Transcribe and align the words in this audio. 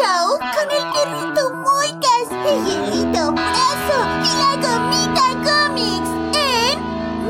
show 0.00 0.38
con 0.38 0.66
el 0.70 0.84
perrito 0.94 1.42
Moicas, 1.54 2.26
el 2.30 2.58
hielito 2.64 3.32
Brazo 3.32 3.98
y 4.24 4.30
la 4.40 4.52
gomita 4.64 5.26
Comics 5.46 6.12
en 6.36 6.74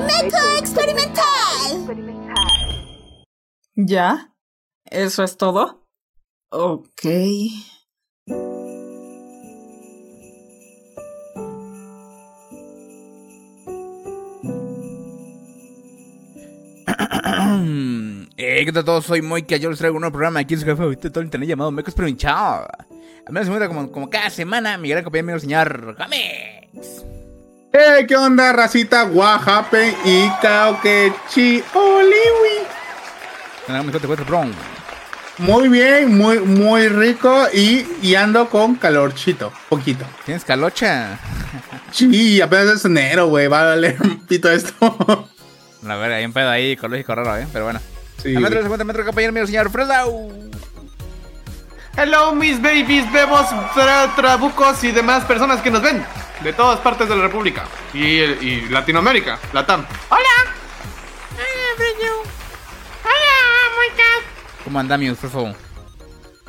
Meco 0.06 0.42
Experimental. 0.58 1.70
¿Ya? 3.74 4.08
¿Eso 4.84 5.22
es 5.24 5.36
todo? 5.36 5.86
Ok. 6.50 7.02
eh, 18.42 18.64
¿qué 18.64 18.72
tal 18.72 18.84
todos? 18.84 19.04
Soy 19.04 19.20
Moika, 19.20 19.56
yo 19.56 19.68
les 19.68 19.78
traigo 19.78 19.96
un 19.96 20.00
nuevo 20.00 20.14
programa 20.14 20.40
aquí 20.40 20.54
en 20.54 20.60
su 20.60 20.66
jefe 20.66 20.82
de 20.82 20.96
todo 20.96 21.20
el 21.20 21.26
internet 21.26 21.50
llamado 21.50 21.70
Meco 21.70 21.90
Experimental. 21.90 22.66
A 23.26 23.30
menos 23.30 23.48
se 23.48 23.68
como, 23.68 23.92
como 23.92 24.08
cada 24.08 24.30
semana 24.30 24.78
mi 24.78 24.88
gran 24.88 25.04
compañero 25.04 25.34
el 25.34 25.40
señor 25.42 25.94
Comics. 25.96 27.04
Hey, 27.72 28.06
¿qué 28.08 28.16
onda, 28.16 28.52
racita? 28.52 29.02
Guajape 29.02 29.94
y 30.04 30.28
Kaokechi 30.40 31.62
Oliwi. 31.74 32.66
Te. 33.66 35.42
Muy 35.42 35.68
bien, 35.68 36.16
muy, 36.16 36.40
muy 36.40 36.88
rico 36.88 37.46
y, 37.52 37.86
y 38.02 38.14
ando 38.14 38.48
con 38.48 38.74
calorchito, 38.74 39.52
poquito. 39.68 40.04
¿Tienes 40.24 40.44
calocha? 40.44 41.18
Sí, 41.92 42.40
apenas 42.40 42.76
es 42.76 42.84
enero, 42.86 43.26
güey, 43.28 43.48
va 43.48 43.62
a 43.62 43.64
valer 43.66 43.96
un 44.00 44.26
pito 44.26 44.50
esto. 44.50 45.28
A 45.86 45.96
ver, 45.96 46.12
hay 46.12 46.24
un 46.24 46.32
pedo 46.32 46.48
ahí 46.48 46.72
ecológico 46.72 47.14
raro, 47.14 47.36
¿eh? 47.36 47.46
Pero 47.52 47.64
bueno. 47.66 47.80
Sí, 48.22 48.36
a 48.36 48.40
metro 48.40 48.58
se 48.58 48.64
encuentra 48.64 48.84
nuestro 48.84 49.04
compañero 49.04 49.32
mío, 49.32 49.46
señor 49.46 49.70
Fresau. 49.70 50.30
Hello, 51.96 52.32
mis 52.34 52.60
babies, 52.62 53.10
bebos, 53.12 53.46
tra- 53.74 54.14
trabucos 54.14 54.82
y 54.84 54.92
demás 54.92 55.24
personas 55.24 55.60
que 55.60 55.70
nos 55.70 55.82
ven 55.82 56.04
de 56.42 56.52
todas 56.52 56.78
partes 56.80 57.08
de 57.08 57.16
la 57.16 57.22
República 57.22 57.64
y, 57.92 57.98
y 58.20 58.66
Latinoamérica, 58.70 59.38
Latam. 59.52 59.84
¡Hola! 60.08 60.50
¿Cómo 64.64 64.78
andamios, 64.78 65.18
por 65.18 65.30
favor? 65.30 65.54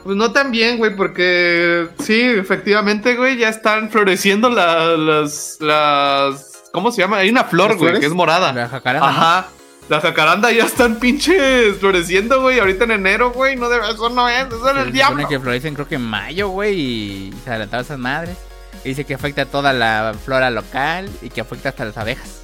Pues 0.04 0.16
no 0.16 0.32
tan 0.32 0.52
bien, 0.52 0.78
güey, 0.78 0.96
porque 0.96 1.88
sí, 2.00 2.20
efectivamente, 2.22 3.16
güey, 3.16 3.38
ya 3.38 3.50
están 3.50 3.90
floreciendo 3.90 4.50
la- 4.50 4.98
las, 4.98 5.58
las... 5.60 6.64
¿Cómo 6.72 6.92
se 6.92 7.02
llama? 7.02 7.18
Hay 7.18 7.30
una 7.30 7.44
flor, 7.44 7.72
¿Las 7.72 7.78
güey, 7.80 8.00
que 8.00 8.06
es 8.06 8.14
morada. 8.14 8.54
La 8.54 8.68
jacaranda, 8.70 9.12
¿no? 9.52 9.61
Ajá. 9.92 9.96
La 9.96 10.02
jacaranda 10.02 10.52
ya 10.52 10.66
están 10.66 11.00
pinches 11.00 11.78
floreciendo, 11.78 12.42
güey, 12.42 12.60
ahorita 12.60 12.86
en 12.86 12.92
enero, 12.92 13.32
güey, 13.32 13.56
no 13.56 13.68
debe, 13.68 13.90
eso 13.90 14.10
no 14.10 14.30
es, 14.30 14.48
eso 14.48 14.56
es 14.56 14.62
el 14.64 14.78
supone 14.78 14.92
diablo. 14.92 15.28
que 15.28 15.40
florecen 15.40 15.74
creo 15.74 15.88
que 15.88 15.96
en 15.96 16.02
mayo, 16.02 16.50
güey, 16.50 16.80
y 16.80 17.34
se 17.44 17.50
adelantaron 17.50 17.86
esas 17.86 18.00
madres. 18.00 18.38
Y 18.84 18.90
dice 18.90 19.04
que 19.04 19.14
afecta 19.14 19.42
a 19.42 19.46
toda 19.46 19.74
la 19.74 20.16
flora 20.26 20.50
local 20.50 21.10
y 21.22 21.30
que 21.30 21.42
afecta 21.42 21.70
hasta 21.70 21.86
las 21.86 21.98
abejas. 21.98 22.42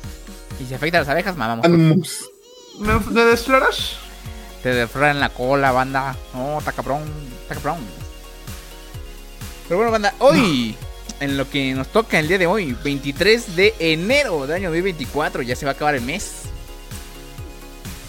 Y 0.60 0.66
si 0.66 0.74
afecta 0.74 0.98
a 0.98 1.02
las 1.02 1.10
abejas, 1.10 1.38
mamamos. 1.38 1.68
¿Me, 2.80 3.00
me 3.00 3.24
desfloras? 3.24 3.94
Te 4.62 4.70
defloran 4.70 5.20
la 5.20 5.30
cola, 5.30 5.72
banda. 5.72 6.16
No, 6.34 6.60
está 6.60 6.74
cabrón, 6.74 7.04
está 7.44 7.56
cabrón. 7.56 7.78
Pero 9.68 9.78
bueno, 9.78 9.92
banda, 9.92 10.14
hoy, 10.20 10.76
en 11.20 11.38
lo 11.38 11.50
que 11.50 11.74
nos 11.74 11.88
toca 11.88 12.20
el 12.20 12.28
día 12.28 12.38
de 12.38 12.48
hoy, 12.48 12.76
23 12.84 13.56
de 13.56 13.74
enero 13.80 14.46
del 14.46 14.58
año 14.58 14.70
2024, 14.70 15.42
ya 15.44 15.56
se 15.56 15.66
va 15.66 15.72
a 15.72 15.76
acabar 15.76 15.96
el 15.96 16.02
mes. 16.02 16.44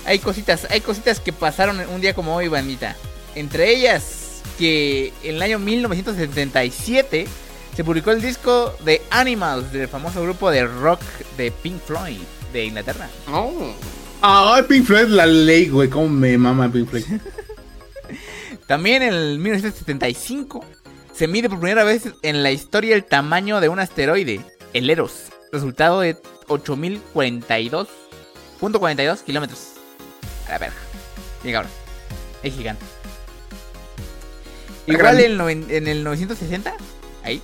Hay 0.08 0.18
cositas, 0.20 0.66
hay 0.70 0.80
cositas 0.80 1.20
que 1.20 1.34
pasaron 1.34 1.78
un 1.94 2.00
día 2.00 2.14
como 2.14 2.34
hoy, 2.34 2.48
bandita. 2.48 2.96
Entre 3.34 3.76
ellas, 3.76 4.40
que 4.58 5.12
en 5.22 5.34
el 5.34 5.42
año 5.42 5.58
1977 5.58 7.26
se 7.76 7.84
publicó 7.84 8.12
el 8.12 8.22
disco 8.22 8.74
de 8.86 9.02
Animals 9.10 9.70
del 9.70 9.86
famoso 9.86 10.22
grupo 10.22 10.50
de 10.50 10.66
rock 10.66 11.02
de 11.36 11.50
Pink 11.50 11.82
Floyd 11.82 12.16
de 12.54 12.64
Inglaterra. 12.64 13.10
No. 13.26 13.52
Ah, 14.22 14.62
Pink 14.66 14.86
Floyd, 14.86 15.08
la 15.08 15.26
ley, 15.26 15.68
güey. 15.68 15.90
¿Cómo 15.90 16.08
me 16.08 16.38
mama 16.38 16.72
Pink 16.72 16.88
Floyd? 16.88 17.04
También 18.66 19.02
en 19.02 19.12
el 19.12 19.38
1975 19.38 20.64
se 21.12 21.28
mide 21.28 21.50
por 21.50 21.60
primera 21.60 21.84
vez 21.84 22.08
en 22.22 22.42
la 22.42 22.50
historia 22.50 22.96
el 22.96 23.04
tamaño 23.04 23.60
de 23.60 23.68
un 23.68 23.78
asteroide, 23.78 24.40
el 24.72 24.88
Eros, 24.88 25.24
resultado 25.52 26.00
de 26.00 26.16
8042.42 26.46 29.22
kilómetros. 29.22 29.77
A 30.48 30.52
la 30.52 30.58
verga. 30.58 30.76
Bien 31.42 31.54
cabrón. 31.54 31.72
Es 32.42 32.54
gigante. 32.54 32.84
Igual 34.86 35.20
en, 35.20 35.86
el 35.86 36.02
960, 36.04 36.72
ahí, 37.22 37.42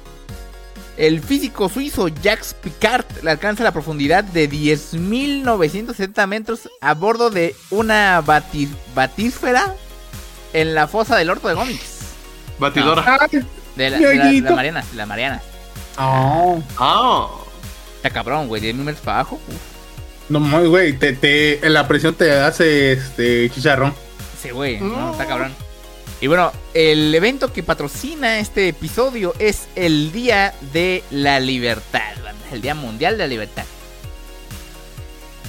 el 0.96 1.20
físico 1.20 1.68
suizo 1.68 2.08
Jacques 2.08 2.54
Picard 2.54 3.04
le 3.22 3.30
alcanza 3.32 3.62
la 3.64 3.72
profundidad 3.72 4.24
de 4.24 4.48
10.970 4.48 6.26
metros 6.26 6.70
a 6.80 6.94
bordo 6.94 7.28
de 7.28 7.54
una 7.70 8.22
bati- 8.24 8.74
batísfera 8.94 9.74
en 10.54 10.74
la 10.74 10.88
fosa 10.88 11.16
del 11.16 11.28
Orto 11.30 11.48
de 11.48 11.54
Gómez. 11.54 11.80
Batidora. 12.58 13.02
De 13.76 13.90
la, 13.90 13.98
de 13.98 14.14
la, 14.16 14.24
la 14.50 14.56
Mariana, 14.56 14.84
la 14.94 15.06
Mariana. 15.06 15.42
oh. 15.98 16.62
Ah. 16.78 17.28
Está 17.96 18.10
cabrón, 18.10 18.48
güey, 18.48 18.62
10.000 18.62 18.74
metros 18.76 19.04
para 19.04 19.20
abajo. 19.20 19.40
Uf. 19.48 19.73
No 20.28 20.40
mames, 20.40 20.68
güey. 20.68 20.92
Te, 20.94 21.12
te, 21.12 21.60
la 21.68 21.86
presión 21.86 22.14
te 22.14 22.30
hace 22.32 22.92
este 22.92 23.50
chicharrón. 23.50 23.94
Sí, 24.40 24.50
güey, 24.50 24.80
no, 24.80 25.12
está 25.12 25.26
cabrón. 25.26 25.52
Y 26.20 26.26
bueno, 26.26 26.52
el 26.72 27.14
evento 27.14 27.52
que 27.52 27.62
patrocina 27.62 28.38
este 28.38 28.68
episodio 28.68 29.34
es 29.38 29.68
el 29.74 30.12
Día 30.12 30.54
de 30.72 31.02
la 31.10 31.40
Libertad, 31.40 32.14
el 32.52 32.62
Día 32.62 32.74
Mundial 32.74 33.18
de 33.18 33.24
la 33.24 33.26
Libertad. 33.26 33.64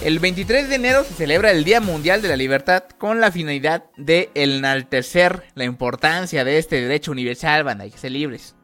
El 0.02 0.20
23 0.20 0.68
de 0.68 0.76
enero 0.76 1.04
se 1.06 1.14
celebra 1.14 1.52
el 1.52 1.64
Día 1.64 1.80
Mundial 1.80 2.22
de 2.22 2.28
la 2.28 2.36
Libertad 2.36 2.84
con 2.98 3.22
la 3.22 3.32
finalidad 3.32 3.86
de 3.96 4.30
enaltecer 4.36 5.44
la 5.56 5.64
importancia 5.64 6.44
de 6.44 6.58
este 6.58 6.82
derecho 6.82 7.12
universal, 7.12 7.64
banda, 7.64 7.86
hay 7.86 7.92
que 7.92 7.98
ser 7.98 8.12
libres. 8.12 8.56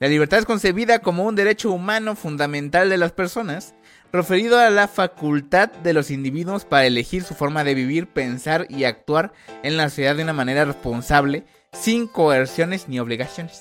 La 0.00 0.08
libertad 0.08 0.40
es 0.40 0.44
concebida 0.44 0.98
como 0.98 1.24
un 1.24 1.34
derecho 1.34 1.70
humano 1.70 2.14
fundamental 2.16 2.90
de 2.90 2.98
las 2.98 3.12
personas, 3.12 3.74
referido 4.14 4.58
a 4.58 4.70
la 4.70 4.86
facultad 4.88 5.70
de 5.82 5.92
los 5.92 6.10
individuos 6.10 6.64
para 6.64 6.86
elegir 6.86 7.24
su 7.24 7.34
forma 7.34 7.64
de 7.64 7.74
vivir, 7.74 8.06
pensar 8.06 8.66
y 8.70 8.84
actuar 8.84 9.32
en 9.62 9.76
la 9.76 9.88
sociedad 9.88 10.14
de 10.16 10.22
una 10.22 10.32
manera 10.32 10.64
responsable, 10.64 11.44
sin 11.72 12.06
coerciones 12.06 12.88
ni 12.88 13.00
obligaciones. 13.00 13.60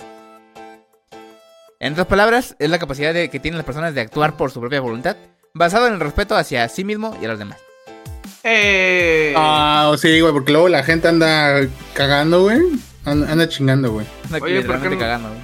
En 1.80 1.94
otras 1.94 2.08
palabras, 2.08 2.56
es 2.60 2.70
la 2.70 2.80
capacidad 2.80 3.14
de- 3.14 3.30
que 3.30 3.40
tienen 3.40 3.58
las 3.58 3.66
personas 3.66 3.94
de 3.96 4.02
actuar 4.02 4.38
por 4.38 4.52
su 4.52 4.60
propia 4.60 4.80
voluntad, 4.80 5.18
basado 5.54 5.88
en 5.88 5.94
el 5.94 6.00
respeto 6.00 6.36
hacia 6.38 6.70
sí 6.70 6.84
mismo 6.84 7.18
y 7.22 7.26
a 7.26 7.30
los 7.30 7.40
demás. 7.40 7.58
Eh. 8.44 9.34
Ah, 9.36 9.94
sí, 10.00 10.20
güey, 10.22 10.34
porque 10.34 10.52
luego 10.52 10.70
la 10.70 10.84
gente 10.84 11.08
anda 11.08 11.62
cagando, 11.94 12.44
güey. 12.44 12.60
Anda, 13.06 13.32
anda 13.32 13.50
chingando, 13.50 13.92
güey. 13.92 14.06
Oye, 14.42 14.62
¿por 14.62 14.82
qué 14.82 14.90
no? 14.90 15.00
cagando, 15.00 15.30
güey. 15.30 15.42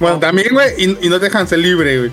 Bueno, 0.00 0.18
también, 0.18 0.48
güey, 0.52 0.70
y, 0.78 1.06
y 1.06 1.08
no 1.08 1.18
te 1.18 1.26
dejan 1.26 1.46
ser 1.46 1.58
libre, 1.60 1.98
güey. 1.98 2.12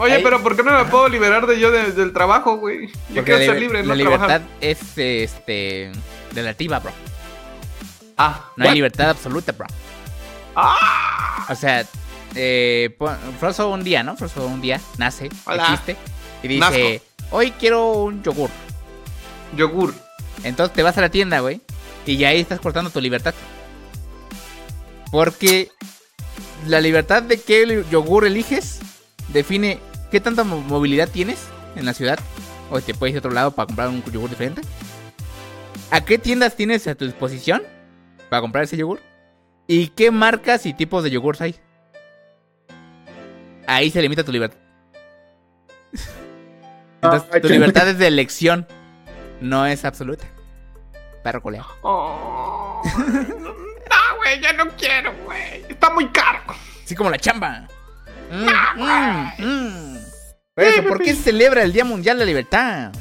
Oye, 0.00 0.14
Ahí- 0.14 0.22
pero 0.22 0.42
¿por 0.42 0.56
qué 0.56 0.62
no 0.62 0.72
me 0.76 0.84
puedo 0.90 1.08
liberar 1.08 1.46
de 1.46 1.58
yo 1.60 1.70
de- 1.70 1.92
del 1.92 2.12
trabajo, 2.12 2.56
güey? 2.56 2.86
Yo 2.88 2.92
Porque 3.16 3.22
quiero 3.36 3.52
ser 3.52 3.60
libre, 3.60 3.84
la 3.84 3.94
no 3.94 4.00
trabajar. 4.00 4.28
libertad 4.40 4.56
es 4.60 4.78
este 4.98 5.92
relativa, 6.34 6.78
bro. 6.78 6.92
Ah, 8.16 8.50
No 8.56 8.64
hay 8.66 8.74
libertad 8.74 9.10
absoluta, 9.10 9.52
bro. 9.52 9.66
ah. 10.56 11.46
O 11.50 11.54
sea, 11.54 11.84
eh, 12.34 12.96
Frozo 13.38 13.68
un 13.70 13.82
día, 13.84 14.02
¿no? 14.02 14.16
Frozo 14.16 14.46
un 14.46 14.60
día 14.60 14.80
nace, 14.98 15.28
Hola. 15.44 15.64
existe 15.64 15.96
y 16.42 16.48
dice, 16.48 17.02
hoy 17.30 17.50
quiero 17.52 17.92
un 17.92 18.22
yogur. 18.22 18.50
Yogur. 19.56 19.94
Entonces 20.44 20.74
te 20.74 20.82
vas 20.82 20.96
a 20.96 21.00
la 21.02 21.08
tienda, 21.10 21.40
güey, 21.40 21.60
y 22.06 22.16
ya 22.16 22.28
ahí 22.28 22.40
estás 22.40 22.60
cortando 22.60 22.90
tu 22.90 23.00
libertad. 23.00 23.34
Porque 25.10 25.70
la 26.66 26.80
libertad 26.80 27.22
de 27.22 27.40
qué 27.40 27.84
yogur 27.90 28.24
eliges 28.26 28.80
define 29.28 29.78
qué 30.10 30.20
tanta 30.20 30.44
mo- 30.44 30.60
movilidad 30.60 31.08
tienes 31.08 31.48
en 31.76 31.84
la 31.86 31.94
ciudad. 31.94 32.18
O 32.70 32.80
te 32.80 32.94
puedes 32.94 33.12
ir 33.14 33.18
a 33.18 33.20
otro 33.20 33.32
lado 33.32 33.50
para 33.50 33.66
comprar 33.66 33.88
un 33.88 34.02
yogur 34.04 34.30
diferente. 34.30 34.62
¿A 35.90 36.00
qué 36.02 36.18
tiendas 36.18 36.54
tienes 36.54 36.86
a 36.86 36.94
tu 36.94 37.04
disposición 37.04 37.62
para 38.28 38.40
comprar 38.42 38.64
ese 38.64 38.76
yogur? 38.76 39.00
¿Y 39.66 39.88
qué 39.88 40.10
marcas 40.10 40.66
y 40.66 40.74
tipos 40.74 41.02
de 41.02 41.10
yogures 41.10 41.40
hay? 41.40 41.56
Ahí 43.66 43.90
se 43.90 44.00
limita 44.02 44.24
tu 44.24 44.32
libertad. 44.32 44.58
Entonces, 47.02 47.28
Ay, 47.32 47.40
tu 47.40 47.48
libertad 47.48 47.88
es 47.88 47.98
de 47.98 48.06
elección, 48.06 48.66
no 49.40 49.66
es 49.66 49.84
absoluta. 49.84 50.26
Perro 51.24 51.42
coleado. 51.42 51.68
Oh. 51.82 52.82
no, 53.40 54.16
güey, 54.18 54.40
ya 54.40 54.52
no 54.52 54.68
quiero, 54.76 55.12
güey. 55.24 55.64
Está 55.68 55.90
muy 55.90 56.08
caro. 56.08 56.40
Así 56.84 56.94
como 56.94 57.10
la 57.10 57.18
chamba. 57.18 57.66
Mm, 58.30 58.80
mm, 58.80 59.32
mm. 59.38 59.99
Por 60.54 60.64
eso, 60.64 60.82
¿por 60.88 60.98
qué 61.02 61.14
se 61.14 61.22
celebra 61.22 61.62
el 61.62 61.72
Día 61.72 61.84
Mundial 61.84 62.18
de 62.18 62.24
la 62.24 62.28
Libertad? 62.28 62.92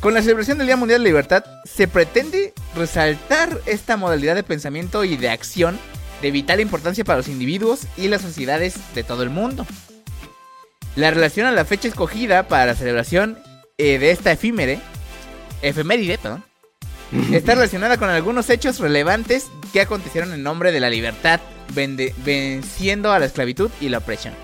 Con 0.00 0.14
la 0.14 0.22
celebración 0.22 0.58
del 0.58 0.66
Día 0.68 0.76
Mundial 0.76 1.00
de 1.00 1.04
la 1.04 1.08
Libertad 1.08 1.44
se 1.64 1.88
pretende 1.88 2.54
resaltar 2.76 3.60
esta 3.66 3.96
modalidad 3.96 4.34
de 4.36 4.44
pensamiento 4.44 5.04
y 5.04 5.16
de 5.16 5.28
acción 5.30 5.78
de 6.22 6.30
vital 6.30 6.60
importancia 6.60 7.04
para 7.04 7.18
los 7.18 7.28
individuos 7.28 7.80
y 7.96 8.08
las 8.08 8.22
sociedades 8.22 8.76
de 8.94 9.02
todo 9.04 9.22
el 9.24 9.30
mundo. 9.30 9.66
La 10.96 11.10
relación 11.10 11.46
a 11.46 11.52
la 11.52 11.64
fecha 11.64 11.88
escogida 11.88 12.46
para 12.48 12.66
la 12.66 12.74
celebración 12.74 13.38
eh, 13.76 13.98
de 13.98 14.10
esta 14.10 14.32
efímere, 14.32 14.80
efeméride, 15.62 16.18
perdón, 16.18 16.44
está 17.32 17.54
relacionada 17.54 17.96
con 17.98 18.10
algunos 18.10 18.50
hechos 18.50 18.78
relevantes 18.80 19.46
que 19.72 19.80
acontecieron 19.80 20.32
en 20.32 20.42
nombre 20.42 20.72
de 20.72 20.80
la 20.80 20.90
libertad, 20.90 21.40
vende- 21.74 22.14
venciendo 22.24 23.12
a 23.12 23.18
la 23.18 23.26
esclavitud 23.26 23.70
y 23.80 23.88
la 23.88 23.98
opresión. 23.98 24.34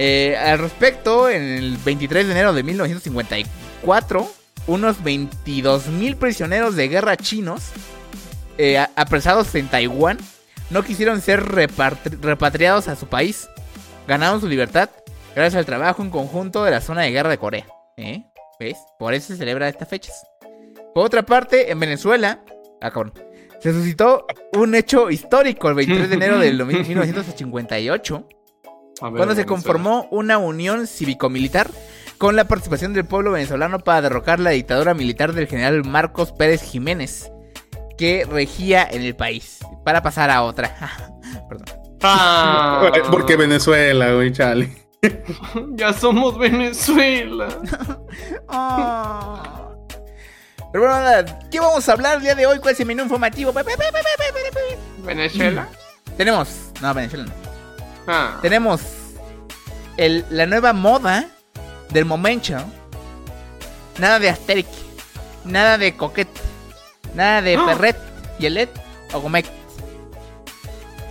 Eh, 0.00 0.36
al 0.36 0.60
respecto, 0.60 1.28
en 1.28 1.42
el 1.42 1.76
23 1.78 2.26
de 2.26 2.32
enero 2.32 2.52
de 2.52 2.62
1954, 2.62 4.30
unos 4.68 5.02
22.000 5.02 6.14
prisioneros 6.14 6.76
de 6.76 6.86
guerra 6.86 7.16
chinos 7.16 7.72
eh, 8.58 8.78
apresados 8.94 9.52
en 9.56 9.66
Taiwán 9.66 10.18
no 10.70 10.84
quisieron 10.84 11.20
ser 11.20 11.42
repatriados 11.42 12.86
a 12.86 12.94
su 12.94 13.08
país. 13.08 13.48
Ganaron 14.06 14.40
su 14.40 14.46
libertad 14.46 14.88
gracias 15.34 15.58
al 15.58 15.66
trabajo 15.66 16.00
en 16.02 16.10
conjunto 16.10 16.62
de 16.62 16.70
la 16.70 16.80
zona 16.80 17.02
de 17.02 17.10
guerra 17.10 17.30
de 17.30 17.38
Corea. 17.38 17.66
¿Eh? 17.96 18.22
¿Ves? 18.60 18.76
Por 19.00 19.14
eso 19.14 19.28
se 19.28 19.36
celebra 19.36 19.68
estas 19.68 19.88
fechas. 19.88 20.14
Por 20.94 21.06
otra 21.06 21.24
parte, 21.24 21.72
en 21.72 21.80
Venezuela, 21.80 22.44
ah, 22.80 22.92
se 23.60 23.72
suscitó 23.72 24.26
un 24.52 24.76
hecho 24.76 25.10
histórico 25.10 25.68
el 25.68 25.74
23 25.74 26.08
de 26.08 26.14
enero 26.14 26.38
de 26.38 26.52
1958 26.52 28.28
A 28.30 28.37
ver, 29.02 29.16
cuando 29.16 29.34
se 29.34 29.46
conformó 29.46 30.08
una 30.10 30.38
unión 30.38 30.86
cívico-militar 30.86 31.70
con 32.18 32.34
la 32.36 32.46
participación 32.46 32.92
del 32.92 33.04
pueblo 33.04 33.32
venezolano 33.32 33.78
para 33.78 34.02
derrocar 34.02 34.40
la 34.40 34.50
dictadura 34.50 34.92
militar 34.94 35.32
del 35.32 35.46
general 35.46 35.84
Marcos 35.84 36.32
Pérez 36.32 36.62
Jiménez, 36.62 37.30
que 37.96 38.26
regía 38.28 38.86
en 38.90 39.02
el 39.02 39.14
país, 39.14 39.58
para 39.84 40.02
pasar 40.02 40.30
a 40.30 40.42
otra. 40.42 40.76
Perdón. 41.48 41.66
Ah, 42.02 42.90
Porque 43.10 43.36
Venezuela, 43.36 44.12
güey, 44.12 44.32
chale. 44.32 44.88
ya 45.74 45.92
somos 45.92 46.36
Venezuela. 46.38 47.48
Ah. 48.48 49.68
Pero 50.72 50.84
bueno, 50.84 51.00
nada, 51.00 51.38
¿qué 51.50 51.60
vamos 51.60 51.88
a 51.88 51.92
hablar 51.92 52.16
el 52.18 52.22
día 52.22 52.34
de 52.34 52.46
hoy? 52.46 52.58
¿Cuál 52.58 52.74
es 52.74 52.80
el 52.80 52.86
menú 52.86 53.04
informativo? 53.04 53.54
¿Venezuela? 55.04 55.68
Tenemos, 56.16 56.72
no, 56.82 56.92
Venezuela 56.92 57.24
no. 57.24 57.47
Ah. 58.08 58.38
Tenemos 58.42 58.80
el- 59.96 60.24
la 60.30 60.46
nueva 60.46 60.72
moda 60.72 61.28
del 61.90 62.04
momento. 62.06 62.56
Nada 63.98 64.18
de 64.18 64.30
Asterix. 64.30 64.68
Nada 65.44 65.76
de 65.78 65.94
Coquet. 65.96 66.28
Nada 67.14 67.42
de 67.42 67.56
¡Ah! 67.56 67.66
Perret, 67.66 67.96
Yelet 68.38 68.70
o 69.12 69.20
Gomec. 69.20 69.46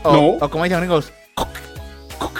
O, 0.03 0.11
No. 0.13 0.27
o 0.45 0.49
como 0.49 0.63
dicen 0.63 0.79
gringos, 0.79 1.11
Coq. 1.35 1.49
Coq. 2.19 2.37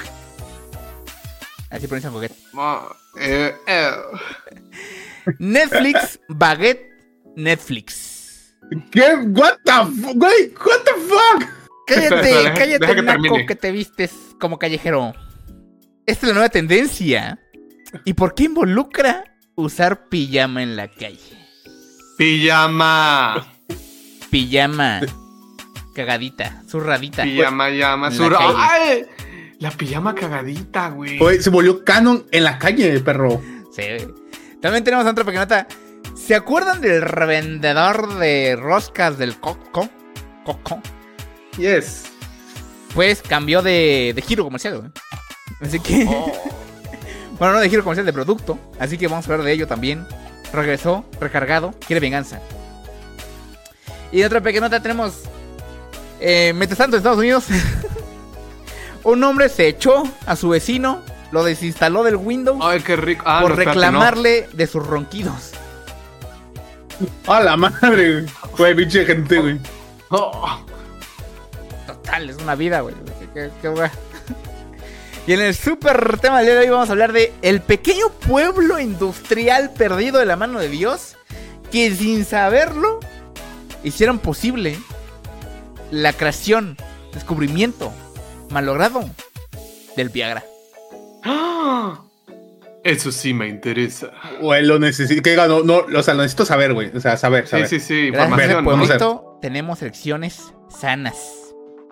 Así 1.69 1.87
pronuncian 1.87 2.13
Coquet. 2.13 2.31
Ah, 2.57 2.87
eh, 3.19 3.55
eh. 3.67 3.91
Netflix, 5.39 6.19
Baguette, 6.29 6.89
Netflix. 7.35 8.53
¿Qué? 8.91 9.15
What 9.35 9.57
the 9.65 9.71
fuck? 10.01 10.15
What 10.21 10.83
the 10.85 10.93
fuck? 11.07 11.49
Cállate, 11.87 12.15
deja- 12.27 12.53
cállate, 12.53 12.79
deja 12.79 12.95
que 12.95 13.01
naco, 13.01 13.21
termine. 13.23 13.45
que 13.45 13.55
te 13.55 13.71
vistes 13.71 14.11
como 14.39 14.59
callejero. 14.59 15.13
Esta 16.05 16.25
es 16.25 16.27
la 16.29 16.33
nueva 16.33 16.49
tendencia. 16.49 17.39
¿Y 18.05 18.13
por 18.13 18.35
qué 18.35 18.43
involucra 18.43 19.23
usar 19.55 20.07
pijama 20.09 20.61
en 20.63 20.75
la 20.75 20.89
calle? 20.89 21.19
Pijama. 22.17 23.47
Pijama. 24.29 25.01
Cagadita, 25.95 26.61
zurradita. 26.67 27.23
Pijama, 27.23 27.69
llama, 27.69 28.11
sur. 28.11 28.31
la 28.31 28.37
calle. 28.37 28.53
¡Ay! 28.57 29.05
La 29.59 29.71
pijama 29.71 30.13
cagadita, 30.13 30.89
güey. 30.89 31.17
Güey, 31.17 31.41
se 31.41 31.49
volvió 31.49 31.83
canon 31.83 32.25
en 32.31 32.43
la 32.43 32.59
calle, 32.59 32.99
perro. 32.99 33.41
Sí. 33.75 33.83
También 34.61 34.83
tenemos 34.83 35.05
otra 35.05 35.23
pequeña 35.23 35.41
nota. 35.45 35.67
¿Se 36.15 36.35
acuerdan 36.35 36.81
del 36.81 37.01
revendedor 37.01 38.15
de 38.19 38.55
roscas 38.55 39.17
del 39.17 39.37
Coco? 39.39 39.89
Coco. 40.43 40.81
Yes. 41.57 42.03
Pues 42.93 43.21
cambió 43.21 43.61
de, 43.61 44.13
de 44.15 44.21
giro 44.21 44.43
comercial, 44.43 44.79
güey. 44.79 44.91
Así 45.61 45.79
que. 45.79 46.05
bueno, 47.39 47.53
no 47.53 47.59
de 47.59 47.69
giro 47.69 47.83
comercial, 47.83 48.05
de 48.05 48.13
producto. 48.13 48.59
Así 48.79 48.97
que 48.97 49.07
vamos 49.07 49.27
a 49.27 49.31
hablar 49.31 49.45
de 49.45 49.53
ello 49.53 49.67
también. 49.67 50.05
Regresó, 50.53 51.05
recargado, 51.19 51.73
quiere 51.85 51.99
venganza. 51.99 52.39
Y 54.11 54.23
otra 54.23 54.41
pequeña 54.41 54.67
nota 54.67 54.81
tenemos. 54.81 55.23
Eh, 56.19 56.53
mientras 56.55 56.77
tanto, 56.77 56.95
en 56.95 56.99
Estados 56.99 57.19
Unidos. 57.19 57.45
un 59.03 59.23
hombre 59.23 59.49
se 59.49 59.67
echó 59.67 60.03
a 60.25 60.35
su 60.35 60.49
vecino, 60.49 61.01
lo 61.31 61.43
desinstaló 61.43 62.03
del 62.03 62.15
Windows 62.15 62.59
Ay, 62.61 62.81
qué 62.81 62.95
rico. 62.95 63.23
Ah, 63.25 63.39
por 63.41 63.51
no, 63.51 63.55
espérate, 63.55 63.75
reclamarle 63.75 64.49
de 64.53 64.67
sus 64.67 64.85
ronquidos. 64.85 65.51
A 67.27 67.39
la 67.41 67.55
madre, 67.57 68.25
güey. 68.57 68.75
Pinche 68.75 69.05
gente, 69.05 69.39
güey. 69.39 69.59
Oh. 70.09 70.59
Total, 72.07 72.29
es 72.29 72.37
una 72.37 72.55
vida, 72.55 72.79
güey. 72.81 72.95
Qué- 73.33 73.49
qué-. 73.61 73.91
Y 75.27 75.33
en 75.33 75.41
el 75.41 75.53
super 75.55 76.19
tema 76.19 76.37
del 76.37 76.45
día 76.47 76.55
de 76.55 76.61
hoy 76.61 76.69
vamos 76.69 76.87
a 76.89 76.93
hablar 76.93 77.11
de 77.11 77.33
el 77.41 77.59
pequeño 77.61 78.09
pueblo 78.27 78.79
industrial 78.79 79.71
perdido 79.73 80.19
de 80.19 80.25
la 80.25 80.37
mano 80.37 80.59
de 80.59 80.69
Dios 80.69 81.17
que 81.69 81.93
sin 81.93 82.23
saberlo 82.23 83.01
hicieron 83.83 84.19
posible 84.19 84.77
la 85.91 86.13
creación, 86.13 86.77
descubrimiento, 87.13 87.91
malogrado 88.51 89.03
del 89.97 90.07
Viagra. 90.09 90.45
Ah, 91.25 91.99
Eso 92.85 93.11
sí 93.11 93.33
me 93.33 93.49
interesa. 93.49 94.11
Güey, 94.39 94.65
lo 94.65 94.79
necesito. 94.79 95.21
Que 95.21 95.31
diga, 95.31 95.47
no, 95.49 95.61
no, 95.61 95.79
o 95.93 96.03
sea, 96.03 96.13
lo 96.13 96.21
necesito 96.21 96.45
saber, 96.45 96.73
güey. 96.73 96.89
O 96.95 97.01
sea, 97.01 97.17
saber, 97.17 97.43
Sí, 97.47 97.51
saber. 97.51 97.67
sí, 97.67 97.79
sí. 97.81 97.93
Ese 97.99 98.07
Información. 98.07 98.59
a 98.59 98.63
pueblito 98.63 99.39
tenemos 99.41 99.81
elecciones 99.81 100.53
sanas. 100.69 101.17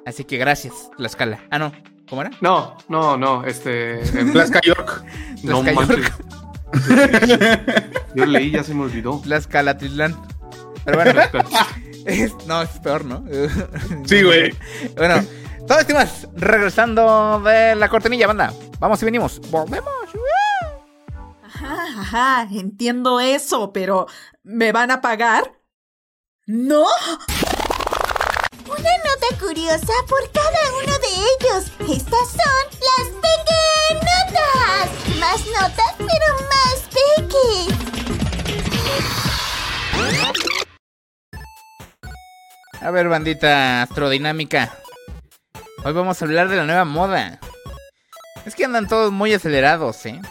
Así 0.06 0.24
que 0.26 0.38
gracias, 0.38 0.74
la 0.98 1.08
escala. 1.08 1.44
Ah, 1.50 1.60
no. 1.60 1.72
¿Cómo 2.08 2.22
era? 2.22 2.32
No, 2.42 2.78
no, 2.88 3.18
no. 3.18 3.44
Este. 3.46 4.02
em, 4.20 4.32
Tlaxcala 4.32 4.62
York. 4.64 5.04
no 5.44 5.62
Tlaxcala 5.64 5.88
manches. 5.88 6.12
Yo 8.16 8.26
leí, 8.26 8.52
ya 8.52 8.64
se 8.64 8.74
me 8.74 8.84
olvidó. 8.84 9.22
La 9.26 9.38
escala 9.38 9.78
Titlán. 9.78 10.16
Pero 10.84 10.98
bueno, 11.04 11.22
es- 12.06 12.34
no, 12.46 12.62
es 12.62 12.70
peor, 12.80 13.06
¿no? 13.06 13.24
Sí, 14.06 14.22
güey. 14.24 14.54
Bueno, 14.96 15.16
todo 15.68 15.80
esto 15.80 15.94
y 15.94 15.96
más. 15.96 16.28
Regresando 16.36 17.40
de 17.44 17.76
la 17.76 17.90
cortinilla, 17.90 18.28
banda. 18.28 18.54
Vamos 18.80 19.02
y 19.02 19.06
venimos. 19.06 19.42
Volvemos. 19.50 19.90
Ajá, 21.44 21.84
ajá, 22.02 22.48
entiendo 22.52 23.20
eso, 23.20 23.72
pero 23.74 24.06
¿me 24.44 24.72
van 24.72 24.92
a 24.92 25.02
pagar? 25.02 25.54
¿No? 26.46 26.86
Una 28.86 28.98
nota 28.98 29.30
curiosa 29.40 29.94
por 30.08 30.32
cada 30.32 30.62
uno 30.84 30.94
de 31.00 31.08
ellos. 31.08 31.72
Estas 31.90 32.28
son 32.30 32.66
las 32.86 33.08
pequeñotas. 33.26 34.86
Más 35.20 35.42
notas, 35.48 35.94
pero 35.98 36.28
más 36.54 36.78
pequeñas. 37.18 37.80
A 42.80 42.92
ver, 42.92 43.10
bandita 43.10 43.82
astrodinámica. 43.82 44.78
Hoy 45.84 45.94
vamos 45.94 46.22
a 46.22 46.26
hablar 46.26 46.48
de 46.50 46.58
la 46.58 46.66
nueva 46.66 46.86
moda. 46.86 47.40
Es 48.46 48.54
que 48.54 48.66
andan 48.66 48.88
todos 48.88 49.12
muy 49.12 49.34
acelerados, 49.34 50.06
¿eh? 50.06 50.22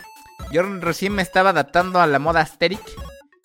Yo 0.53 0.63
recién 0.63 1.13
me 1.13 1.23
estaba 1.23 1.51
adaptando 1.51 2.01
a 2.01 2.07
la 2.07 2.21
moda 2.21 2.43
Asterix. 2.43 2.85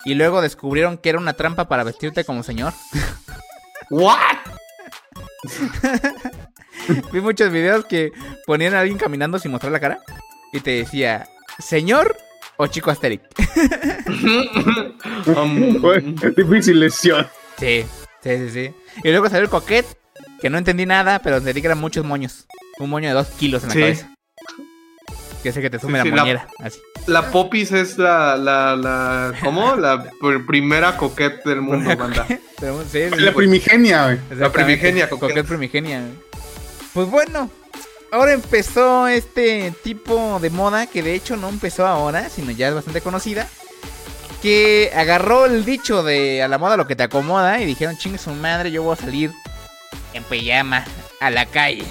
Y 0.04 0.14
luego 0.14 0.40
descubrieron 0.40 0.98
que 0.98 1.08
era 1.08 1.18
una 1.18 1.32
trampa 1.32 1.66
para 1.66 1.82
vestirte 1.82 2.24
como 2.24 2.44
señor. 2.44 2.74
¿What? 3.90 4.49
Vi 7.12 7.20
muchos 7.20 7.50
videos 7.52 7.84
que 7.84 8.12
ponían 8.46 8.74
a 8.74 8.80
alguien 8.80 8.98
caminando 8.98 9.38
sin 9.38 9.50
mostrar 9.50 9.72
la 9.72 9.80
cara. 9.80 9.98
Y 10.52 10.60
te 10.60 10.70
decía, 10.70 11.28
¿señor 11.58 12.16
o 12.56 12.66
chico 12.66 12.90
Asterix? 12.90 13.22
Um, 15.36 15.84
es 16.22 16.34
difícil 16.36 16.80
lesión. 16.80 17.26
Sí, 17.58 17.84
sí, 18.22 18.36
sí, 18.38 18.50
sí. 18.50 18.74
Y 19.04 19.10
luego 19.10 19.28
salió 19.28 19.42
el 19.44 19.50
coquet, 19.50 19.86
que 20.40 20.50
no 20.50 20.58
entendí 20.58 20.86
nada, 20.86 21.18
pero 21.20 21.36
entendí 21.36 21.60
que 21.60 21.66
eran 21.68 21.78
muchos 21.78 22.04
moños. 22.04 22.46
Un 22.78 22.90
moño 22.90 23.08
de 23.08 23.14
dos 23.14 23.28
kilos 23.28 23.62
en 23.64 23.68
la 23.68 23.74
Sí. 23.74 23.80
cabeza. 23.80 24.14
Que 25.42 25.48
es 25.50 25.56
el 25.56 25.62
que 25.62 25.70
te 25.70 25.78
sume 25.78 26.02
Sí, 26.02 26.10
sí, 26.10 26.14
la 26.14 26.24
la-. 26.24 26.48
Así. 26.58 26.80
La 27.06 27.30
Popis 27.30 27.72
es 27.72 27.96
la, 27.98 28.36
la, 28.36 28.76
la, 28.76 29.32
¿cómo? 29.42 29.74
La 29.76 30.04
pr- 30.04 30.44
primera 30.46 30.96
coquette 30.98 31.42
del 31.44 31.62
mundo, 31.62 31.96
banda. 31.96 32.26
Sí, 32.60 32.66
sí, 32.92 33.00
La 33.16 33.32
pues, 33.32 33.46
primigenia, 33.46 34.04
güey. 34.04 34.16
exactamente. 34.16 34.50
primigenia 34.50 35.08
coquet. 35.08 35.28
Coquet 35.30 35.46
primigenia. 35.46 36.02
Pues 36.92 37.08
bueno, 37.08 37.50
ahora 38.12 38.32
empezó 38.32 39.08
este 39.08 39.72
tipo 39.82 40.38
de 40.42 40.50
moda 40.50 40.86
que 40.86 41.02
de 41.02 41.14
hecho 41.14 41.36
no 41.38 41.48
empezó 41.48 41.86
ahora, 41.86 42.28
sino 42.28 42.50
ya 42.50 42.68
es 42.68 42.74
bastante 42.74 43.00
conocida. 43.00 43.48
que 44.42 44.90
agarró 44.94 45.46
el 45.46 45.64
dicho 45.64 46.02
de 46.02 46.42
a 46.42 46.48
la 46.48 46.58
moda 46.58 46.76
lo 46.76 46.86
que 46.86 46.96
te 46.96 47.02
acomoda 47.04 47.60
y 47.60 47.66
dijeron, 47.66 47.96
chingue 47.96 48.18
su 48.18 48.30
madre, 48.32 48.70
yo 48.70 48.82
voy 48.82 48.92
a 48.94 48.96
salir 48.96 49.30
en 50.12 50.22
pijama 50.24 50.84
a 51.20 51.30
la 51.30 51.46
calle. 51.46 51.84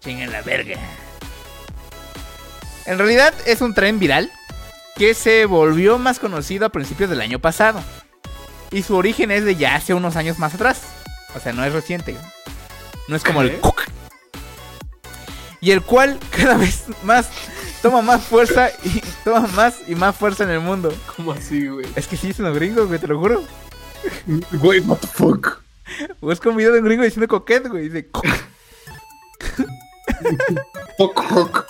Chingue 0.00 0.26
la 0.26 0.42
verga. 0.42 0.76
En 2.86 2.98
realidad 2.98 3.34
es 3.46 3.60
un 3.60 3.74
tren 3.74 3.98
viral 3.98 4.30
que 4.96 5.14
se 5.14 5.46
volvió 5.46 5.98
más 5.98 6.18
conocido 6.18 6.66
a 6.66 6.70
principios 6.70 7.10
del 7.10 7.20
año 7.20 7.38
pasado. 7.38 7.82
Y 8.70 8.82
su 8.82 8.96
origen 8.96 9.30
es 9.30 9.44
de 9.44 9.56
ya 9.56 9.76
hace 9.76 9.94
unos 9.94 10.16
años 10.16 10.38
más 10.38 10.54
atrás. 10.54 10.82
O 11.34 11.40
sea, 11.40 11.52
no 11.52 11.64
es 11.64 11.72
reciente. 11.72 12.16
No 13.08 13.16
es 13.16 13.24
como 13.24 13.42
el. 13.42 13.58
Y 15.60 15.70
el 15.70 15.82
cual 15.82 16.18
cada 16.30 16.56
vez 16.56 16.84
más 17.02 17.28
toma 17.80 18.02
más 18.02 18.24
fuerza 18.24 18.70
y 18.82 19.00
toma 19.24 19.46
más 19.48 19.76
y 19.86 19.94
más 19.94 20.14
fuerza 20.14 20.44
en 20.44 20.50
el 20.50 20.60
mundo. 20.60 20.94
¿Cómo 21.16 21.32
así, 21.32 21.66
güey? 21.68 21.86
Es 21.96 22.06
que 22.06 22.16
sí, 22.16 22.32
son 22.32 22.46
los 22.46 22.54
gringos, 22.54 22.86
güey, 22.88 22.98
te 23.00 23.06
lo 23.06 23.18
juro. 23.18 23.42
Güey, 24.52 24.80
what 24.80 24.98
the 24.98 25.06
fuck. 25.06 25.60
Busco 26.20 26.50
un 26.50 26.56
video 26.56 26.72
de 26.72 26.80
un 26.80 26.84
gringo 26.84 27.02
diciendo 27.02 27.28
coquet, 27.28 27.68
güey. 27.68 27.88
Dice, 27.88 28.08
"Co-". 30.24 31.12
Fuck, 31.12 31.22
fuck. 31.24 31.66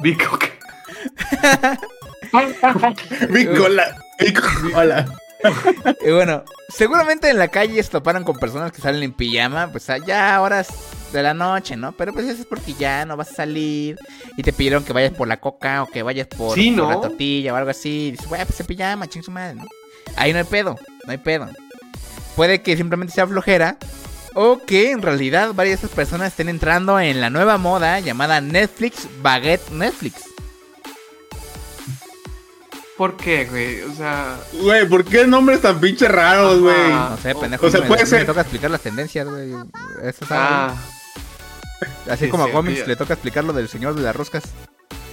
Big 0.00 0.22
Cock. 0.22 0.44
Mi 3.30 3.46
cola. 3.46 3.96
Mi 4.20 4.32
cola. 4.32 5.06
Y 6.04 6.10
bueno, 6.10 6.44
seguramente 6.68 7.30
en 7.30 7.38
la 7.38 7.48
calle 7.48 7.82
se 7.82 7.90
toparon 7.90 8.24
con 8.24 8.36
personas 8.36 8.72
que 8.72 8.80
salen 8.80 9.02
en 9.02 9.12
pijama, 9.12 9.70
pues 9.70 9.88
a 9.90 9.98
ya 9.98 10.40
horas 10.40 10.68
de 11.12 11.22
la 11.22 11.34
noche, 11.34 11.76
¿no? 11.76 11.92
Pero 11.92 12.12
pues 12.12 12.26
eso 12.26 12.40
es 12.40 12.46
porque 12.46 12.74
ya 12.74 13.04
no 13.04 13.16
vas 13.16 13.30
a 13.32 13.34
salir 13.34 13.96
y 14.36 14.42
te 14.42 14.52
pidieron 14.52 14.84
que 14.84 14.92
vayas 14.92 15.12
por 15.12 15.28
la 15.28 15.38
coca 15.38 15.82
o 15.82 15.86
que 15.86 16.02
vayas 16.02 16.26
por, 16.26 16.54
Sí, 16.54 16.70
la 16.70 17.00
tortilla 17.00 17.52
o 17.52 17.56
algo 17.56 17.70
así. 17.70 18.08
Y 18.08 18.10
dices, 18.12 18.28
bueno, 18.28 18.44
pues 18.46 18.58
en 18.60 18.66
pijama, 18.66 19.06
ching 19.06 19.22
su 19.22 19.30
madre, 19.30 19.54
¿no? 19.54 19.64
Ahí 20.16 20.32
no 20.32 20.38
hay 20.38 20.44
pedo, 20.44 20.76
no 21.04 21.12
hay 21.12 21.18
pedo. 21.18 21.48
Puede 22.34 22.62
que 22.62 22.76
simplemente 22.76 23.14
sea 23.14 23.26
flojera 23.26 23.78
o 24.36 24.60
que 24.64 24.90
en 24.92 25.02
realidad 25.02 25.52
varias 25.54 25.80
de 25.80 25.86
esas 25.86 25.96
personas 25.96 26.28
estén 26.28 26.48
entrando 26.48 27.00
en 27.00 27.20
la 27.20 27.30
nueva 27.30 27.56
moda 27.58 27.98
llamada 28.00 28.40
Netflix 28.40 29.08
Baguette 29.22 29.70
Netflix. 29.70 30.22
¿Por 32.96 33.16
qué, 33.16 33.44
güey? 33.44 33.82
O 33.82 33.94
sea, 33.94 34.38
Güey, 34.52 34.88
¿por 34.88 35.04
qué 35.04 35.26
nombres 35.26 35.60
tan 35.60 35.78
pinches 35.80 36.10
raros, 36.10 36.60
güey? 36.60 36.88
No 36.92 37.16
sé, 37.18 37.34
pendejo. 37.34 37.66
o 37.66 37.70
sea, 37.70 37.80
me, 37.80 37.86
puede 37.88 38.02
me 38.04 38.06
ser- 38.08 38.24
toca 38.24 38.40
explicar 38.40 38.70
las 38.70 38.80
tendencias, 38.80 39.28
güey. 39.28 39.52
Eso 40.02 40.24
sabe. 40.26 40.40
ah, 40.40 40.74
Así 42.10 42.24
sí, 42.24 42.30
como 42.30 42.44
a 42.44 42.50
Gómez 42.50 42.86
le 42.86 42.96
toca 42.96 43.12
explicar 43.14 43.44
lo 43.44 43.52
del 43.52 43.68
señor 43.68 43.94
de 43.94 44.02
las 44.02 44.16
roscas. 44.16 44.44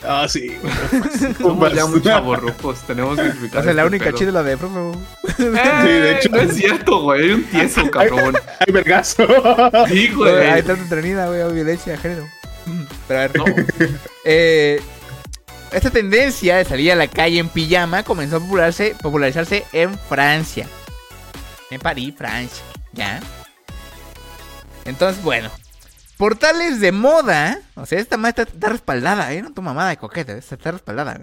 Ah, 0.05 0.27
sí. 0.27 0.57
somos 1.41 1.73
ya 1.73 1.85
muy 1.85 2.01
chavorrucos, 2.01 2.79
tenemos 2.81 3.17
que 3.17 3.27
explicar. 3.27 3.61
O 3.61 3.63
sea, 3.63 3.73
la 3.73 3.85
única 3.85 4.09
es 4.09 4.21
la 4.21 4.43
de 4.43 4.57
Frodo. 4.57 4.93
Eh, 5.39 5.43
de 5.43 6.11
hecho. 6.17 6.29
No 6.29 6.39
es 6.39 6.55
cierto, 6.55 7.01
güey. 7.01 7.23
Hay 7.23 7.31
un 7.31 7.43
tieso, 7.45 7.89
cabrón. 7.89 8.35
Ay, 8.59 8.73
vergazo. 8.73 9.25
Sí, 9.87 10.09
Güey, 10.09 10.31
Ahí 10.33 10.39
güey. 10.47 10.59
está 10.59 10.73
entretenida, 10.73 11.27
güey, 11.27 11.41
hay 11.41 11.53
violencia 11.53 11.93
de 11.93 11.97
género. 11.99 12.27
Pero 13.07 13.19
a 13.19 13.27
ver, 13.27 13.37
No. 13.37 13.45
eh, 14.25 14.81
esta 15.71 15.89
tendencia 15.89 16.57
de 16.57 16.65
salir 16.65 16.91
a 16.91 16.95
la 16.95 17.07
calle 17.07 17.39
en 17.39 17.49
pijama 17.49 18.03
comenzó 18.03 18.37
a 18.37 18.39
popularse, 18.39 18.95
popularizarse 19.01 19.65
en 19.73 19.97
Francia. 19.97 20.67
En 21.71 21.79
París, 21.81 22.13
Francia. 22.17 22.63
¿Ya? 22.93 23.19
Entonces, 24.85 25.23
bueno. 25.23 25.49
Portales 26.17 26.79
de 26.79 26.91
moda. 26.91 27.59
O 27.75 27.85
sea, 27.85 27.99
esta 27.99 28.17
madre 28.17 28.43
está, 28.43 28.53
está 28.53 28.69
respaldada, 28.69 29.33
¿eh? 29.33 29.41
No 29.41 29.53
tu 29.53 29.61
mamada 29.61 29.89
de 29.89 29.97
coqueta, 29.97 30.33
esta 30.33 30.55
está 30.55 30.71
respaldada. 30.71 31.19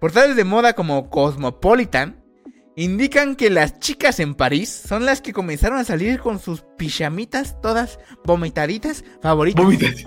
Portales 0.00 0.36
de 0.36 0.44
moda 0.44 0.72
como 0.74 1.08
Cosmopolitan 1.10 2.22
indican 2.74 3.36
que 3.36 3.50
las 3.50 3.78
chicas 3.78 4.18
en 4.18 4.34
París 4.34 4.68
son 4.88 5.04
las 5.04 5.20
que 5.20 5.32
comenzaron 5.32 5.78
a 5.78 5.84
salir 5.84 6.18
con 6.20 6.38
sus 6.40 6.64
pijamitas 6.78 7.60
todas 7.60 7.98
vomitaditas 8.24 9.04
favoritas. 9.22 9.62
Vómitas. 9.64 10.04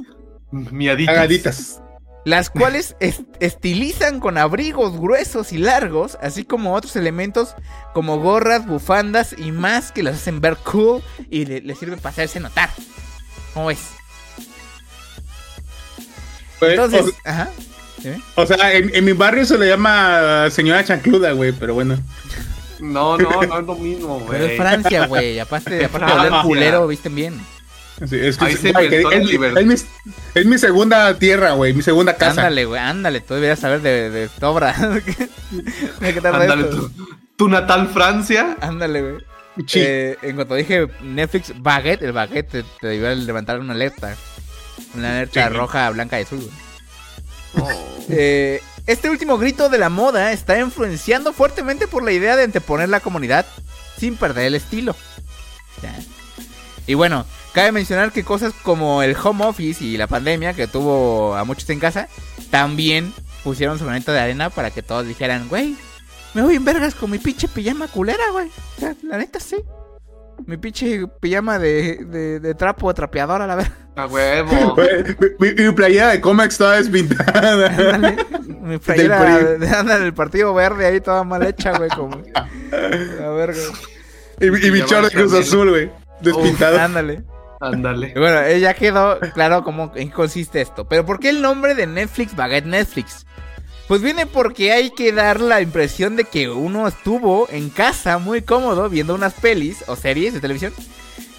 Miaditas. 0.52 1.82
Las 2.26 2.50
cuales 2.50 2.96
es- 3.00 3.22
estilizan 3.40 4.20
con 4.20 4.38
abrigos 4.38 5.00
gruesos 5.00 5.54
y 5.54 5.58
largos, 5.60 6.18
así 6.22 6.44
como 6.44 6.74
otros 6.74 6.96
elementos 6.96 7.56
como 7.94 8.20
gorras, 8.20 8.66
bufandas 8.66 9.36
y 9.38 9.52
más 9.52 9.92
que 9.92 10.04
las 10.04 10.16
hacen 10.16 10.42
ver 10.42 10.58
cool 10.58 11.02
y 11.30 11.46
le, 11.46 11.62
le 11.62 11.76
sirven 11.76 12.00
para 12.00 12.10
hacerse 12.10 12.40
notar. 12.40 12.70
¿Cómo 13.56 13.68
ves? 13.68 13.80
Güey, 16.60 16.72
Entonces, 16.74 17.16
ajá. 17.24 17.50
dime. 18.04 18.22
o, 18.36 18.42
o 18.42 18.46
sea, 18.46 18.74
en, 18.74 18.94
en 18.94 19.06
mi 19.06 19.14
barrio 19.14 19.46
se 19.46 19.58
le 19.58 19.68
llama 19.68 20.50
señora 20.52 20.84
chancluda, 20.84 21.32
güey, 21.32 21.54
pero 21.54 21.74
bueno. 21.74 21.98
No, 22.82 23.18
no, 23.18 23.30
no 23.30 23.60
es 23.60 23.66
lo 23.66 23.76
mismo, 23.76 24.20
güey. 24.20 24.28
Pero 24.32 24.46
es 24.46 24.58
Francia, 24.58 25.08
güey. 25.08 25.40
Aparte, 25.40 25.86
aparte 25.86 26.06
de 26.06 26.12
Francia. 26.18 26.42
culero, 26.44 26.86
visten 26.86 27.16
bien. 27.16 27.40
Sí, 28.06 28.18
es, 28.20 28.38
que 28.38 28.58
se 28.58 28.74
la 28.74 28.82
es, 28.82 29.66
mi, 29.66 29.76
es 30.34 30.46
mi 30.46 30.58
segunda 30.58 31.18
tierra, 31.18 31.54
güey, 31.54 31.72
mi 31.74 31.82
segunda 31.82 32.18
casa. 32.18 32.42
Ándale, 32.42 32.66
güey, 32.66 32.82
ándale. 32.82 33.22
Tú 33.22 33.36
deberías 33.36 33.60
saber 33.60 33.82
de, 33.82 34.10
de 34.10 34.28
tu, 36.70 36.92
tu 37.38 37.48
natal 37.48 37.88
Francia. 37.88 38.58
Ándale, 38.60 39.02
güey. 39.02 39.35
Sí. 39.68 39.80
Eh, 39.82 40.18
en 40.22 40.36
cuanto 40.36 40.56
dije 40.56 40.88
Netflix 41.02 41.54
Baguette, 41.62 42.02
el 42.04 42.12
Baguette 42.12 42.50
te, 42.50 42.64
te 42.82 42.88
debió 42.88 43.14
levantar 43.16 43.60
una 43.60 43.74
alerta. 43.74 44.16
Una 44.94 45.12
alerta 45.12 45.48
Sí. 45.48 45.54
roja, 45.54 45.90
blanca 45.92 46.20
y 46.20 46.24
azul. 46.24 46.40
güey. 47.54 47.76
Eh, 48.10 48.62
este 48.88 49.10
último 49.10 49.38
grito 49.38 49.70
de 49.70 49.78
la 49.78 49.90
moda 49.90 50.32
está 50.32 50.60
influenciando 50.60 51.34
fuertemente 51.34 51.88
por 51.88 52.04
la 52.04 52.12
idea 52.12 52.36
de 52.36 52.44
anteponer 52.44 52.90
la 52.90 53.00
comunidad 53.00 53.46
sin 53.98 54.16
perder 54.18 54.46
el 54.48 54.56
estilo. 54.56 54.96
Ya. 55.82 55.96
Y 56.86 56.94
bueno, 56.94 57.26
cabe 57.54 57.72
mencionar 57.72 58.12
que 58.12 58.24
cosas 58.24 58.54
como 58.62 59.02
el 59.02 59.16
home 59.22 59.46
office 59.46 59.84
y 59.84 59.98
la 59.98 60.08
pandemia 60.08 60.54
que 60.54 60.68
tuvo 60.68 61.36
a 61.36 61.44
muchos 61.46 61.70
en 61.70 61.80
casa, 61.80 62.10
también 62.52 63.14
pusieron 63.44 63.80
su 63.80 63.86
granito 63.86 64.12
de 64.12 64.20
arena 64.20 64.50
para 64.50 64.70
que 64.72 64.84
todos 64.84 65.08
dijeran, 65.08 65.48
güey, 65.48 65.76
me 66.36 66.42
voy 66.44 66.56
en 66.56 66.64
vergas 66.66 66.94
con 66.94 67.10
mi 67.10 67.18
pinche 67.18 67.48
pijama 67.48 67.88
culera, 67.88 68.24
güey. 68.32 68.50
O 68.78 68.80
sea, 68.80 68.94
la 69.04 69.18
neta 69.18 69.40
sí. 69.40 69.56
Mi 70.46 70.58
pinche 70.58 71.08
pijama 71.22 71.58
de, 71.58 72.04
de, 72.06 72.40
de 72.40 72.54
trapo, 72.56 72.90
de 72.90 72.94
trapeador 72.94 73.42
a 73.42 73.48
la 73.48 73.56
verga. 73.56 73.74
A 73.96 74.06
huevo. 74.08 74.76
Güey, 74.76 75.04
mi, 75.40 75.48
mi- 75.56 75.64
mi 75.68 75.72
playera 75.74 76.10
de 76.10 76.20
Comex 76.22 76.58
toda 76.58 76.76
despintada. 76.76 77.54
Ándale. 77.94 78.18
Mi 78.62 78.78
playera 78.78 79.20
PRI. 79.20 79.60
de, 79.66 79.70
ándale, 79.70 80.06
el 80.06 80.14
partido 80.14 80.54
verde 80.54 80.86
ahí 80.86 81.00
toda 81.00 81.24
mal 81.24 81.44
hecha, 81.46 81.78
güey, 81.78 81.90
como. 81.92 82.22
A 82.36 83.30
verga. 83.30 83.58
y, 84.42 84.52
mi- 84.52 84.60
y 84.60 84.72
mi 84.72 84.80
va 84.82 84.86
de 84.86 85.10
Cruz 85.12 85.12
también. 85.12 85.42
Azul, 85.44 85.70
güey. 85.70 85.92
Despintado. 86.20 86.78
Ándale. 86.80 87.24
Ándale. 87.62 88.12
Y 88.14 88.20
bueno, 88.20 88.52
ya 88.58 88.74
quedó 88.74 89.18
claro 89.34 89.64
cómo 89.64 89.94
en 89.96 90.10
qué 90.10 90.14
consiste 90.14 90.60
esto. 90.60 90.86
Pero 90.90 91.06
¿por 91.06 91.20
qué 91.20 91.30
el 91.30 91.42
nombre 91.42 91.74
de 91.74 91.88
Netflix 91.88 92.36
Baguette 92.36 92.66
Netflix? 92.66 93.26
Pues 93.88 94.02
viene 94.02 94.26
porque 94.26 94.72
hay 94.72 94.90
que 94.92 95.12
dar 95.12 95.40
la 95.40 95.62
impresión 95.62 96.16
de 96.16 96.24
que 96.24 96.50
uno 96.50 96.88
estuvo 96.88 97.48
en 97.52 97.70
casa 97.70 98.18
muy 98.18 98.42
cómodo 98.42 98.90
viendo 98.90 99.14
unas 99.14 99.34
pelis 99.34 99.84
o 99.88 99.96
series 99.96 100.34
de 100.34 100.40
televisión 100.40 100.74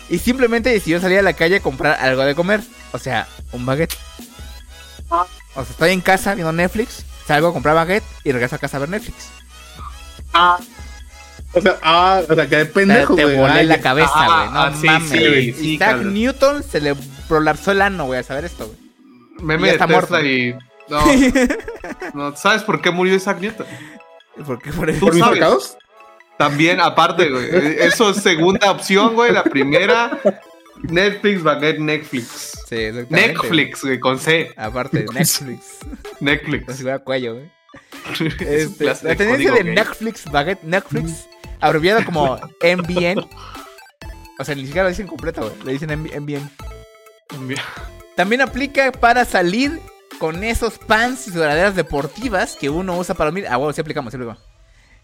y 0.09 0.19
simplemente 0.19 0.71
decidió 0.71 1.01
salir 1.01 1.19
a 1.19 1.23
la 1.23 1.33
calle 1.33 1.57
a 1.57 1.61
comprar 1.61 1.99
algo 2.01 2.25
de 2.25 2.37
comer. 2.37 2.61
O 2.93 2.99
sea, 3.01 3.27
un 3.51 3.67
baguette. 3.67 3.97
O 5.11 5.25
sea, 5.55 5.63
estoy 5.71 5.91
en 5.91 6.01
casa 6.01 6.35
viendo 6.35 6.53
Netflix, 6.53 7.05
salgo 7.27 7.49
a 7.49 7.53
comprar 7.53 7.75
baguette 7.75 8.05
y 8.23 8.31
regreso 8.31 8.55
a 8.57 8.59
casa 8.59 8.77
a 8.77 8.81
ver 8.81 8.91
Netflix. 8.91 9.29
O 11.53 11.61
sea, 11.61 11.79
ah, 11.83 12.21
o 12.29 12.35
sea, 12.35 12.47
que 12.49 12.65
pendejo, 12.67 13.15
te 13.17 13.25
güey. 13.25 13.37
volé 13.37 13.61
Ay, 13.61 13.67
la 13.67 13.81
cabeza, 13.81 14.11
Ah, 14.15 14.27
güey. 14.27 14.53
no 14.53 14.61
ah, 14.61 14.73
sí, 14.79 14.87
mames. 14.87 15.09
sí, 15.11 15.53
sí, 15.53 15.75
Isaac 15.75 15.91
cabrón. 15.93 16.15
Newton 16.15 16.63
se 16.63 16.81
le 16.81 16.95
prolapsó 17.29 17.73
el 17.73 17.81
ano, 17.83 18.05
güey, 18.07 18.21
a 18.21 18.23
saber 18.23 18.45
esto, 18.45 18.67
güey. 18.67 18.79
Meme 19.43 19.69
de 19.69 19.73
está 19.75 19.87
Tesla 19.87 20.01
muerto. 20.19 20.25
y. 20.27 20.55
No, 20.89 21.05
no, 22.15 22.37
¿sabes 22.37 22.63
por 22.63 22.81
qué 22.81 22.91
murió 22.91 23.15
Isaac 23.15 23.41
Newton? 23.41 23.67
¿Por 24.45 24.61
qué 24.61 24.73
por? 24.73 24.99
¿Por 24.99 25.15
mis 25.15 25.25
pecados? 25.25 25.77
También, 26.39 26.81
aparte, 26.81 27.31
güey. 27.31 27.49
Eso 27.79 28.11
es 28.11 28.19
segunda 28.19 28.71
opción, 28.71 29.15
güey. 29.15 29.33
La 29.33 29.43
primera, 29.43 30.21
Netflix, 30.83 31.43
Baguette, 31.43 31.79
Netflix. 31.79 32.53
Sí, 32.69 32.77
exactamente. 32.77 33.33
Netflix, 33.33 33.83
güey, 33.83 33.99
con 33.99 34.19
C. 34.19 34.53
Aparte, 34.57 35.07
Netflix. 35.13 35.79
Netflix. 36.21 36.85
cuello, 37.05 37.35
güey. 37.35 37.57
Este, 38.41 38.85
la 38.85 38.95
tendencia 38.95 39.53
de. 39.53 39.65
Netflix, 39.65 40.25
Baguette 40.31 40.63
Netflix, 40.63 41.27
abreviado 41.61 42.05
como 42.05 42.37
MBN. 42.63 43.27
O 44.39 44.45
sea, 44.45 44.55
ni 44.55 44.63
siquiera 44.67 44.85
lo 44.85 44.91
dicen 44.91 45.07
completo, 45.07 45.43
güey. 45.43 45.55
Le 45.65 45.73
dicen 45.73 45.99
MB 45.99 46.21
MBN. 46.21 47.57
También 48.15 48.41
aplica 48.41 48.93
para 48.93 49.25
salir 49.25 49.81
con 50.19 50.43
esos 50.45 50.79
pants 50.79 51.29
y 51.29 51.31
sudaderas 51.33 51.75
deportivas 51.77 52.57
que 52.57 52.71
uno 52.71 52.97
usa 52.97 53.15
para 53.15 53.29
dormir. 53.29 53.47
Ah, 53.49 53.57
bueno, 53.57 53.73
sí 53.73 53.81
aplicamos, 53.81 54.13
sí 54.13 54.17
aplicamos. 54.17 54.43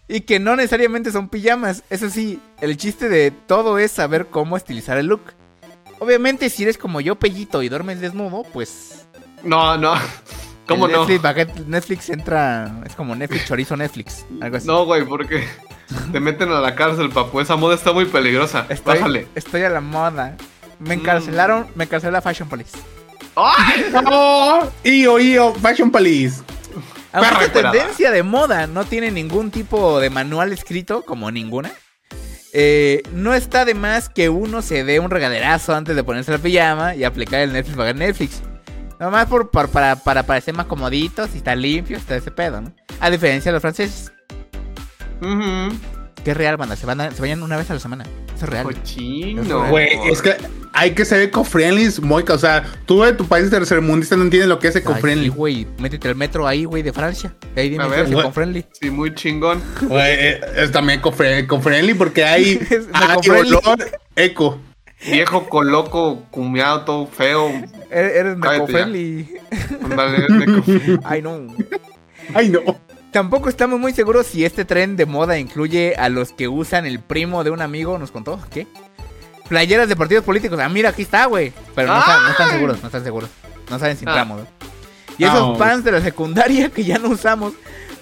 Y 0.07 0.21
que 0.21 0.39
no 0.39 0.55
necesariamente 0.55 1.11
son 1.11 1.29
pijamas. 1.29 1.83
Eso 1.89 2.09
sí, 2.09 2.39
el 2.61 2.75
chiste 2.77 3.07
de 3.09 3.31
todo 3.31 3.77
es 3.79 3.91
saber 3.91 4.27
cómo 4.27 4.57
estilizar 4.57 4.97
el 4.97 5.07
look. 5.07 5.21
Obviamente, 5.99 6.49
si 6.49 6.63
eres 6.63 6.77
como 6.77 6.99
yo, 6.99 7.15
pellito, 7.15 7.63
y 7.63 7.69
duermes 7.69 8.01
desnudo, 8.01 8.43
pues 8.51 9.05
No, 9.43 9.77
no. 9.77 9.93
¿Cómo 10.67 10.87
El 10.87 10.93
no? 10.93 11.05
Netflix, 11.67 12.09
entra. 12.09 12.71
Es 12.85 12.95
como 12.95 13.15
Netflix, 13.15 13.45
chorizo 13.47 13.75
Netflix. 13.77 14.25
Algo 14.41 14.57
así. 14.57 14.67
No, 14.67 14.85
güey, 14.85 15.05
porque 15.05 15.45
te 16.11 16.19
meten 16.19 16.49
a 16.51 16.59
la 16.61 16.73
cárcel, 16.75 17.09
papu. 17.09 17.39
Esa 17.41 17.55
moda 17.57 17.75
está 17.75 17.91
muy 17.93 18.05
peligrosa. 18.05 18.65
Estoy, 18.69 18.95
Bájale. 18.97 19.27
estoy 19.35 19.63
a 19.63 19.69
la 19.69 19.81
moda. 19.81 20.35
Me 20.79 20.95
Mm. 20.95 20.99
encarcelaron, 20.99 21.67
me 21.75 21.83
encarceló 21.85 22.11
la 22.11 22.21
Fashion 22.21 22.47
Police. 22.49 22.77
¡Ay! 23.35 23.85
¡Oh! 24.11 24.69
¡Io, 24.83 25.19
Io! 25.19 25.53
Fashion 25.55 25.91
Police. 25.91 26.41
Aunque 27.11 27.45
esta 27.45 27.71
tendencia 27.71 28.09
de 28.11 28.23
moda 28.23 28.65
no 28.67 28.85
tiene 28.85 29.11
ningún 29.11 29.51
tipo 29.51 29.99
de 29.99 30.09
manual 30.09 30.51
escrito, 30.51 31.03
como 31.03 31.29
ninguna, 31.29 31.71
eh, 32.53 33.03
no 33.13 33.33
está 33.35 33.65
de 33.65 33.75
más 33.75 34.09
que 34.09 34.29
uno 34.29 34.61
se 34.63 34.83
dé 34.83 34.99
un 34.99 35.11
regaderazo 35.11 35.75
antes 35.75 35.95
de 35.95 36.03
ponerse 36.03 36.31
la 36.31 36.39
pijama 36.39 36.95
y 36.95 37.03
aplicar 37.03 37.41
el 37.41 37.53
Netflix 37.53 37.77
para 37.77 37.93
Netflix. 37.93 38.41
Nomás 38.99 39.27
por, 39.27 39.51
por- 39.51 39.69
para, 39.69 39.95
para 39.95 40.23
parecer 40.23 40.55
más 40.55 40.65
comoditos 40.65 41.29
y 41.33 41.37
estar 41.37 41.55
limpios, 41.57 42.01
está 42.01 42.15
ese 42.15 42.31
pedo, 42.31 42.61
¿no? 42.61 42.73
A 42.99 43.09
diferencia 43.11 43.49
de 43.51 43.53
los 43.53 43.61
franceses, 43.61 44.11
Ujú. 45.21 45.75
Que 46.23 46.31
es 46.31 46.37
real, 46.37 46.57
banda, 46.57 46.75
se, 46.75 46.85
van 46.85 47.01
a- 47.01 47.11
se 47.11 47.21
vayan 47.21 47.43
una 47.43 47.57
vez 47.57 47.69
a 47.69 47.73
la 47.73 47.79
semana. 47.79 48.05
Eso 48.35 48.45
es 48.45 48.49
real. 48.49 48.63
Cochino. 48.63 49.69
Güey, 49.69 49.89
es 50.11 50.21
que 50.21 50.35
hay 50.73 50.91
que 50.91 51.05
ser 51.05 51.21
eco-friendly, 51.21 51.89
Moica. 52.01 52.33
O 52.33 52.37
sea, 52.37 52.63
tú 52.85 53.03
de 53.03 53.13
tu 53.13 53.25
país 53.25 53.49
tercermundista 53.49 54.15
no 54.15 54.23
entiendes 54.23 54.49
lo 54.49 54.57
que 54.59 54.69
es 54.69 54.75
eco-friendly. 54.75 55.29
güey, 55.29 55.67
métete 55.79 56.07
al 56.07 56.15
metro 56.15 56.47
ahí, 56.47 56.65
güey, 56.65 56.81
de 56.81 56.91
Francia. 56.93 57.33
De 57.53 57.61
ahí 57.61 57.69
dime 57.69 57.87
ver, 57.87 58.05
es 58.05 58.11
eco-friendly. 58.11 58.65
Sí, 58.79 58.89
muy 58.89 59.13
chingón. 59.13 59.61
Güey, 59.81 60.01
eh, 60.17 60.41
es 60.57 60.71
también 60.71 60.99
eco-fri- 61.01 61.39
eco-friendly 61.39 61.93
porque 61.93 62.23
hay, 62.25 62.59
hay 62.93 63.11
eco-friendly. 63.11 63.55
olor 63.63 63.91
eco. 64.15 64.59
Viejo, 65.05 65.49
coloco, 65.49 66.23
cumiado, 66.31 66.85
todo 66.85 67.07
feo. 67.07 67.49
Eres 67.91 68.15
eres 68.15 68.37
eco-friendly. 68.37 69.27
Ay, 71.03 71.21
no. 71.21 71.47
Ay, 72.33 72.49
no. 72.49 72.61
Tampoco 73.13 73.47
estamos 73.47 73.79
muy 73.79 73.93
seguros 73.93 74.25
si 74.27 74.43
este 74.43 74.65
tren 74.65 74.95
de 74.97 75.05
moda 75.05 75.37
incluye 75.37 75.95
a 75.97 76.09
los 76.09 76.31
que 76.33 76.47
usan 76.47 76.85
el 76.85 76.99
primo 76.99 77.43
de 77.43 77.51
un 77.51 77.61
amigo, 77.61 77.97
nos 77.99 78.11
contó, 78.11 78.39
¿qué? 78.49 78.67
Playeras 79.47 79.87
de 79.87 79.95
partidos 79.95 80.23
políticos. 80.25 80.59
Ah, 80.59 80.67
mira, 80.67 80.89
aquí 80.89 81.03
está, 81.03 81.25
güey. 81.27 81.53
Pero 81.75 81.93
no, 81.93 81.99
están, 81.99 82.23
no 82.23 82.29
están 82.31 82.47
¡Ay! 82.47 82.53
seguros, 82.55 82.81
no 82.81 82.87
están 82.87 83.03
seguros. 83.03 83.29
No 83.69 83.77
saben 83.79 83.97
si 83.97 84.05
Ah. 84.05 84.09
entramos, 84.09 84.39
¿no? 84.41 84.47
Y 85.17 85.25
esos 85.25 85.39
No. 85.39 85.57
pants 85.57 85.85
de 85.85 85.91
la 85.91 86.01
secundaria 86.01 86.69
que 86.69 86.83
ya 86.83 86.97
no 86.97 87.09
usamos. 87.09 87.53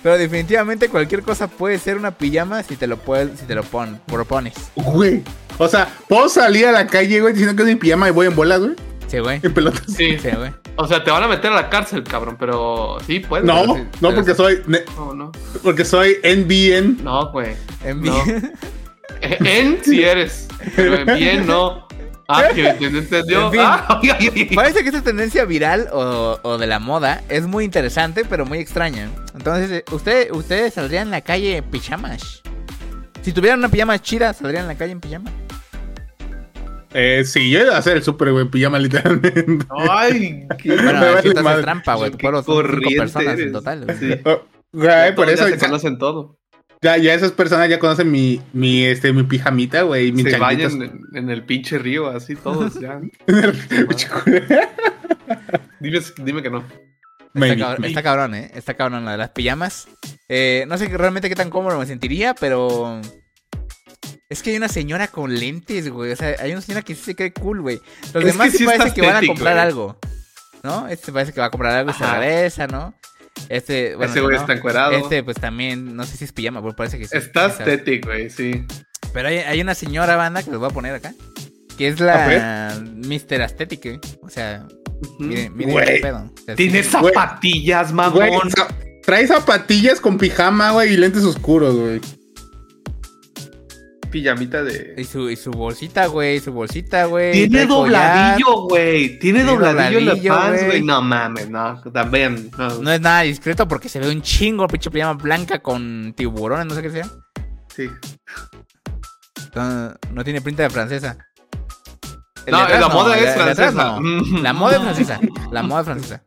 Pero 0.02 0.18
definitivamente 0.18 0.88
cualquier 0.90 1.22
cosa 1.24 1.48
puede 1.48 1.78
ser 1.78 1.98
una 1.98 2.12
pijama 2.12 2.64
si 2.64 2.76
te 2.78 2.88
lo 2.88 2.98
puedes, 2.98 3.38
si 3.40 3.46
te 3.46 3.54
lo 3.54 3.64
pon- 3.64 4.00
propones. 4.08 4.54
Güey. 4.76 5.24
O 5.58 5.68
sea, 5.68 5.90
puedo 6.08 6.30
salir 6.30 6.66
a 6.68 6.72
la 6.72 6.88
calle, 6.88 7.20
güey, 7.22 7.34
diciendo 7.34 7.56
que 7.56 7.64
es 7.64 7.76
mi 7.76 7.76
pijama 7.80 8.08
y 8.08 8.12
voy 8.12 8.28
en 8.28 8.36
bolas, 8.36 8.60
güey. 8.62 8.72
Sí, 9.12 9.20
güey. 9.20 9.42
En 9.44 9.54
pelotas. 9.54 9.84
Sí. 9.88 10.18
Sí, 10.18 10.30
güey. 10.30 10.52
O 10.78 10.88
sea, 10.88 11.04
te 11.04 11.12
van 11.12 11.22
a 11.22 11.28
meter 11.28 11.52
a 11.52 11.56
la 11.56 11.70
cárcel, 11.70 12.02
cabrón, 12.04 12.38
pero 12.40 12.98
sí 13.06 13.20
puedes. 13.20 13.46
No, 13.46 13.62
pero 13.62 13.76
sí, 13.76 13.82
no, 14.00 14.10
pero 14.10 14.16
porque 14.16 14.32
sí. 14.32 14.38
soy, 14.38 14.62
No, 14.98 15.14
no. 15.14 15.32
porque 15.62 15.86
soy 15.86 16.16
NBN. 16.24 17.04
No, 17.04 17.30
güey. 17.32 17.56
En 17.84 18.02
No. 18.02 18.24
En 19.22 19.80
si 19.84 20.02
eres, 20.02 20.48
pero 20.76 20.96
en 20.96 21.18
bien 21.18 21.46
no. 21.46 21.88
Ah, 22.30 22.46
que 22.56 22.64
te 22.64 22.86
entendió. 22.86 23.48
En 23.48 23.52
fin. 23.52 23.60
Ah, 23.62 24.00
ay, 24.02 24.10
ay, 24.18 24.32
ay. 24.34 24.56
Parece 24.56 24.84
que 24.84 24.88
esta 24.90 25.02
tendencia 25.02 25.44
viral 25.44 25.90
o, 25.92 26.40
o 26.42 26.58
de 26.58 26.66
la 26.66 26.80
moda 26.80 27.22
es 27.28 27.46
muy 27.46 27.66
interesante, 27.66 28.24
pero 28.24 28.46
muy 28.46 28.60
extraña. 28.60 29.10
Entonces, 29.36 29.70
eh, 29.72 29.86
¿usted, 29.92 30.32
¿ustedes 30.32 30.76
saldrían 30.76 31.08
en 31.08 31.12
la 31.12 31.22
calle 31.22 31.58
en 31.58 31.66
pijamas? 31.66 32.42
Si 33.22 33.34
tuvieran 33.34 33.60
una 33.60 33.68
pijama 33.68 34.00
chida, 34.00 34.32
¿saldrían 34.34 34.64
en 34.64 34.70
la 34.70 34.76
calle 34.76 34.94
en 34.94 35.02
pijama? 35.02 35.30
Eh, 36.94 37.24
sí, 37.26 37.50
yo 37.50 37.62
iba 37.62 37.76
a 37.76 37.78
hacer 37.78 37.98
el 37.98 38.04
súper, 38.04 38.32
güey, 38.32 38.46
en 38.46 38.52
pijama, 38.52 38.80
literalmente. 38.80 39.46
Ay, 39.90 40.48
qué 40.62 40.76
Bueno, 40.76 40.94
vale 41.02 41.28
estás 41.30 41.44
madre. 41.44 41.62
trampa, 41.64 41.96
güey. 41.96 42.12
Tu 42.12 42.18
Qué 42.18 42.22
pueblo 42.24 42.44
son 42.44 42.66
cinco 42.68 42.90
personas 42.98 43.40
en 43.40 43.52
total. 43.52 43.86
güey. 43.86 43.98
Sí. 43.98 44.14
Oh, 44.26 44.42
güey, 44.74 44.88
Ya 44.90 45.16
por 45.16 45.30
eso 45.30 45.48
ya 45.48 45.58
se 45.58 45.66
conocen 45.66 45.98
todo. 45.98 46.38
ya, 46.82 46.98
ya 46.98 47.14
esas 47.14 47.32
personas 47.32 47.70
ya 47.70 47.80
conocen 47.80 48.12
mi, 48.12 48.42
mi, 48.54 48.84
este, 48.86 49.14
mi 49.14 49.24
pijamita, 49.24 49.84
güey, 49.84 50.08
y 50.08 50.12
mis 50.12 50.26
Se 50.26 50.32
changuitos. 50.32 50.78
bañan 50.78 51.00
en, 51.14 51.18
en 51.18 51.30
el 51.30 51.44
pinche 51.44 51.78
río, 51.80 52.08
así 52.10 52.36
todos 52.36 52.80
ya. 52.80 53.00
Dime, 55.80 56.00
dime 56.18 56.44
que 56.44 56.50
no. 56.50 56.64
Está, 57.34 57.56
cabrón, 57.58 57.86
está 57.86 58.04
cabrón, 58.04 58.36
¿eh? 58.36 58.52
Está 58.54 58.74
cabrón 58.74 59.06
la 59.06 59.14
de 59.14 59.18
las 59.18 59.30
pijamas. 59.30 59.88
Eh, 60.28 60.66
no 60.68 60.78
sé 60.78 60.88
realmente 60.90 61.30
qué 61.30 61.36
tan 61.36 61.50
cómodo 61.50 61.80
me 61.80 61.86
sentiría, 61.86 62.36
pero... 62.36 63.00
Es 64.32 64.42
que 64.42 64.52
hay 64.52 64.56
una 64.56 64.70
señora 64.70 65.10
con 65.10 65.38
lentes, 65.38 65.90
güey. 65.90 66.14
O 66.14 66.16
sea, 66.16 66.36
hay 66.40 66.54
una 66.54 66.62
señora 66.62 66.82
que 66.84 66.96
sí 66.96 67.02
se 67.04 67.16
cree 67.18 67.34
cool, 67.34 67.60
güey. 67.62 67.82
Los 68.14 68.24
Es 68.24 68.32
demás 68.32 68.52
que 68.52 68.60
sí 68.60 68.66
parece 68.66 68.94
que 68.94 69.02
van 69.02 69.22
a 69.22 69.28
comprar 69.28 69.56
güey. 69.56 69.66
algo. 69.68 70.00
¿No? 70.64 70.88
Este 70.88 71.12
parece 71.12 71.34
que 71.34 71.42
va 71.42 71.48
a 71.48 71.52
comprar 71.52 71.76
algo 71.76 71.92
y 71.92 71.94
se 71.94 72.68
¿no? 72.68 72.94
Este, 73.50 73.96
bueno, 73.96 74.10
Ese 74.10 74.22
güey 74.22 74.36
no. 74.36 74.42
está 74.42 74.54
encuerado. 74.54 74.94
Este, 74.94 75.22
pues 75.24 75.36
también, 75.36 75.98
no 75.98 76.06
sé 76.06 76.16
si 76.16 76.24
es 76.24 76.32
pijama, 76.32 76.62
pero 76.62 76.74
parece 76.74 76.98
que 76.98 77.10
sí. 77.10 77.18
Está 77.18 77.48
estético, 77.48 78.08
güey, 78.08 78.30
sí. 78.30 78.64
Pero 79.12 79.28
hay, 79.28 79.40
hay 79.40 79.60
una 79.60 79.76
señora 79.76 80.16
banda 80.16 80.42
que 80.44 80.50
les 80.52 80.60
voy 80.60 80.70
a 80.70 80.74
poner 80.74 80.96
acá. 80.96 81.14
Que 81.78 81.90
es 81.90 82.00
la 82.00 82.74
Mr. 82.82 83.42
Aesthetic, 83.42 83.86
¿eh? 83.86 84.00
O 84.22 84.30
sea, 84.30 84.66
miren, 85.20 85.58
miren 85.58 85.74
Güey. 85.74 85.86
qué 85.88 86.00
pedo. 86.00 86.32
O 86.34 86.42
sea, 86.46 86.56
Tiene 86.56 86.84
sí. 86.84 86.90
zapatillas, 86.90 87.92
mamón. 87.92 88.14
Güey, 88.14 88.32
trae 89.04 89.28
zapatillas 89.28 90.00
con 90.00 90.18
pijama, 90.18 90.72
güey, 90.72 90.94
y 90.94 90.98
lentes 90.98 91.24
oscuros, 91.24 91.76
güey. 91.76 92.00
Pijamita 94.12 94.64
de. 94.64 94.96
Y 94.98 95.04
su, 95.06 95.30
y 95.30 95.36
su 95.36 95.52
bolsita, 95.52 96.08
güey, 96.08 96.40
su 96.40 96.52
bolsita, 96.52 97.06
güey. 97.06 97.32
Tiene 97.32 97.66
dobladillo, 97.66 98.64
güey. 98.68 99.20
Tiene 99.20 99.40
Tiene 99.40 99.44
dobladillo 99.44 100.00
en 100.00 100.06
dobladillo, 100.06 100.34
la 100.34 100.40
pants, 100.42 100.66
güey. 100.66 100.84
No 100.84 101.02
mames, 101.02 101.50
no. 101.50 101.82
También. 101.94 102.52
No. 102.58 102.70
No 102.80 102.92
es 102.92 103.02
nada 103.02 103.22
discreto 103.22 103.68
porque 103.68 103.90
se 103.90 104.00
ve 104.00 104.10
un 104.10 104.22
chingo, 104.22 104.68
pinche 104.68 104.92
pijama 104.92 105.14
blanca 105.14 105.60
con 105.60 106.14
tiburones, 106.16 106.66
no 106.66 106.76
sé 106.76 106.82
qué 106.82 106.90
sea. 106.92 107.08
Sí. 107.76 107.90
No, 109.56 109.94
no 110.14 110.24
tiene 110.24 110.42
pinta 110.42 110.64
de 110.64 110.70
francesa. 110.70 111.18
El 112.46 112.52
No, 112.52 112.58
de 112.58 112.64
atrás 112.64 112.82
la 112.82 112.90
moda 112.90 113.18
es 113.18 113.34
francesa. 113.34 113.72
no. 113.72 114.00
La 114.42 114.54
moda 114.54 114.76
es 114.76 114.82
francesa. 114.82 115.20
La 115.52 115.64
moda 115.64 115.82
es 115.82 115.86
francesa. 115.86 116.24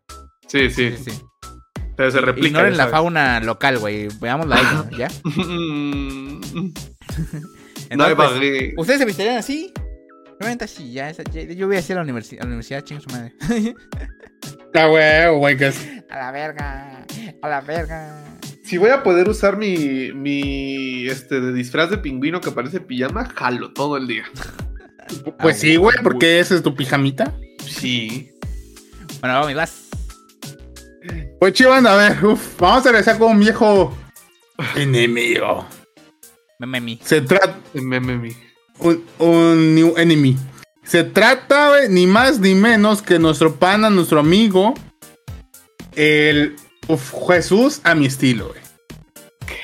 Sí, 0.48 0.70
sí. 0.70 0.94
Sí, 0.96 1.10
sí. 1.10 1.20
Pero 1.96 2.10
se 2.10 2.20
replica. 2.20 2.48
Ignoren 2.48 2.76
la 2.76 2.88
fauna 2.88 3.40
local, 3.40 3.78
güey. 3.78 4.08
Veámosla 4.20 4.56
ahí, 4.56 4.98
¿ya? 4.98 5.08
no 7.90 8.04
hay 8.04 8.14
pues. 8.14 8.30
¿Ustedes 8.76 8.98
se 9.00 9.04
vistirían 9.04 9.36
así? 9.38 9.72
Realmente 10.40 10.64
así, 10.64 10.92
ya, 10.92 11.10
Yo 11.12 11.66
voy 11.68 11.76
a 11.76 11.80
ir 11.80 11.92
a 11.92 12.04
la, 12.04 12.12
universi- 12.12 12.36
a 12.38 12.42
la 12.42 12.46
universidad, 12.46 12.82
chingo 12.84 13.00
su 13.02 13.10
madre. 13.10 13.32
Ah, 14.76 14.86
güey, 14.88 15.38
güey, 15.38 15.56
que 15.56 15.68
es. 15.68 15.86
a 16.10 16.16
la 16.18 16.32
verga, 16.32 17.06
a 17.42 17.48
la 17.48 17.60
verga. 17.60 18.24
Si 18.64 18.76
voy 18.76 18.90
a 18.90 19.04
poder 19.04 19.28
usar 19.28 19.56
mi, 19.56 20.10
mi 20.12 21.06
este 21.08 21.40
de 21.40 21.52
disfraz 21.52 21.90
de 21.90 21.98
pingüino 21.98 22.40
que 22.40 22.50
parece 22.50 22.80
pijama, 22.80 23.24
jalo 23.36 23.72
todo 23.72 23.96
el 23.96 24.06
día. 24.08 24.24
Pues 25.38 25.56
Ah, 25.56 25.60
sí, 25.60 25.76
güey, 25.76 25.96
porque 26.02 26.40
esa 26.40 26.54
es 26.56 26.62
tu 26.62 26.74
pijamita. 26.74 27.32
Sí. 27.64 28.30
Bueno, 29.20 29.38
vamos, 29.38 29.54
vas. 29.54 29.88
Pues 31.38 31.52
chivando, 31.52 31.90
a 31.90 31.96
ver, 31.96 32.24
uf, 32.24 32.58
vamos 32.58 32.84
a 32.86 32.88
regresar 32.90 33.18
con 33.18 33.32
un 33.32 33.40
viejo 33.40 33.96
enemigo. 34.74 35.66
Meme 36.58 36.98
Se 37.02 37.20
trata. 37.20 37.58
MMM. 37.74 38.30
un, 38.78 39.04
un 39.18 39.74
new 39.74 39.94
enemy. 39.96 40.36
Se 40.84 41.02
trata, 41.02 41.70
güey, 41.70 41.88
ni 41.88 42.06
más 42.06 42.38
ni 42.40 42.54
menos 42.54 43.02
que 43.02 43.18
nuestro 43.18 43.54
pana, 43.56 43.88
nuestro 43.90 44.20
amigo, 44.20 44.74
el 45.96 46.56
Jesús 47.26 47.80
a 47.84 47.94
mi 47.94 48.06
estilo, 48.06 48.48
güey. 48.48 48.60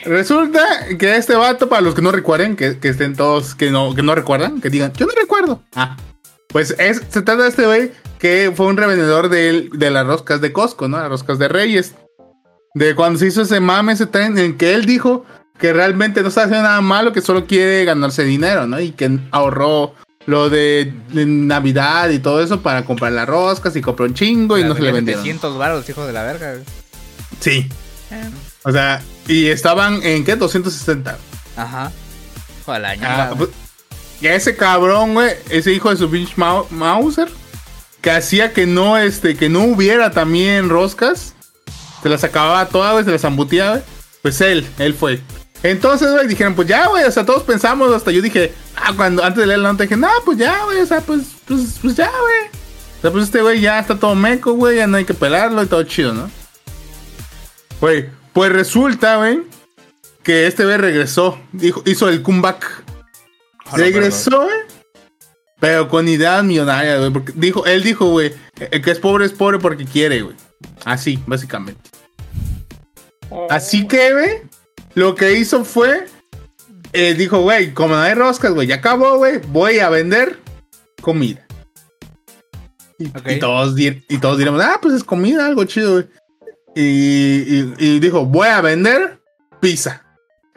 Resulta 0.05 0.63
que 0.99 1.17
este 1.17 1.35
vato, 1.35 1.69
para 1.69 1.83
los 1.83 1.95
que 1.95 2.03
no 2.03 2.11
recuerden, 2.11 2.57
que, 2.57 2.79
que 2.79 2.89
estén 2.89 3.17
todos 3.17 3.55
que 3.55 3.71
no, 3.71 3.95
que 3.95 4.03
no 4.03 4.15
recuerdan, 4.15 4.61
que 4.61 4.71
digan, 4.71 4.93
yo 4.95 5.07
no 5.07 5.13
recuerdo. 5.15 5.63
Ah, 5.75 5.97
pues 6.49 6.75
es, 6.79 7.03
se 7.11 7.23
trata 7.23 7.43
de 7.43 7.49
este 7.51 7.67
güey 7.67 7.93
que 8.19 8.53
fue 8.55 8.67
un 8.67 8.77
revendedor 8.77 9.29
de, 9.29 9.69
de 9.73 9.91
las 9.91 10.07
roscas 10.07 10.41
de 10.41 10.53
Costco, 10.53 10.89
¿no? 10.89 10.99
Las 10.99 11.09
roscas 11.09 11.39
de 11.39 11.49
Reyes. 11.49 11.95
De 12.75 12.95
cuando 12.95 13.19
se 13.19 13.27
hizo 13.27 13.43
ese 13.43 13.61
mame, 13.61 13.93
ese 13.93 14.07
tren 14.07 14.39
en 14.39 14.57
que 14.57 14.75
él 14.75 14.85
dijo 14.85 15.25
que 15.61 15.73
realmente 15.73 16.23
no 16.23 16.29
está 16.29 16.45
haciendo 16.45 16.63
nada 16.65 16.81
malo, 16.81 17.13
que 17.13 17.21
solo 17.21 17.47
quiere 17.47 17.85
ganarse 17.85 18.25
dinero, 18.25 18.67
¿no? 18.67 18.81
Y 18.81 18.93
que 18.93 19.19
ahorró 19.31 19.95
lo 20.27 20.49
de, 20.51 20.93
de 21.13 21.27
Navidad 21.27 22.09
y 22.11 22.19
todo 22.19 22.43
eso 22.43 22.61
para 22.63 22.85
comprar 22.85 23.13
las 23.13 23.29
roscas 23.29 23.75
y 23.77 23.81
compró 23.81 24.07
un 24.07 24.15
chingo 24.15 24.59
y 24.59 24.65
no 24.65 24.75
se 24.75 24.83
le 24.83 24.93
vendieron. 24.93 25.23
700 25.23 25.59
baros, 25.59 25.89
hijos 25.89 26.07
de 26.07 26.13
la 26.13 26.23
verga. 26.23 26.55
Sí. 27.41 27.69
Eh, 28.11 28.31
O 28.65 28.73
sea, 28.73 29.03
y 29.29 29.47
estaban 29.47 30.03
en 30.03 30.25
qué? 30.25 30.37
260. 30.37 31.19
Ajá. 31.57 31.93
De 32.67 32.79
la 32.79 32.97
Ah, 33.03 33.33
pues, 33.37 33.51
y 34.21 34.29
a 34.29 34.35
ese 34.35 34.55
cabrón, 34.55 35.15
güey, 35.15 35.33
ese 35.49 35.73
hijo 35.73 35.91
de 35.91 35.97
su 35.97 36.09
pinche 36.09 36.35
Mau- 36.37 36.69
Mauser, 36.71 37.29
que 38.01 38.11
hacía 38.13 38.53
que 38.53 38.67
no, 38.67 38.97
este, 38.97 39.35
que 39.35 39.49
no 39.49 39.65
hubiera 39.65 40.13
también 40.13 40.69
roscas, 40.69 41.35
se 42.03 42.09
las 42.09 42.23
acababa 42.23 42.67
todas, 42.69 43.05
se 43.05 43.11
las 43.11 43.23
zambuteaba, 43.23 43.71
güey. 43.73 43.83
Pues 44.23 44.41
él, 44.43 44.67
él 44.79 44.95
fue. 44.95 45.21
Entonces, 45.63 46.11
güey, 46.13 46.27
dijeron, 46.27 46.55
pues 46.55 46.69
ya, 46.69 46.89
güey, 46.89 47.05
o 47.05 47.11
sea, 47.11 47.27
todos 47.27 47.43
pensamos, 47.43 47.93
hasta 47.93 48.11
yo 48.11 48.23
dije, 48.23 48.55
ah, 48.77 48.93
cuando, 48.97 49.23
antes 49.23 49.41
de 49.41 49.47
leer 49.47 49.61
la 49.61 49.73
nota, 49.73 49.83
dije, 49.85 49.97
no, 49.97 50.09
pues 50.25 50.39
ya, 50.39 50.65
güey, 50.65 50.81
o 50.81 50.87
sea, 50.87 51.01
pues, 51.01 51.23
pues, 51.47 51.79
pues 51.83 51.97
ya, 51.97 52.11
güey. 52.11 52.61
O 52.99 53.01
sea, 53.03 53.11
pues 53.11 53.25
este 53.25 53.43
güey 53.43 53.61
ya 53.61 53.79
está 53.79 53.99
todo 53.99 54.15
meco, 54.15 54.53
güey, 54.55 54.77
ya 54.77 54.87
no 54.87 54.97
hay 54.97 55.05
que 55.05 55.15
pelarlo 55.15 55.63
y 55.63 55.67
todo 55.67 55.83
chido, 55.83 56.15
¿no? 56.15 56.31
Güey, 57.81 58.09
pues 58.33 58.53
resulta, 58.53 59.17
güey, 59.17 59.43
que 60.23 60.47
este 60.47 60.65
güey 60.65 60.77
regresó. 60.77 61.39
Dijo, 61.53 61.83
hizo 61.87 62.09
el 62.09 62.23
comeback. 62.23 62.85
Regresó, 63.73 64.43
güey. 64.43 64.61
Pero 65.61 65.89
con 65.89 66.09
ideas 66.09 66.43
millonarias, 66.45 66.99
güey. 66.99 67.11
Porque 67.11 67.33
dijo, 67.37 67.67
él 67.67 67.83
dijo, 67.83 68.07
güey, 68.07 68.35
el 68.71 68.83
que 68.83 68.91
es 68.91 68.99
pobre 68.99 69.27
es 69.27 69.33
pobre 69.33 69.59
porque 69.59 69.85
quiere, 69.85 70.23
güey. 70.23 70.37
Así, 70.85 71.23
básicamente. 71.27 71.91
Así 73.49 73.87
que, 73.87 74.13
güey, 74.13 74.43
lo 74.95 75.15
que 75.15 75.35
hizo 75.39 75.65
fue. 75.65 76.07
eh, 76.93 77.15
dijo, 77.15 77.41
güey, 77.43 77.73
como 77.73 77.95
no 77.95 78.01
hay 78.01 78.15
roscas, 78.15 78.53
güey, 78.53 78.67
ya 78.67 78.77
acabó, 78.77 79.17
güey. 79.19 79.39
Voy 79.49 79.79
a 79.79 79.89
vender 79.91 80.41
comida. 81.01 81.47
Y, 82.99 83.07
Ok. 83.09 83.29
y 83.31 83.39
todos, 83.39 83.79
y 83.79 84.19
todos 84.19 84.39
diremos, 84.39 84.61
ah, 84.63 84.79
pues 84.83 84.95
es 84.95 85.05
comida, 85.05 85.47
algo 85.47 85.65
chido, 85.65 85.93
güey. 85.93 86.07
Y, 86.75 86.83
y- 87.61 87.75
y 87.79 88.01
dijo, 88.01 88.25
voy 88.27 88.49
a 88.49 88.61
vender 88.61 89.21
pizza. 89.61 90.05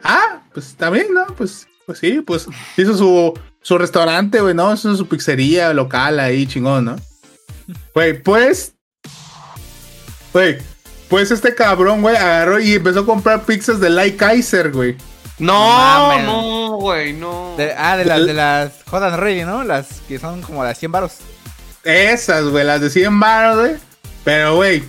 Ah, 0.02 0.42
pues 0.52 0.66
está 0.66 0.90
bien, 0.90 1.06
¿no? 1.14 1.24
Pues, 1.36 1.66
pues 1.86 1.98
sí, 1.98 2.20
pues 2.20 2.46
hizo 2.76 2.96
su, 2.96 3.38
su 3.62 3.78
restaurante, 3.78 4.40
güey, 4.40 4.54
¿no? 4.54 4.74
Hizo 4.74 4.94
su 4.96 5.06
pizzería 5.08 5.72
local 5.72 6.18
ahí, 6.20 6.46
chingón, 6.46 6.84
¿no? 6.86 6.96
Güey, 7.94 8.22
pues. 8.22 8.74
Güey, 10.32 10.58
pues 11.14 11.30
este 11.30 11.54
cabrón, 11.54 12.02
güey, 12.02 12.16
agarró 12.16 12.58
y 12.58 12.74
empezó 12.74 12.98
a 12.98 13.06
comprar 13.06 13.44
pizzas 13.44 13.78
de 13.78 13.88
Like 13.88 14.16
Kaiser, 14.16 14.72
güey. 14.72 14.96
No, 15.38 16.20
no, 16.22 16.70
güey, 16.78 17.12
no. 17.12 17.54
De- 17.56 17.72
ah, 17.72 17.96
de 17.96 18.04
las 18.04 18.26
de 18.26 18.34
las 18.34 18.72
and 18.92 19.14
Ready, 19.20 19.44
¿no? 19.44 19.62
Las 19.62 20.00
que 20.08 20.18
son 20.18 20.42
como 20.42 20.64
las 20.64 20.76
100 20.76 20.90
varos. 20.90 21.12
Esas, 21.84 22.46
güey, 22.46 22.64
las 22.64 22.80
de 22.80 22.90
100 22.90 23.20
baros, 23.20 23.58
güey. 23.60 23.76
Pero, 24.24 24.56
güey, 24.56 24.82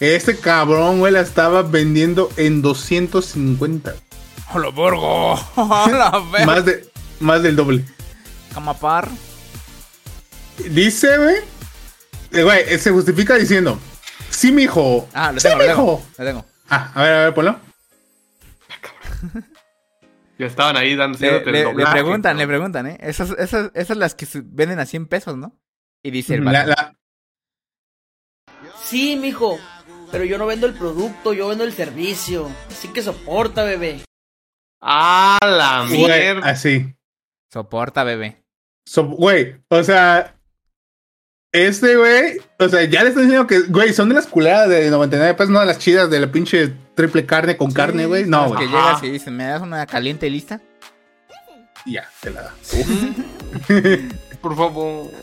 este 0.00 0.36
cabrón, 0.36 0.98
güey, 0.98 1.12
la 1.12 1.20
estaba 1.20 1.62
vendiendo 1.62 2.28
en 2.36 2.60
250. 2.60 3.94
¡Hola, 4.52 4.70
Borgo! 4.70 5.34
¡Hola! 5.54 6.20
Más, 6.44 6.64
de, 6.64 6.90
más 7.20 7.40
del 7.40 7.54
doble. 7.54 7.84
Camapar. 8.52 9.08
Dice, 10.70 11.16
güey. 11.18 11.36
eh, 12.32 12.42
Güey, 12.42 12.64
eh, 12.66 12.78
se 12.78 12.90
justifica 12.90 13.36
diciendo: 13.36 13.78
Sí, 14.38 14.52
mijo. 14.52 15.08
Ah, 15.12 15.32
lo 15.32 15.40
sí, 15.40 15.48
tengo, 15.48 15.58
lo 15.62 15.66
tengo. 15.66 15.82
mijo. 15.96 16.06
Lo 16.18 16.24
tengo. 16.24 16.44
Ah, 16.70 16.92
a 16.94 17.02
ver, 17.02 17.12
a 17.12 17.24
ver, 17.24 17.34
ponlo. 17.34 17.60
Ya 20.38 20.46
estaban 20.46 20.76
ahí 20.76 20.94
dando 20.94 21.18
Le, 21.18 21.44
le- 21.44 21.74
le 21.74 21.86
preguntan, 21.86 22.36
le 22.38 22.46
preguntan, 22.46 22.86
¿eh? 22.86 22.98
Esas, 23.00 23.30
esas, 23.30 23.72
esas 23.74 23.96
las 23.96 24.14
que 24.14 24.26
se 24.26 24.40
venden 24.44 24.78
a 24.78 24.86
100 24.86 25.06
pesos, 25.06 25.36
¿no? 25.36 25.58
Y 26.04 26.12
dice 26.12 26.36
el 26.36 26.44
La- 26.44 26.52
vato, 26.64 26.68
la- 26.68 26.94
Sí, 28.84 29.16
mijo. 29.16 29.58
Pero 30.12 30.24
yo 30.24 30.38
no 30.38 30.46
vendo 30.46 30.66
el 30.68 30.74
producto, 30.74 31.32
yo 31.32 31.48
vendo 31.48 31.64
el 31.64 31.72
servicio. 31.72 32.48
Así 32.70 32.88
que 32.88 33.02
soporta, 33.02 33.64
bebé. 33.64 34.02
Ah, 34.80 35.38
la 35.42 35.82
mierda. 35.90 36.48
así. 36.48 36.94
soporta, 37.52 38.04
bebé. 38.04 38.40
So, 38.86 39.04
güey, 39.04 39.60
o 39.68 39.82
sea, 39.82 40.37
este 41.52 41.96
güey, 41.96 42.40
o 42.58 42.68
sea, 42.68 42.84
ya 42.84 43.02
le 43.02 43.08
están 43.10 43.24
diciendo 43.24 43.46
que, 43.46 43.60
güey, 43.60 43.92
son 43.92 44.08
de 44.08 44.14
las 44.16 44.26
culeras 44.26 44.68
de 44.68 44.90
99 44.90 45.34
pesos, 45.34 45.50
no 45.50 45.60
de 45.60 45.66
las 45.66 45.78
chidas 45.78 46.10
de 46.10 46.20
la 46.20 46.30
pinche 46.30 46.72
triple 46.94 47.24
carne 47.26 47.56
con 47.56 47.70
carne, 47.72 48.06
güey. 48.06 48.24
No, 48.26 48.42
Las 48.42 48.48
güey. 48.52 48.60
que 48.60 48.66
llegas 48.66 49.02
y 49.02 49.10
dicen, 49.10 49.36
¿me 49.36 49.44
das 49.44 49.62
una 49.62 49.86
caliente 49.86 50.26
y 50.26 50.30
lista? 50.30 50.60
Ya, 51.86 52.08
te 52.20 52.30
la 52.30 52.42
da. 52.42 52.54
Por 54.42 54.56
favor. 54.56 55.10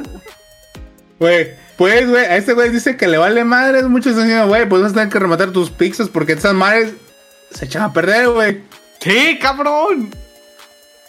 Güey, 1.18 1.54
pues, 1.78 2.10
güey, 2.10 2.26
a 2.26 2.36
este 2.36 2.52
güey 2.52 2.70
dice 2.72 2.98
que 2.98 3.08
le 3.08 3.18
vale 3.18 3.46
madres. 3.46 3.84
Muchos 3.86 4.08
están 4.12 4.26
diciendo, 4.26 4.50
güey, 4.50 4.68
pues 4.68 4.82
vas 4.82 4.92
a 4.92 4.96
tener 4.96 5.08
que 5.10 5.18
rematar 5.18 5.52
tus 5.52 5.72
pizzas 5.72 6.10
porque 6.10 6.34
esas 6.34 6.54
madres 6.54 6.92
se 7.52 7.64
echan 7.64 7.84
a 7.84 7.94
perder, 7.94 8.28
güey. 8.28 8.64
Sí, 9.00 9.40
cabrón. 9.42 10.14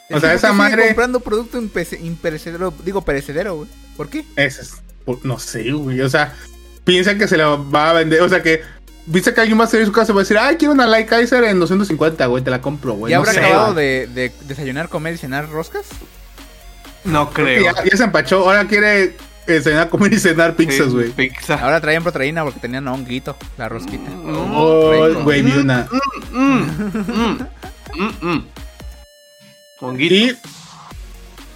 O 0.09 0.20
sea, 0.20 0.20
¿Por 0.20 0.29
qué 0.31 0.35
esa 0.37 0.52
madre. 0.52 0.87
comprando 0.87 1.18
producto 1.18 1.59
imperecedero, 1.59 2.72
digo 2.85 3.02
perecedero, 3.02 3.57
güey. 3.57 3.68
¿Por 3.96 4.09
qué? 4.09 4.24
Ese 4.37 4.62
es, 4.62 4.74
no 5.22 5.38
sé, 5.38 5.72
güey. 5.72 6.00
O 6.00 6.08
sea, 6.08 6.34
piensa 6.84 7.16
que 7.16 7.28
se 7.28 7.36
lo 7.36 7.70
va 7.70 7.90
a 7.90 7.92
vender. 7.94 8.22
O 8.22 8.28
sea, 8.28 8.42
que 8.42 8.62
viste 9.06 9.32
que 9.32 9.40
alguien 9.40 9.58
va 9.58 9.64
a 9.64 9.66
salir 9.68 9.84
a 9.84 9.86
su 9.86 9.92
casa 9.92 10.12
y 10.12 10.14
va 10.14 10.20
a 10.20 10.24
decir, 10.24 10.38
ay, 10.38 10.56
quiero 10.56 10.74
una 10.74 10.86
Light 10.86 11.08
Kaiser 11.08 11.44
en 11.44 11.60
250, 11.60 12.26
güey, 12.26 12.42
te 12.42 12.50
la 12.50 12.60
compro, 12.60 12.94
güey. 12.94 13.10
¿Ya 13.10 13.16
no 13.16 13.22
habrá 13.22 13.32
sé, 13.32 13.40
acabado 13.40 13.74
de, 13.74 14.08
de 14.08 14.32
desayunar, 14.46 14.88
comer 14.88 15.14
y 15.14 15.18
cenar 15.18 15.48
roscas? 15.48 15.86
No 17.04 17.30
Creo 17.30 17.62
Ya, 17.62 17.84
ya 17.84 17.96
se 17.96 18.02
empachó, 18.02 18.38
ahora 18.44 18.66
quiere 18.66 19.14
eh, 19.46 19.60
cenar, 19.60 19.88
comer 19.88 20.12
y 20.12 20.18
cenar 20.18 20.56
pizzas, 20.56 20.88
Sí, 20.88 20.92
güey. 20.92 21.10
Pizza. 21.10 21.54
Ahora 21.54 21.80
traían 21.80 22.02
proteína 22.02 22.42
porque 22.42 22.58
tenían 22.58 22.88
honguito, 22.88 23.36
la 23.56 23.68
rosquita. 23.68 24.10
Oh, 24.26 25.22
güey, 25.22 25.42
vi 25.42 25.52
una. 25.52 25.88
Mm, 26.32 26.62
mm, 27.94 28.28
mm. 28.28 28.44
Honguito. 29.80 30.14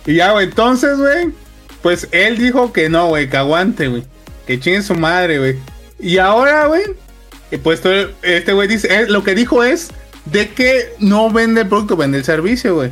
Y, 0.07 0.13
y 0.13 0.15
ya, 0.15 0.31
güey, 0.31 0.47
entonces, 0.47 0.97
güey, 0.99 1.33
pues 1.83 2.09
él 2.13 2.39
dijo 2.39 2.73
que 2.73 2.89
no, 2.89 3.09
güey, 3.09 3.29
que 3.31 3.37
aguante, 3.37 3.89
güey. 3.89 4.05
Que 4.47 4.59
chingue 4.61 4.83
su 4.83 4.95
madre, 4.95 5.39
güey. 5.39 5.57
Y 5.99 6.19
ahora, 6.19 6.67
güey, 6.67 6.83
eh, 7.51 7.59
pues 7.59 7.81
todo- 7.81 8.11
este 8.23 8.53
güey 8.53 8.69
dice, 8.69 8.89
eh, 8.95 9.07
lo 9.09 9.23
que 9.23 9.35
dijo 9.35 9.63
es 9.65 9.91
de 10.25 10.51
que 10.51 10.93
no 10.99 11.31
vende 11.31 11.63
el 11.63 11.69
producto, 11.69 11.97
vende 11.97 12.19
el 12.19 12.25
servicio, 12.25 12.75
güey. 12.75 12.91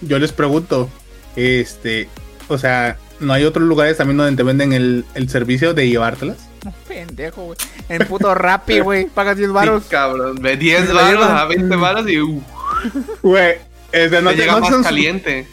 Yo 0.00 0.18
les 0.18 0.32
pregunto, 0.32 0.90
este, 1.36 2.08
o 2.48 2.58
sea, 2.58 2.98
¿no 3.20 3.32
hay 3.32 3.44
otros 3.44 3.66
lugares 3.66 3.96
también 3.96 4.16
donde 4.18 4.36
te 4.36 4.42
venden 4.42 4.72
el, 4.72 5.04
el 5.14 5.28
servicio 5.28 5.72
de 5.74 5.88
llevártelas? 5.88 6.38
No, 6.64 6.72
pendejo, 6.88 7.44
güey. 7.44 7.58
En 7.88 8.06
puto 8.06 8.34
Rappi, 8.34 8.80
güey. 8.80 9.06
Pagas 9.06 9.36
10 9.36 9.50
varos. 9.52 9.82
Sí, 9.84 9.88
cabrón. 9.90 10.36
De 10.36 10.56
10 10.56 10.86
Se 10.86 10.94
la 10.94 11.02
baros 11.02 11.26
a 11.26 11.44
20 11.44 11.76
baros 11.76 12.08
y 12.08 12.20
uh, 12.20 12.42
Güey, 13.22 13.56
o 13.56 14.08
sea, 14.08 14.20
no 14.20 14.30
te 14.30 14.36
te, 14.36 14.42
llega 14.42 14.60
no 14.60 14.60
más 14.60 14.82
caliente. 14.82 15.46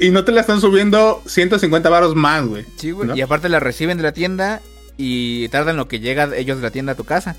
Y 0.00 0.10
no 0.10 0.24
te 0.24 0.32
la 0.32 0.40
están 0.40 0.60
subiendo 0.60 1.22
150 1.26 1.88
varos 1.90 2.14
más, 2.14 2.44
güey. 2.46 2.64
Sí, 2.76 2.90
güey. 2.92 3.08
¿No? 3.08 3.16
Y 3.16 3.20
aparte 3.22 3.48
la 3.48 3.60
reciben 3.60 3.96
de 3.96 4.02
la 4.04 4.12
tienda 4.12 4.60
y 4.96 5.48
tardan 5.48 5.76
lo 5.76 5.88
que 5.88 6.00
llega 6.00 6.30
ellos 6.36 6.58
de 6.58 6.62
la 6.62 6.70
tienda 6.70 6.92
a 6.92 6.96
tu 6.96 7.04
casa. 7.04 7.36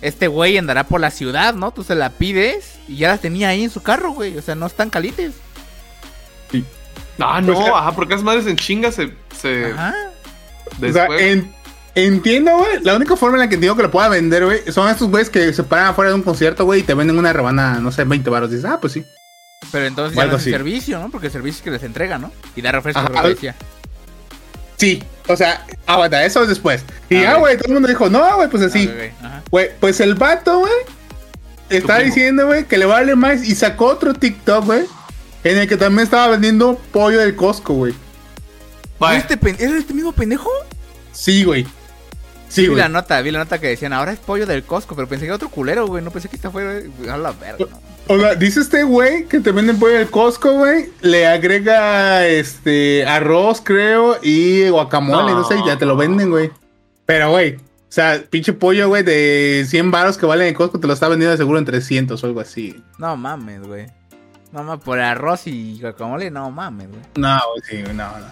Este 0.00 0.28
güey 0.28 0.58
andará 0.58 0.84
por 0.84 1.00
la 1.00 1.10
ciudad, 1.10 1.54
¿no? 1.54 1.70
Tú 1.72 1.82
se 1.82 1.94
la 1.94 2.10
pides 2.10 2.74
y 2.88 2.96
ya 2.96 3.08
las 3.08 3.20
tenía 3.20 3.48
ahí 3.48 3.64
en 3.64 3.70
su 3.70 3.82
carro, 3.82 4.12
güey. 4.12 4.36
O 4.36 4.42
sea, 4.42 4.54
no 4.54 4.66
están 4.66 4.90
calientes. 4.90 5.32
Ah, 7.18 7.40
Pues, 7.44 7.58
no, 7.58 7.76
ajá, 7.76 7.92
porque 7.92 8.14
esas 8.14 8.24
madres 8.24 8.46
en 8.46 8.56
chinga 8.56 8.90
se. 8.90 9.12
se 9.40 9.66
Ajá. 9.72 9.94
O 10.82 10.92
sea, 10.92 11.06
en- 11.18 11.54
entiendo, 11.94 12.56
güey. 12.58 12.82
La 12.82 12.96
única 12.96 13.16
forma 13.16 13.36
en 13.36 13.42
la 13.42 13.48
que 13.48 13.54
entiendo 13.54 13.76
que 13.76 13.82
lo 13.84 13.90
pueda 13.90 14.08
vender, 14.08 14.44
güey, 14.44 14.60
son 14.72 14.88
estos 14.90 15.08
güeyes 15.08 15.30
que 15.30 15.52
se 15.52 15.62
paran 15.62 15.86
afuera 15.88 16.10
de 16.10 16.16
un 16.16 16.22
concierto, 16.22 16.64
güey, 16.64 16.80
y 16.80 16.82
te 16.82 16.94
venden 16.94 17.18
una 17.18 17.32
rebana, 17.32 17.78
no 17.80 17.92
sé, 17.92 18.04
20 18.04 18.28
baros. 18.30 18.50
Dices, 18.50 18.64
ah, 18.64 18.78
pues 18.80 18.92
sí. 18.94 19.04
Pero 19.72 19.86
entonces 19.86 20.16
ya 20.16 20.26
no 20.26 20.36
es 20.36 20.42
servicio, 20.42 20.98
¿no? 21.00 21.10
Porque 21.10 21.26
el 21.28 21.32
servicio 21.32 21.58
es 21.58 21.62
que 21.62 21.70
les 21.70 21.82
entrega, 21.82 22.18
¿no? 22.18 22.30
Y 22.56 22.62
da 22.62 22.72
refresco, 22.72 23.00
Ajá. 23.00 23.28
decía. 23.28 23.54
Sí, 24.76 25.02
o 25.28 25.36
sea, 25.36 25.64
aguanta, 25.86 26.24
eso 26.24 26.42
es 26.42 26.48
después. 26.48 26.84
Y 27.08 27.16
Ah, 27.16 27.22
ya, 27.22 27.34
güey. 27.36 27.56
todo 27.56 27.68
el 27.68 27.74
mundo 27.74 27.88
dijo, 27.88 28.10
no, 28.10 28.36
güey, 28.36 28.48
pues 28.48 28.62
así. 28.64 28.90
Ah, 29.22 29.40
güey, 29.50 29.70
pues 29.80 30.00
el 30.00 30.14
vato, 30.14 30.58
güey, 30.60 30.72
está 31.70 31.98
diciendo, 32.00 32.46
güey, 32.46 32.64
que 32.64 32.76
le 32.76 32.86
vale 32.86 33.14
más 33.14 33.44
y 33.44 33.54
sacó 33.54 33.86
otro 33.86 34.14
TikTok, 34.14 34.64
güey, 34.64 34.82
en 35.44 35.58
el 35.58 35.68
que 35.68 35.76
también 35.76 36.04
estaba 36.04 36.28
vendiendo 36.28 36.76
pollo 36.92 37.20
del 37.20 37.36
Costco, 37.36 37.74
güey. 37.74 37.94
Vaya, 38.98 39.18
¿Este 39.18 39.38
¿Era 39.64 39.78
este 39.78 39.94
mismo 39.94 40.12
pendejo? 40.12 40.50
Sí, 41.12 41.44
güey. 41.44 41.66
Sí, 42.54 42.62
vi 42.62 42.68
güey. 42.68 42.78
la 42.80 42.88
nota, 42.88 43.20
vi 43.20 43.30
la 43.30 43.40
nota 43.40 43.60
que 43.60 43.66
decían, 43.68 43.92
ahora 43.92 44.12
es 44.12 44.18
pollo 44.18 44.46
del 44.46 44.62
Costco, 44.64 44.94
pero 44.94 45.08
pensé 45.08 45.22
que 45.22 45.26
era 45.26 45.36
otro 45.36 45.48
culero, 45.48 45.86
güey. 45.86 46.04
No 46.04 46.10
pensé 46.10 46.28
que 46.28 46.36
esta 46.36 46.50
fuera 46.50 46.80
a 47.12 47.16
la 47.16 47.32
verga, 47.32 47.66
¿no? 47.70 47.80
O 48.06 48.18
sea, 48.18 48.34
dice 48.34 48.60
este 48.60 48.84
güey 48.84 49.24
que 49.26 49.40
te 49.40 49.50
venden 49.50 49.78
pollo 49.78 49.94
del 49.94 50.08
Costco, 50.10 50.52
güey. 50.52 50.90
Le 51.00 51.26
agrega 51.26 52.26
este 52.26 53.04
arroz, 53.06 53.60
creo, 53.62 54.18
y 54.22 54.68
guacamole, 54.68 55.32
no, 55.32 55.40
No. 55.40 55.48
sé, 55.48 55.56
ya 55.66 55.76
te 55.78 55.86
lo 55.86 55.96
venden, 55.96 56.30
güey. 56.30 56.50
Pero, 57.06 57.30
güey, 57.30 57.56
o 57.56 57.60
sea, 57.88 58.22
pinche 58.30 58.52
pollo, 58.52 58.88
güey, 58.88 59.02
de 59.02 59.64
100 59.68 59.90
baros 59.90 60.16
que 60.18 60.26
vale 60.26 60.46
en 60.48 60.54
Costco, 60.54 60.78
te 60.78 60.86
lo 60.86 60.92
está 60.92 61.08
vendiendo 61.08 61.32
de 61.32 61.38
seguro 61.38 61.58
en 61.58 61.64
300 61.64 62.22
o 62.22 62.26
algo 62.26 62.40
así. 62.40 62.82
No 62.98 63.16
mames, 63.16 63.62
güey. 63.62 63.86
No 64.52 64.62
mames, 64.62 64.84
por 64.84 65.00
arroz 65.00 65.46
y 65.46 65.80
guacamole, 65.80 66.30
no 66.30 66.50
mames, 66.50 66.88
güey. 66.88 67.00
No, 67.16 67.40
güey, 67.50 67.84
sí, 67.84 67.92
no, 67.92 67.94
no. 67.94 68.26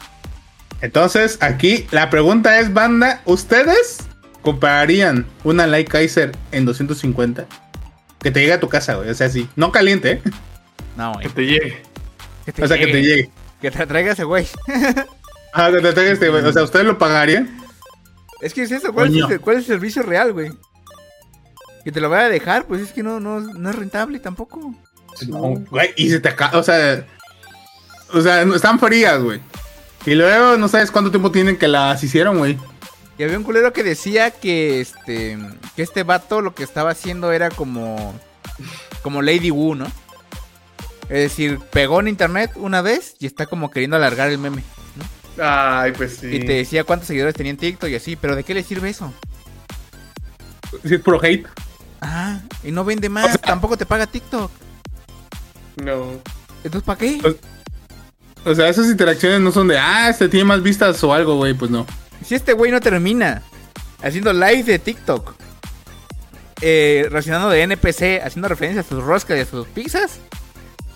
Entonces, 0.80 1.38
aquí 1.40 1.86
la 1.90 2.10
pregunta 2.10 2.58
es, 2.60 2.72
banda, 2.74 3.20
¿ustedes 3.24 3.98
comprarían 4.42 5.26
una 5.44 5.66
Light 5.66 5.88
Kaiser 5.88 6.32
en 6.50 6.64
250? 6.64 7.46
Que 8.20 8.30
te 8.30 8.40
llegue 8.40 8.52
a 8.52 8.60
tu 8.60 8.68
casa, 8.68 8.94
güey, 8.94 9.08
o 9.10 9.14
sea, 9.14 9.28
sí. 9.28 9.48
No 9.56 9.72
caliente, 9.72 10.12
¿eh? 10.12 10.22
No, 10.96 11.12
que 11.12 11.28
güey. 11.28 11.34
te 11.34 11.46
llegue. 11.46 11.82
Que 12.44 12.52
te 12.52 12.64
O 12.64 12.68
sea, 12.68 12.78
que 12.78 12.86
te 12.86 13.02
llegue. 13.02 13.16
llegue. 13.16 13.30
Que 13.60 13.70
te 13.70 13.86
traiga 13.86 14.12
ese 14.12 14.24
güey. 14.24 14.46
Ah, 15.54 15.70
que 15.70 15.82
te 15.82 15.92
traiga 15.92 16.12
este, 16.12 16.30
güey. 16.30 16.42
O 16.44 16.50
sea, 16.50 16.62
¿ustedes 16.62 16.86
lo 16.86 16.96
pagarían? 16.96 17.60
Es 18.40 18.54
que 18.54 18.62
es 18.62 18.72
eso, 18.72 18.92
¿cuál, 18.92 19.14
es 19.14 19.30
el, 19.30 19.40
cuál 19.40 19.56
es 19.56 19.64
el 19.64 19.74
servicio 19.74 20.02
real, 20.02 20.32
güey? 20.32 20.50
Que 21.84 21.92
te 21.92 22.00
lo 22.00 22.08
vaya 22.08 22.24
a 22.24 22.30
dejar, 22.30 22.64
pues 22.66 22.80
es 22.80 22.92
que 22.92 23.02
no, 23.02 23.20
no, 23.20 23.40
no 23.40 23.68
es 23.70 23.76
rentable 23.76 24.18
tampoco. 24.18 24.74
No, 25.28 25.40
güey, 25.70 25.90
y 25.96 26.08
se 26.08 26.20
te 26.20 26.30
acaba, 26.30 26.58
o 26.58 26.62
sea, 26.62 27.06
o 28.12 28.20
sea, 28.20 28.42
están 28.42 28.78
frías, 28.78 29.22
güey. 29.22 29.40
Y 30.06 30.14
luego 30.14 30.56
no 30.56 30.68
sabes 30.68 30.90
cuánto 30.90 31.10
tiempo 31.10 31.30
tienen 31.30 31.58
que 31.58 31.68
las 31.68 32.02
hicieron, 32.02 32.38
güey. 32.38 32.58
Y 33.22 33.24
había 33.24 33.38
un 33.38 33.44
culero 33.44 33.72
que 33.72 33.84
decía 33.84 34.32
que 34.32 34.80
este 34.80 35.38
que 35.76 35.82
este 35.82 36.02
vato 36.02 36.40
lo 36.40 36.56
que 36.56 36.64
estaba 36.64 36.90
haciendo 36.90 37.30
era 37.30 37.50
como 37.50 38.18
como 39.00 39.22
Lady 39.22 39.52
Wu, 39.52 39.76
¿no? 39.76 39.86
Es 41.02 41.30
decir, 41.30 41.60
pegó 41.70 42.00
en 42.00 42.08
internet 42.08 42.50
una 42.56 42.82
vez 42.82 43.14
y 43.20 43.26
está 43.26 43.46
como 43.46 43.70
queriendo 43.70 43.94
alargar 43.94 44.28
el 44.28 44.38
meme. 44.38 44.64
Ay, 45.40 45.92
pues 45.92 46.16
sí. 46.16 46.34
Y 46.34 46.40
te 46.40 46.54
decía 46.54 46.82
cuántos 46.82 47.06
seguidores 47.06 47.36
tenía 47.36 47.50
en 47.50 47.58
TikTok 47.58 47.90
y 47.90 47.94
así, 47.94 48.16
pero 48.16 48.34
¿de 48.34 48.42
qué 48.42 48.54
le 48.54 48.64
sirve 48.64 48.90
eso? 48.90 49.14
Es 50.82 51.00
pro 51.00 51.22
hate. 51.22 51.46
Ah, 52.00 52.40
y 52.64 52.72
no 52.72 52.84
vende 52.84 53.08
más, 53.08 53.40
tampoco 53.40 53.76
te 53.76 53.86
paga 53.86 54.08
TikTok. 54.08 54.50
No. 55.76 56.20
Entonces, 56.64 56.82
¿para 56.82 56.98
qué? 56.98 57.36
O 58.44 58.52
sea, 58.52 58.68
esas 58.68 58.86
interacciones 58.88 59.40
no 59.40 59.52
son 59.52 59.68
de, 59.68 59.78
ah, 59.78 60.08
este 60.10 60.28
tiene 60.28 60.42
más 60.42 60.60
vistas 60.60 61.04
o 61.04 61.14
algo, 61.14 61.36
güey. 61.36 61.54
Pues 61.54 61.70
no. 61.70 61.86
Si 62.24 62.34
este 62.34 62.52
güey 62.52 62.70
no 62.70 62.80
termina 62.80 63.42
haciendo 64.02 64.32
live 64.32 64.62
de 64.64 64.78
TikTok, 64.78 65.34
eh, 66.60 67.06
reaccionando 67.10 67.50
de 67.50 67.62
NPC, 67.62 68.20
haciendo 68.24 68.48
referencia 68.48 68.82
a 68.82 68.84
sus 68.84 69.02
roscas 69.02 69.36
y 69.38 69.40
a 69.40 69.46
sus 69.46 69.66
pizzas, 69.68 70.20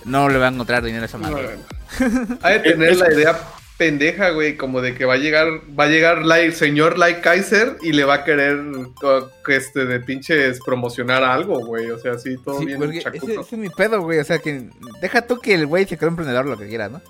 no 0.05 0.29
le 0.29 0.39
va 0.39 0.47
a 0.47 0.51
encontrar 0.51 0.83
dinero 0.85 1.03
a 1.03 1.07
esa 1.07 1.19
madre. 1.19 1.57
Hay 2.43 2.55
de 2.59 2.71
tener 2.71 2.97
la 2.97 3.12
idea 3.12 3.39
pendeja, 3.77 4.31
güey, 4.31 4.57
como 4.57 4.81
de 4.81 4.95
que 4.95 5.05
va 5.05 5.15
a 5.15 5.19
llegar, 5.19 5.49
va 5.79 5.85
a 5.85 5.89
llegar 5.89 6.25
la- 6.25 6.39
el 6.41 6.55
señor 6.55 6.97
Like 6.97 7.21
Kaiser 7.21 7.77
y 7.83 7.93
le 7.93 8.05
va 8.05 8.15
a 8.15 8.25
querer 8.25 8.59
que 9.45 9.57
este 9.57 9.85
de 9.85 10.01
pinches 10.01 10.61
promocionar 10.65 11.23
algo, 11.25 11.59
güey. 11.67 11.91
O 11.91 11.99
sea, 11.99 12.12
así 12.12 12.37
todo 12.39 12.59
Sí, 12.61 12.65
bien 12.67 12.83
ese, 12.85 13.03
chacuto. 13.03 13.41
ese 13.41 13.41
es 13.55 13.59
mi 13.59 13.69
pedo, 13.69 14.01
güey. 14.01 14.19
O 14.21 14.25
sea, 14.25 14.39
que 14.39 14.71
deja 15.03 15.23
tú 15.27 15.39
que 15.41 15.55
el 15.55 15.67
güey 15.67 15.85
se 15.87 15.99
cree 15.99 16.09
emprendedor, 16.09 16.47
lo 16.47 16.57
que 16.57 16.69
quieras, 16.69 16.91
¿no? 16.93 17.03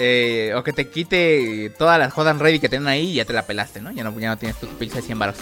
Eh, 0.00 0.52
o 0.54 0.62
que 0.62 0.72
te 0.72 0.88
quite 0.88 1.70
todas 1.76 1.98
las 1.98 2.12
jodas 2.12 2.38
ready 2.38 2.60
que 2.60 2.68
tienen 2.68 2.86
ahí 2.86 3.10
y 3.10 3.14
ya 3.14 3.24
te 3.24 3.32
la 3.32 3.42
pelaste, 3.46 3.80
¿no? 3.80 3.90
Ya 3.90 4.04
no, 4.04 4.16
ya 4.20 4.28
no 4.28 4.38
tienes 4.38 4.56
tus 4.58 4.68
pizza 4.70 4.96
de 4.96 5.02
100 5.02 5.18
baros. 5.18 5.36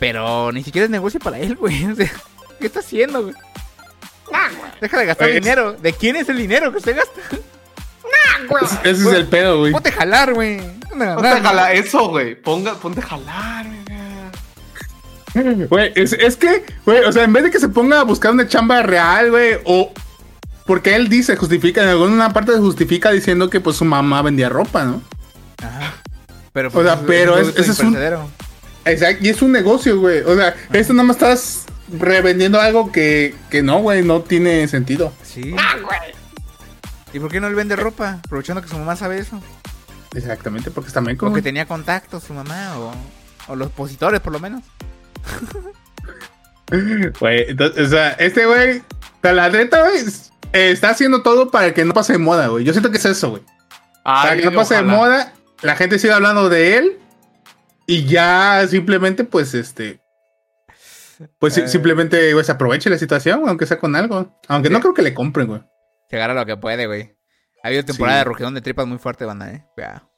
Pero 0.00 0.50
ni 0.50 0.64
siquiera 0.64 0.84
es 0.86 0.90
negocio 0.90 1.20
para 1.20 1.38
él, 1.38 1.54
güey. 1.54 1.84
O 1.92 1.94
sea, 1.94 2.10
¿qué 2.58 2.66
está 2.66 2.80
haciendo, 2.80 3.22
güey? 3.22 3.34
Deja 4.80 4.98
de 4.98 5.06
gastar 5.06 5.28
Pues- 5.28 5.40
dinero. 5.40 5.74
¿De 5.74 5.92
quién 5.92 6.16
es 6.16 6.28
el 6.28 6.38
dinero 6.38 6.72
que 6.72 6.78
usted 6.78 6.96
gasta? 6.96 7.20
Ese 8.82 8.90
es 8.90 9.06
el 9.14 9.26
pedo, 9.26 9.60
güey. 9.60 9.72
Ponte 9.72 9.88
a 9.90 9.92
jalar, 9.92 10.34
güey. 10.34 10.60
Ponte 10.90 11.04
a 11.06 11.40
jalar, 11.40 11.74
eso, 11.74 12.08
güey. 12.08 12.34
Ponga, 12.34 12.74
ponte 12.74 13.00
a 13.00 13.04
jalar, 13.04 13.66
güey. 15.34 15.66
Güey, 15.68 15.92
es, 15.94 16.12
es 16.14 16.36
que, 16.36 16.64
güey, 16.84 17.04
o 17.04 17.12
sea, 17.12 17.24
en 17.24 17.32
vez 17.32 17.44
de 17.44 17.50
que 17.50 17.60
se 17.60 17.68
ponga 17.68 18.00
a 18.00 18.04
buscar 18.04 18.32
una 18.32 18.48
chamba 18.48 18.82
real, 18.82 19.30
güey, 19.30 19.58
o. 19.64 19.92
Porque 20.66 20.94
él 20.96 21.08
dice, 21.08 21.36
justifica, 21.36 21.82
en 21.82 21.90
alguna 21.90 22.32
parte 22.32 22.52
justifica 22.58 23.10
diciendo 23.12 23.48
que 23.50 23.60
pues 23.60 23.76
su 23.76 23.84
mamá 23.84 24.22
vendía 24.22 24.48
ropa, 24.48 24.84
¿no? 24.84 25.02
Ajá. 25.62 25.94
Pero, 26.52 26.70
O 26.72 26.82
sea, 26.82 27.00
pero 27.06 27.38
es- 27.38 27.56
ese 27.56 27.70
es 27.70 27.78
un-. 27.80 27.96
Exacto, 28.84 29.24
y 29.24 29.28
es 29.28 29.42
un 29.42 29.52
negocio, 29.52 30.00
güey. 30.00 30.20
O 30.20 30.34
sea, 30.36 30.54
esto 30.72 30.92
nada 30.92 31.06
más 31.08 31.16
estás 31.16 31.64
revendiendo 31.98 32.60
algo 32.60 32.90
que, 32.90 33.34
que 33.50 33.62
no, 33.62 33.78
güey, 33.78 34.02
no 34.02 34.22
tiene 34.22 34.66
sentido. 34.68 35.12
Sí. 35.22 35.54
¿Y 37.12 37.20
por 37.20 37.30
qué 37.30 37.40
no 37.40 37.48
le 37.48 37.54
vende 37.54 37.76
ropa? 37.76 38.20
Aprovechando 38.24 38.60
que 38.62 38.68
su 38.68 38.76
mamá 38.78 38.96
sabe 38.96 39.18
eso. 39.18 39.40
Exactamente, 40.14 40.70
porque 40.70 40.88
está 40.88 41.00
meco. 41.00 41.26
O 41.26 41.28
que 41.28 41.32
güey. 41.32 41.42
tenía 41.42 41.66
contactos 41.66 42.24
su 42.24 42.32
mamá, 42.34 42.78
o, 42.78 42.92
o 43.48 43.56
los 43.56 43.68
opositores 43.68 44.20
por 44.20 44.32
lo 44.32 44.40
menos. 44.40 44.62
Güey, 47.20 47.44
entonces, 47.50 47.86
o 47.86 47.90
sea, 47.90 48.10
este 48.12 48.44
güey, 48.44 48.82
la 49.22 49.48
neta, 49.48 49.82
güey, 49.88 50.02
eh, 50.56 50.70
está 50.70 50.90
haciendo 50.90 51.22
todo 51.22 51.50
para 51.50 51.72
que 51.74 51.84
no 51.84 51.92
pase 51.92 52.12
de 52.14 52.18
moda, 52.18 52.48
güey. 52.48 52.64
Yo 52.64 52.72
siento 52.72 52.90
que 52.90 52.96
es 52.98 53.04
eso, 53.04 53.30
güey. 53.30 53.42
Para 54.04 54.36
que 54.36 54.44
no 54.44 54.52
pase 54.52 54.74
de 54.76 54.82
moda, 54.82 55.32
la 55.62 55.76
gente 55.76 55.98
sigue 55.98 56.12
hablando 56.12 56.48
de 56.48 56.76
él 56.78 56.98
y 57.86 58.04
ya 58.04 58.66
simplemente, 58.68 59.24
pues, 59.24 59.54
este. 59.54 60.00
Pues 61.38 61.56
Eh. 61.56 61.66
simplemente, 61.68 62.32
güey, 62.32 62.44
se 62.44 62.52
aproveche 62.52 62.90
la 62.90 62.98
situación, 62.98 63.40
güey, 63.40 63.48
aunque 63.50 63.66
sea 63.66 63.78
con 63.78 63.96
algo. 63.96 64.38
Aunque 64.48 64.70
no 64.70 64.80
creo 64.80 64.94
que 64.94 65.02
le 65.02 65.14
compren, 65.14 65.46
güey. 65.48 65.62
Se 66.10 66.16
agarra 66.16 66.34
lo 66.34 66.44
que 66.46 66.56
puede, 66.56 66.86
güey. 66.86 67.16
Ha 67.62 67.68
habido 67.68 67.84
temporada 67.84 68.18
Sí. 68.18 68.20
de 68.20 68.24
rugidón 68.24 68.54
de 68.54 68.60
tripas 68.60 68.86
muy 68.86 68.98
fuerte, 68.98 69.24
banda, 69.24 69.50
eh. 69.50 69.64
Cuidado. 69.74 70.08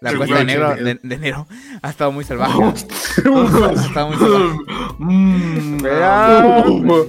La 0.00 0.16
cuesta 0.16 0.38
de, 0.38 0.44
negro, 0.46 0.74
de, 0.76 0.98
de 1.02 1.14
enero 1.14 1.46
ha 1.82 1.90
estado 1.90 2.10
muy 2.10 2.24
salvaje. 2.24 2.58
ha 2.64 2.70
estado 2.72 4.08
muy 4.08 4.16
salvaje. 4.16 4.58
Mm, 4.98 5.78
Cuidado, 5.78 6.64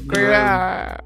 cuidado. 0.07 0.97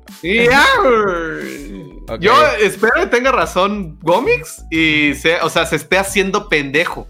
Yo 2.20 2.34
espero 2.60 2.94
que 2.96 3.08
tenga 3.08 3.32
razón 3.32 4.00
Gomix 4.02 4.64
y 4.72 5.14
se, 5.16 5.40
o 5.42 5.50
sea, 5.50 5.66
se 5.68 5.76
esté 5.76 5.98
haciendo 6.00 6.50
pendejo. 6.50 7.08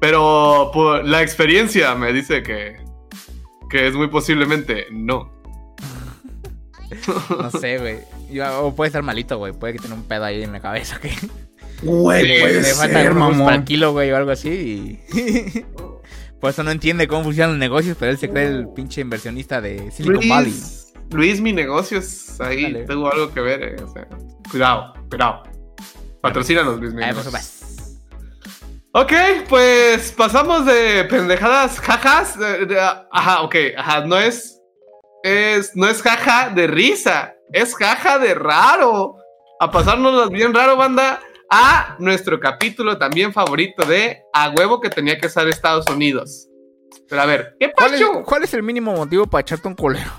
Pero 0.00 0.70
por 0.72 1.04
la 1.04 1.22
experiencia 1.22 1.94
me 1.94 2.12
dice 2.12 2.42
que, 2.42 2.76
que 3.70 3.88
es 3.88 3.94
muy 3.94 4.08
posiblemente 4.08 4.86
no. 4.90 5.32
No 7.30 7.50
sé, 7.50 7.78
güey. 7.78 7.98
O 8.60 8.74
puede 8.74 8.88
estar 8.88 9.02
malito, 9.02 9.38
güey. 9.38 9.52
Puede 9.52 9.74
que 9.74 9.78
tenga 9.80 9.94
un 9.94 10.04
pedo 10.04 10.24
ahí 10.24 10.42
en 10.42 10.52
la 10.52 10.60
cabeza, 10.60 11.00
que 11.00 11.10
Güey, 11.82 12.40
puede 12.40 12.62
le 12.62 12.74
falta 12.74 12.94
ser, 12.94 13.08
recursos 13.08 13.18
para 13.18 13.28
el 13.32 13.38
mamón. 13.38 13.64
kilo, 13.64 13.92
güey, 13.92 14.10
o 14.12 14.16
algo 14.16 14.30
así. 14.30 15.00
Y... 15.12 15.60
Por 16.40 16.50
eso 16.50 16.62
no 16.64 16.70
entiende 16.72 17.06
cómo 17.06 17.22
funcionan 17.24 17.50
los 17.52 17.58
negocios, 17.60 17.96
pero 17.98 18.10
él 18.10 18.18
se 18.18 18.28
cree 18.28 18.46
el 18.46 18.68
pinche 18.68 19.00
inversionista 19.00 19.60
de 19.60 19.90
Silicon 19.92 20.28
Valley. 20.28 20.50
Luis, 20.50 20.92
Luis, 21.10 21.40
mi 21.40 21.52
negocio 21.52 21.98
es 21.98 22.40
ahí. 22.40 22.62
Dale. 22.64 22.84
Tengo 22.84 23.12
algo 23.12 23.32
que 23.32 23.40
ver. 23.40 23.62
eh, 23.62 23.76
o 23.82 23.92
sea, 23.92 24.08
cuidado, 24.50 24.92
cuidado. 25.08 25.42
Patrocínanos, 26.20 26.80
Luis. 26.80 26.94
mi. 26.94 27.02
Ok, 28.94 29.12
pues 29.48 30.12
pasamos 30.12 30.66
de 30.66 31.04
pendejadas 31.08 31.78
jajas. 31.80 32.38
de- 32.38 32.66
de- 32.66 32.80
ajá, 32.80 33.42
ok, 33.42 33.54
ajá, 33.76 34.04
no 34.04 34.18
es, 34.18 34.60
es. 35.22 35.74
No 35.76 35.88
es 35.88 36.02
jaja 36.02 36.50
de 36.50 36.66
risa, 36.66 37.34
es 37.52 37.74
jaja 37.74 38.18
de 38.18 38.34
raro. 38.34 39.16
A 39.60 39.70
pasárnoslas 39.70 40.28
bien 40.30 40.52
raro, 40.52 40.76
banda. 40.76 41.20
A 41.54 41.96
nuestro 41.98 42.40
capítulo 42.40 42.96
también 42.96 43.30
favorito 43.30 43.84
de 43.84 44.22
A 44.32 44.48
huevo 44.56 44.80
que 44.80 44.88
tenía 44.88 45.18
que 45.18 45.28
ser 45.28 45.48
Estados 45.48 45.84
Unidos. 45.90 46.48
Pero 47.10 47.20
a 47.20 47.26
ver, 47.26 47.56
¿qué 47.60 47.70
¿Cuál 47.76 47.92
es, 47.92 48.02
cuál 48.24 48.42
es 48.44 48.54
el 48.54 48.62
mínimo 48.62 48.94
motivo 48.94 49.26
para 49.26 49.42
echarte 49.42 49.68
un 49.68 49.74
colero? 49.74 50.10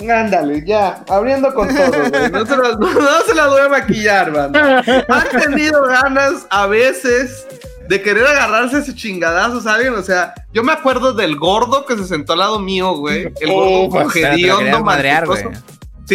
Ándale, 0.00 0.62
ya, 0.66 1.02
abriendo 1.08 1.54
con 1.54 1.74
todo, 1.74 1.86
güey. 2.10 2.30
No 2.30 2.44
se 2.44 2.56
las, 2.58 2.78
no 2.78 3.20
se 3.26 3.34
las 3.34 3.48
voy 3.48 3.60
a 3.62 3.68
maquillar, 3.70 4.32
banda. 4.32 4.84
Han 5.08 5.40
tenido 5.40 5.82
ganas 5.86 6.46
a 6.50 6.66
veces 6.66 7.46
de 7.88 8.02
querer 8.02 8.26
agarrarse 8.26 8.80
ese 8.80 8.94
chingadazo, 8.94 9.62
¿saben? 9.62 9.94
O 9.94 10.02
sea, 10.02 10.34
yo 10.52 10.62
me 10.62 10.72
acuerdo 10.72 11.14
del 11.14 11.36
gordo 11.36 11.86
que 11.86 11.96
se 11.96 12.04
sentó 12.04 12.34
al 12.34 12.40
lado 12.40 12.58
mío, 12.58 12.96
güey. 12.96 13.32
El 13.40 13.50
gordo 13.50 13.70
Oh, 13.70 13.88
te 13.90 14.04
lo 14.04 14.08
querías 14.10 14.30
cogeriondo, 14.34 14.84
madrear, 14.84 15.26
güey. 15.26 15.44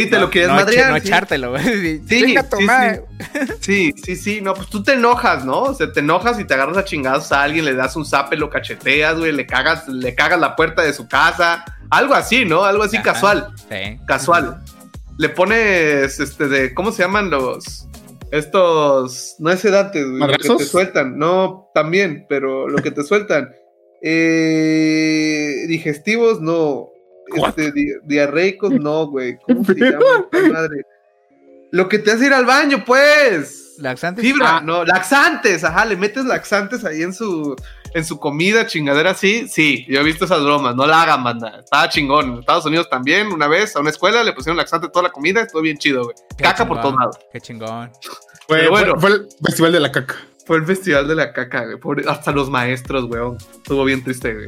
Sí, 0.03 0.09
te 0.09 0.19
lo 0.19 0.29
quieres 0.29 0.49
no, 0.49 0.55
madrear. 0.55 0.91
No 0.91 0.99
sí. 0.99 1.07
echártelo, 1.07 1.49
güey. 1.51 1.63
Sí, 2.07 2.35
sí. 2.57 2.67
Sí, 3.59 3.93
sí, 4.03 4.15
sí, 4.15 4.41
no, 4.41 4.53
pues 4.53 4.67
tú 4.69 4.83
te 4.83 4.93
enojas, 4.93 5.43
¿no? 5.45 5.63
O 5.63 5.73
sea, 5.73 5.91
te 5.91 5.99
enojas 6.01 6.39
y 6.39 6.45
te 6.45 6.53
agarras 6.53 6.77
a 6.77 6.85
chingados 6.85 7.31
a 7.31 7.43
alguien, 7.43 7.65
le 7.65 7.73
das 7.73 7.95
un 7.95 8.05
zape, 8.05 8.37
lo 8.37 8.49
cacheteas, 8.49 9.17
güey, 9.17 9.31
le 9.31 9.45
cagas, 9.45 9.87
le 9.87 10.13
cagas 10.15 10.39
la 10.39 10.55
puerta 10.55 10.81
de 10.83 10.93
su 10.93 11.07
casa, 11.07 11.65
algo 11.89 12.13
así, 12.13 12.45
¿no? 12.45 12.63
Algo 12.63 12.83
así 12.83 12.97
Ajá. 12.97 13.13
casual, 13.13 13.47
Sí. 13.69 13.99
casual. 14.05 14.61
Le 15.17 15.29
pones, 15.29 16.19
este, 16.19 16.47
de, 16.47 16.73
¿cómo 16.73 16.91
se 16.91 17.01
llaman 17.03 17.29
los, 17.31 17.87
estos, 18.31 19.35
no 19.39 19.49
es 19.49 19.59
sedantes, 19.59 20.03
güey, 20.03 20.19
lo 20.19 20.27
que 20.27 20.31
¿Madrazos? 20.33 20.57
te 20.57 20.65
sueltan, 20.65 21.17
no, 21.17 21.69
también, 21.73 22.25
pero 22.29 22.67
lo 22.67 22.77
que 22.83 22.91
te 22.91 23.03
sueltan, 23.03 23.49
eh, 24.01 25.65
digestivos, 25.67 26.39
no, 26.41 26.89
este, 27.35 27.71
di- 27.71 27.93
diarreicos, 28.03 28.71
no, 28.71 29.07
güey, 29.07 29.37
¿cómo 29.45 29.63
se 29.65 29.73
llama? 29.75 30.27
madre? 30.51 30.83
Lo 31.71 31.89
que 31.89 31.99
te 31.99 32.11
hace 32.11 32.27
ir 32.27 32.33
al 32.33 32.45
baño, 32.45 32.83
pues. 32.85 33.75
Laxantes. 33.79 34.23
Fibra, 34.25 34.57
Ah, 34.57 34.61
no, 34.61 34.83
laxantes, 34.85 35.63
ajá, 35.63 35.85
le 35.85 35.95
metes 35.97 36.25
laxantes 36.25 36.83
ahí 36.85 37.03
en 37.03 37.13
su, 37.13 37.55
en 37.93 38.03
su 38.05 38.19
comida, 38.19 38.65
chingadera 38.65 39.11
así. 39.11 39.47
Sí, 39.47 39.85
yo 39.87 39.99
he 39.99 40.03
visto 40.03 40.25
esas 40.25 40.41
bromas, 40.43 40.75
no 40.75 40.87
la 40.87 41.03
hagan, 41.03 41.23
banda. 41.23 41.59
Estaba 41.63 41.87
chingón. 41.89 42.31
En 42.33 42.39
Estados 42.39 42.65
Unidos 42.65 42.89
también, 42.89 43.27
una 43.27 43.47
vez 43.47 43.75
a 43.75 43.81
una 43.81 43.91
escuela 43.91 44.23
le 44.23 44.33
pusieron 44.33 44.57
laxante 44.57 44.87
a 44.87 44.89
toda 44.89 45.03
la 45.03 45.11
comida, 45.11 45.41
estuvo 45.41 45.61
bien 45.61 45.77
chido, 45.77 46.05
güey. 46.05 46.15
Caca 46.39 46.67
por 46.67 46.81
todos 46.81 46.95
lados. 46.95 47.17
Qué 47.31 47.39
chingón. 47.39 47.91
Güey, 48.47 48.61
Pero 48.61 48.71
bueno. 48.71 48.99
fue, 48.99 49.09
fue 49.11 49.19
el 49.19 49.27
festival 49.45 49.71
de 49.73 49.79
la 49.81 49.91
caca. 49.91 50.15
Fue 50.45 50.57
el 50.57 50.65
festival 50.65 51.07
de 51.07 51.15
la 51.15 51.33
caca, 51.33 51.65
güey. 51.65 51.77
Pobre- 51.77 52.05
hasta 52.07 52.31
los 52.31 52.49
maestros, 52.49 53.03
weón. 53.03 53.37
Estuvo 53.57 53.83
bien 53.83 54.03
triste, 54.03 54.33
güey. 54.33 54.47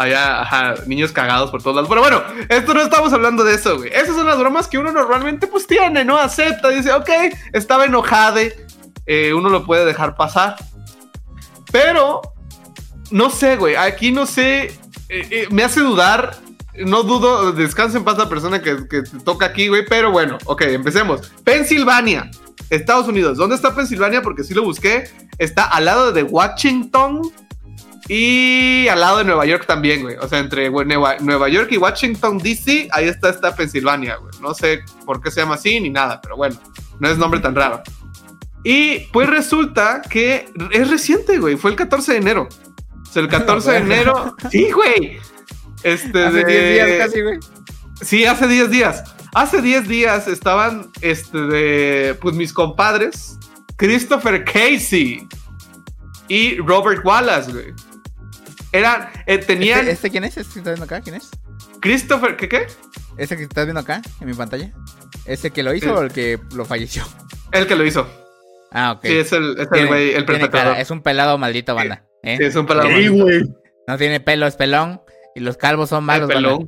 Ajá, 0.00 0.74
niños 0.86 1.12
cagados 1.12 1.50
por 1.50 1.62
todos 1.62 1.76
lados. 1.76 1.88
Pero 1.88 2.00
bueno, 2.00 2.22
esto 2.48 2.74
no 2.74 2.80
estamos 2.80 3.12
hablando 3.12 3.44
de 3.44 3.54
eso, 3.54 3.76
güey. 3.78 3.90
Esas 3.92 4.16
son 4.16 4.26
las 4.26 4.38
bromas 4.38 4.66
que 4.68 4.78
uno 4.78 4.92
normalmente 4.92 5.46
pues 5.46 5.66
tiene, 5.66 6.04
¿no? 6.04 6.16
Acepta, 6.16 6.68
dice, 6.70 6.92
ok, 6.92 7.10
estaba 7.52 7.84
enojade. 7.84 8.66
eh, 9.06 9.32
uno 9.34 9.48
lo 9.50 9.64
puede 9.64 9.84
dejar 9.84 10.16
pasar. 10.16 10.56
Pero, 11.72 12.20
no 13.10 13.30
sé, 13.30 13.56
güey. 13.56 13.76
Aquí 13.76 14.12
no 14.12 14.26
sé. 14.26 14.64
eh, 15.08 15.26
eh, 15.30 15.48
me 15.50 15.64
hace 15.64 15.80
dudar. 15.80 16.36
No 16.76 17.02
dudo, 17.02 17.52
descansa 17.52 17.98
en 17.98 18.04
paz 18.04 18.16
la 18.16 18.28
persona 18.28 18.62
que, 18.62 18.88
que 18.88 19.02
te 19.02 19.18
toca 19.20 19.46
aquí, 19.46 19.68
güey. 19.68 19.84
Pero 19.86 20.10
bueno, 20.12 20.38
ok, 20.46 20.62
empecemos. 20.62 21.30
Pensilvania, 21.44 22.30
Estados 22.70 23.06
Unidos. 23.08 23.36
¿Dónde 23.36 23.56
está 23.56 23.74
Pensilvania? 23.74 24.22
Porque 24.22 24.44
sí 24.44 24.54
lo 24.54 24.62
busqué. 24.62 25.10
Está 25.38 25.64
al 25.64 25.84
lado 25.84 26.12
de 26.12 26.22
Washington 26.22 27.22
Y 28.12 28.88
al 28.88 28.98
lado 28.98 29.18
de 29.18 29.24
Nueva 29.24 29.46
York 29.46 29.66
también, 29.66 30.02
güey. 30.02 30.16
O 30.16 30.26
sea, 30.26 30.40
entre 30.40 30.68
güey, 30.68 30.84
Nueva, 30.84 31.16
Nueva 31.20 31.48
York 31.48 31.68
y 31.70 31.76
Washington, 31.76 32.38
D.C., 32.38 32.88
ahí 32.90 33.06
está 33.06 33.30
esta 33.30 33.54
Pensilvania, 33.54 34.16
güey. 34.16 34.32
No 34.40 34.52
sé 34.52 34.82
por 35.06 35.22
qué 35.22 35.30
se 35.30 35.40
llama 35.42 35.54
así 35.54 35.78
ni 35.78 35.90
nada, 35.90 36.20
pero 36.20 36.36
bueno, 36.36 36.56
no 36.98 37.08
es 37.08 37.16
nombre 37.18 37.38
tan 37.38 37.54
raro. 37.54 37.82
Y 38.64 38.98
pues 39.12 39.30
resulta 39.30 40.02
que 40.02 40.46
es 40.72 40.90
reciente, 40.90 41.38
güey. 41.38 41.54
Fue 41.56 41.70
el 41.70 41.76
14 41.76 42.12
de 42.12 42.18
enero. 42.18 42.48
O 43.00 43.04
sea, 43.06 43.22
el 43.22 43.28
14 43.30 43.70
de 43.70 43.76
enero. 43.78 44.34
Sí, 44.50 44.72
güey. 44.72 45.20
Este 45.84 46.24
Hace 46.24 46.44
de- 46.44 46.72
10 46.72 46.72
días 46.88 47.06
casi, 47.06 47.20
güey. 47.22 47.38
Sí, 48.02 48.24
hace 48.24 48.48
10 48.48 48.70
días. 48.70 49.04
Hace 49.34 49.62
10 49.62 49.86
días 49.86 50.26
estaban, 50.26 50.90
este, 51.00 51.38
de, 51.38 52.18
pues 52.20 52.34
mis 52.34 52.52
compadres, 52.52 53.38
Christopher 53.76 54.44
Casey 54.44 55.28
y 56.26 56.56
Robert 56.56 57.04
Wallace, 57.04 57.52
güey. 57.52 57.72
Eran, 58.72 59.08
eh, 59.26 59.38
tenían 59.38 59.80
¿Este, 59.80 59.92
este 59.92 60.10
quién 60.10 60.24
es? 60.24 60.36
¿Este 60.36 60.52
que 60.54 60.58
estás 60.60 60.74
viendo 60.78 60.84
acá? 60.84 61.00
¿Quién 61.00 61.16
es? 61.16 61.30
Christopher, 61.80 62.36
¿qué 62.36 62.48
qué? 62.48 62.66
¿Ese 63.16 63.36
que 63.36 63.42
estás 63.44 63.64
viendo 63.66 63.80
acá 63.80 64.00
en 64.20 64.26
mi 64.28 64.34
pantalla? 64.34 64.72
¿Ese 65.26 65.50
que 65.50 65.62
lo 65.62 65.74
hizo 65.74 65.86
Sí. 65.86 65.92
o 65.92 66.02
el 66.02 66.12
que 66.12 66.38
lo 66.54 66.64
falleció? 66.64 67.04
El 67.52 67.66
que 67.66 67.74
lo 67.74 67.84
hizo. 67.84 68.06
Ah, 68.70 68.92
ok. 68.92 69.00
Sí, 69.04 69.16
es 69.18 69.32
el, 69.32 69.56
es 69.58 69.68
el 69.72 69.86
güey, 69.88 70.14
el 70.14 70.24
perpetrador. 70.24 70.76
Es 70.76 70.90
un 70.90 71.02
pelado 71.02 71.36
maldito, 71.38 71.74
banda. 71.74 72.04
¿eh? 72.22 72.36
Sí, 72.38 72.44
es 72.44 72.54
un 72.54 72.66
pelado. 72.66 72.86
Sí, 72.88 72.94
maldito. 72.94 73.24
güey. 73.24 73.42
No 73.88 73.98
tiene 73.98 74.20
pelo, 74.20 74.46
es 74.46 74.54
pelón. 74.54 75.00
Y 75.34 75.40
los 75.40 75.56
calvos 75.56 75.88
son 75.88 76.02
El 76.02 76.06
malos, 76.06 76.28
banda. 76.28 76.58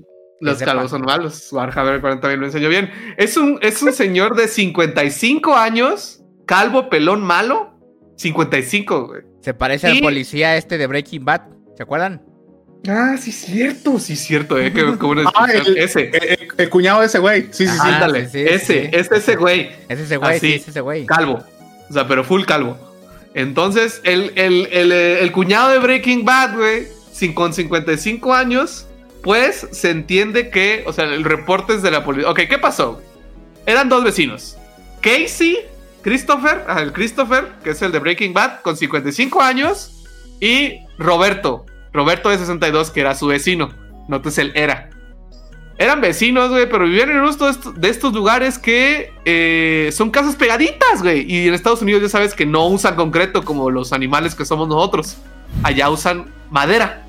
Los 0.40 0.58
calvos 0.58 0.90
son 0.90 1.02
malos. 1.02 1.52
Warhammer 1.52 2.00
40 2.00 2.20
también 2.20 2.40
lo 2.40 2.46
enseñó 2.46 2.68
bien. 2.68 2.90
Es 3.16 3.36
un, 3.36 3.60
es 3.62 3.80
un 3.80 3.92
señor 3.92 4.34
de 4.34 4.48
55 4.48 5.54
años, 5.54 6.20
calvo, 6.46 6.90
pelón, 6.90 7.22
malo. 7.22 7.78
55, 8.16 9.06
güey. 9.06 9.22
Se 9.40 9.54
parece 9.54 9.86
al 9.88 10.00
policía 10.00 10.56
este 10.56 10.78
de 10.78 10.86
Breaking 10.88 11.24
Bad. 11.24 11.42
¿Se 11.76 11.82
acuerdan? 11.82 12.22
Ah, 12.88 13.16
sí, 13.20 13.30
cierto, 13.32 13.98
sí, 14.00 14.16
cierto, 14.16 14.58
eh. 14.58 14.72
Ah, 15.34 15.46
el, 15.52 15.78
ese. 15.78 16.10
el- 16.12 16.24
el- 16.30 16.48
el 16.58 16.68
cuñado 16.70 17.00
de 17.00 17.06
ese 17.06 17.18
güey. 17.18 17.42
Sí, 17.50 17.66
sí, 17.66 17.68
sí. 17.68 17.70
Ajá. 17.80 17.94
Ándale, 17.94 18.24
sí, 18.26 18.30
sí, 18.32 18.44
ese, 18.48 18.82
sí. 18.82 18.88
es 18.92 19.10
ese 19.12 19.36
güey. 19.36 19.70
Es 19.88 19.98
ese 20.00 20.16
güey, 20.16 20.36
Así. 20.36 20.46
sí, 20.48 20.54
es 20.54 20.68
ese 20.68 20.80
güey. 20.80 21.06
Calvo. 21.06 21.42
O 21.88 21.92
sea, 21.92 22.06
pero 22.08 22.24
full 22.24 22.44
calvo. 22.44 22.76
Entonces, 23.34 24.00
el, 24.04 24.32
el, 24.36 24.68
el, 24.72 24.92
eh, 24.92 25.22
el 25.22 25.32
cuñado 25.32 25.70
de 25.70 25.78
Breaking 25.78 26.24
Bad, 26.24 26.54
güey, 26.56 26.86
sin- 27.12 27.34
con 27.34 27.54
55 27.54 28.34
años, 28.34 28.86
pues 29.22 29.66
se 29.70 29.90
entiende 29.90 30.50
que, 30.50 30.82
o 30.86 30.92
sea, 30.92 31.04
el 31.04 31.24
reporte 31.24 31.74
es 31.74 31.82
de 31.82 31.90
la 31.90 32.04
policía. 32.04 32.30
Ok, 32.30 32.40
¿qué 32.48 32.58
pasó? 32.58 33.00
Eran 33.64 33.88
dos 33.88 34.02
vecinos. 34.04 34.56
Casey, 35.00 35.58
Christopher, 36.02 36.64
ajá, 36.66 36.82
el 36.82 36.92
Christopher, 36.92 37.46
que 37.62 37.70
es 37.70 37.80
el 37.82 37.92
de 37.92 38.00
Breaking 38.00 38.34
Bad, 38.34 38.60
con 38.62 38.76
55 38.76 39.40
años, 39.40 40.04
y 40.40 40.80
Roberto, 41.02 41.66
Roberto 41.92 42.28
de 42.30 42.38
62, 42.38 42.90
que 42.90 43.00
era 43.00 43.14
su 43.14 43.26
vecino. 43.26 43.70
Notes 44.08 44.38
el 44.38 44.52
era. 44.56 44.90
Eran 45.78 46.00
vecinos, 46.00 46.50
güey, 46.50 46.68
pero 46.68 46.84
vivían 46.84 47.10
en 47.10 47.16
uno 47.20 47.32
de 47.76 47.88
estos, 47.90 48.12
lugares 48.12 48.58
que 48.58 49.12
eh, 49.24 49.90
son 49.92 50.10
casas 50.10 50.36
pegaditas, 50.36 51.02
güey. 51.02 51.24
Y 51.30 51.48
en 51.48 51.54
Estados 51.54 51.82
Unidos 51.82 52.02
ya 52.02 52.08
sabes 52.08 52.34
que 52.34 52.46
no 52.46 52.66
usan 52.66 52.94
concreto 52.94 53.44
como 53.44 53.70
los 53.70 53.92
animales 53.92 54.34
que 54.34 54.44
somos 54.44 54.68
nosotros. 54.68 55.16
Allá 55.62 55.88
usan 55.90 56.32
madera. 56.50 57.06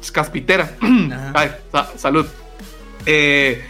Es 0.00 0.10
caspitera. 0.10 0.72
Ay, 1.34 1.52
sa- 1.70 1.90
salud. 1.96 2.26
Eh, 3.06 3.62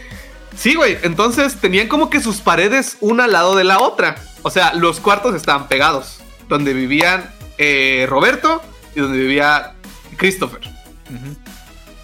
sí, 0.57 0.75
güey. 0.75 0.97
Entonces 1.03 1.57
tenían 1.57 1.89
como 1.89 2.09
que 2.09 2.21
sus 2.21 2.37
paredes 2.41 2.97
una 3.01 3.25
al 3.25 3.33
lado 3.33 3.57
de 3.57 3.65
la 3.65 3.81
otra. 3.81 4.17
O 4.43 4.51
sea, 4.51 4.75
los 4.75 5.01
cuartos 5.01 5.35
estaban 5.35 5.69
pegados. 5.69 6.21
Donde 6.49 6.73
vivían 6.73 7.31
eh, 7.59 8.07
Roberto 8.09 8.63
y 8.95 9.01
donde 9.01 9.19
vivía 9.19 9.75
Christopher. 10.17 10.61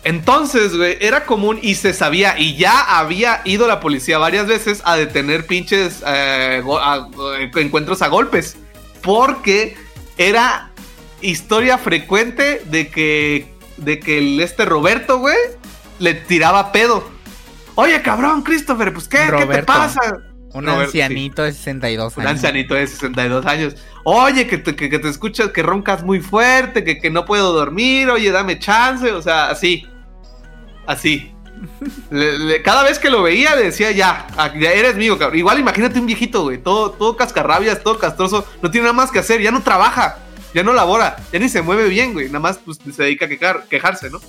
Entonces, 0.04 0.76
güey, 0.76 0.96
era 1.00 1.24
común 1.24 1.58
y 1.62 1.74
se 1.74 1.92
sabía, 1.92 2.38
y 2.38 2.56
ya 2.56 2.98
había 2.98 3.40
ido 3.44 3.66
la 3.66 3.80
policía 3.80 4.18
varias 4.18 4.46
veces 4.46 4.80
a 4.84 4.96
detener 4.96 5.46
pinches 5.46 6.02
eh, 6.06 6.62
a- 6.80 7.08
eh, 7.40 7.50
encuentros 7.56 8.02
a 8.02 8.08
golpes. 8.08 8.56
Porque 9.02 9.76
era 10.16 10.70
historia 11.22 11.76
frecuente 11.78 12.62
de 12.66 12.88
que, 12.88 13.52
de 13.78 13.98
que 13.98 14.18
el, 14.18 14.40
este 14.40 14.64
Roberto, 14.64 15.18
güey, 15.18 15.36
le 15.98 16.14
tiraba 16.14 16.70
pedo. 16.70 17.08
Oye, 17.74 18.00
cabrón, 18.02 18.42
Christopher, 18.42 18.92
pues 18.92 19.08
¿qué? 19.08 19.18
¿Qué 19.38 19.46
te 19.46 19.62
pasa? 19.64 20.00
Un 20.58 20.64
Roberto, 20.66 20.84
ancianito 20.84 21.42
de 21.42 21.52
62 21.52 22.16
Un 22.16 22.22
años. 22.22 22.32
ancianito 22.32 22.74
de 22.74 22.86
62 22.86 23.46
años. 23.46 23.76
Oye, 24.04 24.46
que 24.46 24.58
te, 24.58 24.74
que, 24.76 24.88
que 24.88 24.98
te 24.98 25.08
escuchas, 25.08 25.50
que 25.50 25.62
roncas 25.62 26.02
muy 26.04 26.20
fuerte, 26.20 26.84
que, 26.84 26.98
que 26.98 27.10
no 27.10 27.24
puedo 27.24 27.52
dormir, 27.52 28.08
oye, 28.10 28.30
dame 28.30 28.58
chance, 28.58 29.10
o 29.12 29.20
sea, 29.22 29.50
así. 29.50 29.86
Así. 30.86 31.32
Le- 32.10 32.38
le- 32.38 32.62
cada 32.62 32.82
vez 32.82 32.98
que 32.98 33.08
lo 33.10 33.22
veía 33.22 33.56
le 33.56 33.64
decía, 33.64 33.90
ya, 33.90 34.26
ah, 34.36 34.52
ya 34.58 34.72
eres 34.72 34.94
mío, 34.96 35.18
cabrón. 35.18 35.38
Igual 35.38 35.58
imagínate 35.58 35.98
un 35.98 36.06
viejito, 36.06 36.42
güey, 36.42 36.58
todo, 36.58 36.90
todo 36.92 37.16
cascarrabias, 37.16 37.82
todo 37.82 37.98
castroso, 37.98 38.46
no 38.62 38.70
tiene 38.70 38.84
nada 38.84 38.92
más 38.92 39.10
que 39.10 39.18
hacer, 39.18 39.40
ya 39.40 39.50
no 39.50 39.62
trabaja, 39.62 40.18
ya 40.54 40.62
no 40.62 40.72
labora, 40.74 41.16
ya 41.32 41.38
ni 41.38 41.48
se 41.48 41.62
mueve 41.62 41.88
bien, 41.88 42.12
güey, 42.12 42.26
nada 42.26 42.40
más 42.40 42.58
pues, 42.64 42.78
se 42.94 43.02
dedica 43.02 43.24
a 43.24 43.28
quejar- 43.28 43.64
quejarse, 43.68 44.10
¿no? 44.10 44.20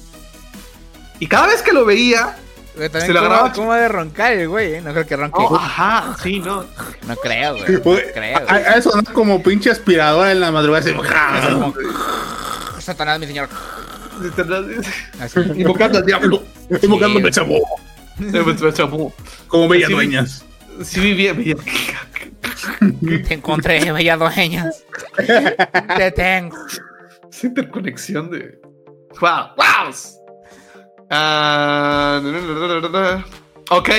Y 1.20 1.28
cada 1.28 1.48
vez 1.48 1.62
que 1.62 1.74
lo 1.74 1.84
veía, 1.84 2.38
Se 2.78 3.08
lo 3.14 3.20
cómo- 3.20 3.30
grababa- 3.30 3.52
cómo 3.54 3.74
de 3.74 3.88
roncar 3.88 4.34
el 4.34 4.48
güey, 4.48 4.76
¿eh? 4.76 4.82
No 4.82 4.92
creo 4.94 5.06
que 5.08 5.16
ronque. 5.16 5.38
oh, 5.40 5.56
ajá, 5.56 6.16
sí, 6.22 6.40
no. 6.40 6.64
No 7.08 7.16
creo, 7.16 7.58
güey. 7.58 7.72
No 7.74 7.82
creo. 7.82 8.38
a- 8.38 8.42
güey. 8.42 8.64
a 8.66 8.74
Eso 8.78 8.92
no 8.96 9.14
como 9.14 9.42
pinche 9.44 9.70
aspiradora 9.72 10.32
en 10.32 10.40
la 10.40 10.52
madrugada. 10.52 10.82
así, 10.82 10.90
Es 10.92 11.54
como, 11.54 11.74
Satanás, 12.80 13.20
mi 13.20 13.28
señor. 13.28 13.50
Así. 15.20 15.40
Invocando 15.56 15.98
al 16.00 16.06
diablo. 16.06 16.44
Invocando 16.82 17.18
Sí. 17.20 17.24
Betsabó, 17.24 18.72
Chapú. 18.72 19.14
Como 19.48 19.68
bellas 19.68 19.88
Sí. 19.90 19.94
dueñas. 19.94 20.46
Sí 20.84 21.00
vivía, 21.00 21.34
vivía. 21.34 21.56
Te 23.28 23.34
encontré, 23.36 23.92
bella 23.92 24.18
dueñas. 24.18 24.84
Te 25.98 26.12
tengo. 26.12 26.58
Esa 27.32 27.48
interconexión 27.48 28.30
de. 28.32 28.60
¡Wow! 29.22 29.50
¡Wow! 29.58 29.94
Ah, 31.10 32.20
na. 32.24 33.26
ok. 33.70 33.90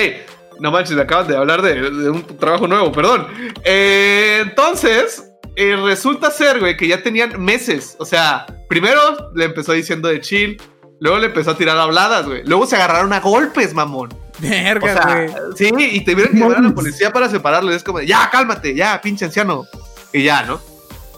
No 0.59 0.71
manches, 0.71 0.97
acaban 0.97 1.27
de 1.27 1.37
hablar 1.37 1.61
de, 1.61 1.89
de 1.89 2.09
un 2.09 2.23
trabajo 2.37 2.67
nuevo, 2.67 2.91
perdón. 2.91 3.27
Eh, 3.63 4.39
entonces, 4.41 5.31
eh, 5.55 5.75
resulta 5.77 6.31
ser, 6.31 6.59
güey, 6.59 6.75
que 6.75 6.87
ya 6.87 7.01
tenían 7.01 7.41
meses. 7.41 7.95
O 7.99 8.05
sea, 8.05 8.45
primero 8.67 8.99
le 9.35 9.45
empezó 9.45 9.71
diciendo 9.73 10.09
de 10.09 10.19
chill. 10.21 10.61
Luego 10.99 11.17
le 11.19 11.27
empezó 11.27 11.51
a 11.51 11.57
tirar 11.57 11.77
habladas, 11.77 12.25
güey. 12.27 12.43
Luego 12.45 12.65
se 12.65 12.75
agarraron 12.75 13.13
a 13.13 13.21
golpes, 13.21 13.73
mamón. 13.73 14.09
O 14.11 14.17
Verga, 14.41 14.93
sea, 14.93 15.15
güey. 15.15 15.29
sí, 15.55 15.71
y 15.77 16.01
te 16.03 16.13
vieron 16.13 16.33
que 16.33 16.39
llevar 16.39 16.57
a 16.57 16.61
la 16.61 16.73
policía 16.73 17.11
para 17.11 17.29
separarlo. 17.29 17.71
y 17.71 17.75
Es 17.75 17.83
como, 17.83 18.01
ya, 18.01 18.29
cálmate, 18.29 18.75
ya, 18.75 18.99
pinche 19.01 19.25
anciano. 19.25 19.65
Y 20.11 20.23
ya, 20.23 20.43
¿no? 20.43 20.59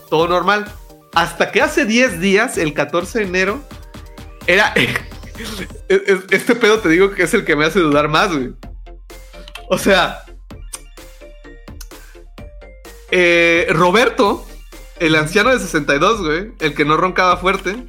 Todo 0.10 0.28
normal. 0.28 0.72
Hasta 1.16 1.52
que 1.52 1.62
hace 1.62 1.86
10 1.86 2.20
días, 2.20 2.58
el 2.60 2.74
14 2.76 3.20
de 3.20 3.26
enero, 3.26 3.60
era. 4.46 4.72
es- 5.92 6.02
es- 6.08 6.24
este 6.32 6.56
pedo 6.56 6.80
te 6.80 6.90
digo 6.90 7.12
que 7.12 7.24
es 7.24 7.34
el 7.34 7.46
que 7.46 7.56
me 7.56 7.66
hace 7.66 7.80
dudar 7.80 8.08
más, 8.08 8.32
güey. 8.32 8.54
O 9.70 9.78
sea. 9.78 10.24
eh, 13.12 13.68
Roberto, 13.72 14.46
el 15.00 15.16
anciano 15.16 15.50
de 15.52 15.60
62, 15.60 16.22
güey, 16.22 16.52
el 16.60 16.74
que 16.74 16.86
no 16.86 16.96
roncaba 16.98 17.38
fuerte, 17.38 17.84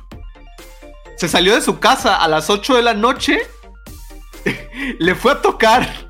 se 1.17 1.29
salió 1.29 1.55
de 1.55 1.61
su 1.61 1.79
casa 1.79 2.17
a 2.17 2.27
las 2.29 2.51
8 2.51 2.75
de 2.77 2.83
la 2.83 2.95
noche 2.95 3.39
le 4.99 5.15
fue 5.15 5.33
a 5.33 5.41
tocar 5.43 6.09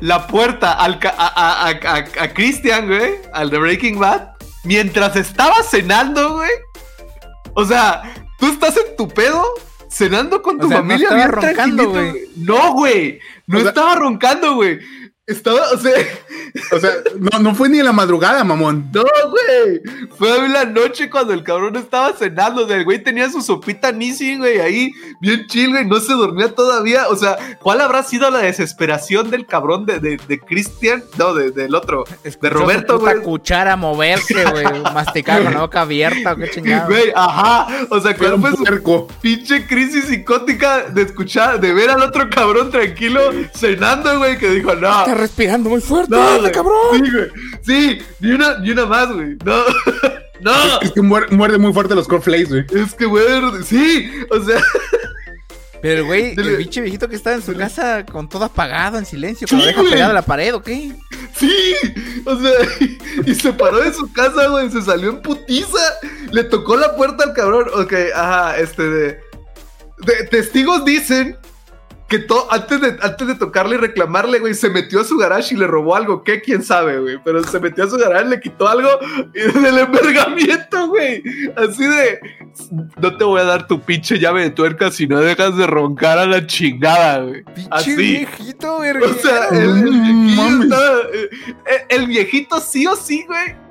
la 0.00 0.26
puerta 0.26 0.72
al 0.72 0.98
a, 1.04 1.08
a- 1.08 1.68
a- 1.70 1.98
a 2.24 2.34
Christian, 2.34 2.88
güey, 2.88 3.14
al 3.32 3.50
de 3.50 3.58
Breaking 3.58 3.98
Bad, 4.00 4.30
mientras 4.64 5.14
estaba 5.16 5.62
cenando, 5.62 6.34
güey. 6.34 6.50
O 7.54 7.64
sea, 7.64 8.02
tú 8.38 8.46
estás 8.46 8.76
en 8.76 8.96
tu 8.96 9.06
pedo 9.08 9.44
cenando 9.96 10.42
con 10.42 10.56
O 10.56 10.60
tu 10.60 10.68
sea, 10.68 10.78
no 10.78 10.82
familia. 10.82 11.08
estaba 11.08 11.16
bien 11.26 11.32
roncando, 11.32 11.90
güey. 11.90 12.12
No, 12.36 12.72
güey. 12.74 13.20
No 13.46 13.58
O 13.58 13.60
sea- 13.60 13.68
estaba 13.70 13.94
roncando, 13.94 14.54
güey. 14.54 14.78
Estaba, 15.26 15.60
o 15.72 15.78
sea, 15.78 15.92
O 16.72 16.80
sea, 16.80 16.90
no, 17.18 17.38
no 17.40 17.54
fue 17.54 17.68
ni 17.68 17.78
en 17.80 17.84
la 17.84 17.92
madrugada, 17.92 18.42
mamón. 18.44 18.90
no, 18.92 19.02
güey. 19.02 19.80
Fue 20.16 20.36
en 20.38 20.52
la 20.52 20.64
noche 20.64 21.10
cuando 21.10 21.32
el 21.32 21.42
cabrón 21.42 21.76
estaba 21.76 22.12
cenando. 22.14 22.64
O 22.64 22.68
sea, 22.68 22.76
el 22.76 22.84
güey 22.84 23.02
tenía 23.02 23.30
su 23.30 23.42
sopita 23.42 23.92
Nissin, 23.92 24.38
güey, 24.38 24.60
ahí, 24.60 24.92
bien 25.20 25.46
chill, 25.48 25.70
güey. 25.70 25.84
No 25.84 26.00
se 26.00 26.12
dormía 26.14 26.54
todavía. 26.54 27.08
O 27.08 27.16
sea, 27.16 27.36
¿cuál 27.60 27.80
habrá 27.80 28.02
sido 28.02 28.30
la 28.30 28.38
desesperación 28.38 29.30
del 29.30 29.46
cabrón 29.46 29.84
de, 29.86 30.00
de, 30.00 30.18
de 30.28 30.38
Christian? 30.40 31.04
No, 31.18 31.34
de- 31.34 31.50
del 31.50 31.74
otro. 31.74 32.04
De 32.40 32.50
Roberto, 32.50 32.94
su 32.94 32.98
puta 33.00 33.12
güey. 33.12 33.24
cuchara 33.24 33.76
moverse, 33.76 34.44
güey. 34.50 34.64
Masticar 34.94 35.42
con 35.42 35.54
la 35.54 35.60
boca 35.60 35.82
abierta, 35.82 36.32
o 36.32 36.36
qué 36.36 36.50
chingado. 36.50 36.88
Güey, 36.88 37.12
ajá. 37.14 37.66
O 37.90 38.00
sea, 38.00 38.16
¿cuál 38.16 38.34
un 38.34 38.40
fue 38.42 38.52
su 38.52 39.06
pinche 39.20 39.66
crisis 39.66 40.06
psicótica 40.06 40.84
de 40.84 41.02
escuchar, 41.02 41.60
de 41.60 41.72
ver 41.72 41.90
al 41.90 42.02
otro 42.02 42.28
cabrón 42.30 42.70
tranquilo 42.70 43.20
cenando, 43.54 44.18
güey? 44.18 44.38
Que 44.38 44.50
dijo, 44.50 44.74
no. 44.74 45.04
Respirando 45.16 45.70
muy 45.70 45.80
fuerte, 45.80 46.14
No, 46.14 46.40
güey. 46.40 46.52
cabrón. 46.52 46.76
Sí, 46.92 47.10
güey. 47.10 47.30
Sí, 47.62 47.98
ni 48.20 48.30
una, 48.32 48.58
ni 48.58 48.70
una 48.70 48.86
más, 48.86 49.12
güey. 49.12 49.36
No. 49.44 49.54
No, 50.38 50.52
Es 50.82 50.92
que 50.92 51.00
muer- 51.00 51.30
muerde 51.30 51.56
muy 51.56 51.72
fuerte 51.72 51.94
los 51.94 52.06
cornflakes, 52.06 52.48
güey. 52.50 52.66
es 52.84 52.92
que 52.94 53.06
muerde. 53.06 53.64
Sí, 53.64 54.06
o 54.30 54.38
sea, 54.44 54.62
Pero 55.80 56.00
el 56.00 56.04
güey, 56.04 56.34
el 56.36 56.56
bicho 56.58 56.82
viejito 56.82 57.08
que 57.08 57.16
estaba 57.16 57.36
en 57.36 57.42
su 57.42 57.54
casa 57.56 58.04
con 58.04 58.28
todo 58.28 58.44
apagado, 58.44 58.98
en 58.98 59.06
silencio, 59.06 59.48
con 59.48 59.56
la 59.58 59.64
oreja 59.64 59.82
pegada 59.82 60.10
a 60.10 60.14
la 60.14 60.20
pared, 60.22 60.54
¿o 60.54 60.62
qué? 60.62 60.92
sí, 61.34 61.74
o 62.26 62.38
sea, 62.38 62.52
y, 63.26 63.34
se 63.34 63.50
paró 63.54 63.78
de 63.78 63.94
su 63.94 64.12
casa, 64.12 64.46
güey, 64.48 64.70
se 64.70 64.82
salió 64.82 65.08
en 65.08 65.22
putiza, 65.22 65.80
le 66.30 66.44
tocó 66.44 66.76
la 66.76 66.94
puerta 66.96 67.24
al 67.24 67.32
cabrón. 67.32 67.68
Ok, 67.74 67.94
ajá, 68.14 68.58
este 68.58 68.82
de. 68.82 69.06
de- 70.06 70.24
testigos 70.30 70.84
dicen 70.84 71.34
que 72.08 72.20
to- 72.20 72.46
antes, 72.52 72.80
de, 72.80 72.96
antes 73.02 73.26
de 73.26 73.34
tocarle 73.34 73.74
y 73.74 73.78
reclamarle, 73.78 74.38
güey, 74.38 74.54
se 74.54 74.70
metió 74.70 75.00
a 75.00 75.04
su 75.04 75.16
garage 75.16 75.54
y 75.54 75.58
le 75.58 75.66
robó 75.66 75.96
algo. 75.96 76.22
¿Qué? 76.22 76.40
¿Quién 76.40 76.62
sabe, 76.62 77.00
güey? 77.00 77.18
Pero 77.24 77.42
se 77.42 77.58
metió 77.58 77.82
a 77.84 77.90
su 77.90 77.96
garage, 77.96 78.26
le 78.28 78.38
quitó 78.40 78.68
algo 78.68 78.88
y 79.34 79.40
del 79.60 79.78
envergamiento, 79.78 80.86
güey. 80.88 81.22
Así 81.56 81.84
de, 81.84 82.20
no 83.00 83.16
te 83.16 83.24
voy 83.24 83.40
a 83.40 83.44
dar 83.44 83.66
tu 83.66 83.80
pinche 83.80 84.18
llave 84.20 84.42
de 84.42 84.50
tuerca 84.50 84.90
si 84.92 85.06
no 85.08 85.20
dejas 85.20 85.56
de 85.56 85.66
roncar 85.66 86.18
a 86.18 86.26
la 86.26 86.46
chingada, 86.46 87.18
güey. 87.24 87.42
Pinche 87.44 87.68
Así. 87.72 87.96
viejito, 87.96 88.76
O 88.76 88.80
verga. 88.80 89.08
sea, 89.20 89.48
el, 89.48 89.58
el 89.58 89.90
mames. 90.36 90.64
estaba- 90.64 90.98
eh, 91.12 91.30
eh, 91.66 91.84
el 91.88 92.06
viejito 92.06 92.60
sí 92.60 92.86
o 92.86 92.94
sí, 92.94 93.24
güey. 93.26 93.65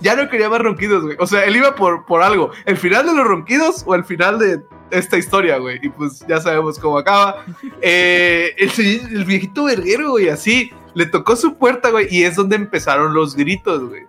Ya 0.00 0.14
no 0.14 0.28
quería 0.28 0.48
más 0.48 0.60
ronquidos, 0.60 1.04
güey. 1.04 1.16
O 1.18 1.26
sea, 1.26 1.44
él 1.44 1.56
iba 1.56 1.74
por, 1.74 2.04
por 2.04 2.22
algo. 2.22 2.50
¿El 2.64 2.76
final 2.76 3.06
de 3.06 3.14
los 3.14 3.26
ronquidos 3.26 3.82
o 3.86 3.94
el 3.94 4.04
final 4.04 4.38
de 4.38 4.62
esta 4.90 5.16
historia, 5.16 5.58
güey? 5.58 5.78
Y 5.82 5.88
pues 5.88 6.24
ya 6.28 6.40
sabemos 6.40 6.78
cómo 6.78 6.98
acaba. 6.98 7.44
Eh, 7.82 8.54
el, 8.58 9.24
viejito 9.24 9.64
verguero, 9.64 10.10
güey, 10.10 10.28
así. 10.28 10.72
Le 10.94 11.06
tocó 11.06 11.36
su 11.36 11.56
puerta, 11.56 11.90
güey. 11.90 12.08
Y 12.10 12.24
es 12.24 12.36
donde 12.36 12.56
empezaron 12.56 13.14
los 13.14 13.36
gritos, 13.36 13.88
güey. 13.88 14.02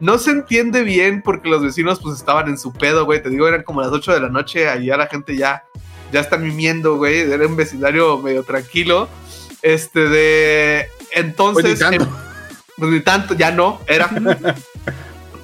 No 0.00 0.18
se 0.18 0.30
entiende 0.30 0.82
bien 0.82 1.22
porque 1.22 1.48
los 1.48 1.62
vecinos 1.62 2.00
pues 2.00 2.16
estaban 2.16 2.48
en 2.48 2.58
su 2.58 2.72
pedo, 2.72 3.04
güey. 3.04 3.22
Te 3.22 3.30
digo, 3.30 3.48
eran 3.48 3.62
como 3.62 3.80
las 3.80 3.90
8 3.90 4.12
de 4.12 4.20
la 4.20 4.28
noche. 4.28 4.68
Allá 4.68 4.96
la 4.96 5.06
gente 5.06 5.36
ya, 5.36 5.64
ya 6.12 6.20
está 6.20 6.36
mimiendo, 6.36 6.96
güey. 6.96 7.20
Era 7.20 7.46
un 7.46 7.56
vecindario 7.56 8.18
medio 8.18 8.42
tranquilo. 8.44 9.08
Este 9.62 10.08
de... 10.08 10.88
Entonces... 11.12 11.62
Pues 11.62 11.74
ni 11.74 11.98
tanto. 11.98 12.04
em- 12.04 12.24
pues 12.76 12.90
ni 12.90 13.00
tanto, 13.00 13.34
ya 13.34 13.50
no, 13.50 13.80
era. 13.86 14.10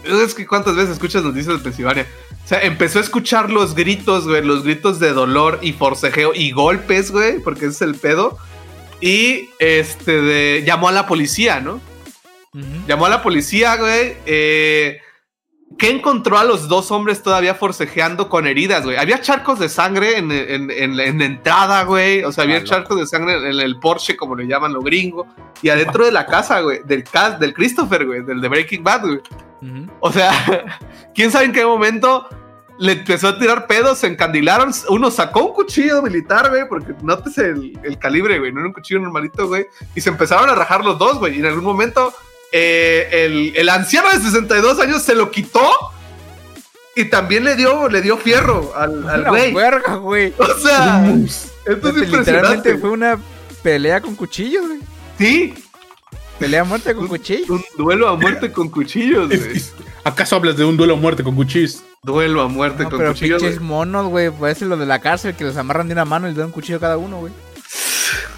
es 0.04 0.34
que 0.34 0.46
cuántas 0.46 0.76
veces 0.76 0.92
escuchas 0.92 1.22
noticias 1.22 1.56
de 1.56 1.62
Pensilvania. 1.62 2.06
O 2.44 2.48
sea, 2.48 2.60
empezó 2.62 2.98
a 2.98 3.02
escuchar 3.02 3.50
los 3.50 3.74
gritos, 3.74 4.26
güey, 4.26 4.44
los 4.44 4.64
gritos 4.64 4.98
de 4.98 5.12
dolor 5.12 5.58
y 5.62 5.72
forcejeo 5.72 6.32
y 6.34 6.50
golpes, 6.52 7.10
güey, 7.10 7.38
porque 7.38 7.66
ese 7.66 7.74
es 7.74 7.82
el 7.82 7.94
pedo. 7.94 8.38
Y 9.00 9.50
este 9.58 10.20
de 10.20 10.62
llamó 10.64 10.88
a 10.88 10.92
la 10.92 11.06
policía, 11.06 11.60
¿no? 11.60 11.80
Llamó 12.88 13.06
a 13.06 13.10
la 13.10 13.22
policía, 13.22 13.76
güey. 13.76 14.16
Eh, 14.26 15.00
que 15.78 15.88
encontró 15.90 16.36
a 16.36 16.44
los 16.44 16.68
dos 16.68 16.90
hombres 16.90 17.22
todavía 17.22 17.54
forcejeando 17.54 18.28
con 18.28 18.46
heridas, 18.46 18.84
güey. 18.84 18.96
Había 18.96 19.20
charcos 19.20 19.58
de 19.58 19.68
sangre 19.68 20.18
en, 20.18 20.30
en- 20.32 20.70
en- 20.70 21.00
en 21.00 21.18
la 21.18 21.24
entrada, 21.24 21.84
güey. 21.84 22.22
O 22.24 22.32
sea, 22.32 22.44
había 22.44 22.58
Ah, 22.58 22.64
charcos 22.64 22.98
de 22.98 23.06
sangre 23.06 23.36
en 23.36 23.60
el 23.60 23.78
Porsche, 23.78 24.16
como 24.16 24.34
le 24.34 24.46
llaman 24.46 24.72
los 24.72 24.84
gringos. 24.84 25.26
Y 25.62 25.68
adentro 25.70 26.04
de 26.04 26.12
la 26.12 26.26
casa, 26.26 26.60
güey. 26.60 26.80
Del, 26.84 27.04
del 27.38 27.54
Christopher, 27.54 28.04
güey. 28.04 28.22
Del 28.22 28.40
de 28.40 28.48
Breaking 28.48 28.82
Bad, 28.84 29.00
güey. 29.06 29.20
O 30.00 30.12
sea, 30.12 30.32
quién 31.14 31.30
sabe 31.30 31.46
en 31.46 31.52
qué 31.52 31.64
momento 31.64 32.26
le 32.78 32.92
empezó 32.92 33.28
a 33.28 33.38
tirar 33.38 33.66
pedos, 33.66 33.98
se 33.98 34.06
encandilaron. 34.06 34.72
Uno 34.88 35.10
sacó 35.10 35.44
un 35.46 35.52
cuchillo 35.54 36.00
militar, 36.02 36.48
güey, 36.50 36.66
porque 36.68 36.94
notes 37.02 37.36
el, 37.38 37.78
el 37.82 37.98
calibre, 37.98 38.38
güey, 38.38 38.52
no 38.52 38.60
era 38.60 38.68
un 38.68 38.72
cuchillo 38.74 39.00
normalito, 39.00 39.46
güey. 39.48 39.66
Y 39.94 40.00
se 40.00 40.08
empezaron 40.08 40.48
a 40.50 40.54
rajar 40.54 40.82
los 40.84 40.98
dos, 40.98 41.18
güey. 41.18 41.36
Y 41.36 41.40
en 41.40 41.46
algún 41.46 41.64
momento 41.64 42.12
eh, 42.52 43.08
el, 43.26 43.52
el 43.56 43.68
anciano 43.68 44.08
de 44.10 44.18
62 44.20 44.78
años 44.80 45.02
se 45.02 45.14
lo 45.14 45.30
quitó 45.30 45.68
y 46.96 47.04
también 47.06 47.44
le 47.44 47.56
dio, 47.56 47.88
le 47.88 48.02
dio 48.02 48.16
fierro 48.16 48.72
al, 48.76 49.08
al 49.08 49.24
güey. 49.28 49.52
verga, 49.54 49.94
güey. 49.96 50.32
O 50.38 50.58
sea, 50.58 51.04
esto 51.66 51.88
es 51.88 51.94
Literalmente 51.94 52.00
impresionante. 52.04 52.78
fue 52.78 52.90
una 52.90 53.18
pelea 53.62 54.00
con 54.00 54.14
cuchillos, 54.16 54.66
güey. 54.66 54.80
Sí, 55.18 55.54
Pelea 56.38 56.62
a 56.62 56.64
muerte 56.64 56.94
con 56.94 57.06
cuchillos. 57.06 57.50
un 57.50 57.62
duelo 57.76 58.08
a 58.08 58.16
muerte 58.16 58.50
con 58.50 58.70
cuchillos, 58.70 59.28
güey. 59.28 59.62
¿Acaso 60.04 60.36
hablas 60.36 60.56
de 60.56 60.64
un 60.64 60.78
duelo 60.78 60.94
a 60.94 60.96
muerte 60.96 61.22
con 61.22 61.36
cuchillos? 61.36 61.82
Duelo 62.02 62.40
a 62.40 62.48
muerte 62.48 62.84
No, 62.84 62.88
con 62.88 62.98
pero 62.98 63.12
cuchillos. 63.12 63.42
pinches 63.42 63.60
monos, 63.60 64.06
güey. 64.06 64.30
Puede 64.30 64.54
ser 64.54 64.68
lo 64.68 64.78
de 64.78 64.86
la 64.86 65.00
cárcel 65.00 65.34
que 65.36 65.44
los 65.44 65.54
amarran 65.58 65.86
de 65.88 65.92
una 65.92 66.06
mano 66.06 66.26
y 66.26 66.30
les 66.30 66.38
dan 66.38 66.46
un 66.46 66.52
cuchillo 66.52 66.78
a 66.78 66.80
cada 66.80 66.96
uno, 66.96 67.18
güey. 67.18 67.32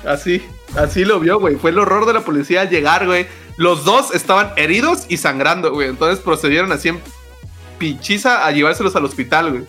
Así, 0.06 0.42
así 0.76 1.04
lo 1.04 1.20
vio, 1.20 1.38
güey. 1.38 1.56
Fue 1.56 1.70
el 1.70 1.78
horror 1.78 2.06
de 2.06 2.12
la 2.14 2.20
policía 2.20 2.62
al 2.62 2.70
llegar, 2.70 3.06
güey. 3.06 3.26
Los 3.56 3.84
dos 3.84 4.14
estaban 4.14 4.50
heridos 4.56 5.04
y 5.08 5.16
sangrando, 5.18 5.72
güey. 5.72 5.88
Entonces 5.88 6.18
procedieron 6.24 6.72
así 6.72 6.88
en 6.88 7.00
pinchiza 7.78 8.46
a 8.46 8.50
llevárselos 8.52 8.94
al 8.96 9.04
hospital, 9.04 9.50
güey. 9.50 9.64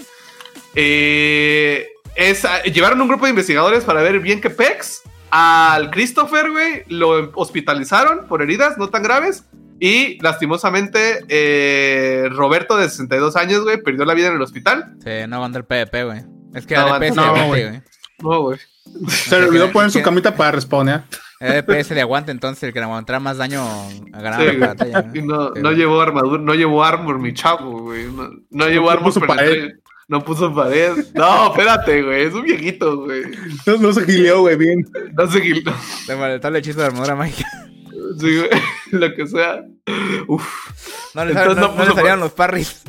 Eh, 0.75 1.87
es, 2.15 2.45
a- 2.45 2.63
llevaron 2.63 3.01
un 3.01 3.07
grupo 3.07 3.25
de 3.25 3.31
investigadores 3.31 3.83
para 3.83 4.01
ver 4.01 4.19
bien 4.19 4.41
qué 4.41 4.49
pex. 4.49 5.01
Al 5.31 5.89
Christopher, 5.91 6.51
güey, 6.51 6.83
lo 6.87 7.31
hospitalizaron 7.35 8.27
por 8.27 8.41
heridas 8.41 8.77
no 8.77 8.89
tan 8.89 9.01
graves. 9.03 9.45
Y 9.79 10.17
lastimosamente, 10.21 11.25
eh, 11.27 12.29
Roberto, 12.31 12.77
de 12.77 12.87
62 12.89 13.35
años, 13.35 13.63
güey, 13.63 13.81
perdió 13.81 14.05
la 14.05 14.13
vida 14.13 14.27
en 14.27 14.35
el 14.35 14.41
hospital. 14.41 14.93
Sí, 15.03 15.09
no 15.27 15.37
aguanta 15.37 15.57
el 15.57 15.65
PvP, 15.65 16.03
güey. 16.05 16.21
Es 16.53 16.65
que 16.67 16.75
No 16.75 16.81
ADP 16.93 16.99
güey. 17.47 17.81
No, 18.19 18.41
güey. 18.43 18.59
Se 19.07 19.39
le 19.39 19.47
olvidó 19.47 19.71
poner 19.71 19.91
su 19.91 20.01
camita 20.01 20.35
para 20.35 20.51
responder. 20.51 21.03
ADP 21.39 21.83
se 21.83 21.95
le 21.95 22.01
aguanta, 22.01 22.31
entonces 22.31 22.63
el 22.63 22.73
que 22.73 22.79
le 22.79 22.85
aguantará 22.85 23.19
más 23.19 23.37
daño 23.37 23.65
ganará 24.11 24.37
Sí, 24.39 24.57
la 24.57 24.67
batalla. 24.67 25.11
No, 25.23 25.49
no 25.51 25.71
llevó 25.71 25.99
armadura, 26.01 26.41
no 26.41 26.53
llevó 26.53 26.83
armor, 26.83 27.19
mi 27.19 27.33
chavo, 27.33 27.81
güey. 27.81 28.05
No, 28.05 28.29
no 28.49 28.67
llevó 28.69 28.89
armor. 28.91 29.13
puso 29.13 29.19
pared. 29.25 29.49
penetrante. 29.49 29.83
No 30.07 30.23
puso 30.23 30.53
pared. 30.53 30.91
No, 31.15 31.47
espérate, 31.47 32.01
güey. 32.01 32.23
Es 32.23 32.33
un 32.33 32.43
viejito, 32.43 32.97
güey. 33.03 33.23
No, 33.65 33.77
no 33.77 33.93
se 33.93 34.05
gileó, 34.05 34.41
güey, 34.41 34.55
bien. 34.55 34.85
No 35.13 35.27
qué. 35.29 35.61
no, 35.63 35.73
Le 36.07 36.17
faltó 36.17 36.47
el 36.49 36.55
hechizo 36.57 36.79
de 36.79 36.85
armadura 36.85 37.15
mágica. 37.15 37.49
sí, 38.19 38.37
güey. 38.37 38.49
Lo 38.91 39.13
que 39.13 39.27
sea. 39.27 39.63
Uf. 40.27 40.45
No 41.15 41.25
le, 41.25 41.33
no, 41.33 41.55
no 41.55 41.73
no 41.73 41.85
le 41.85 41.93
salieron 41.93 42.19
los 42.19 42.31
parries. 42.31 42.83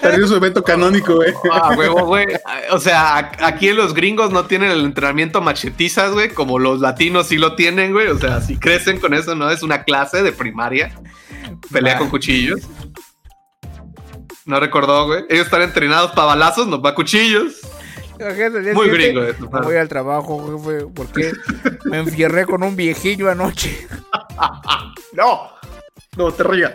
Perdió 0.00 0.26
su 0.26 0.36
evento 0.36 0.62
canónico, 0.62 1.16
güey. 1.16 1.32
Ah, 1.52 1.74
huevo, 1.76 2.06
güey. 2.06 2.26
O 2.72 2.78
sea, 2.78 3.32
aquí 3.40 3.68
en 3.68 3.76
los 3.76 3.94
gringos 3.94 4.30
no 4.32 4.46
tienen 4.46 4.70
el 4.70 4.84
entrenamiento 4.84 5.40
machetizas, 5.40 6.12
güey, 6.12 6.30
como 6.30 6.58
los 6.58 6.80
latinos 6.80 7.28
sí 7.28 7.38
lo 7.38 7.54
tienen, 7.54 7.92
güey. 7.92 8.08
O 8.08 8.18
sea, 8.18 8.40
si 8.40 8.56
crecen 8.58 8.98
con 9.00 9.14
eso, 9.14 9.34
¿no? 9.34 9.50
Es 9.50 9.62
una 9.62 9.84
clase 9.84 10.22
de 10.22 10.32
primaria. 10.32 10.92
Pelea 11.72 11.96
Ah. 11.96 11.98
con 11.98 12.10
cuchillos. 12.10 12.60
No 14.46 14.58
recordó, 14.60 15.06
güey. 15.06 15.24
Ellos 15.28 15.46
están 15.46 15.62
entrenados 15.62 16.12
para 16.12 16.28
balazos, 16.28 16.66
no 16.66 16.80
para 16.82 16.94
cuchillos. 16.94 17.60
Muy 18.74 18.90
gringo 18.90 19.22
eso, 19.22 19.48
No 19.50 19.62
voy 19.62 19.76
al 19.76 19.88
trabajo, 19.88 20.58
jefe, 20.58 20.86
porque 20.94 21.32
me 21.84 21.98
enfierré 22.00 22.44
con 22.44 22.62
un 22.62 22.76
viejillo 22.76 23.30
anoche. 23.30 23.86
No, 25.12 25.50
no 26.16 26.32
te 26.32 26.42
rías. 26.44 26.74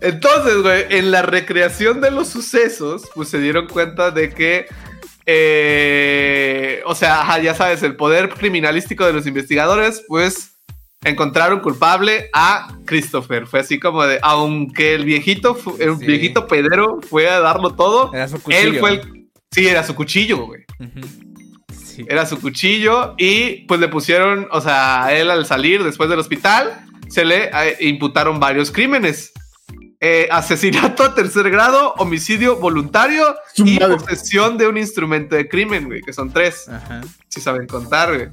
Entonces, 0.00 0.62
güey, 0.62 0.84
en 0.90 1.10
la 1.10 1.22
recreación 1.22 2.00
de 2.00 2.10
los 2.10 2.28
sucesos, 2.28 3.02
pues 3.14 3.28
se 3.28 3.38
dieron 3.38 3.66
cuenta 3.68 4.10
de 4.10 4.30
que, 4.30 4.66
eh, 5.26 6.82
o 6.86 6.94
sea, 6.94 7.20
ajá, 7.20 7.38
ya 7.40 7.54
sabes, 7.54 7.82
el 7.82 7.96
poder 7.96 8.28
criminalístico 8.30 9.04
de 9.06 9.12
los 9.12 9.26
investigadores, 9.26 10.04
pues 10.08 10.52
encontraron 11.04 11.60
culpable 11.60 12.30
a 12.32 12.74
Christopher. 12.84 13.46
Fue 13.46 13.60
así 13.60 13.78
como 13.78 14.04
de, 14.04 14.18
aunque 14.22 14.94
el 14.94 15.04
viejito, 15.04 15.56
el 15.78 15.98
Sí. 15.98 16.06
viejito 16.06 16.46
pedero 16.46 16.98
fue 17.08 17.28
a 17.28 17.40
darlo 17.40 17.74
todo, 17.74 18.12
Era 18.12 18.26
su 18.28 18.40
cuchillo. 18.42 18.62
él 18.70 18.78
fue 18.80 18.90
el, 18.90 19.28
sí, 19.52 19.68
era 19.68 19.84
su 19.84 19.94
cuchillo, 19.94 20.46
güey. 20.46 20.64
Sí. 21.84 22.04
Era 22.08 22.26
su 22.26 22.40
cuchillo 22.40 23.14
y 23.18 23.64
pues 23.66 23.78
le 23.80 23.88
pusieron, 23.88 24.48
o 24.50 24.60
sea, 24.60 25.04
a 25.04 25.12
él 25.14 25.30
al 25.30 25.46
salir 25.46 25.82
después 25.84 26.10
del 26.10 26.18
hospital, 26.18 26.82
se 27.08 27.24
le 27.24 27.44
eh, 27.52 27.76
imputaron 27.80 28.38
varios 28.40 28.70
crímenes. 28.70 29.32
Eh, 29.98 30.28
asesinato 30.30 31.02
a 31.04 31.14
tercer 31.14 31.48
grado, 31.50 31.94
homicidio 31.96 32.56
voluntario 32.56 33.34
y 33.56 33.78
madre. 33.80 33.96
posesión 33.96 34.58
de 34.58 34.68
un 34.68 34.76
instrumento 34.76 35.34
de 35.36 35.48
crimen, 35.48 35.86
güey, 35.86 36.02
que 36.02 36.12
son 36.12 36.30
tres. 36.32 36.68
Ajá. 36.68 37.00
Si 37.28 37.40
saben 37.40 37.66
contar, 37.66 38.14
güey. 38.14 38.28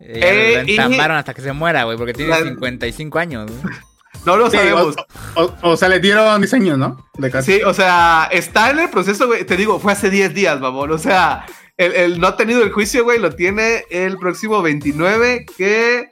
Eh, 0.00 0.20
Eh, 0.60 0.62
lo 0.62 0.68
y- 0.68 0.70
entambaron 0.76 1.16
hasta 1.16 1.32
que 1.34 1.40
se 1.42 1.52
muera, 1.52 1.84
güey, 1.84 1.96
porque 1.96 2.12
tiene 2.12 2.30
La- 2.30 2.44
55 2.46 3.18
años. 3.18 3.50
güey. 3.50 3.74
No 4.26 4.36
lo 4.36 4.50
Sí, 4.50 4.56
sabemos. 4.56 4.96
o, 5.36 5.42
o- 5.42 5.70
o 5.70 5.76
sea, 5.76 5.88
le 5.88 6.00
dieron 6.00 6.40
diseño, 6.42 6.76
¿no? 6.76 7.06
De 7.16 7.30
casa. 7.30 7.46
Sí, 7.50 7.62
o 7.62 7.72
sea, 7.72 8.28
está 8.32 8.68
en 8.70 8.80
el 8.80 8.90
proceso, 8.90 9.26
güey. 9.28 9.44
Te 9.44 9.56
digo, 9.56 9.78
fue 9.78 9.92
hace 9.92 10.10
10 10.10 10.34
días, 10.34 10.60
mamón. 10.60 10.90
O 10.90 10.98
sea, 10.98 11.46
el, 11.76 11.92
el 11.94 12.20
no 12.20 12.26
ha 12.26 12.36
tenido 12.36 12.62
el 12.62 12.72
juicio, 12.72 13.04
güey, 13.04 13.18
lo 13.20 13.30
tiene 13.34 13.84
el 13.90 14.18
próximo 14.18 14.60
29, 14.60 15.46
que 15.56 16.10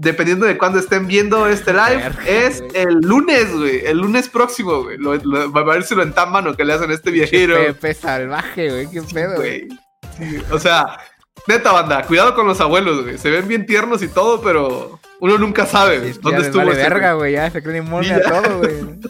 dependiendo 0.00 0.46
de 0.46 0.56
cuándo 0.56 0.78
estén 0.78 1.06
viendo 1.06 1.46
este 1.46 1.72
live, 1.72 2.02
es 2.26 2.62
el 2.74 2.94
lunes, 3.02 3.54
güey. 3.54 3.84
El 3.84 3.98
lunes 3.98 4.28
próximo, 4.28 4.82
güey. 4.82 4.96
Lo, 4.96 5.14
lo- 5.16 5.58
a 5.58 5.64
ver 5.64 5.82
si 5.84 5.94
lo 5.94 6.02
entamban 6.02 6.46
o 6.46 6.56
que 6.56 6.64
le 6.64 6.72
hacen 6.72 6.90
a 6.90 6.94
este 6.94 7.10
viejero. 7.10 7.56
Pepe 7.56 7.94
salvaje, 7.94 8.70
güey, 8.70 8.90
qué 8.90 9.02
pedo, 9.02 9.36
güey. 9.36 9.68
Sí, 10.16 10.38
o 10.50 10.58
sea, 10.58 10.98
neta, 11.46 11.72
banda, 11.72 12.02
cuidado 12.06 12.34
con 12.34 12.46
los 12.46 12.60
abuelos, 12.60 13.02
güey. 13.04 13.18
Se 13.18 13.30
ven 13.30 13.46
bien 13.46 13.66
tiernos 13.66 14.02
y 14.02 14.08
todo, 14.08 14.40
pero 14.40 14.98
uno 15.20 15.38
nunca 15.38 15.66
sabe 15.66 16.12
Sí, 16.14 16.18
dónde 16.22 16.42
estuvo 16.42 16.64
vale 16.64 16.76
verga, 16.76 17.12
güey. 17.12 17.34
ya 17.34 17.50
se 17.50 17.62
creen 17.62 17.84
inmune 17.84 18.10
a 18.12 18.22
todo, 18.22 18.58
güey. 18.58 18.74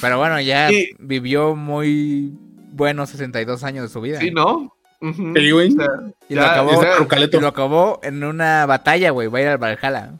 Pero 0.00 0.16
bueno, 0.18 0.40
ya 0.40 0.72
Y- 0.72 0.90
vivió 0.98 1.54
muy 1.54 2.32
buenos 2.72 3.10
62 3.10 3.64
años 3.64 3.82
de 3.82 3.88
su 3.92 4.00
vida. 4.00 4.18
Sí, 4.18 4.30
¿no? 4.30 4.74
Ujú. 5.00 5.32
Sí, 5.34 5.50
güey. 5.50 5.68
O 5.68 5.76
sea, 5.76 5.88
Y 6.28 6.34
ya, 6.34 6.40
lo 6.40 6.46
acabó, 6.46 6.82
y 6.82 7.40
lo 7.40 8.00
en 8.02 8.24
una 8.24 8.66
batalla, 8.66 9.10
güey. 9.10 9.28
Va 9.28 9.38
a 9.38 9.42
ir 9.42 9.48
al 9.48 9.58
Valhalla. 9.58 10.10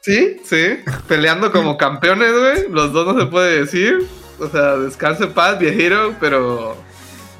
Sí, 0.00 0.40
sí, 0.44 0.78
peleando 1.08 1.50
como 1.52 1.76
campeones, 1.76 2.32
güey. 2.32 2.70
Los 2.70 2.92
dos 2.92 3.14
no 3.14 3.20
se 3.20 3.26
puede 3.26 3.60
decir. 3.60 4.06
O 4.38 4.48
sea, 4.48 4.76
descanse 4.76 5.24
en 5.24 5.32
paz, 5.32 5.58
viejito, 5.58 6.14
pero. 6.20 6.76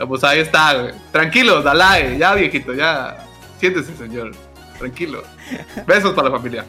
Pues 0.06 0.22
ahí 0.24 0.40
está, 0.40 0.74
güey. 0.74 0.94
Tranquilo, 1.12 1.62
Dalai, 1.62 2.18
ya 2.18 2.34
viejito, 2.34 2.72
ya. 2.74 3.16
Siéntese, 3.58 3.96
señor. 3.96 4.32
Tranquilo. 4.78 5.22
Besos 5.86 6.12
para 6.12 6.28
la 6.28 6.36
familia. 6.36 6.64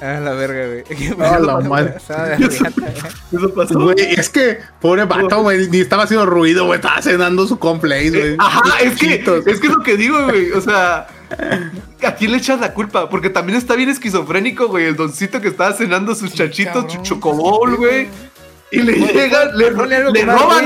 Ah, 0.00 0.20
la 0.20 0.32
verga, 0.32 0.66
güey. 0.66 0.84
Ah, 1.18 1.38
la 1.38 1.60
madre. 1.60 1.94
Eso 3.32 3.54
pasó. 3.54 3.80
Güey, 3.80 3.96
es 3.98 4.28
que, 4.28 4.58
pobre 4.80 5.04
vato, 5.04 5.42
güey, 5.42 5.68
ni 5.68 5.80
estaba 5.80 6.04
haciendo 6.04 6.26
ruido, 6.26 6.66
güey, 6.66 6.78
estaba 6.78 7.00
cenando 7.00 7.46
su 7.46 7.58
complex, 7.58 8.12
güey. 8.12 8.36
Ajá, 8.38 8.80
es 8.80 8.98
que, 8.98 9.24
es 9.46 9.60
que 9.60 9.66
es 9.66 9.72
lo 9.72 9.82
que 9.82 9.96
digo, 9.96 10.24
güey. 10.24 10.52
O 10.52 10.60
sea, 10.60 11.06
¿a 12.02 12.14
quién 12.14 12.32
le 12.32 12.38
echas 12.38 12.60
la 12.60 12.74
culpa? 12.74 13.08
Porque 13.08 13.30
también 13.30 13.56
está 13.56 13.74
bien 13.74 13.88
esquizofrénico, 13.88 14.68
güey. 14.68 14.86
El 14.86 14.96
doncito 14.96 15.40
que 15.40 15.48
estaba 15.48 15.72
cenando 15.72 16.14
sus 16.14 16.32
chachitos, 16.34 16.92
su 16.92 17.02
chocobol, 17.02 17.76
güey. 17.76 18.08
Y 18.70 18.82
le 18.82 18.92
llegan, 18.94 19.56
le, 19.56 19.70
roban 19.70 19.92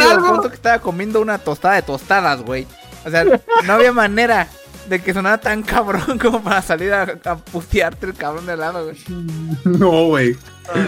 algo. 0.03 0.49
que 0.49 0.55
estaba 0.55 0.79
comiendo 0.81 1.21
una 1.21 1.39
tostada 1.39 1.75
de 1.75 1.83
tostadas, 1.83 2.43
güey. 2.43 2.67
O 3.05 3.11
sea, 3.11 3.25
no 3.25 3.73
había 3.73 3.93
manera 3.93 4.49
de 4.89 5.01
que 5.01 5.13
sonara 5.15 5.39
tan 5.39 5.63
cabrón 5.63 6.19
como 6.19 6.43
para 6.43 6.63
salir 6.63 6.93
a, 6.93 7.03
a 7.25 7.37
putearte 7.37 8.07
el 8.07 8.15
cabrón 8.15 8.47
de 8.47 8.53
al 8.53 8.61
lado, 8.61 8.85
güey. 8.85 8.99
No, 9.65 10.07
güey. 10.07 10.37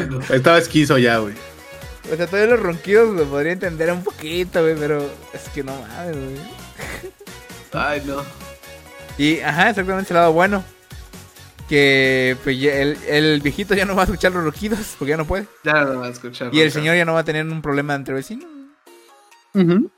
No. 0.09 0.20
Estaba 0.34 0.59
esquizo 0.59 0.99
ya, 0.99 1.18
güey. 1.18 1.34
O 2.12 2.16
sea, 2.16 2.26
todavía 2.26 2.55
los 2.55 2.61
ronquidos 2.61 3.14
lo 3.14 3.24
podría 3.26 3.53
entender 3.53 3.90
un 3.93 4.03
poquito, 4.03 4.61
güey, 4.61 4.74
pero 4.76 5.09
es 5.32 5.49
que 5.55 5.62
no 5.62 5.72
mames, 5.80 6.16
güey. 6.16 6.36
Ay, 7.72 8.03
no. 8.05 8.22
Y, 9.18 9.40
ajá, 9.40 9.70
exactamente 9.70 10.12
el 10.12 10.16
lado 10.18 10.32
bueno. 10.32 10.64
Que 11.68 12.36
pues, 12.45 12.61
ya 12.61 12.74
el, 12.74 12.99
el 13.09 13.40
viejito 13.40 13.74
ya 13.74 13.84
no 13.84 13.95
va 13.95 14.03
a 14.03 14.05
escuchar 14.05 14.32
los 14.32 14.45
ronquidos 14.45 14.95
porque 14.99 15.11
ya 15.11 15.16
no 15.16 15.24
puede. 15.24 15.47
Ya 15.64 15.84
no 15.84 16.01
va 16.01 16.07
a 16.07 16.11
escuchar. 16.11 16.53
Y 16.53 16.61
el 16.61 16.70
señor 16.70 16.97
ya 16.97 17.05
no 17.05 17.14
va 17.14 17.20
a 17.20 17.24
tener 17.24 17.47
un 17.47 17.62
problema 17.62 17.95
entre 17.95 18.14
vecinos. 18.14 18.47
Ujú. 19.55 19.90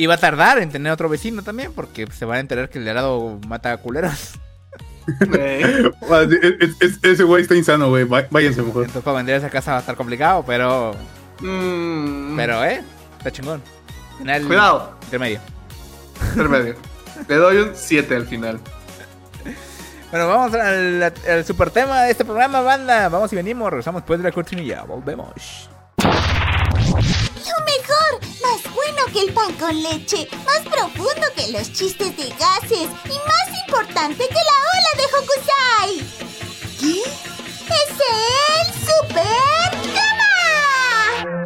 Y 0.00 0.06
va 0.06 0.14
a 0.14 0.18
tardar 0.18 0.58
en 0.60 0.70
tener 0.70 0.92
otro 0.92 1.08
vecino 1.08 1.42
también 1.42 1.72
porque 1.72 2.06
se 2.12 2.24
van 2.24 2.36
a 2.36 2.40
enterar 2.40 2.68
que 2.70 2.78
el 2.78 2.84
de 2.84 2.90
al 2.90 2.96
lado 2.96 3.40
mata 3.48 3.72
a 3.72 3.76
culeros. 3.78 4.34
Ah, 6.10 6.20
es- 6.30 6.76
es- 6.80 6.98
ese 7.02 7.22
güey 7.24 7.40
está 7.42 7.54
insano, 7.54 7.88
güey. 7.88 8.04
Váyanse 8.04 8.60
mejor. 8.62 8.84
Entonces 8.84 9.02
para 9.02 9.16
vender 9.16 9.36
esa 9.36 9.48
casa 9.48 9.70
va 9.72 9.76
a 9.78 9.80
estar 9.80 9.96
complicado, 9.96 10.44
pero... 10.46 10.94
mm, 11.40 12.36
Pero, 12.36 12.62
eh, 12.62 12.82
está 13.16 13.30
chingón. 13.32 13.62
Final 14.18 14.46
Cuidado, 14.46 14.98
intermedio. 15.04 15.40
intermedio. 16.34 16.74
Le 17.26 17.34
doy 17.36 17.56
un 17.56 17.70
7 17.74 18.16
al 18.16 18.26
final. 18.26 18.60
Bueno, 20.10 20.28
vamos 20.28 20.52
al, 20.54 21.02
al 21.02 21.44
super 21.46 21.70
tema 21.70 22.02
de 22.02 22.10
este 22.10 22.26
programa, 22.26 22.60
banda. 22.60 23.08
Vamos 23.08 23.32
y 23.32 23.36
venimos, 23.36 23.70
regresamos 23.70 24.02
después 24.02 24.18
de 24.20 24.24
la 24.28 24.32
cortinilla. 24.32 24.82
Volvemos. 24.82 25.70
Más 28.68 28.74
bueno 28.74 29.00
que 29.12 29.20
el 29.22 29.32
pan 29.32 29.54
con 29.54 29.82
leche, 29.82 30.28
más 30.44 30.60
profundo 30.60 31.26
que 31.34 31.50
los 31.52 31.72
chistes 31.72 32.14
de 32.16 32.28
gases 32.28 32.90
y 33.06 33.16
más 33.26 33.48
importante 33.66 34.28
que 34.28 34.34
la 34.34 34.58
ola 34.74 34.92
de 34.98 35.04
Hokusai. 35.14 35.92
¿Qué? 36.78 37.00
¡Es 37.00 37.90
el 38.10 38.66
Super 38.84 39.70
Gama! 39.94 41.36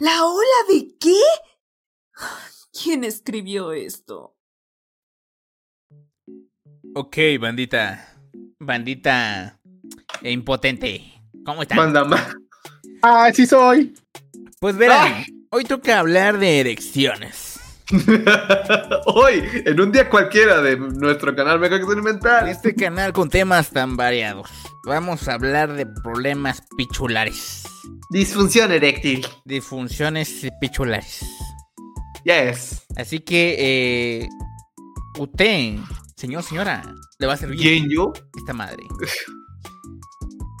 ¿La 0.00 0.24
ola 0.26 0.64
de 0.68 0.78
qué? 1.00 1.22
¿Quién 2.72 3.04
escribió 3.04 3.72
esto? 3.72 4.36
Ok, 6.94 7.16
bandita. 7.40 8.18
Bandita 8.58 9.58
e 10.20 10.30
impotente. 10.30 11.22
¿Cómo 11.44 11.62
están? 11.62 11.78
Manda 11.78 12.04
más. 12.04 12.36
Ah, 13.00 13.30
sí 13.32 13.46
soy. 13.46 13.94
Pues 14.58 14.76
verán, 14.76 15.24
hoy 15.50 15.64
toca 15.64 15.98
hablar 15.98 16.38
de 16.38 16.60
erecciones. 16.60 17.58
Hoy, 19.06 19.42
en 19.66 19.80
un 19.80 19.90
día 19.90 20.08
cualquiera 20.08 20.62
de 20.62 20.76
nuestro 20.76 21.34
canal 21.34 21.58
Mega 21.58 21.74
En 21.74 21.82
Experimental. 21.82 22.48
este 22.48 22.72
canal 22.76 23.12
con 23.12 23.28
temas 23.28 23.70
tan 23.70 23.96
variados, 23.96 24.48
vamos 24.86 25.26
a 25.26 25.34
hablar 25.34 25.72
de 25.72 25.86
problemas 25.86 26.62
pichulares. 26.76 27.64
Disfunción 28.10 28.70
eréctil. 28.70 29.26
Disfunciones 29.44 30.46
pichulares. 30.60 31.20
Yes. 32.22 32.84
Así 32.96 33.18
que, 33.20 33.56
eh, 33.58 34.28
usted, 35.18 35.76
señor, 36.16 36.44
señora, 36.44 36.94
le 37.18 37.26
va 37.26 37.32
a 37.32 37.36
servir 37.36 37.58
¿Quién 37.58 37.88
yo? 37.90 38.12
esta 38.38 38.52
madre. 38.52 38.84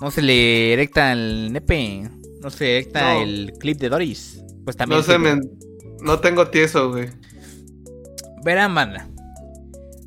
No 0.00 0.10
se 0.10 0.22
le 0.22 0.72
erecta 0.72 1.12
el 1.12 1.52
nepe, 1.52 2.10
no 2.40 2.50
se 2.50 2.78
erecta 2.78 3.14
No. 3.14 3.22
el 3.22 3.52
clip 3.60 3.78
de 3.78 3.88
Doris. 3.88 4.40
Pues 4.64 4.76
también. 4.76 5.02
No 5.06 5.18
men. 5.18 5.40
No 6.02 6.18
tengo 6.20 6.48
tieso, 6.48 6.90
güey. 6.90 7.08
Verán, 8.44 8.74
banda. 8.74 9.06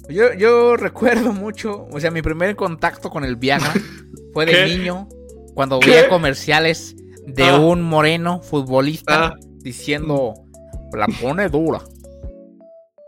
Yo, 0.09 0.33
yo 0.33 0.75
recuerdo 0.75 1.31
mucho, 1.31 1.87
o 1.91 1.99
sea, 1.99 2.11
mi 2.11 2.21
primer 2.21 2.55
contacto 2.55 3.09
con 3.09 3.23
el 3.23 3.35
Viagra 3.35 3.73
fue 4.33 4.45
de 4.45 4.51
¿Qué? 4.53 4.65
niño, 4.77 5.07
cuando 5.53 5.79
¿Qué? 5.79 5.91
veía 5.91 6.09
comerciales 6.09 6.95
de 7.25 7.43
Ah. 7.45 7.59
un 7.59 7.81
moreno 7.81 8.41
futbolista 8.41 9.25
Ah. 9.27 9.35
diciendo, 9.59 10.33
la 10.93 11.07
pone 11.21 11.47
dura. 11.49 11.81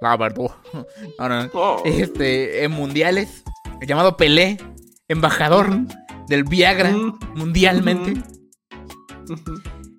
La 0.01 0.15
verdad. 0.17 0.51
No, 1.19 1.29
no, 1.29 1.49
Oh. 1.53 1.81
Este, 1.85 2.63
en 2.63 2.71
mundiales, 2.71 3.43
llamado 3.85 4.15
Pelé, 4.17 4.57
embajador 5.07 5.69
del 6.27 6.43
Viagra 6.43 6.91
Mm. 6.91 7.19
mundialmente. 7.35 8.13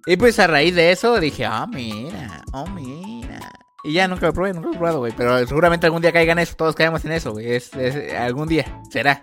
Y 0.07 0.17
pues 0.17 0.39
a 0.39 0.47
raíz 0.47 0.75
de 0.75 0.93
eso 0.93 1.19
dije, 1.19 1.45
ah, 1.45 1.67
mira, 1.67 2.45
oh, 2.53 2.67
mira. 2.69 3.53
Y 3.85 3.93
ya 3.93 4.09
nunca 4.09 4.27
lo 4.27 4.33
probé, 4.33 4.53
nunca 4.53 4.69
lo 4.69 4.75
he 4.75 4.77
probado, 4.79 4.99
güey. 4.99 5.13
Pero 5.17 5.47
seguramente 5.47 5.87
algún 5.87 6.03
día 6.03 6.13
caigan 6.13 6.39
eso, 6.41 6.55
todos 6.57 6.75
caemos 6.75 7.05
en 7.05 7.13
eso, 7.13 7.33
güey. 7.33 7.53
Es, 7.55 7.73
es- 7.75 8.13
algún 8.15 8.49
día, 8.49 8.81
será. 8.91 9.21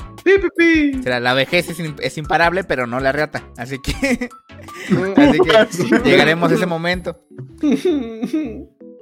Será. 1.04 1.20
La 1.20 1.34
vejez 1.34 1.70
es, 1.70 1.80
in- 1.80 1.96
es 2.00 2.18
imparable, 2.18 2.64
pero 2.64 2.88
no 2.88 3.00
la 3.00 3.12
reata. 3.12 3.44
Así 3.58 3.80
que, 3.80 4.30
así 5.58 5.90
que 5.90 6.00
llegaremos 6.10 6.52
a 6.52 6.56
ese 6.56 6.66
momento. 6.66 7.20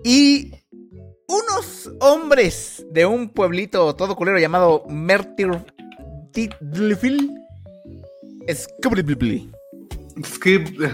Y 0.04 0.52
unos 1.28 1.92
hombres 2.00 2.86
de 2.92 3.06
un 3.06 3.30
pueblito 3.30 3.96
todo 3.96 4.16
culero 4.16 4.40
llamado 4.40 4.84
Mertir 4.90 5.50
Tidlifil. 6.34 7.32
Skip. 10.26 10.68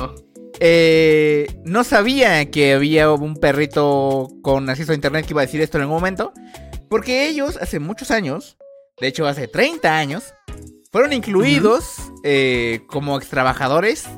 Oh. 0.00 0.14
Eh, 0.60 1.60
no 1.64 1.84
sabía 1.84 2.50
que 2.50 2.74
había 2.74 3.10
un 3.12 3.36
perrito 3.36 4.28
con 4.42 4.68
acceso 4.68 4.92
a 4.92 4.94
internet 4.94 5.26
que 5.26 5.32
iba 5.32 5.42
a 5.42 5.46
decir 5.46 5.60
esto 5.60 5.78
en 5.78 5.82
algún 5.82 5.96
momento. 5.96 6.32
Porque 6.88 7.28
ellos 7.28 7.58
hace 7.60 7.80
muchos 7.80 8.10
años, 8.10 8.56
de 9.00 9.08
hecho 9.08 9.26
hace 9.26 9.46
30 9.46 9.96
años, 9.96 10.34
fueron 10.90 11.12
incluidos 11.12 11.96
eh, 12.24 12.80
como 12.88 13.18
extrabajadores. 13.18 14.08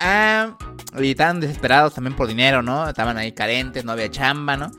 Ah, 0.00 0.58
y 0.98 1.10
estaban 1.10 1.40
desesperados 1.40 1.94
también 1.94 2.16
por 2.16 2.26
dinero, 2.26 2.62
¿no? 2.62 2.88
Estaban 2.88 3.16
ahí 3.16 3.32
carentes, 3.32 3.84
no 3.84 3.92
había 3.92 4.10
chamba, 4.10 4.56
¿no? 4.56 4.70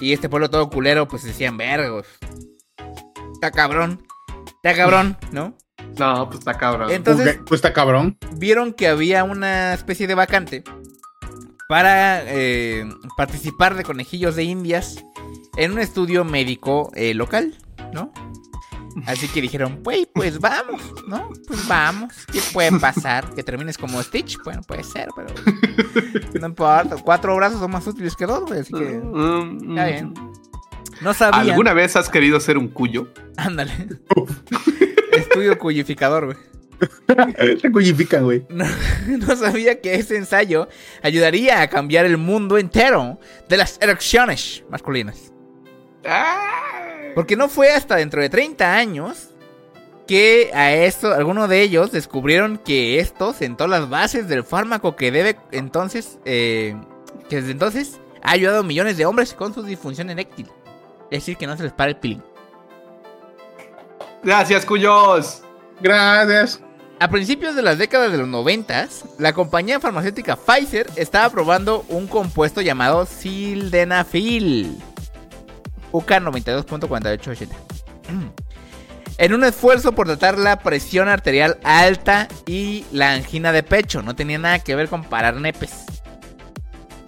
Y 0.00 0.12
este 0.12 0.28
pueblo 0.28 0.50
todo 0.50 0.70
culero, 0.70 1.08
pues 1.08 1.24
decían, 1.24 1.56
vergos. 1.56 2.06
Está 3.34 3.50
cabrón. 3.50 4.06
Está 4.46 4.74
cabrón, 4.74 5.18
¿no? 5.32 5.56
No, 5.98 6.26
pues 6.26 6.40
está 6.40 6.54
cabrón. 6.58 6.90
Entonces, 6.90 7.38
Pues 7.46 7.58
está 7.58 7.72
cabrón. 7.72 8.16
vieron 8.36 8.72
que 8.72 8.88
había 8.88 9.24
una 9.24 9.74
especie 9.74 10.06
de 10.06 10.14
vacante 10.14 10.64
para 11.68 12.22
eh, 12.26 12.84
participar 13.16 13.74
de 13.76 13.84
conejillos 13.84 14.36
de 14.36 14.44
indias 14.44 15.04
en 15.56 15.72
un 15.72 15.78
estudio 15.78 16.24
médico 16.24 16.90
eh, 16.94 17.14
local, 17.14 17.54
¿no? 17.92 18.12
Así 19.06 19.26
que 19.28 19.40
dijeron, 19.40 19.80
pues, 19.82 20.06
pues 20.14 20.38
vamos, 20.38 20.82
¿no? 21.08 21.30
Pues 21.46 21.66
vamos. 21.66 22.12
¿Qué 22.30 22.40
puede 22.52 22.78
pasar? 22.78 23.34
Que 23.34 23.42
termines 23.42 23.78
como 23.78 24.02
Stitch. 24.02 24.36
Bueno, 24.44 24.60
puede 24.62 24.84
ser, 24.84 25.08
pero 25.16 25.28
no 26.40 26.46
importa. 26.46 26.96
Cuatro 27.02 27.34
brazos 27.36 27.58
son 27.60 27.70
más 27.70 27.86
útiles 27.86 28.14
que 28.14 28.26
dos, 28.26 28.44
güey. 28.46 28.60
Así 28.60 28.72
que 28.72 29.00
Mm, 29.02 29.70
está 29.70 29.86
bien. 29.86 30.14
no 31.00 31.14
sabían. 31.14 31.48
¿Alguna 31.48 31.72
vez 31.72 31.96
has 31.96 32.10
querido 32.10 32.38
ser 32.38 32.58
un 32.58 32.68
cuyo? 32.68 33.08
Ándale. 33.38 33.72
Estudio 35.32 35.58
cuyificador, 35.58 36.26
güey. 36.26 36.36
Se 37.60 37.72
cuyifican, 37.72 38.24
güey. 38.24 38.44
No, 38.50 38.66
no 39.06 39.36
sabía 39.36 39.80
que 39.80 39.94
ese 39.94 40.16
ensayo 40.16 40.68
ayudaría 41.02 41.62
a 41.62 41.68
cambiar 41.68 42.04
el 42.04 42.18
mundo 42.18 42.58
entero 42.58 43.18
de 43.48 43.56
las 43.56 43.78
erecciones 43.80 44.62
masculinas. 44.68 45.32
Porque 47.14 47.36
no 47.36 47.48
fue 47.48 47.70
hasta 47.70 47.96
dentro 47.96 48.20
de 48.20 48.28
30 48.28 48.74
años 48.74 49.30
que 50.06 50.50
a 50.52 50.72
esto, 50.72 51.14
algunos 51.14 51.48
de 51.48 51.62
ellos 51.62 51.92
descubrieron 51.92 52.58
que 52.58 52.98
esto 52.98 53.32
sentó 53.32 53.66
las 53.66 53.88
bases 53.88 54.28
del 54.28 54.44
fármaco 54.44 54.96
que 54.96 55.12
debe 55.12 55.38
entonces, 55.52 56.18
eh, 56.24 56.76
que 57.28 57.36
desde 57.36 57.52
entonces 57.52 58.00
ha 58.22 58.32
ayudado 58.32 58.60
a 58.60 58.62
millones 58.62 58.96
de 58.96 59.06
hombres 59.06 59.32
con 59.32 59.54
su 59.54 59.62
disfunción 59.62 60.10
eréctil. 60.10 60.48
Es 61.10 61.20
decir, 61.20 61.36
que 61.36 61.46
no 61.46 61.56
se 61.56 61.62
les 61.62 61.72
para 61.72 61.90
el 61.90 61.96
pilín. 61.96 62.22
Gracias, 64.22 64.64
cuyos. 64.64 65.42
Gracias. 65.80 66.60
A 67.00 67.08
principios 67.08 67.56
de 67.56 67.62
las 67.62 67.78
décadas 67.78 68.12
de 68.12 68.18
los 68.18 68.28
90, 68.28 68.88
la 69.18 69.32
compañía 69.32 69.80
farmacéutica 69.80 70.36
Pfizer 70.36 70.88
estaba 70.94 71.28
probando 71.30 71.84
un 71.88 72.06
compuesto 72.06 72.60
llamado 72.60 73.06
sildenafil. 73.06 74.80
UK 75.90 76.10
92.4880. 76.10 77.48
Mm. 78.08 78.28
En 79.18 79.34
un 79.34 79.42
esfuerzo 79.42 79.92
por 79.92 80.06
tratar 80.06 80.38
la 80.38 80.60
presión 80.60 81.08
arterial 81.08 81.58
alta 81.64 82.28
y 82.46 82.84
la 82.92 83.12
angina 83.12 83.50
de 83.50 83.64
pecho. 83.64 84.02
No 84.02 84.14
tenía 84.14 84.38
nada 84.38 84.60
que 84.60 84.76
ver 84.76 84.88
con 84.88 85.02
parar 85.02 85.34
nepes. 85.34 85.84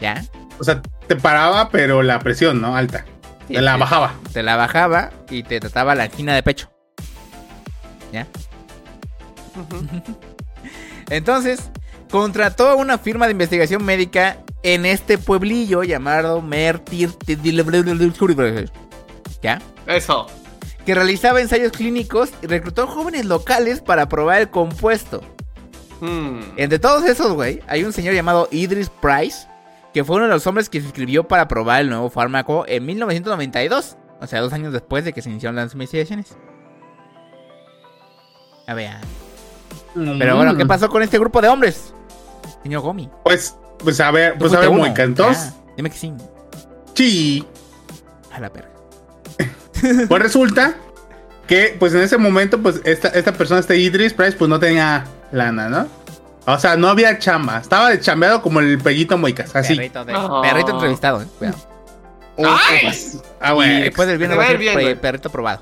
¿Ya? 0.01 0.25
O 0.59 0.65
sea, 0.65 0.83
te 1.07 1.15
paraba, 1.15 1.71
pero 1.71 2.03
la 2.03 2.19
presión, 2.19 2.61
¿no? 2.61 2.77
Alta. 2.77 3.05
Sí, 3.47 3.55
te 3.55 3.63
la 3.63 3.77
bajaba. 3.77 4.15
Te 4.33 4.43
la 4.43 4.57
bajaba 4.57 5.11
y 5.31 5.45
te 5.45 5.61
trataba 5.61 5.95
la 5.95 6.05
angina 6.05 6.35
de 6.35 6.43
pecho. 6.43 6.74
¿Ya? 8.15 8.29
Entonces, 11.11 11.69
contrató 12.13 12.69
a 12.69 12.77
una 12.77 12.97
firma 12.97 13.27
de 13.27 13.33
investigación 13.33 13.85
médica 13.85 14.39
en 14.63 14.87
este 14.87 15.19
pueblillo 15.19 15.83
llamado 15.83 16.41
Mertir. 16.41 17.11
¿Ya? 19.43 19.61
Eso. 19.89 20.27
Que 20.87 20.95
realizaba 20.95 21.41
ensayos 21.41 21.73
clínicos 21.73 22.31
y 22.41 22.47
reclutó 22.47 22.87
jóvenes 22.87 23.25
locales 23.25 23.81
para 23.81 24.09
probar 24.09 24.43
el 24.43 24.51
compuesto. 24.51 25.21
Mm. 26.01 26.41
Entre 26.57 26.79
todos 26.79 27.05
esos, 27.05 27.33
güey, 27.33 27.61
hay 27.67 27.83
un 27.83 27.93
señor 27.93 28.15
llamado 28.15 28.47
Idris 28.53 28.91
Price, 28.91 29.49
que 29.93 30.05
fue 30.05 30.17
uno 30.17 30.27
de 30.27 30.31
los 30.31 30.47
hombres 30.47 30.69
que 30.69 30.79
se 30.79 30.87
inscribió 30.87 31.27
para 31.27 31.49
probar 31.49 31.81
el 31.81 31.89
nuevo 31.89 32.11
fármaco 32.11 32.65
en 32.69 32.87
1992. 32.87 33.97
O 34.21 34.27
sea, 34.29 34.41
dos 34.41 34.53
años 34.53 34.73
después 34.73 35.05
de 35.05 35.13
que 35.13 35.21
se 35.21 35.31
iniciaron 35.31 35.57
las 35.57 35.73
investigaciones. 35.73 36.37
A 38.67 38.75
ver. 38.75 38.91
Pero 39.95 40.37
bueno, 40.37 40.57
¿qué 40.57 40.67
pasó 40.67 40.89
con 40.89 41.03
este 41.03 41.19
grupo 41.19 41.41
de 41.41 41.49
hombres? 41.49 41.93
Señor 42.63 42.83
Gomi. 42.83 43.09
Pues, 43.25 43.55
pues 43.79 44.01
a 44.01 44.11
ver, 44.11 44.37
pues 44.39 44.53
a 44.55 44.61
ver, 44.61 44.71
muy 44.71 44.91
entonces. 44.97 45.53
Ah, 45.53 45.65
dime 45.77 45.91
que 45.91 45.97
sí. 45.97 46.13
Sí. 46.95 47.47
A 48.33 48.41
la 48.41 48.51
perra. 48.51 48.69
Pues 50.09 50.23
resulta 50.23 50.75
que, 51.47 51.77
pues 51.79 51.93
en 51.93 52.01
ese 52.01 52.17
momento, 52.17 52.59
pues 52.63 52.81
esta, 52.85 53.09
esta 53.09 53.33
persona, 53.33 53.61
este 53.61 53.77
Idris 53.77 54.15
Price, 54.15 54.33
pues 54.33 54.49
no 54.49 54.59
tenía 54.59 55.05
lana, 55.31 55.69
¿no? 55.69 55.87
O 56.47 56.59
sea, 56.59 56.77
no 56.77 56.89
había 56.89 57.19
chamba. 57.19 57.59
Estaba 57.59 57.91
de 57.91 58.01
chambeado 58.01 58.41
como 58.41 58.61
el 58.61 58.79
pellito 58.79 59.19
Moicas, 59.19 59.55
así. 59.55 59.75
Perrito, 59.77 60.05
de- 60.07 60.15
Ah. 60.15 60.41
perrito 60.43 60.71
entrevistado, 60.73 61.21
eh. 61.23 61.27
Cuidado. 61.39 61.59
¡Ay! 62.39 62.89
Ah, 63.41 63.51
Y 63.51 63.55
güey. 63.55 63.83
después 63.83 64.09
del 64.09 64.19
viernes 64.19 64.97
perrito 64.99 65.31
probado. 65.31 65.61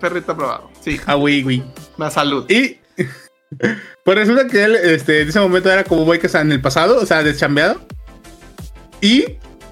Perrito 0.00 0.32
aprobado. 0.32 0.70
Sí. 0.80 1.00
Ah, 1.06 1.14
güey, 1.14 1.42
güey. 1.42 1.62
Más 1.96 2.14
salud. 2.14 2.48
Y 2.50 2.78
pues 4.04 4.18
resulta 4.18 4.46
que 4.46 4.64
él, 4.64 4.76
este, 4.76 5.22
en 5.22 5.28
ese 5.28 5.40
momento 5.40 5.70
era 5.70 5.84
como 5.84 6.04
Moicas 6.04 6.34
en 6.34 6.52
el 6.52 6.60
pasado, 6.60 7.00
o 7.00 7.06
sea, 7.06 7.22
deschambeado. 7.22 7.80
Y 9.00 9.24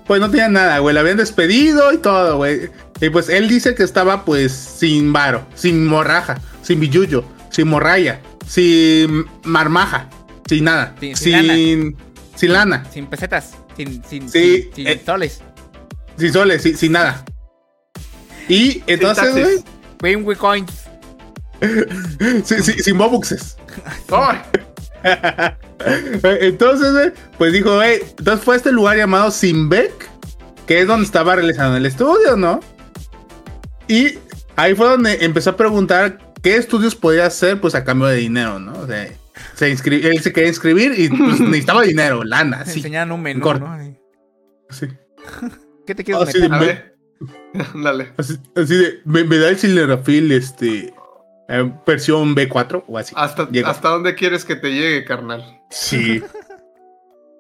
pues 0.07 0.21
no 0.21 0.31
tenía 0.31 0.49
nada, 0.49 0.79
güey. 0.79 0.95
Le 0.95 1.01
habían 1.01 1.17
despedido 1.17 1.93
y 1.93 1.99
todo, 1.99 2.37
güey. 2.39 2.71
Y 3.01 3.09
pues 3.11 3.29
él 3.29 3.49
dice 3.49 3.75
que 3.75 3.83
estaba 3.83 4.25
pues 4.25 4.53
sin 4.53 5.13
varo, 5.13 5.47
sin 5.55 5.87
morraja, 5.87 6.41
sin 6.63 6.81
billuyo, 6.81 7.25
sin 7.51 7.69
morralla, 7.69 8.21
sin 8.47 9.27
marmaja, 9.45 10.09
sin 10.49 10.65
nada, 10.65 10.95
Sin- 11.01 11.17
sin, 11.17 11.43
sin 11.47 11.97
sin, 12.37 12.53
lana, 12.53 12.85
Sin 12.93 13.07
pesetas. 13.07 13.53
Sin, 13.77 14.03
sin, 14.05 14.29
Sí, 14.29 14.63
sin, 14.63 14.75
sin 14.75 14.87
eh. 14.89 15.03
soles. 15.05 15.41
sin 16.17 16.33
soles, 16.33 16.63
sin, 16.63 16.77
sin 16.77 16.93
nada. 16.93 17.25
Y 18.49 18.83
entonces, 18.87 19.33
güey, 19.33 19.65
Win 20.05 20.37
coins. 20.37 20.85
sin, 22.45 22.63
sin, 22.63 22.83
sin 22.83 22.99
bobuxes. 22.99 23.57
Entonces, 26.41 27.13
pues 27.39 27.53
dijo, 27.53 27.75
güey, 27.75 28.01
entonces 28.19 28.45
fue 28.45 28.55
a 28.55 28.57
este 28.59 28.73
lugar 28.73 28.97
llamado 28.97 29.31
Simbeck, 29.31 30.09
que 30.67 30.81
es 30.81 30.87
donde 30.87 31.05
estaba 31.05 31.37
realizando 31.37 31.77
el 31.77 31.87
estudio, 31.87 32.37
¿no? 32.37 32.61
Y 33.87 34.19
ahí 34.57 34.75
fue 34.75 34.89
donde 34.89 35.25
empezó 35.25 35.51
a 35.51 35.57
preguntar 35.57 36.33
qué 36.43 36.57
estudios 36.57 36.95
podía 36.95 37.27
hacer, 37.27 37.61
pues 37.61 37.75
a 37.75 37.85
cambio 37.85 38.09
de 38.09 38.17
dinero, 38.17 38.59
¿no? 38.59 38.73
O 38.79 38.87
sea, 38.87 39.09
se 39.55 39.71
él 39.71 39.79
se 40.21 40.33
quería 40.33 40.49
inscribir 40.49 40.95
y 40.97 41.09
pues, 41.09 41.41
necesitaba 41.41 41.83
dinero, 41.83 42.25
lana, 42.25 42.65
sí. 42.65 42.79
enseñaban 42.79 43.13
un 43.13 43.23
menú. 43.23 43.45
¿no? 43.55 43.79
Sí. 44.71 44.89
¿Qué 45.87 45.95
te 45.95 46.03
quieres 46.03 46.29
Ah, 46.29 46.33
sí? 46.33 46.39
A 46.51 46.59
ver. 46.59 46.94
Dale. 47.75 48.13
Así, 48.17 48.39
así 48.57 48.75
de, 48.77 49.01
me, 49.05 49.25
me 49.25 49.39
da 49.39 49.49
el 49.51 49.59
Sildenafil, 49.59 50.33
este, 50.33 50.93
eh, 51.49 51.73
versión 51.87 52.35
B4 52.35 52.85
o 52.87 52.99
así. 52.99 53.15
¿Hasta. 53.17 53.49
¿Hasta 53.65 53.89
dónde 53.89 54.15
quieres 54.15 54.45
que 54.45 54.57
te 54.57 54.71
llegue, 54.73 55.05
carnal? 55.05 55.61
Sí. 55.71 56.23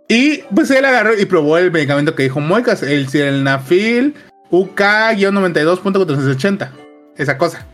Y 0.06 0.42
pues 0.54 0.70
él 0.70 0.84
agarró 0.84 1.18
y 1.18 1.24
probó 1.24 1.56
el 1.56 1.72
medicamento 1.72 2.14
que 2.14 2.24
dijo 2.24 2.38
Moicas, 2.38 2.82
el 2.82 3.08
Sildenafil 3.08 4.14
UK-92.480. 4.50 6.68
Esa 7.16 7.38
cosa. 7.38 7.66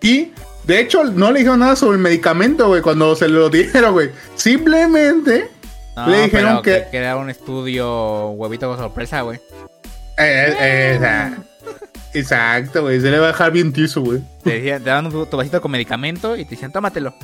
Y 0.00 0.30
de 0.64 0.78
hecho 0.80 1.02
no 1.04 1.32
le 1.32 1.40
dijeron 1.40 1.58
nada 1.60 1.74
sobre 1.74 1.96
el 1.96 2.02
medicamento, 2.02 2.68
güey, 2.68 2.80
cuando 2.82 3.16
se 3.16 3.26
lo 3.28 3.50
dieron, 3.50 3.92
güey. 3.92 4.10
Simplemente 4.36 5.50
No, 5.96 6.08
Le 6.08 6.22
dijeron 6.24 6.60
pero 6.62 6.84
que- 6.84 6.90
que 6.92 6.96
era 6.96 7.16
un 7.16 7.28
estudio 7.28 8.28
huevito 8.30 8.68
con 8.68 8.78
sorpresa, 8.78 9.22
güey. 9.22 9.38
eh, 10.16 10.54
eh, 10.60 10.94
esa- 10.96 11.36
Exacto, 12.14 12.82
güey. 12.82 13.00
Se 13.00 13.10
le 13.10 13.18
va 13.18 13.26
a 13.26 13.28
dejar 13.28 13.52
bien 13.52 13.72
tizo, 13.72 14.00
güey. 14.00 14.20
Te, 14.42 14.54
decían, 14.54 14.82
te 14.82 14.90
daban 14.90 15.06
un, 15.06 15.28
tu 15.28 15.36
vasito 15.36 15.60
con 15.60 15.70
medicamento 15.70 16.36
y 16.36 16.44
te 16.44 16.50
decían, 16.50 16.72
tómatelo. 16.72 17.14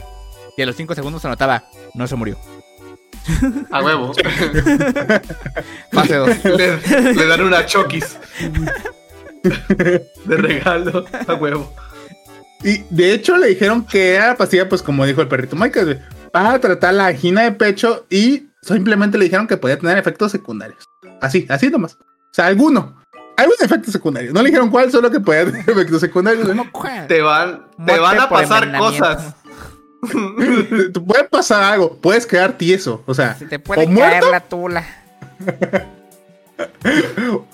Y 0.57 0.63
a 0.63 0.67
los 0.67 0.77
5 0.77 0.95
segundos 0.95 1.23
se 1.23 1.29
notaba, 1.29 1.65
no 1.95 2.07
se 2.07 2.15
murió. 2.17 2.39
A 3.71 3.83
huevo. 3.83 4.13
Fase 5.93 6.15
2. 6.15 6.45
le, 6.45 7.15
le 7.15 7.27
dan 7.27 7.41
una 7.41 7.67
choquis. 7.67 8.19
De 9.43 10.37
regalo. 10.37 11.05
A 11.27 11.35
huevo. 11.35 11.73
Y 12.63 12.83
de 12.91 13.13
hecho 13.13 13.37
le 13.37 13.49
dijeron 13.49 13.85
que 13.85 14.15
era 14.15 14.29
la 14.29 14.37
pastilla, 14.37 14.69
pues 14.69 14.83
como 14.83 15.05
dijo 15.05 15.21
el 15.21 15.29
perrito 15.29 15.55
Michael, 15.55 15.85
güey, 15.85 15.99
para 16.33 16.59
tratar 16.59 16.95
la 16.95 17.09
angina 17.09 17.43
de 17.43 17.53
pecho 17.53 18.07
y 18.09 18.49
simplemente 18.63 19.19
le 19.19 19.25
dijeron 19.25 19.47
que 19.47 19.59
podía 19.59 19.79
tener 19.79 19.99
efectos 19.99 20.33
secundarios. 20.33 20.85
Así, 21.21 21.47
así 21.51 21.69
nomás. 21.69 21.95
O 21.95 22.35
sea, 22.35 22.47
alguno. 22.47 23.04
Algún 23.37 23.57
efecto 23.61 23.91
secundario. 23.91 24.33
No 24.33 24.43
le 24.43 24.49
dijeron 24.49 24.71
cuál, 24.71 24.91
solo 24.91 25.11
que 25.11 25.21
podía 25.21 25.47
tener 25.47 25.69
efectos 25.69 26.01
secundarios. 26.01 26.47
güey. 26.73 27.07
Te 27.09 27.21
van, 27.21 27.67
te 27.85 27.99
van 27.99 28.21
a 28.21 28.29
pasar 28.29 28.79
cosas. 28.79 29.35
Te, 30.93 31.01
puede 31.01 31.25
pasar 31.25 31.63
algo. 31.63 31.97
Puedes 31.97 32.27
quedar 32.27 32.59
tieso. 32.59 33.03
O 33.07 33.15
sea, 33.15 33.35
Se 33.35 33.47
te 33.47 33.59
puede 33.59 33.83
o 33.83 33.87
caer 33.87 33.97
muerto, 33.97 34.31
la 34.31 34.41
tula. 34.41 34.85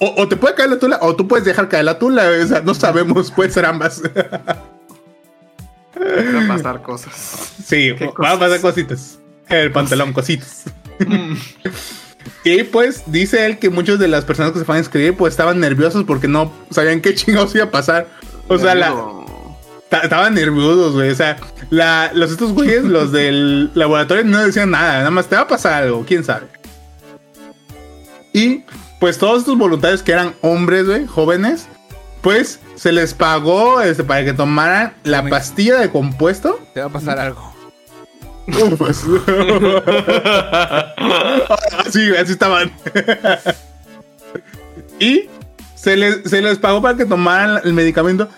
o, 0.00 0.14
o 0.16 0.28
te 0.28 0.36
puede 0.36 0.54
caer 0.54 0.70
la 0.70 0.78
tula, 0.78 0.98
o 1.00 1.16
tú 1.16 1.26
puedes 1.26 1.44
dejar 1.44 1.68
caer 1.68 1.84
la 1.84 1.98
tula. 1.98 2.28
O 2.42 2.46
sea, 2.46 2.60
no 2.60 2.74
sabemos. 2.74 3.30
Puede 3.30 3.50
ser 3.50 3.64
ambas. 3.64 4.02
Van 5.94 6.50
a 6.50 6.56
pasar 6.56 6.82
cosas. 6.82 7.54
sí, 7.64 7.94
¿Qué 7.96 8.10
van 8.18 8.36
a 8.36 8.38
pasar 8.38 8.60
cositas. 8.60 9.18
El 9.48 9.72
pantalón, 9.72 10.12
cositas. 10.12 10.64
Y 12.44 12.62
pues 12.64 13.02
dice 13.06 13.44
él 13.46 13.58
que 13.58 13.70
muchas 13.70 13.98
de 13.98 14.08
las 14.08 14.24
personas 14.24 14.52
que 14.52 14.58
se 14.60 14.64
fueron 14.64 14.78
a 14.78 14.84
inscribir 14.84 15.16
pues 15.16 15.32
estaban 15.32 15.60
nerviosos 15.60 16.04
porque 16.04 16.28
no 16.28 16.52
sabían 16.70 17.00
qué 17.00 17.14
chingados 17.14 17.54
iba 17.54 17.64
a 17.64 17.70
pasar. 17.70 18.08
O 18.48 18.58
sea, 18.58 18.74
la, 18.74 18.94
ta- 19.88 20.00
estaban 20.00 20.34
nerviosos, 20.34 20.94
güey. 20.94 21.10
O 21.10 21.14
sea, 21.14 21.36
la, 21.70 22.10
los 22.14 22.30
estos 22.30 22.52
güeyes, 22.52 22.84
los 22.84 23.12
del 23.12 23.70
laboratorio 23.74 24.24
no 24.24 24.38
decían 24.38 24.70
nada, 24.70 24.98
nada 24.98 25.10
más 25.10 25.26
te 25.26 25.36
va 25.36 25.42
a 25.42 25.48
pasar 25.48 25.82
algo, 25.84 26.04
quién 26.06 26.24
sabe. 26.24 26.46
Y 28.32 28.64
pues 29.00 29.18
todos 29.18 29.40
estos 29.40 29.58
voluntarios 29.58 30.02
que 30.02 30.12
eran 30.12 30.34
hombres, 30.40 30.86
güey, 30.86 31.06
jóvenes, 31.06 31.66
pues 32.22 32.60
se 32.76 32.92
les 32.92 33.14
pagó 33.14 33.80
este, 33.80 34.04
para 34.04 34.24
que 34.24 34.32
tomaran 34.32 34.94
la 35.04 35.26
pastilla 35.28 35.78
de 35.80 35.90
compuesto. 35.90 36.58
Te 36.74 36.80
va 36.80 36.86
a 36.86 36.90
pasar 36.90 37.18
algo. 37.18 37.49
Pues- 38.78 39.04
así, 41.86 42.14
así 42.16 42.32
estaban. 42.32 42.70
y 44.98 45.28
se 45.74 45.96
les, 45.96 46.28
se 46.28 46.40
les 46.42 46.58
pagó 46.58 46.82
para 46.82 46.96
que 46.96 47.04
tomaran 47.06 47.60
el 47.64 47.72
medicamento 47.72 48.28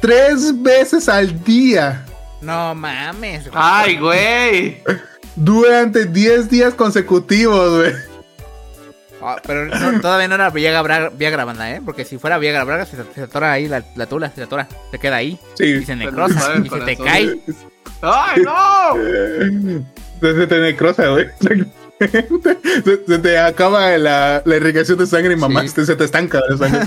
tres 0.00 0.62
veces 0.62 1.08
al 1.08 1.42
día 1.44 2.04
No 2.40 2.74
mames. 2.74 3.44
güey. 3.44 3.54
Ay, 3.56 3.96
güey. 3.98 4.82
durante 5.36 6.04
10 6.06 6.48
días 6.50 6.74
consecutivos, 6.74 7.78
güey. 7.80 7.92
Ah, 9.24 9.36
pero 9.46 9.66
no- 9.66 10.00
todavía 10.00 10.26
no 10.26 10.34
era 10.34 10.50
Viagra, 10.50 10.82
Braga- 10.82 11.10
Viagra 11.16 11.44
banda, 11.44 11.70
¿eh? 11.70 11.80
Porque 11.84 12.04
si 12.04 12.18
fuera 12.18 12.38
Viagra 12.38 12.64
Braga, 12.64 12.86
se, 12.86 12.96
se 13.14 13.20
atora 13.22 13.52
ahí 13.52 13.68
la, 13.68 13.84
la 13.94 14.06
tula, 14.06 14.32
se 14.34 14.42
atora, 14.42 14.66
se 14.90 14.98
queda 14.98 15.16
ahí. 15.16 15.38
Sí. 15.54 15.64
Y 15.66 15.84
se 15.84 15.94
necrosa, 15.94 16.54
y 16.64 16.68
se 16.68 16.80
te 16.80 16.96
cae. 16.96 17.38
¡Ay, 18.02 18.42
no! 18.42 18.94
Se, 20.20 20.34
se 20.34 20.46
te 20.46 20.60
necrosa, 20.60 21.08
güey. 21.08 21.28
Se, 21.40 21.66
se 23.06 23.18
te 23.18 23.38
acaba 23.38 23.96
la, 23.96 24.42
la 24.44 24.56
irrigación 24.56 24.98
de 24.98 25.06
sangre 25.06 25.34
y 25.34 25.36
mamá, 25.36 25.62
Sí. 25.62 25.68
se, 25.68 25.86
se 25.86 25.94
te 25.96 26.04
estanca 26.04 26.40
la 26.48 26.56
sangre. 26.56 26.80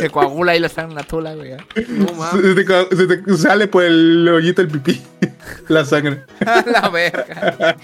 Se 0.00 0.10
coagula, 0.10 0.52
ahí 0.52 0.60
la 0.60 0.68
sangre 0.68 0.92
en 0.92 0.96
la 0.96 1.02
tula, 1.04 1.34
güey. 1.34 1.52
No 1.88 2.12
mames. 2.14 2.42
Se 2.42 2.54
te, 2.54 2.64
se 2.96 3.06
te 3.06 3.36
sale 3.36 3.68
por 3.68 3.84
el 3.84 4.28
hoyito 4.28 4.62
el 4.62 4.68
pipí, 4.68 5.02
la 5.68 5.84
sangre. 5.84 6.24
La 6.66 6.88
verga. 6.88 7.76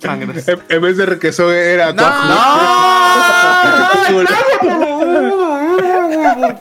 Sangres. 0.00 0.48
En, 0.48 0.58
en 0.68 0.82
vez 0.82 0.96
de 0.96 1.06
requesón 1.06 1.52
era 1.54 1.92
No. 1.92 2.02
coágulo. 6.34 6.58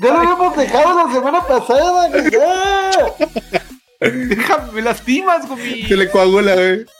Ya 0.00 0.08
lo 0.08 0.18
habíamos 0.18 0.56
dejado 0.56 1.06
la 1.06 1.12
semana 1.12 1.46
pasada, 1.46 2.10
Déjame, 4.00 4.72
me 4.72 4.82
lastimas, 4.82 5.48
Gomi. 5.48 5.82
Se 5.84 5.96
le 5.96 6.10
coagula, 6.10 6.54
güey. 6.54 6.84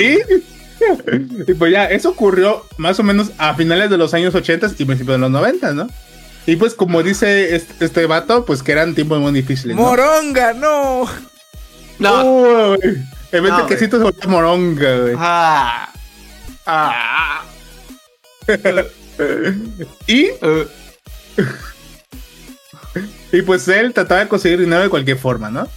Y, 0.00 0.18
y 1.50 1.54
pues 1.54 1.72
ya, 1.72 1.84
eso 1.86 2.10
ocurrió 2.10 2.64
más 2.76 2.98
o 3.00 3.02
menos 3.02 3.30
a 3.38 3.54
finales 3.54 3.90
de 3.90 3.98
los 3.98 4.14
años 4.14 4.34
80 4.34 4.68
y 4.78 4.84
principios 4.84 5.16
de 5.16 5.18
los 5.18 5.30
90, 5.30 5.72
¿no? 5.72 5.86
Y 6.46 6.56
pues 6.56 6.74
como 6.74 7.02
dice 7.02 7.54
este, 7.54 7.84
este 7.84 8.06
vato, 8.06 8.44
pues 8.44 8.62
que 8.62 8.72
eran 8.72 8.94
tiempos 8.94 9.20
muy 9.20 9.32
difíciles. 9.32 9.76
¿no? 9.76 9.82
Moronga, 9.82 10.52
no. 10.54 11.04
No. 11.98 12.24
Uy, 12.72 12.78
en 13.32 13.42
vez 13.42 13.52
No, 13.52 13.56
de 13.58 13.62
güey. 13.62 13.66
quesito 13.68 13.98
se 13.98 14.02
volvió 14.04 14.28
moronga, 14.28 14.96
güey. 14.98 15.14
Ah. 15.18 15.88
Ah. 16.66 17.42
Y, 20.06 20.28
y 23.32 23.42
pues 23.42 23.68
él 23.68 23.92
trataba 23.92 24.22
de 24.22 24.28
conseguir 24.28 24.60
dinero 24.60 24.82
de 24.82 24.88
cualquier 24.88 25.18
forma, 25.18 25.50
¿no? 25.50 25.68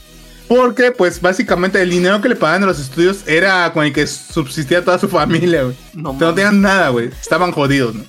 Porque 0.47 0.91
pues 0.91 1.21
básicamente 1.21 1.81
el 1.81 1.89
dinero 1.89 2.21
que 2.21 2.29
le 2.29 2.35
pagaban 2.35 2.63
en 2.63 2.67
los 2.67 2.79
estudios 2.79 3.27
era 3.27 3.71
con 3.73 3.85
el 3.85 3.93
que 3.93 4.05
subsistía 4.05 4.83
toda 4.83 4.99
su 4.99 5.07
familia, 5.09 5.63
güey. 5.63 5.75
No, 5.93 6.15
tenían 6.33 6.61
nada, 6.61 6.89
güey. 6.89 7.09
Estaban 7.19 7.51
jodidos, 7.51 7.95
¿no? 7.95 8.03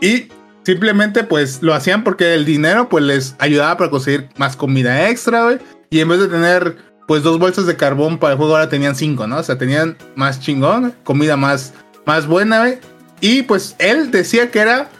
Y 0.00 0.28
simplemente, 0.64 1.24
pues, 1.24 1.62
lo 1.62 1.74
hacían 1.74 2.04
porque 2.04 2.34
el 2.34 2.46
dinero, 2.46 2.88
pues, 2.88 3.04
les 3.04 3.36
ayudaba 3.38 3.76
para 3.76 3.90
conseguir 3.90 4.28
más 4.38 4.56
comida 4.56 5.10
extra, 5.10 5.44
güey. 5.44 5.58
Y 5.90 6.00
en 6.00 6.08
vez 6.08 6.20
de 6.20 6.28
tener, 6.28 6.76
pues, 7.06 7.22
dos 7.22 7.38
bolsas 7.38 7.66
de 7.66 7.76
carbón 7.76 8.18
para 8.18 8.32
el 8.32 8.38
juego, 8.38 8.54
ahora 8.54 8.70
tenían 8.70 8.96
cinco, 8.96 9.26
¿no? 9.26 9.38
O 9.38 9.42
sea, 9.42 9.58
tenían 9.58 9.98
más 10.14 10.40
chingón, 10.40 10.94
comida 11.04 11.36
más, 11.36 11.74
más 12.06 12.26
buena, 12.26 12.60
güey. 12.60 12.78
Y, 13.20 13.42
pues, 13.42 13.76
él 13.78 14.10
decía 14.10 14.50
que 14.50 14.60
era 14.60 14.90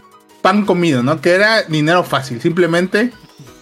pan 0.43 0.65
comido, 0.65 1.03
¿no? 1.03 1.21
Que 1.21 1.31
era 1.33 1.63
dinero 1.63 2.05
fácil. 2.05 2.41
Simplemente 2.41 3.13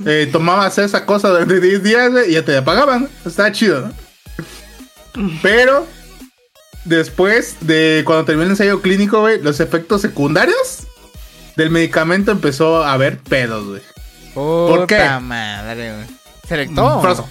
eh, 0.05 0.29
tomabas 0.31 0.79
esa 0.79 1.07
cosa 1.07 1.29
durante 1.29 1.61
10 1.61 1.83
días, 1.83 2.11
y 2.29 2.33
ya 2.33 2.45
te 2.45 2.53
la 2.53 2.65
pagaban. 2.65 3.09
Estaba 3.25 3.53
chido, 3.53 3.89
¿no? 3.89 3.95
Pero 5.43 5.87
después 6.85 7.57
de 7.61 8.03
cuando 8.05 8.25
terminó 8.25 8.45
el 8.45 8.51
ensayo 8.51 8.81
clínico, 8.81 9.21
güey, 9.21 9.41
los 9.41 9.61
efectos 9.61 10.01
secundarios 10.01 10.87
del 11.57 11.71
medicamento 11.71 12.31
empezó 12.31 12.85
a 12.85 12.93
haber 12.93 13.19
pedos, 13.19 13.67
güey. 13.67 13.83
¿Por 14.35 14.87
qué? 14.87 15.09
madre, 15.21 15.95
güey. 15.95 16.07
¿Selectó? 16.47 17.01
Froso. 17.01 17.29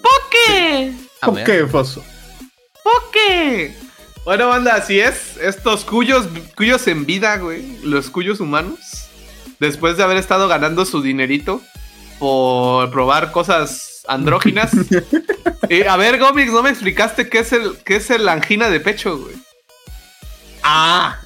¿Por 0.00 0.30
qué? 0.30 0.92
¿Por 1.20 1.44
qué, 1.44 1.66
Foso? 1.66 2.04
¿Por 2.84 3.10
qué? 3.10 3.74
Bueno, 4.26 4.48
banda, 4.48 4.74
así 4.74 4.98
es. 4.98 5.36
Estos 5.36 5.84
cuyos, 5.84 6.26
cuyos 6.56 6.88
en 6.88 7.06
vida, 7.06 7.36
güey. 7.36 7.78
Los 7.84 8.10
cuyos 8.10 8.40
humanos. 8.40 9.06
Después 9.60 9.96
de 9.96 10.02
haber 10.02 10.16
estado 10.16 10.48
ganando 10.48 10.84
su 10.84 11.00
dinerito 11.00 11.62
por 12.18 12.90
probar 12.90 13.30
cosas 13.30 14.02
andróginas. 14.08 14.72
Eh, 15.68 15.88
a 15.88 15.96
ver, 15.96 16.20
Gomix, 16.20 16.52
no 16.52 16.62
me 16.62 16.70
explicaste 16.70 17.28
qué 17.28 17.40
es 17.40 17.52
el, 17.52 17.76
qué 17.78 17.96
es 17.96 18.08
el 18.10 18.28
angina 18.28 18.70
de 18.70 18.78
pecho, 18.78 19.18
güey. 19.18 19.34
Ah, 20.62 21.18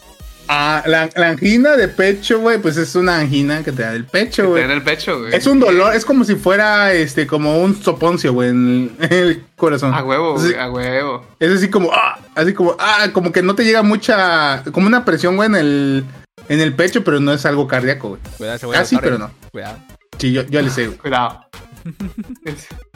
ah 0.52 0.82
la, 0.86 1.08
la 1.14 1.28
angina 1.28 1.76
de 1.76 1.86
pecho, 1.88 2.40
güey, 2.40 2.58
pues 2.58 2.76
es 2.76 2.94
una 2.96 3.18
angina 3.18 3.62
que 3.62 3.70
te 3.70 3.82
da 3.82 3.92
del 3.92 4.04
pecho, 4.04 4.48
güey. 4.48 4.64
en 4.64 4.70
el 4.72 4.82
pecho, 4.82 5.20
güey. 5.20 5.32
Es 5.34 5.46
un 5.46 5.60
dolor, 5.60 5.94
es 5.94 6.04
como 6.04 6.24
si 6.24 6.34
fuera 6.34 6.92
este, 6.92 7.26
como 7.26 7.58
un 7.62 7.80
soponcio, 7.80 8.32
güey, 8.32 8.50
en 8.50 8.90
el, 8.98 9.06
en 9.10 9.12
el 9.12 9.44
corazón. 9.56 9.94
A 9.94 10.02
huevo, 10.02 10.34
güey, 10.34 10.54
a 10.56 10.68
huevo. 10.70 11.26
Es 11.38 11.52
así 11.52 11.70
como, 11.70 11.90
ah, 11.92 12.18
así 12.34 12.52
como, 12.52 12.74
ah, 12.80 13.08
como 13.12 13.30
que 13.30 13.42
no 13.42 13.54
te 13.54 13.64
llega 13.64 13.82
mucha, 13.82 14.64
como 14.72 14.88
una 14.88 15.04
presión, 15.04 15.36
güey, 15.36 15.46
en 15.48 15.54
el, 15.54 16.04
en 16.48 16.60
el 16.60 16.74
pecho, 16.74 17.04
pero 17.04 17.20
no 17.20 17.32
es 17.32 17.46
algo 17.46 17.68
cardíaco, 17.68 18.08
güey. 18.08 18.20
Cuidado, 18.36 18.58
se 18.58 18.66
voy 18.66 18.76
Ah, 18.76 18.80
notar, 18.82 19.00
pero 19.00 19.18
no. 19.18 19.30
Cuidado. 19.52 19.78
Sí, 20.18 20.32
yo, 20.32 20.42
yo 20.42 20.60
le 20.60 20.70
sé, 20.70 20.86
güey. 20.86 20.98
Cuidado. 20.98 21.44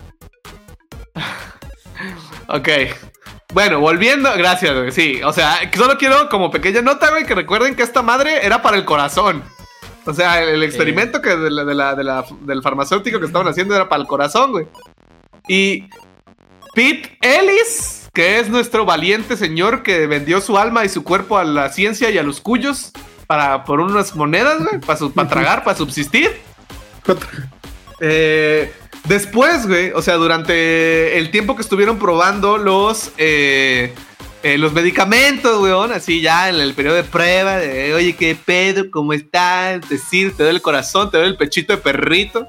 Ok. 2.49 2.69
Bueno, 3.55 3.81
volviendo. 3.81 4.31
Gracias, 4.37 4.75
güey. 4.77 4.93
Sí, 4.93 5.23
o 5.25 5.33
sea, 5.33 5.59
solo 5.75 5.97
quiero 5.97 6.29
como 6.29 6.51
pequeña 6.51 6.83
nota, 6.83 7.11
güey, 7.11 7.25
que 7.25 7.35
recuerden 7.35 7.75
que 7.75 7.83
esta 7.85 8.03
madre 8.03 8.45
era 8.45 8.61
para 8.61 8.77
el 8.77 8.85
corazón. 8.85 9.43
O 10.05 10.13
sea, 10.13 10.43
el, 10.43 10.51
el 10.51 10.63
experimento 10.65 11.23
que 11.23 11.31
de 11.37 11.51
la- 11.51 11.65
de 11.65 11.75
la- 11.75 11.95
de 11.95 12.05
la- 12.05 12.25
del 12.41 12.61
farmacéutico 12.63 13.19
que 13.21 13.27
estaban 13.27 13.49
haciendo 13.49 13.75
era 13.75 13.89
para 13.89 14.03
el 14.03 14.09
corazón, 14.09 14.51
güey. 14.53 14.67
Y 15.49 15.89
Pete 16.75 17.17
Ellis, 17.23 18.11
que 18.13 18.39
es 18.41 18.51
nuestro 18.51 18.85
valiente 18.85 19.37
señor 19.37 19.83
que 19.83 20.07
vendió 20.09 20.41
su 20.41 20.59
alma 20.59 20.85
y 20.85 20.89
su 20.89 21.05
cuerpo 21.05 21.39
a 21.39 21.45
la 21.45 21.71
ciencia 21.71 22.11
y 22.11 22.19
a 22.19 22.23
los 22.25 22.41
cuyos 22.41 22.91
para 23.29 23.65
por 23.65 23.81
unas 23.81 24.15
monedas, 24.17 24.59
güey, 24.59 24.81
para, 24.81 24.99
para 25.15 25.29
tragar, 25.31 25.65
para 25.65 25.77
subsistir. 25.79 26.39
Eh, 28.07 28.71
después, 29.09 29.67
güey, 29.67 29.91
o 29.93 30.03
sea, 30.03 30.15
durante 30.17 31.17
el 31.17 31.31
tiempo 31.31 31.57
que 31.57 31.63
estuvieron 31.63 31.99
probando 31.99 32.59
los, 32.59 33.13
eh, 33.17 33.95
eh, 34.43 34.59
los 34.59 34.75
medicamentos, 34.75 35.59
weón, 35.63 35.91
así 35.91 36.21
ya 36.21 36.51
en 36.51 36.57
el 36.57 36.75
periodo 36.75 36.97
de 36.97 37.05
prueba, 37.05 37.57
de, 37.57 37.95
oye, 37.95 38.15
qué 38.15 38.37
pedo, 38.37 38.91
cómo 38.91 39.15
estás, 39.15 39.89
decir, 39.89 40.37
te 40.37 40.43
duele 40.43 40.57
el 40.59 40.63
corazón, 40.63 41.11
te 41.11 41.17
duele 41.17 41.31
el 41.33 41.39
pechito 41.39 41.73
de 41.73 41.79
perrito. 41.79 42.47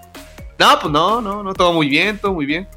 No, 0.59 0.77
pues 0.79 0.91
no, 0.91 1.21
no, 1.21 1.41
no, 1.41 1.53
todo 1.53 1.71
muy 1.71 1.87
bien, 1.87 2.17
todo 2.17 2.33
muy 2.33 2.45
bien. 2.45 2.67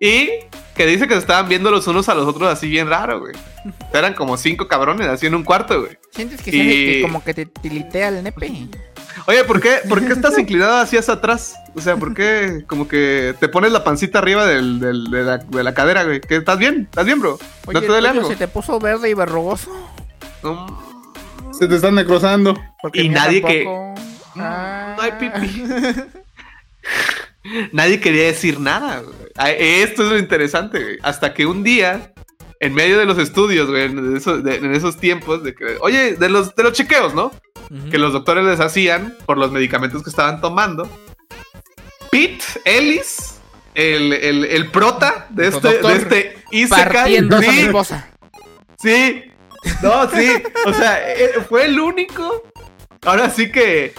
Y 0.00 0.28
que 0.74 0.86
dice 0.86 1.06
que 1.06 1.14
se 1.14 1.20
estaban 1.20 1.48
viendo 1.48 1.70
los 1.70 1.86
unos 1.86 2.08
a 2.08 2.14
los 2.14 2.26
otros 2.26 2.48
así 2.52 2.68
bien 2.68 2.88
raro, 2.88 3.20
güey. 3.20 3.34
Eran 3.92 4.14
como 4.14 4.36
cinco 4.36 4.66
cabrones 4.66 5.06
así 5.08 5.26
en 5.26 5.34
un 5.34 5.42
cuarto, 5.44 5.80
güey. 5.80 5.98
¿Sientes 6.12 6.40
que, 6.40 6.50
Y- 6.50 6.92
que 6.94 7.02
como 7.02 7.22
que 7.22 7.34
te 7.34 7.46
tilitea 7.46 8.08
el 8.08 8.22
nepe? 8.24 8.50
Oye, 9.28 9.44
¿por 9.44 9.60
qué, 9.60 9.80
¿por 9.86 10.02
qué 10.04 10.14
estás 10.14 10.38
inclinado 10.38 10.78
hacia 10.78 11.00
hacia 11.00 11.12
atrás? 11.14 11.54
O 11.74 11.80
sea, 11.82 11.96
¿por 11.96 12.14
qué 12.14 12.64
como 12.66 12.88
que 12.88 13.34
te 13.38 13.48
pones 13.48 13.70
la 13.72 13.84
pancita 13.84 14.20
arriba 14.20 14.46
del, 14.46 14.80
del- 14.80 15.04
de, 15.10 15.22
la, 15.22 15.36
de 15.36 15.62
la 15.62 15.74
cadera, 15.74 16.04
güey? 16.04 16.22
¿Qué, 16.22 16.36
¿Estás 16.36 16.56
bien? 16.58 16.88
¿Estás 16.90 17.04
bien, 17.04 17.20
bro? 17.20 17.34
Oye, 17.66 17.74
¿No 17.74 17.80
te 17.82 17.86
duele 17.88 18.08
algo? 18.08 18.26
se 18.26 18.36
te 18.36 18.48
puso 18.48 18.78
verde 18.80 19.10
y 19.10 19.14
verrugoso. 19.14 19.70
No, 20.42 20.66
Se 21.52 21.68
te 21.68 21.74
están 21.76 21.94
necrosando. 21.96 22.58
Porque 22.80 23.02
Y 23.02 23.10
nadie 23.10 23.42
que- 23.42 23.64
tampoco. 23.64 23.94
Ah. 24.36 24.94
no 24.96 25.02
hay 25.02 25.12
pipí. 25.12 25.64
Nadie 27.72 28.00
quería 28.00 28.24
decir 28.26 28.60
nada, 28.60 29.00
güey. 29.00 29.16
Ah, 29.36 29.50
Esto 29.50 30.02
es 30.04 30.08
lo 30.10 30.18
interesante, 30.18 30.82
güey. 30.82 30.98
Hasta 31.02 31.32
que 31.34 31.46
un 31.46 31.62
día, 31.62 32.12
en 32.60 32.74
medio 32.74 32.98
de 32.98 33.04
los 33.06 33.18
estudios, 33.18 33.68
güey, 33.68 33.84
en 33.84 34.16
esos, 34.16 34.42
de- 34.44 34.56
en 34.56 34.74
esos 34.74 34.96
tiempos, 34.98 35.42
de 35.44 35.54
que, 35.54 35.76
oye, 35.80 36.14
de 36.14 36.28
los, 36.28 36.54
de 36.54 36.62
los 36.62 36.72
chequeos, 36.72 37.14
¿no? 37.14 37.30
Ujú. 37.70 37.90
que 37.90 37.98
los 37.98 38.12
doctores 38.12 38.44
les 38.44 38.60
hacían 38.60 39.16
por 39.26 39.38
los 39.38 39.52
medicamentos 39.52 40.02
que 40.02 40.10
estaban 40.10 40.40
tomando. 40.40 40.88
Pete 42.10 42.44
Ellis, 42.64 43.36
el, 43.74 44.12
el, 44.12 44.44
el 44.44 44.70
prota 44.70 45.26
de 45.30 45.48
este, 45.48 45.68
de 45.68 45.92
este 45.96 46.44
Isekai, 46.50 47.16
sí, 47.40 47.70
sí, 48.80 49.22
no, 49.82 50.08
sí, 50.10 50.42
o 50.66 50.72
sea, 50.72 51.12
eh, 51.12 51.32
fue 51.48 51.66
el 51.66 51.78
único. 51.78 52.42
Ahora 53.04 53.30
sí 53.30 53.50
que 53.52 53.94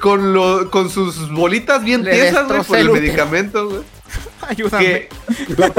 con, 0.00 0.32
lo, 0.32 0.70
con 0.70 0.88
sus 0.90 1.30
bolitas 1.30 1.84
bien 1.84 2.02
Le 2.04 2.12
tiesas, 2.12 2.48
güey, 2.48 2.62
por 2.62 2.78
el 2.78 2.86
el 2.86 2.92
medicamento, 2.92 3.68
güey, 3.68 3.82
Ayúdame. 4.48 4.84
que, 4.84 5.08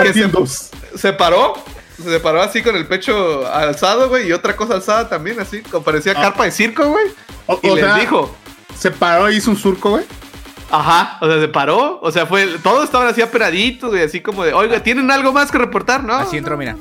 que 0.03 0.13
se, 0.13 0.97
se 0.97 1.13
paró. 1.13 1.55
Se 2.03 2.19
paró 2.19 2.41
así 2.41 2.61
con 2.63 2.75
el 2.75 2.87
pecho 2.87 3.45
alzado, 3.51 4.09
güey, 4.09 4.27
y 4.27 4.31
otra 4.31 4.55
cosa 4.55 4.75
alzada 4.75 5.07
también, 5.09 5.39
así, 5.39 5.61
como 5.61 5.83
parecía 5.83 6.13
Ah. 6.15 6.21
carpa 6.21 6.45
de 6.45 6.51
circo, 6.51 6.87
güey. 6.89 7.05
O, 7.47 7.59
Y 7.61 7.69
o 7.69 7.75
les 7.75 7.83
sea, 7.85 7.95
dijo, 7.95 8.35
se 8.77 8.91
paró 8.91 9.29
y 9.29 9.35
hizo 9.37 9.51
un 9.51 9.57
surco, 9.57 9.91
güey. 9.91 10.05
Ajá, 10.71 11.17
o 11.21 11.27
sea, 11.27 11.39
se 11.39 11.47
paró, 11.49 11.99
o 12.01 12.11
sea, 12.11 12.25
fue, 12.25 12.47
todos 12.63 12.85
estaban 12.85 13.07
así 13.07 13.21
aperaditos, 13.21 13.89
güey, 13.89 14.03
así 14.03 14.21
como 14.21 14.43
de, 14.45 14.53
oiga, 14.53 14.81
¿tienen 14.81 15.11
algo 15.11 15.33
más 15.33 15.51
que 15.51 15.57
reportar, 15.57 16.03
no? 16.03 16.13
Así 16.13 16.37
entró, 16.37 16.57
mira. 16.57 16.77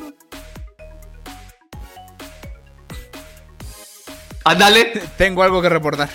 Ándale, 4.45 5.03
Tengo 5.18 5.43
algo 5.43 5.61
que 5.61 5.68
reportar. 5.68 6.09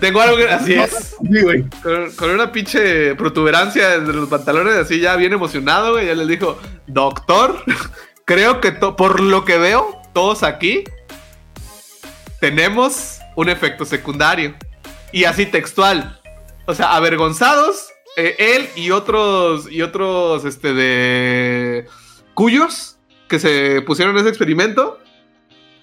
tengo 0.00 0.20
algo 0.22 0.36
que, 0.38 0.48
así 0.48 0.72
es, 0.74 1.16
Sí, 1.22 1.42
güey. 1.42 1.64
con, 1.82 2.10
con 2.12 2.30
una 2.30 2.50
pinche 2.50 3.14
protuberancia 3.14 4.00
de 4.00 4.12
los 4.12 4.28
pantalones, 4.28 4.74
así 4.76 5.00
ya 5.00 5.16
bien 5.16 5.32
emocionado, 5.34 5.92
güey, 5.92 6.06
ya 6.06 6.14
les 6.14 6.28
dijo, 6.28 6.58
doctor, 6.86 7.62
creo 8.24 8.60
que 8.62 8.72
to- 8.72 8.96
por 8.96 9.20
lo 9.20 9.44
que 9.44 9.58
veo, 9.58 10.00
todos 10.14 10.42
aquí 10.42 10.84
tenemos 12.40 13.18
un 13.34 13.48
efecto 13.48 13.84
secundario. 13.84 14.54
Y 15.12 15.24
así 15.24 15.46
textual. 15.46 16.20
O 16.66 16.74
sea, 16.74 16.94
avergonzados, 16.96 17.88
eh, 18.16 18.34
él 18.38 18.68
y 18.76 18.90
otros, 18.90 19.70
y 19.70 19.82
otros, 19.82 20.44
este, 20.44 20.72
de 20.74 21.86
cuyos 22.34 22.96
que 23.28 23.38
se 23.38 23.82
pusieron 23.82 24.16
ese 24.18 24.28
experimento, 24.28 24.98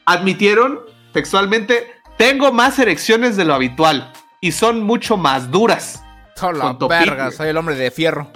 admitieron 0.06 0.80
textualmente, 1.14 1.94
tengo 2.18 2.52
más 2.52 2.78
erecciones 2.80 3.36
de 3.38 3.46
lo 3.46 3.54
habitual 3.54 4.12
y 4.42 4.52
son 4.52 4.84
mucho 4.84 5.16
más 5.18 5.50
duras. 5.52 6.04
Topic, 6.36 6.90
verga, 6.90 7.32
soy 7.32 7.50
el 7.50 7.58
hombre 7.58 7.76
de 7.76 7.92
fierro. 7.92 8.28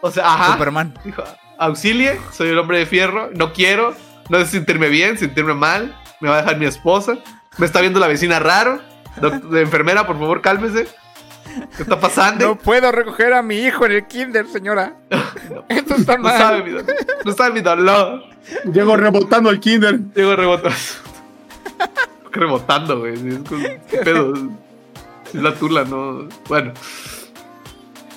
O 0.00 0.10
sea, 0.10 0.26
ajá. 0.26 0.52
Superman. 0.52 0.94
Dijo, 1.04 1.22
auxilie, 1.58 2.18
soy 2.32 2.48
el 2.48 2.58
hombre 2.58 2.78
de 2.78 2.86
fierro, 2.86 3.30
no 3.34 3.52
quiero, 3.52 3.94
no 4.28 4.38
sé 4.40 4.46
sentirme 4.46 4.88
bien, 4.88 5.16
sentirme 5.18 5.54
mal, 5.54 5.96
me 6.20 6.28
va 6.28 6.38
a 6.38 6.42
dejar 6.42 6.58
mi 6.58 6.66
esposa, 6.66 7.18
me 7.58 7.66
está 7.66 7.80
viendo 7.80 8.00
la 8.00 8.06
vecina 8.08 8.38
raro, 8.40 8.80
de 9.50 9.60
enfermera, 9.62 10.06
por 10.06 10.18
favor, 10.18 10.40
cálmese. 10.40 10.88
¿Qué 11.76 11.82
está 11.84 12.00
pasando? 12.00 12.46
No 12.48 12.58
puedo 12.58 12.90
recoger 12.90 13.32
a 13.32 13.42
mi 13.42 13.56
hijo 13.58 13.86
en 13.86 13.92
el 13.92 14.06
kinder, 14.06 14.46
señora. 14.48 14.94
Esto 15.68 15.94
está 15.94 16.16
No 16.16 16.24
mal. 16.24 16.38
sabe 16.38 16.62
mi 16.64 16.70
dolor. 16.70 16.86
No 17.24 17.32
sabe 17.32 17.50
mi 17.52 17.60
dolor. 17.60 18.24
Llego 18.72 18.96
rebotando 18.96 19.50
al 19.50 19.60
kinder. 19.60 20.00
Llego 20.16 20.34
rebotando. 20.34 20.76
Rebotando, 22.34 22.98
güey. 23.00 23.14
es 23.14 23.38
con- 23.48 23.62
¿Qué 23.62 23.98
pedo? 24.04 24.34
Es 25.26 25.34
la 25.34 25.54
tula, 25.54 25.84
¿no? 25.84 26.28
Bueno. 26.48 26.72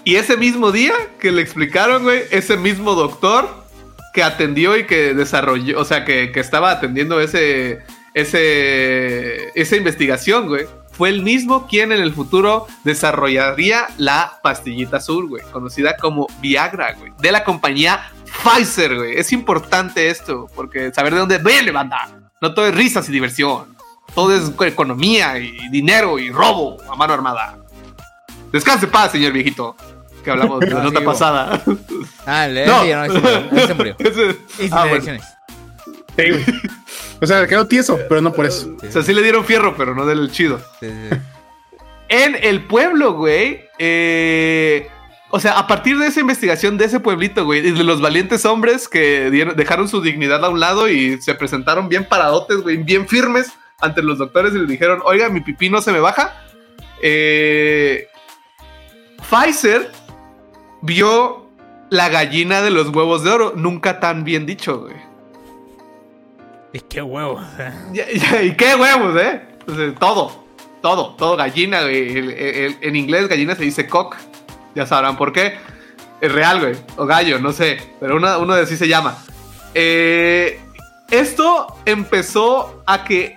Y 0.03 0.15
ese 0.15 0.37
mismo 0.37 0.71
día 0.71 0.93
que 1.19 1.31
le 1.31 1.41
explicaron, 1.41 2.03
güey, 2.03 2.21
ese 2.31 2.57
mismo 2.57 2.93
doctor 2.95 3.47
que 4.13 4.23
atendió 4.23 4.77
y 4.77 4.85
que 4.85 5.13
desarrolló, 5.13 5.79
o 5.79 5.85
sea, 5.85 6.05
que, 6.05 6.31
que 6.31 6.39
estaba 6.39 6.71
atendiendo 6.71 7.19
ese, 7.19 7.79
ese, 8.13 9.49
esa 9.59 9.75
investigación, 9.75 10.47
güey, 10.47 10.65
fue 10.91 11.09
el 11.09 11.21
mismo 11.21 11.67
quien 11.67 11.91
en 11.91 12.01
el 12.01 12.13
futuro 12.13 12.65
desarrollaría 12.83 13.87
la 13.97 14.39
pastillita 14.41 14.97
azul, 14.97 15.27
güey, 15.27 15.43
conocida 15.51 15.97
como 15.97 16.27
Viagra, 16.41 16.93
güey, 16.93 17.11
de 17.19 17.31
la 17.31 17.43
compañía 17.43 18.09
Pfizer, 18.43 18.95
güey. 18.95 19.17
Es 19.19 19.31
importante 19.33 20.09
esto, 20.09 20.47
porque 20.55 20.91
saber 20.93 21.13
de 21.13 21.19
dónde 21.19 21.37
viene, 21.39 21.71
banda. 21.71 22.09
No 22.41 22.53
todo 22.53 22.65
es 22.67 22.73
risas 22.75 23.07
y 23.09 23.11
diversión. 23.11 23.76
Todo 24.15 24.35
es 24.35 24.51
economía 24.71 25.37
y 25.37 25.55
dinero 25.69 26.17
y 26.19 26.31
robo 26.31 26.77
a 26.91 26.95
mano 26.95 27.13
armada. 27.13 27.57
Descanse 28.51 28.87
paz, 28.87 29.11
señor 29.11 29.31
viejito. 29.33 29.75
Que 30.23 30.31
hablamos 30.31 30.59
de 30.59 30.67
la 30.67 30.75
No, 30.83 30.83
nota 30.85 31.01
pasada. 31.03 31.61
Ah, 32.25 32.47
el 32.47 32.65
No. 32.65 32.83
no, 32.83 33.57
ese 33.57 33.73
murió. 33.73 33.95
Ese- 33.99 34.37
Ah, 34.71 34.85
bueno. 34.89 35.05
Sí, 35.05 36.29
güey. 36.31 36.45
O 37.21 37.27
sea, 37.27 37.45
quedó 37.47 37.67
tieso, 37.67 37.99
pero 38.09 38.21
no 38.21 38.33
por 38.33 38.45
eso. 38.45 38.75
O 38.87 38.91
sea, 38.91 39.03
sí 39.03 39.13
le 39.13 39.21
dieron 39.21 39.45
fierro, 39.45 39.75
pero 39.77 39.93
no 39.95 40.05
del 40.05 40.31
chido. 40.31 40.59
Sí, 40.79 40.87
sí, 40.87 40.93
sí. 41.11 41.17
En 42.09 42.35
el 42.41 42.63
pueblo, 42.65 43.13
güey. 43.13 43.61
eh, 43.79 44.87
o 45.29 45.39
sea, 45.41 45.59
a 45.59 45.67
partir 45.67 45.97
de 45.99 46.07
esa 46.07 46.21
investigación 46.21 46.77
de 46.77 46.85
ese 46.85 46.99
pueblito, 47.01 47.43
güey, 47.45 47.59
y 47.67 47.71
de 47.71 47.83
los 47.83 48.01
valientes 48.01 48.45
hombres 48.45 48.87
que 48.87 49.29
dieron- 49.29 49.55
dejaron 49.55 49.87
su 49.89 50.01
dignidad 50.01 50.43
a 50.45 50.49
un 50.49 50.59
lado 50.61 50.87
y 50.89 51.21
se 51.21 51.35
presentaron 51.35 51.89
bien 51.89 52.05
paradotes, 52.05 52.57
güey, 52.61 52.77
bien 52.77 53.07
firmes 53.07 53.51
ante 53.79 54.01
los 54.01 54.17
doctores 54.17 54.53
y 54.53 54.59
les 54.59 54.67
dijeron, 54.67 55.01
oiga, 55.05 55.29
mi 55.29 55.41
pipí 55.41 55.69
no 55.69 55.81
se 55.81 55.91
me 55.91 55.99
baja. 55.99 56.33
Eh, 57.01 58.07
Pfizer 59.29 59.91
vio 60.81 61.47
la 61.89 62.09
gallina 62.09 62.61
de 62.61 62.71
los 62.71 62.89
huevos 62.89 63.23
de 63.23 63.31
oro, 63.31 63.53
nunca 63.55 63.99
tan 63.99 64.23
bien 64.23 64.45
dicho, 64.45 64.79
güey. 64.81 64.95
Y 66.73 66.79
qué 66.81 67.01
huevo. 67.01 67.39
Ya- 67.93 68.07
ya, 68.11 68.41
¿Y 68.43 68.55
qué 68.55 68.75
huevos, 68.75 69.19
eh? 69.21 69.41
O 69.67 69.75
sea, 69.75 69.95
todo, 69.95 70.43
todo, 70.81 71.15
todo 71.15 71.37
gallina, 71.37 71.81
güey. 71.81 72.17
El- 72.17 72.31
el- 72.31 72.77
en 72.81 72.95
inglés 72.95 73.27
gallina 73.27 73.55
se 73.55 73.63
dice 73.63 73.87
cock. 73.87 74.15
Ya 74.75 74.85
sabrán 74.85 75.17
por 75.17 75.31
qué. 75.31 75.57
Es 76.19 76.31
real, 76.31 76.59
güey. 76.59 76.75
O 76.97 77.05
gallo, 77.05 77.39
no 77.39 77.51
sé. 77.51 77.77
Pero 77.99 78.17
uno, 78.17 78.39
uno 78.39 78.55
de 78.55 78.63
así 78.63 78.75
se 78.75 78.87
llama. 78.87 79.17
Eh, 79.73 80.59
esto 81.09 81.67
empezó 81.85 82.83
a 82.85 83.03
que 83.03 83.36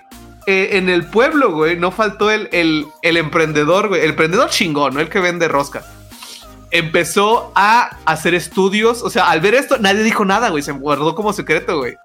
eh, 0.51 0.77
en 0.79 0.89
el 0.89 1.07
pueblo, 1.07 1.53
güey, 1.53 1.77
no 1.77 1.91
faltó 1.91 2.31
el, 2.31 2.49
el- 2.53 2.87
el 3.03 3.17
emprendedor, 3.17 3.89
güey. 3.89 4.03
El 4.03 4.11
emprendedor 4.11 4.51
chingón, 4.51 4.95
no 4.95 5.01
el 5.01 5.09
que 5.09 5.21
vende 5.21 5.47
rosca. 5.49 5.83
Empezó 6.71 7.53
a 7.55 7.97
hacer 8.05 8.35
estudios. 8.35 9.03
O 9.03 9.11
sea, 9.11 9.31
al 9.31 9.41
ver 9.41 9.55
esto, 9.55 9.77
nadie 9.79 10.03
dijo 10.03 10.25
nada, 10.25 10.51
güey. 10.51 10.63
Se 10.63 10.73
guardó 10.73 11.15
como 11.15 11.33
secreto, 11.33 11.79
güey 11.79 11.97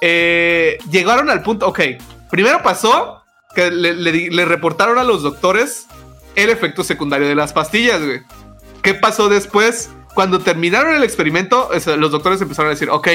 eh, 0.00 0.78
llegaron 0.92 1.28
al 1.28 1.42
punto, 1.42 1.66
ok, 1.66 1.80
primero 2.30 2.62
pasó 2.62 3.20
que 3.52 3.68
le, 3.72 3.94
le 3.94 4.44
reportaron 4.44 4.96
a 4.96 5.02
los 5.02 5.22
doctores 5.24 5.86
el 6.36 6.50
efecto 6.50 6.84
secundario 6.84 7.26
de 7.26 7.34
las 7.34 7.52
pastillas, 7.52 8.00
güey. 8.04 8.20
¿Qué 8.80 8.94
pasó 8.94 9.28
después? 9.28 9.90
Cuando 10.14 10.38
terminaron 10.38 10.94
el 10.94 11.02
experimento, 11.02 11.68
los 11.96 12.12
doctores 12.12 12.40
empezaron 12.40 12.68
a 12.70 12.74
decir, 12.74 12.90
ok, 12.90 13.08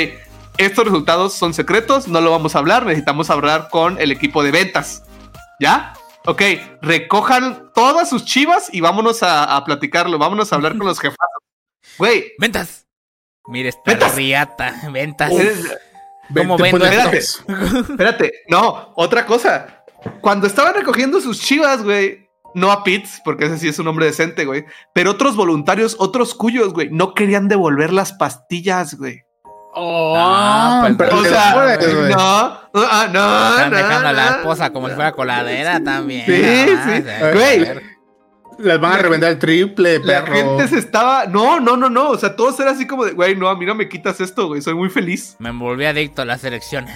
estos 0.58 0.86
resultados 0.86 1.34
son 1.34 1.54
secretos, 1.54 2.08
no 2.08 2.22
lo 2.22 2.32
vamos 2.32 2.56
a 2.56 2.60
hablar, 2.60 2.86
necesitamos 2.86 3.30
hablar 3.30 3.70
con 3.70 4.00
el 4.00 4.12
equipo 4.12 4.44
de 4.44 4.52
ventas. 4.52 5.04
¿Ya? 5.60 5.94
Ok, 6.26 6.42
recojan 6.82 7.72
todas 7.74 8.10
sus 8.10 8.24
chivas 8.26 8.70
y 8.72 8.82
vámonos 8.82 9.24
a, 9.24 9.56
a 9.56 9.64
platicarlo, 9.66 10.18
vámonos 10.18 10.52
a 10.52 10.56
hablar 10.56 10.78
con 10.78 10.88
los 10.88 11.00
jefazos. 11.00 11.28
Güey, 11.98 12.32
Ventas. 12.40 12.88
Mira 13.48 13.70
esta 13.70 13.82
Ventas. 13.86 14.16
riata. 14.16 14.74
Ventas. 14.92 15.32
¿Cómo 16.34 16.56
Te 16.56 16.64
vendo 16.64 16.80
pones 16.80 16.98
esto? 16.98 17.44
tacos. 17.46 17.90
Espérate, 17.90 18.32
no, 18.48 18.94
otra 18.96 19.26
cosa. 19.26 19.84
Cuando 20.22 20.48
estaban 20.48 20.74
recogiendo 20.74 21.20
sus 21.20 21.42
chivas, 21.42 21.84
güey, 21.84 22.28
no 22.56 22.72
a 22.72 22.84
Pitts, 22.84 23.22
porque 23.26 23.46
ese 23.46 23.58
sí 23.58 23.68
es 23.68 23.80
un 23.80 23.88
hombre 23.90 24.06
decente, 24.06 24.46
güey, 24.46 24.66
pero 24.94 25.12
otros 25.12 25.36
voluntarios, 25.36 25.98
otros 26.00 26.34
cuyos, 26.34 26.74
güey, 26.74 26.90
no 26.90 27.14
querían 27.14 27.48
devolver 27.50 27.92
las 27.92 28.14
pastillas, 28.14 28.96
güey. 28.96 29.23
Ah, 29.76 30.80
pues, 30.82 30.96
pero 30.98 31.18
O 31.20 31.24
sea, 31.24 31.54
puedes, 31.54 31.96
güey. 31.96 32.12
no, 32.14 32.20
ah, 32.20 33.08
no, 33.12 33.50
Están 33.52 33.72
no, 33.72 33.78
dejando 33.78 34.08
a 34.10 34.14
la 34.14 34.30
no. 34.32 34.36
esposa 34.38 34.70
como 34.72 34.90
si 34.90 34.96
fuera 34.96 35.12
coladera 35.14 35.84
también. 35.84 36.26
Sí, 36.26 36.44
Ah, 36.78 36.84
sí. 36.96 37.02
sea, 37.04 37.32
Güey. 37.32 37.94
Las 38.60 38.80
van 38.80 38.94
a 38.94 38.98
revender 38.98 39.30
al 39.30 39.40
triple, 39.40 39.98
La 40.00 40.24
perro. 40.24 40.36
gente 40.36 40.68
se 40.68 40.78
estaba, 40.78 41.26
no, 41.26 41.60
no, 41.60 41.76
no, 41.76 41.90
no, 41.90 42.10
o 42.10 42.18
sea, 42.20 42.36
todos 42.36 42.60
eran 42.60 42.76
así 42.76 42.86
como 42.86 43.04
de, 43.04 43.14
güey, 43.14 43.36
no, 43.36 43.50
a 43.50 43.56
mí 43.58 43.66
no 43.66 43.74
me 43.74 43.90
quitas 43.90 44.22
esto, 44.22 44.46
güey, 44.48 44.62
soy 44.62 44.76
muy 44.76 44.90
feliz. 44.90 45.36
Me 45.40 45.50
volví 45.52 45.86
adicto 45.86 46.22
a 46.22 46.26
las 46.26 46.44
elecciones. 46.44 46.94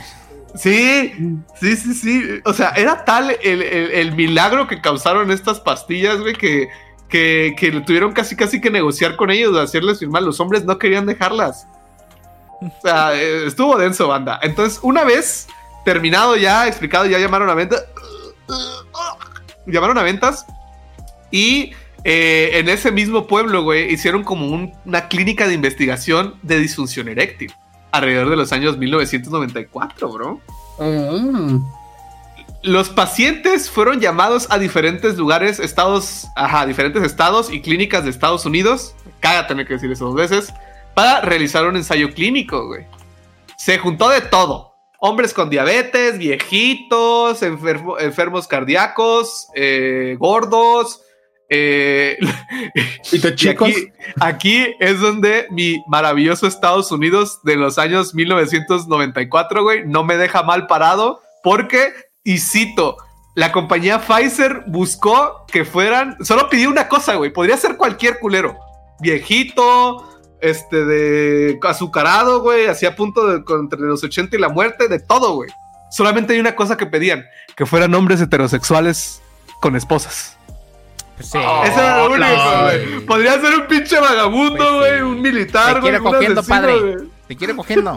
Sí, 0.54 1.14
sí, 1.60 1.76
sí, 1.76 1.94
sí. 1.96 2.24
O 2.46 2.54
sea, 2.54 2.70
era 2.76 3.04
tal 3.06 3.32
el, 3.44 3.62
el- 3.64 3.92
el 3.92 4.16
milagro 4.16 4.68
que 4.68 4.80
causaron 4.82 5.32
estas 5.32 5.60
pastillas, 5.60 6.20
güey, 6.20 6.36
que, 6.36 6.68
que, 7.10 7.56
que 7.58 7.72
tuvieron 7.82 8.12
casi 8.14 8.36
casi 8.36 8.62
que 8.62 8.70
negociar 8.70 9.16
con 9.16 9.32
ellos, 9.32 9.58
hacerles 9.58 9.98
firmar. 10.00 10.22
Los 10.24 10.40
hombres 10.40 10.64
no 10.64 10.78
querían 10.78 11.08
dejarlas. 11.08 11.68
O 12.62 12.72
sea, 12.82 13.14
eh, 13.16 13.46
estuvo 13.48 13.78
denso, 13.78 14.08
banda. 14.08 14.40
Entonces, 14.42 14.80
una 14.82 15.04
vez 15.04 15.48
terminado 15.86 16.36
ya, 16.36 16.68
explicado, 16.68 17.06
ya 17.06 17.20
llamaron 17.20 17.50
a 17.50 17.54
venta. 17.54 17.78
Llamaron 19.66 19.98
a 19.98 20.04
ventas. 20.04 20.46
Y 21.32 21.74
eh, 22.04 22.52
en 22.54 22.70
ese 22.70 22.92
mismo 22.92 23.28
pueblo, 23.28 23.64
güey, 23.64 23.92
hicieron 23.92 24.24
como 24.24 24.48
un- 24.48 24.74
una 24.86 25.08
clínica 25.10 25.48
de 25.48 25.54
investigación 25.54 26.36
de 26.42 26.60
disfunción 26.60 27.10
eréctil. 27.10 27.54
Alrededor 27.92 28.30
de 28.30 28.38
los 28.38 28.52
años 28.54 28.78
1994, 28.78 30.10
bro. 30.10 30.42
Mm. 30.80 31.60
Los 32.64 32.90
pacientes 32.90 33.70
fueron 33.70 34.00
llamados 34.00 34.48
a 34.50 34.58
diferentes 34.58 35.16
lugares, 35.18 35.60
estados, 35.60 36.28
ajá, 36.36 36.66
diferentes 36.66 37.04
estados 37.04 37.52
y 37.52 37.62
clínicas 37.62 38.04
de 38.04 38.10
Estados 38.10 38.46
Unidos. 38.46 38.96
Caga 39.20 39.48
tener 39.48 39.68
que 39.68 39.74
decir 39.76 39.92
eso 39.92 40.06
dos 40.06 40.16
veces. 40.16 40.54
Para 40.98 41.22
realizar 41.22 41.64
un 41.68 41.76
ensayo 41.76 42.12
clínico, 42.12 42.66
güey. 42.66 42.88
Se 43.56 43.78
juntó 43.78 44.10
de 44.10 44.22
todo. 44.22 44.74
Hombres 45.00 45.32
con 45.32 45.48
diabetes, 45.52 46.18
viejitos, 46.18 47.44
enfermo- 47.44 48.00
enfermos 48.00 48.48
cardíacos, 48.48 49.46
eh, 49.54 50.16
gordos. 50.18 51.02
eh, 51.52 52.18
Y 53.12 53.20
te 53.20 53.36
chicos. 53.36 53.70
aquí, 53.70 53.88
aquí 54.20 54.76
es 54.80 55.00
donde 55.00 55.46
mi 55.52 55.84
maravilloso 55.88 56.48
Estados 56.48 56.92
Unidos 56.92 57.42
de 57.44 57.58
los 57.58 57.78
años 57.78 58.16
1994, 58.16 59.62
güey, 59.64 59.86
no 59.86 60.04
me 60.04 60.18
deja 60.18 60.42
mal 60.42 60.66
parado 60.66 61.22
porque, 61.44 61.94
y 62.24 62.40
cito, 62.40 62.98
la 63.36 63.52
compañía 63.52 64.00
Pfizer 64.02 64.64
buscó 64.66 65.46
que 65.48 65.64
fueran, 65.64 66.18
solo 66.26 66.50
pidió 66.50 66.72
una 66.72 66.88
cosa, 66.90 67.14
güey, 67.16 67.32
podría 67.32 67.56
ser 67.56 67.78
cualquier 67.78 68.18
culero, 68.20 68.58
viejito, 69.00 70.17
este, 70.42 70.86
de 70.86 71.60
azucarado, 71.64 72.42
güey, 72.42 72.68
así 72.68 72.86
a 72.86 72.96
punto 72.96 73.28
de 73.28 73.44
entre 73.60 73.80
los 73.80 74.04
80 74.04 74.36
y 74.36 74.40
la 74.40 74.50
muerte, 74.50 74.88
de 74.88 75.00
todo, 75.00 75.34
güey. 75.36 75.50
Solamente 75.90 76.34
hay 76.34 76.40
una 76.40 76.56
cosa 76.56 76.78
que 76.78 76.86
pedían, 76.86 77.26
que 77.56 77.66
fueran 77.66 77.94
hombres 77.96 78.20
heterosexuales 78.22 79.22
con 79.62 79.76
esposas. 79.76 80.38
Pues 81.16 81.30
sí. 81.32 81.38
Ese 81.64 81.74
era 81.80 81.98
lo 81.98 82.12
único, 82.14 82.28
no, 82.28 82.62
güey. 82.64 83.00
Podría 83.06 83.42
ser 83.42 83.56
un 83.56 83.68
pinche 83.68 84.00
vagabundo, 84.00 84.56
Pues 84.58 84.70
sí. 84.70 84.76
güey, 84.76 85.02
un 85.02 85.22
militar, 85.22 85.66
Te 85.76 85.80
güey. 85.80 85.82
quiere 85.92 86.00
cogiendo, 86.00 86.42
asesino, 86.42 86.62
padre. 86.62 86.96
Te 87.28 87.36
quiero 87.36 87.56
cogiendo. 87.56 87.96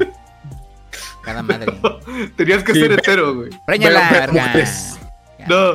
Cada 1.22 1.42
madre. 1.42 1.66
Tenías 2.36 2.64
que 2.64 2.72
Sí, 2.72 2.80
ser 2.80 2.92
hetero, 2.92 3.34
güey. 3.34 3.50
Mujeres. 4.32 4.98
No, 5.46 5.72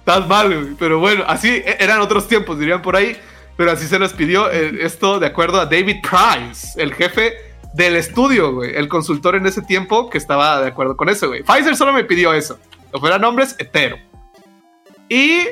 estás 0.00 0.26
mal, 0.26 0.46
güey. 0.52 0.74
Pero 0.78 0.98
bueno, 0.98 1.24
así 1.28 1.48
e- 1.48 1.76
eran 1.78 2.00
otros 2.00 2.26
tiempos, 2.26 2.58
dirían 2.58 2.82
por 2.82 2.96
ahí. 2.96 3.16
Pero 3.56 3.70
así 3.72 3.86
se 3.86 3.98
nos 3.98 4.12
pidió 4.12 4.50
eh, 4.50 4.78
esto 4.80 5.18
de 5.20 5.26
acuerdo 5.26 5.60
a 5.60 5.66
David 5.66 5.96
Price, 6.02 6.80
el 6.82 6.94
jefe 6.94 7.34
del 7.74 7.96
estudio, 7.96 8.52
güey. 8.54 8.74
El 8.74 8.88
consultor 8.88 9.36
en 9.36 9.46
ese 9.46 9.62
tiempo 9.62 10.08
que 10.10 10.18
estaba 10.18 10.60
de 10.60 10.68
acuerdo 10.68 10.96
con 10.96 11.08
eso, 11.08 11.28
güey. 11.28 11.42
Pfizer 11.42 11.76
solo 11.76 11.92
me 11.92 12.04
pidió 12.04 12.32
eso. 12.34 12.58
Que 12.92 12.98
fueran 12.98 13.24
hombres 13.24 13.54
hetero. 13.58 13.96
Y. 15.08 15.42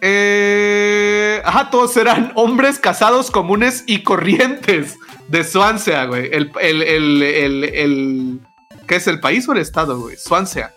eh, 0.00 1.40
ajá, 1.44 1.70
todos 1.70 1.96
eran 1.96 2.32
hombres 2.34 2.78
casados 2.78 3.30
comunes 3.30 3.84
y 3.86 4.02
corrientes 4.02 4.96
de 5.28 5.44
Swansea, 5.44 6.04
güey. 6.06 6.28
El, 6.32 6.52
el, 6.60 6.82
el, 6.82 7.22
el, 7.22 7.64
el- 7.64 8.40
¿Qué 8.86 8.96
es 8.96 9.06
el 9.06 9.18
país 9.20 9.48
o 9.48 9.52
el 9.52 9.58
estado, 9.58 9.98
güey? 9.98 10.16
Swansea. 10.16 10.72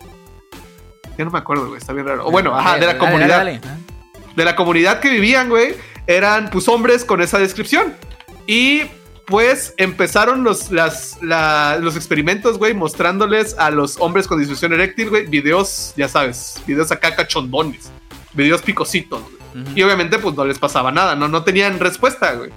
Ya 1.18 1.26
no 1.26 1.32
me 1.32 1.40
acuerdo, 1.40 1.66
güey. 1.68 1.78
Está 1.80 1.92
bien 1.94 2.08
raro. 2.08 2.26
O 2.28 2.32
bueno, 2.32 2.56
ajá, 2.58 2.78
de 2.78 2.86
la 2.86 2.98
comunidad 2.98 3.44
de 4.36 4.46
la 4.46 4.56
comunidad 4.56 5.00
que 5.00 5.10
vivían, 5.10 5.50
güey, 5.50 5.76
eran 6.08 6.50
pues 6.50 6.68
hombres 6.68 7.06
con 7.06 7.22
esa 7.22 7.38
descripción. 7.38 7.94
Y 8.48 8.84
pues 9.26 9.74
empezaron 9.78 10.44
los, 10.46 10.72
las, 10.72 11.18
la- 11.22 11.78
los 11.82 11.96
experimentos, 11.98 12.58
güey, 12.58 12.74
mostrándoles 12.74 13.56
a 13.60 13.70
los 13.72 13.98
hombres 14.00 14.26
con 14.26 14.40
disfunción 14.40 14.72
eréctil, 14.74 15.10
güey, 15.10 15.26
videos, 15.28 15.94
ya 15.98 16.08
sabes, 16.08 16.56
videos 16.66 16.92
acá 16.92 17.14
cachondones, 17.16 17.92
videos 18.34 18.62
picositos, 18.62 19.22
güey. 19.22 19.36
Y 19.76 19.82
obviamente 19.84 20.20
pues 20.20 20.36
no 20.36 20.46
les 20.46 20.60
pasaba 20.60 20.92
nada, 20.92 21.16
no, 21.16 21.28
no 21.28 21.44
tenían 21.44 21.80
respuesta, 21.80 22.34
güey. 22.34 22.52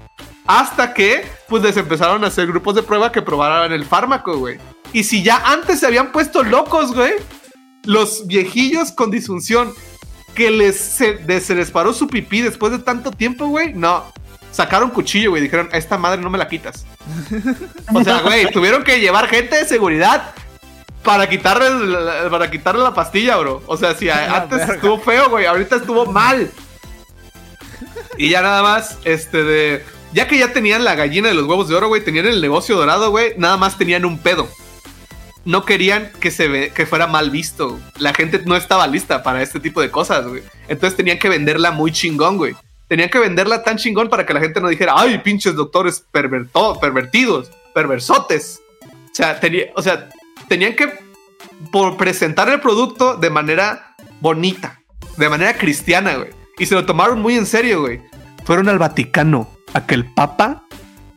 Hasta 0.46 0.92
que 0.94 1.24
pues 1.48 1.62
les 1.62 1.76
empezaron 1.76 2.22
a 2.24 2.26
hacer 2.28 2.46
grupos 2.46 2.74
de 2.74 2.82
prueba 2.82 3.10
que 3.10 3.22
probaran 3.22 3.72
el 3.72 3.84
fármaco, 3.86 4.36
güey. 4.38 4.58
Y 4.92 5.02
si 5.04 5.22
ya 5.22 5.38
antes 5.46 5.80
se 5.80 5.86
habían 5.86 6.12
puesto 6.12 6.42
locos, 6.42 6.92
güey, 6.94 7.14
los 7.84 8.26
viejillos 8.26 8.92
con 8.92 9.10
disfunción 9.10 9.72
que 10.34 10.50
les 10.50 10.76
se, 10.78 11.14
de- 11.14 11.40
se 11.40 11.54
les 11.54 11.70
paró 11.70 11.92
su 11.92 12.06
pipí 12.08 12.40
después 12.40 12.72
de 12.72 12.78
tanto 12.78 13.10
tiempo, 13.10 13.46
güey, 13.48 13.72
no. 13.74 14.04
Sacaron 14.52 14.90
cuchillo, 14.90 15.30
güey, 15.30 15.42
dijeron, 15.42 15.68
a 15.72 15.76
esta 15.78 15.96
madre 15.96 16.20
no 16.20 16.28
me 16.30 16.38
la 16.38 16.48
quitas. 16.48 16.84
o 17.94 18.02
sea, 18.04 18.20
güey, 18.20 18.50
tuvieron 18.50 18.82
que 18.84 19.00
llevar 19.00 19.28
gente 19.28 19.56
de 19.56 19.64
seguridad 19.64 20.34
para 21.04 21.28
quitarle, 21.28 21.70
la- 21.86 22.28
para 22.30 22.50
quitarle 22.50 22.82
la 22.82 22.92
pastilla, 22.94 23.36
bro. 23.36 23.62
O 23.66 23.76
sea, 23.76 23.94
si 23.94 24.06
La 24.06 24.36
antes 24.36 24.58
verga. 24.58 24.74
estuvo 24.74 24.98
feo, 24.98 25.30
güey, 25.30 25.46
ahorita 25.46 25.76
estuvo 25.76 26.06
mal. 26.06 26.50
Y 28.18 28.28
ya 28.30 28.42
nada 28.42 28.62
más, 28.62 28.98
este 29.04 29.42
de... 29.44 29.84
Ya 30.12 30.26
que 30.26 30.36
ya 30.38 30.52
tenían 30.52 30.82
la 30.84 30.96
gallina 30.96 31.28
de 31.28 31.34
los 31.34 31.46
huevos 31.46 31.68
de 31.68 31.76
oro, 31.76 31.86
güey, 31.88 32.04
tenían 32.04 32.26
el 32.26 32.40
negocio 32.40 32.76
dorado, 32.76 33.10
güey, 33.10 33.34
nada 33.38 33.56
más 33.56 33.78
tenían 33.78 34.04
un 34.04 34.18
pedo. 34.18 34.48
No 35.50 35.64
querían 35.64 36.12
que 36.20 36.30
se 36.30 36.70
que 36.70 36.86
fuera 36.86 37.08
mal 37.08 37.30
visto. 37.30 37.80
La 37.98 38.14
gente 38.14 38.40
no 38.46 38.54
estaba 38.54 38.86
lista 38.86 39.24
para 39.24 39.42
este 39.42 39.58
tipo 39.58 39.80
de 39.80 39.90
cosas, 39.90 40.24
güey. 40.26 40.44
Entonces 40.68 40.96
tenían 40.96 41.18
que 41.18 41.28
venderla 41.28 41.72
muy 41.72 41.90
chingón, 41.90 42.36
güey. 42.36 42.54
Tenían 42.86 43.10
que 43.10 43.18
venderla 43.18 43.64
tan 43.64 43.76
chingón 43.76 44.08
para 44.08 44.24
que 44.24 44.32
la 44.32 44.38
gente 44.38 44.60
no 44.60 44.68
dijera, 44.68 44.94
ay, 44.96 45.18
pinches 45.18 45.56
doctores 45.56 46.04
pervertidos, 46.12 47.50
perversotes. 47.74 48.62
O 48.82 49.14
sea, 49.14 49.40
o 49.74 49.82
sea, 49.82 50.08
tenían 50.48 50.76
que 50.76 50.92
por 51.72 51.96
presentar 51.96 52.48
el 52.48 52.60
producto 52.60 53.16
de 53.16 53.30
manera 53.30 53.96
bonita, 54.20 54.80
de 55.16 55.28
manera 55.28 55.54
cristiana, 55.54 56.14
güey. 56.14 56.30
Y 56.58 56.66
se 56.66 56.76
lo 56.76 56.86
tomaron 56.86 57.20
muy 57.20 57.34
en 57.34 57.46
serio, 57.46 57.80
güey. 57.80 58.00
Fueron 58.44 58.68
al 58.68 58.78
Vaticano 58.78 59.50
a 59.72 59.84
que 59.84 59.96
el 59.96 60.04
Papa, 60.04 60.64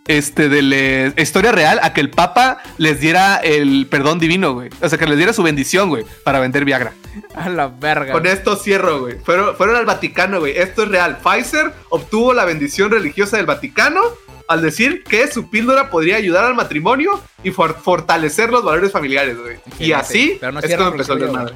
este, 0.08 0.50
de 0.50 0.62
le- 0.62 1.14
historia 1.18 1.52
real, 1.52 1.80
a 1.82 1.94
que 1.94 2.02
el 2.02 2.10
Papa 2.10 2.58
les 2.78 3.00
diera 3.00 3.38
el 3.38 3.88
perdón 3.90 4.20
divino, 4.20 4.54
güey. 4.54 4.70
O 4.82 4.90
sea, 4.90 4.98
que 4.98 5.06
les 5.08 5.18
diera 5.18 5.34
su 5.34 5.44
bendición, 5.44 5.90
güey, 5.90 6.06
para 6.24 6.40
vender 6.40 6.66
Viagra. 6.66 6.94
A 7.36 7.50
la 7.50 7.68
verga. 7.68 8.12
Con 8.12 8.26
esto 8.26 8.56
cierro, 8.56 9.02
güey. 9.02 9.18
Fueron, 9.20 9.56
fueron 9.56 9.76
al 9.76 9.86
Vaticano, 9.86 10.40
güey. 10.40 10.58
Esto 10.58 10.84
es 10.84 10.90
real. 10.90 11.18
Pfizer 11.24 11.72
obtuvo 11.90 12.34
la 12.34 12.46
bendición 12.46 12.92
religiosa 12.92 13.38
del 13.38 13.46
Vaticano 13.46 14.02
al 14.50 14.62
decir 14.62 15.04
que 15.06 15.32
su 15.32 15.50
píldora 15.50 15.90
podría 15.90 16.18
ayudar 16.18 16.44
al 16.44 16.54
matrimonio 16.54 17.22
y 17.44 17.52
for- 17.52 17.78
fortalecer 17.82 18.50
los 18.50 18.64
valores 18.64 18.92
familiares, 18.92 19.38
güey. 19.40 19.58
Y 19.80 19.94
así 19.94 20.38
no 20.42 20.60
es 20.60 20.76
como 20.76 20.90
empezó 20.90 21.14
el 21.14 21.20
desmadre. 21.20 21.54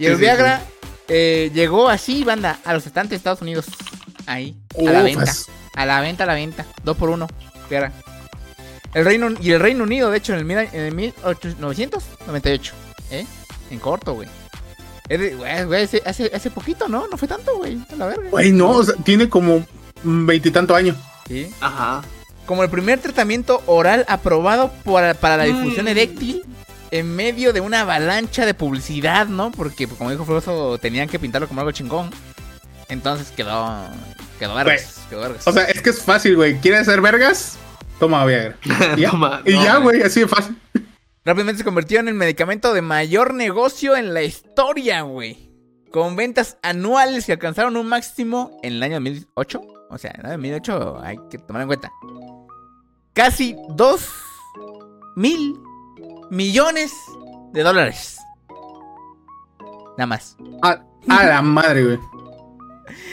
Y 0.00 0.06
el 0.06 0.12
Sí, 0.12 0.16
sí, 0.18 0.20
Viagra 0.22 0.62
eh, 1.06 1.50
llegó 1.54 1.88
así, 1.88 2.24
banda, 2.24 2.58
a 2.64 2.74
los 2.74 2.86
estantes 2.86 3.10
de 3.10 3.16
Estados 3.16 3.40
Unidos. 3.42 3.66
Ahí, 4.26 4.56
a 4.78 4.90
la 4.90 5.02
venta. 5.02 5.32
A 5.74 5.86
la 5.86 6.00
venta, 6.00 6.24
a 6.24 6.26
la 6.26 6.34
venta. 6.34 6.66
Dos 6.82 6.96
por 6.96 7.08
uno. 7.08 7.28
El 8.94 9.04
Reino, 9.04 9.28
y 9.40 9.50
el 9.52 9.60
Reino 9.60 9.84
Unido, 9.84 10.10
de 10.10 10.18
hecho, 10.18 10.32
en 10.32 10.38
el, 10.40 10.44
mil- 10.44 10.68
en 10.72 10.80
el 10.80 10.94
1998. 10.94 12.74
¿Eh? 13.10 13.26
En 13.70 13.78
corto, 13.78 14.14
güey. 14.14 14.28
Es 15.08 15.20
de- 15.20 15.34
güey, 15.34 15.64
güey, 15.64 15.84
hace, 15.84 16.02
hace, 16.04 16.30
hace 16.34 16.50
poquito, 16.50 16.88
¿no? 16.88 17.06
No 17.08 17.16
fue 17.16 17.28
tanto, 17.28 17.56
güey. 17.58 17.78
A 17.92 17.96
la 17.96 18.06
verga. 18.06 18.30
Güey, 18.30 18.52
no, 18.52 18.70
o 18.70 18.84
sea, 18.84 18.94
tiene 19.04 19.28
como 19.28 19.64
veintitantos 20.02 20.76
años. 20.76 20.96
Sí. 21.26 21.50
Ajá. 21.60 22.02
Como 22.46 22.62
el 22.62 22.70
primer 22.70 22.98
tratamiento 22.98 23.62
oral 23.66 24.04
aprobado 24.08 24.70
por- 24.84 25.14
para 25.16 25.36
la 25.36 25.44
difusión 25.44 25.84
Mm. 25.84 25.88
eréctil 25.88 26.42
en 26.90 27.14
medio 27.14 27.52
de 27.52 27.60
una 27.60 27.82
avalancha 27.82 28.46
de 28.46 28.54
publicidad, 28.54 29.26
¿no? 29.26 29.50
Porque, 29.50 29.86
pues, 29.86 29.98
como 29.98 30.10
dijo 30.10 30.24
Froso, 30.24 30.78
tenían 30.78 31.08
que 31.08 31.18
pintarlo 31.18 31.46
como 31.48 31.60
algo 31.60 31.72
chingón. 31.72 32.10
Entonces 32.88 33.28
quedó. 33.36 33.84
Quedó 34.38 34.54
vergas. 34.54 35.06
Quedó 35.10 35.20
vergas. 35.22 35.46
O 35.46 35.52
sea, 35.52 35.64
es 35.64 35.82
que 35.82 35.90
es 35.90 36.02
fácil, 36.02 36.36
güey. 36.36 36.58
¿Quieres 36.60 36.82
hacer 36.82 37.00
vergas? 37.00 37.58
Toma 37.98 38.24
Viagra. 38.24 38.56
Y 38.96 39.00
ya, 39.00 39.10
Toma, 39.10 39.42
y 39.44 39.52
no, 39.54 39.64
ya, 39.64 39.76
güey. 39.78 39.98
güey, 39.98 40.02
así 40.02 40.20
de 40.20 40.28
fácil. 40.28 40.56
Rápidamente 41.24 41.58
se 41.58 41.64
convirtió 41.64 42.00
en 42.00 42.08
el 42.08 42.14
medicamento 42.14 42.72
de 42.72 42.80
mayor 42.82 43.34
negocio 43.34 43.96
en 43.96 44.14
la 44.14 44.22
historia, 44.22 45.02
güey. 45.02 45.50
Con 45.90 46.16
ventas 46.16 46.58
anuales 46.62 47.26
que 47.26 47.32
alcanzaron 47.32 47.76
un 47.76 47.88
máximo 47.88 48.58
en 48.62 48.74
el 48.74 48.82
año 48.82 48.94
2008. 48.96 49.60
O 49.90 49.98
sea, 49.98 50.10
en 50.12 50.20
el 50.20 50.26
año 50.26 50.36
2008 50.36 51.00
hay 51.02 51.18
que 51.30 51.38
tomar 51.38 51.62
en 51.62 51.68
cuenta. 51.68 51.90
Casi 53.14 53.56
2 53.70 54.08
mil 55.16 55.58
millones 56.30 56.92
de 57.52 57.62
dólares. 57.62 58.18
Nada 59.96 60.06
más. 60.06 60.36
A, 60.62 60.82
a 61.08 61.24
la 61.24 61.42
madre, 61.42 61.84
güey. 61.84 61.98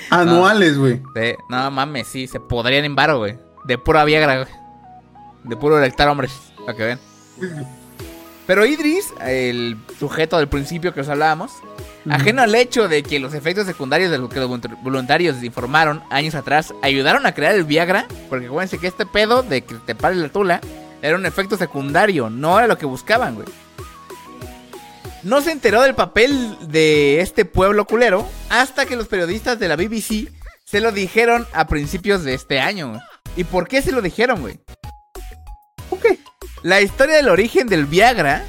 Anuales, 0.10 0.78
güey. 0.78 1.02
De- 1.14 1.38
no 1.50 1.70
mames, 1.72 2.08
sí, 2.08 2.28
se 2.28 2.40
podrían 2.40 2.86
en 2.86 2.96
varo, 2.96 3.20
güey. 3.20 3.38
De 3.66 3.78
pura 3.78 4.04
Viagra, 4.06 4.44
güey. 4.44 4.54
De 5.44 5.56
puro 5.56 5.78
electar 5.78 6.08
hombres, 6.08 6.32
para 6.66 6.78
que 6.78 6.84
vean. 6.84 7.00
Pero 8.48 8.66
Idris, 8.66 9.12
el 9.26 9.78
sujeto 10.00 10.38
del 10.38 10.48
principio 10.48 10.94
que 10.94 11.02
os 11.02 11.10
hablábamos, 11.10 11.52
ajeno 12.10 12.44
al 12.44 12.54
hecho 12.54 12.88
de 12.88 13.02
que 13.02 13.20
los 13.20 13.34
efectos 13.34 13.66
secundarios 13.66 14.12
de 14.12 14.20
lo 14.20 14.30
que 14.30 14.40
los 14.40 14.48
voluntar- 14.48 14.78
voluntarios 14.84 15.44
informaron 15.44 16.04
años 16.12 16.36
atrás 16.36 16.72
ayudaron 16.84 17.26
a 17.26 17.34
crear 17.34 17.56
el 17.56 17.64
Viagra, 17.64 18.06
porque 18.30 18.46
acuérdense 18.46 18.78
que 18.78 18.86
este 18.88 19.08
pedo 19.08 19.42
de 19.42 19.64
que 19.64 19.74
te 19.76 19.96
pare 19.96 20.16
la 20.16 20.30
tula 20.30 20.62
era 21.02 21.16
un 21.16 21.26
efecto 21.26 21.58
secundario, 21.58 22.30
no 22.30 22.58
era 22.60 22.68
lo 22.68 22.78
que 22.78 22.86
buscaban, 22.86 23.34
güey. 23.36 23.48
No 25.26 25.42
se 25.42 25.52
enteró 25.52 25.82
del 25.82 25.96
papel 25.96 26.56
de 26.70 27.20
este 27.20 27.46
pueblo 27.46 27.86
culero 27.86 28.30
hasta 28.52 28.86
que 28.86 28.96
los 28.96 29.08
periodistas 29.08 29.58
de 29.58 29.68
la 29.68 29.76
BBC 29.76 30.30
se 30.64 30.80
lo 30.82 30.92
dijeron 30.92 31.48
a 31.52 31.66
principios 31.66 32.24
de 32.24 32.36
este 32.36 32.60
año. 32.60 33.02
¿Y 33.36 33.44
por 33.44 33.68
qué 33.68 33.82
se 33.82 33.92
lo 33.92 34.04
dijeron, 34.04 34.42
güey? 34.42 34.60
La 36.62 36.80
historia 36.80 37.16
del 37.16 37.30
origen 37.30 37.66
del 37.66 37.88
Viagra 37.88 38.46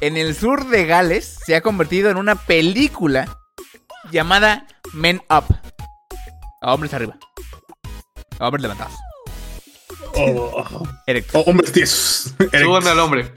en 0.00 0.16
el 0.16 0.34
sur 0.34 0.68
de 0.68 0.84
Gales 0.84 1.38
se 1.46 1.54
ha 1.54 1.60
convertido 1.60 2.10
en 2.10 2.16
una 2.16 2.34
película 2.34 3.38
llamada 4.10 4.66
Men 4.92 5.22
Up. 5.30 5.44
A 6.60 6.74
hombres 6.74 6.92
arriba. 6.92 7.16
A 8.40 8.46
hombres 8.48 8.62
levantados. 8.62 8.94
Oh, 10.16 10.82
Erectos. 11.06 11.36
oh, 11.36 11.48
hombres 11.48 11.70
tiesos. 11.70 12.34
Al 12.52 12.98
hombre. 12.98 13.32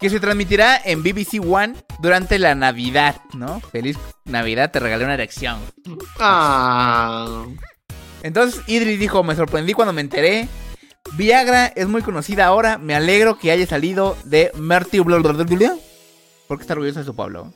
Que 0.00 0.08
se 0.08 0.18
transmitirá 0.18 0.80
en 0.82 1.02
BBC 1.02 1.40
One 1.46 1.74
durante 1.98 2.38
la 2.38 2.54
Navidad, 2.54 3.16
¿no? 3.34 3.60
Feliz 3.60 3.98
Navidad, 4.24 4.70
te 4.70 4.80
regalé 4.80 5.04
una 5.04 5.14
erección. 5.14 5.58
Ah. 6.18 7.46
Entonces 8.22 8.62
Idris 8.66 8.98
dijo, 8.98 9.22
me 9.22 9.36
sorprendí 9.36 9.74
cuando 9.74 9.92
me 9.92 10.00
enteré. 10.00 10.48
Viagra 11.12 11.66
es 11.66 11.88
muy 11.88 12.02
conocida 12.02 12.46
ahora. 12.46 12.78
Me 12.78 12.94
alegro 12.94 13.38
que 13.38 13.50
haya 13.50 13.66
salido 13.66 14.16
de 14.24 14.50
Merty 14.56 15.00
Porque 15.00 16.62
está 16.62 16.74
orgulloso 16.74 17.00
de 17.00 17.04
su 17.04 17.14
pueblo. 17.14 17.52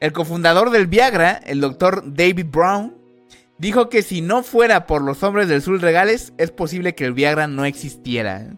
El 0.00 0.12
cofundador 0.12 0.70
del 0.70 0.86
Viagra, 0.86 1.40
el 1.44 1.60
doctor 1.60 2.02
David 2.04 2.46
Brown, 2.50 2.94
dijo 3.58 3.88
que 3.88 4.02
si 4.02 4.20
no 4.20 4.42
fuera 4.42 4.86
por 4.86 5.02
los 5.02 5.22
hombres 5.22 5.48
del 5.48 5.62
sur 5.62 5.80
regales, 5.80 6.32
es 6.36 6.50
posible 6.50 6.94
que 6.94 7.04
el 7.04 7.14
Viagra 7.14 7.46
no 7.46 7.64
existiera. 7.64 8.56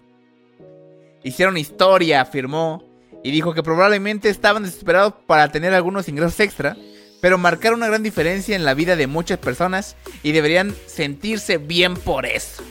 Hicieron 1.22 1.56
historia, 1.56 2.20
afirmó, 2.20 2.88
y 3.22 3.30
dijo 3.30 3.54
que 3.54 3.62
probablemente 3.62 4.28
estaban 4.28 4.62
desesperados 4.62 5.14
para 5.26 5.50
tener 5.50 5.74
algunos 5.74 6.08
ingresos 6.08 6.38
extra, 6.40 6.76
pero 7.20 7.38
marcaron 7.38 7.80
una 7.80 7.88
gran 7.88 8.02
diferencia 8.02 8.54
en 8.54 8.64
la 8.64 8.74
vida 8.74 8.96
de 8.96 9.06
muchas 9.06 9.38
personas 9.38 9.96
y 10.22 10.32
deberían 10.32 10.74
sentirse 10.86 11.58
bien 11.58 11.94
por 11.94 12.26
eso. 12.26 12.62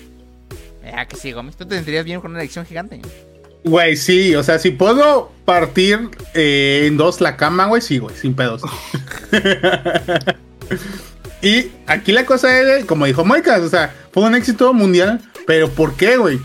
Ah, 0.94 1.06
que 1.06 1.18
sí, 1.18 1.34
Gómez, 1.34 1.58
tú 1.58 1.66
te 1.66 1.76
sentirías 1.76 2.06
bien 2.06 2.22
con 2.22 2.32
una 2.32 2.40
elección 2.40 2.66
gigante. 2.66 3.02
Güey, 3.66 3.98
sí, 3.98 4.34
o 4.36 4.44
sea, 4.44 4.60
si 4.60 4.72
puedo 4.72 5.32
partir 5.44 6.10
eh, 6.34 6.86
en 6.88 6.96
dos 6.96 7.20
la 7.20 7.36
cama, 7.36 7.66
güey, 7.66 7.82
sí, 7.82 7.98
güey, 7.98 8.16
sin 8.16 8.34
pedos. 8.34 8.62
y 11.42 11.72
aquí 11.86 12.14
la 12.14 12.26
cosa 12.26 12.58
es, 12.60 12.86
como 12.86 13.06
dijo 13.06 13.26
Moicas, 13.26 13.62
o 13.62 13.70
sea, 13.70 13.94
fue 14.14 14.24
un 14.24 14.36
éxito 14.36 14.74
mundial, 14.74 15.20
pero 15.46 15.70
¿por 15.70 15.98
qué, 15.98 16.16
güey? 16.16 16.40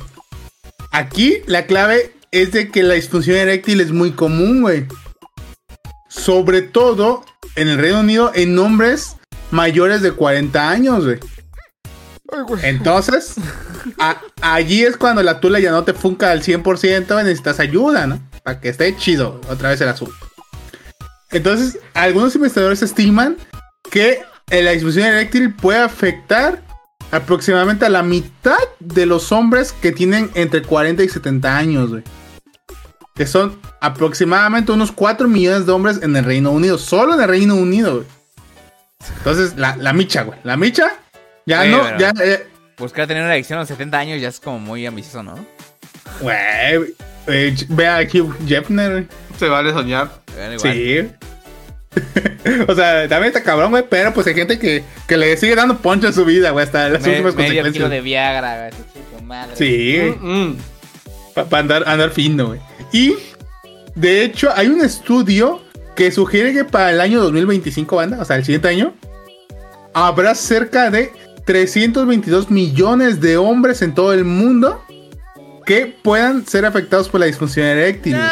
Aquí 0.92 1.42
la 1.46 1.66
clave 1.66 2.12
es 2.30 2.52
de 2.52 2.70
que 2.70 2.82
la 2.82 2.94
disfunción 2.94 3.36
eréctil 3.36 3.80
es 3.80 3.92
muy 3.92 4.12
común, 4.12 4.62
güey. 4.62 4.86
Sobre 6.08 6.62
todo 6.62 7.24
en 7.56 7.68
el 7.68 7.78
Reino 7.78 8.00
Unido 8.00 8.30
en 8.34 8.58
hombres 8.58 9.16
mayores 9.50 10.02
de 10.02 10.12
40 10.12 10.70
años, 10.70 11.04
güey. 11.04 11.18
Entonces, 12.62 13.34
a- 13.98 14.20
allí 14.40 14.82
es 14.84 14.96
cuando 14.96 15.22
la 15.22 15.40
tula 15.40 15.60
ya 15.60 15.70
no 15.70 15.84
te 15.84 15.92
funca 15.92 16.30
al 16.30 16.42
100% 16.42 17.20
y 17.20 17.24
necesitas 17.24 17.60
ayuda, 17.60 18.06
¿no? 18.06 18.20
Para 18.42 18.60
que 18.60 18.68
esté 18.70 18.96
chido 18.96 19.40
otra 19.50 19.70
vez 19.70 19.80
el 19.82 19.88
asunto. 19.88 20.14
Entonces, 21.30 21.78
algunos 21.94 22.34
investigadores 22.34 22.82
estiman 22.82 23.36
que 23.90 24.22
la 24.50 24.70
disfunción 24.72 25.06
eréctil 25.06 25.54
puede 25.54 25.78
afectar 25.80 26.62
aproximadamente 27.12 27.86
a 27.86 27.88
la 27.88 28.02
mitad 28.02 28.58
de 28.80 29.06
los 29.06 29.30
hombres 29.30 29.72
que 29.72 29.92
tienen 29.92 30.30
entre 30.34 30.62
40 30.62 31.02
y 31.04 31.08
70 31.08 31.56
años, 31.56 31.90
güey. 31.90 32.02
Que 33.14 33.26
son 33.26 33.60
aproximadamente 33.80 34.72
unos 34.72 34.90
4 34.90 35.28
millones 35.28 35.66
de 35.66 35.72
hombres 35.72 36.00
en 36.02 36.16
el 36.16 36.24
Reino 36.24 36.50
Unido. 36.50 36.78
Solo 36.78 37.14
en 37.14 37.20
el 37.20 37.28
Reino 37.28 37.54
Unido, 37.54 37.96
güey. 37.96 38.06
Entonces, 39.18 39.56
la, 39.56 39.76
la 39.76 39.92
micha, 39.92 40.22
güey. 40.22 40.38
La 40.44 40.56
micha, 40.56 40.92
ya 41.46 41.62
Sí, 41.62 41.68
no, 41.70 41.82
pero- 41.82 41.98
ya, 41.98 42.12
eh, 42.24 42.48
Buscar 42.78 43.06
tener 43.06 43.22
una 43.22 43.32
adicción 43.34 43.58
a 43.58 43.62
los 43.62 43.68
70 43.68 43.98
años 43.98 44.20
ya 44.20 44.28
es 44.28 44.40
como 44.40 44.58
muy 44.58 44.86
ambicioso, 44.86 45.22
¿no? 45.22 45.34
Güey, 46.20 46.94
eh, 47.26 47.54
ve 47.68 47.86
a 47.86 48.00
Hugh 48.00 48.34
Jeffner, 48.46 48.90
güey. 48.92 49.06
Se 49.38 49.46
vale 49.48 49.72
soñar. 49.72 50.10
Sí. 50.58 51.08
o 52.68 52.74
sea, 52.74 53.08
también 53.08 53.28
está 53.34 53.42
cabrón, 53.42 53.70
güey, 53.70 53.84
pero 53.88 54.12
pues 54.14 54.26
hay 54.26 54.34
gente 54.34 54.58
que, 54.58 54.82
que 55.06 55.16
le 55.16 55.36
sigue 55.36 55.54
dando 55.54 55.78
poncho 55.78 56.06
en 56.08 56.12
su 56.14 56.24
vida, 56.24 56.50
güey, 56.50 56.64
hasta 56.64 56.88
las 56.88 57.02
Me- 57.02 57.10
últimas 57.10 57.34
medio 57.34 57.50
kilo 57.50 57.62
consecuencias. 57.64 57.90
de 57.90 58.00
Viagra, 58.00 58.70
güey. 58.70 59.24
madre. 59.24 59.56
Sí, 59.56 59.98
Mm, 60.20 60.32
mm. 60.46 60.56
para 61.34 61.58
andar, 61.58 61.84
andar 61.86 62.10
fino, 62.10 62.46
güey. 62.48 62.60
Y, 62.92 63.14
de 63.94 64.24
hecho, 64.24 64.50
hay 64.54 64.68
un 64.68 64.80
estudio 64.82 65.62
que 65.96 66.10
sugiere 66.10 66.52
que 66.52 66.64
para 66.64 66.90
el 66.90 67.00
año 67.00 67.20
2025, 67.20 67.96
banda, 67.96 68.18
o 68.20 68.24
sea, 68.24 68.36
el 68.36 68.44
siguiente 68.44 68.68
año, 68.68 68.94
habrá 69.94 70.34
cerca 70.34 70.90
de 70.90 71.12
322 71.44 72.50
millones 72.50 73.20
de 73.20 73.36
hombres 73.36 73.82
en 73.82 73.94
todo 73.94 74.12
el 74.14 74.24
mundo 74.24 74.82
que 75.66 75.86
puedan 76.02 76.46
ser 76.46 76.64
afectados 76.64 77.08
por 77.08 77.20
la 77.20 77.26
disfunción 77.26 77.66
eréctil. 77.66 78.14
güey. 78.16 78.24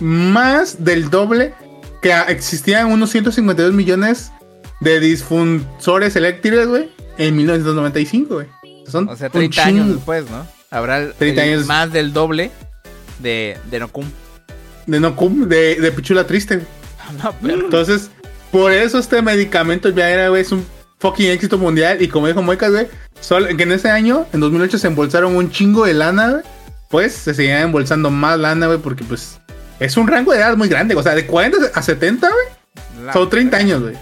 Más 0.00 0.84
del 0.84 1.10
doble 1.10 1.54
que 2.02 2.12
existían 2.28 2.86
unos 2.92 3.10
152 3.10 3.72
millones 3.72 4.30
de 4.80 5.00
disfunsores 5.00 6.16
eléctricos, 6.16 6.66
güey, 6.66 6.90
en 7.18 7.36
1995, 7.36 8.34
güey. 8.34 8.46
Son 8.86 9.08
O 9.08 9.16
sea, 9.16 9.26
un 9.28 9.32
30 9.32 9.64
años 9.64 9.88
después, 9.94 10.30
¿no? 10.30 10.46
Habrá 10.70 10.98
el- 10.98 11.12
30 11.14 11.44
el- 11.44 11.52
años. 11.54 11.66
más 11.66 11.92
del 11.92 12.12
doble 12.12 12.50
de, 13.20 13.56
de 13.70 13.80
Nocum. 13.80 14.04
de 14.86 15.00
no 15.00 15.16
cum- 15.16 15.46
de, 15.48 15.76
de 15.76 15.92
pichula 15.92 16.24
triste. 16.26 16.56
güey. 16.56 16.68
No, 17.22 17.34
pero- 17.40 17.54
Entonces, 17.64 18.10
por 18.52 18.72
eso 18.72 18.98
este 18.98 19.22
medicamento 19.22 19.88
el 19.88 19.94
Viagra, 19.94 20.28
güey, 20.28 20.42
es 20.42 20.52
un 20.52 20.64
fucking 20.98 21.30
éxito 21.30 21.56
mundial. 21.58 22.02
Y 22.02 22.08
como 22.08 22.26
dijo 22.28 22.42
Moicas, 22.42 22.70
güey, 22.72 22.86
solo 23.20 23.46
que 23.56 23.62
en 23.62 23.72
ese 23.72 23.88
año, 23.90 24.26
en 24.32 24.40
2008, 24.40 24.78
se 24.78 24.86
embolsaron 24.88 25.34
un 25.36 25.50
chingo 25.50 25.84
de 25.86 25.94
lana, 25.94 26.30
güey. 26.30 26.42
Pues 26.90 27.14
se 27.14 27.34
seguían 27.34 27.62
embolsando 27.62 28.10
más 28.10 28.38
lana, 28.38 28.66
güey, 28.66 28.78
porque 28.78 29.02
pues 29.04 29.40
es 29.80 29.96
un 29.96 30.06
rango 30.08 30.32
de 30.32 30.38
edad 30.38 30.56
muy 30.56 30.68
grande. 30.68 30.94
O 30.94 31.02
sea, 31.02 31.14
de 31.14 31.26
40 31.26 31.58
a 31.74 31.82
70, 31.82 32.28
güey, 32.28 33.12
son 33.12 33.28
30 33.30 33.56
años, 33.56 33.82
güey. 33.82 33.94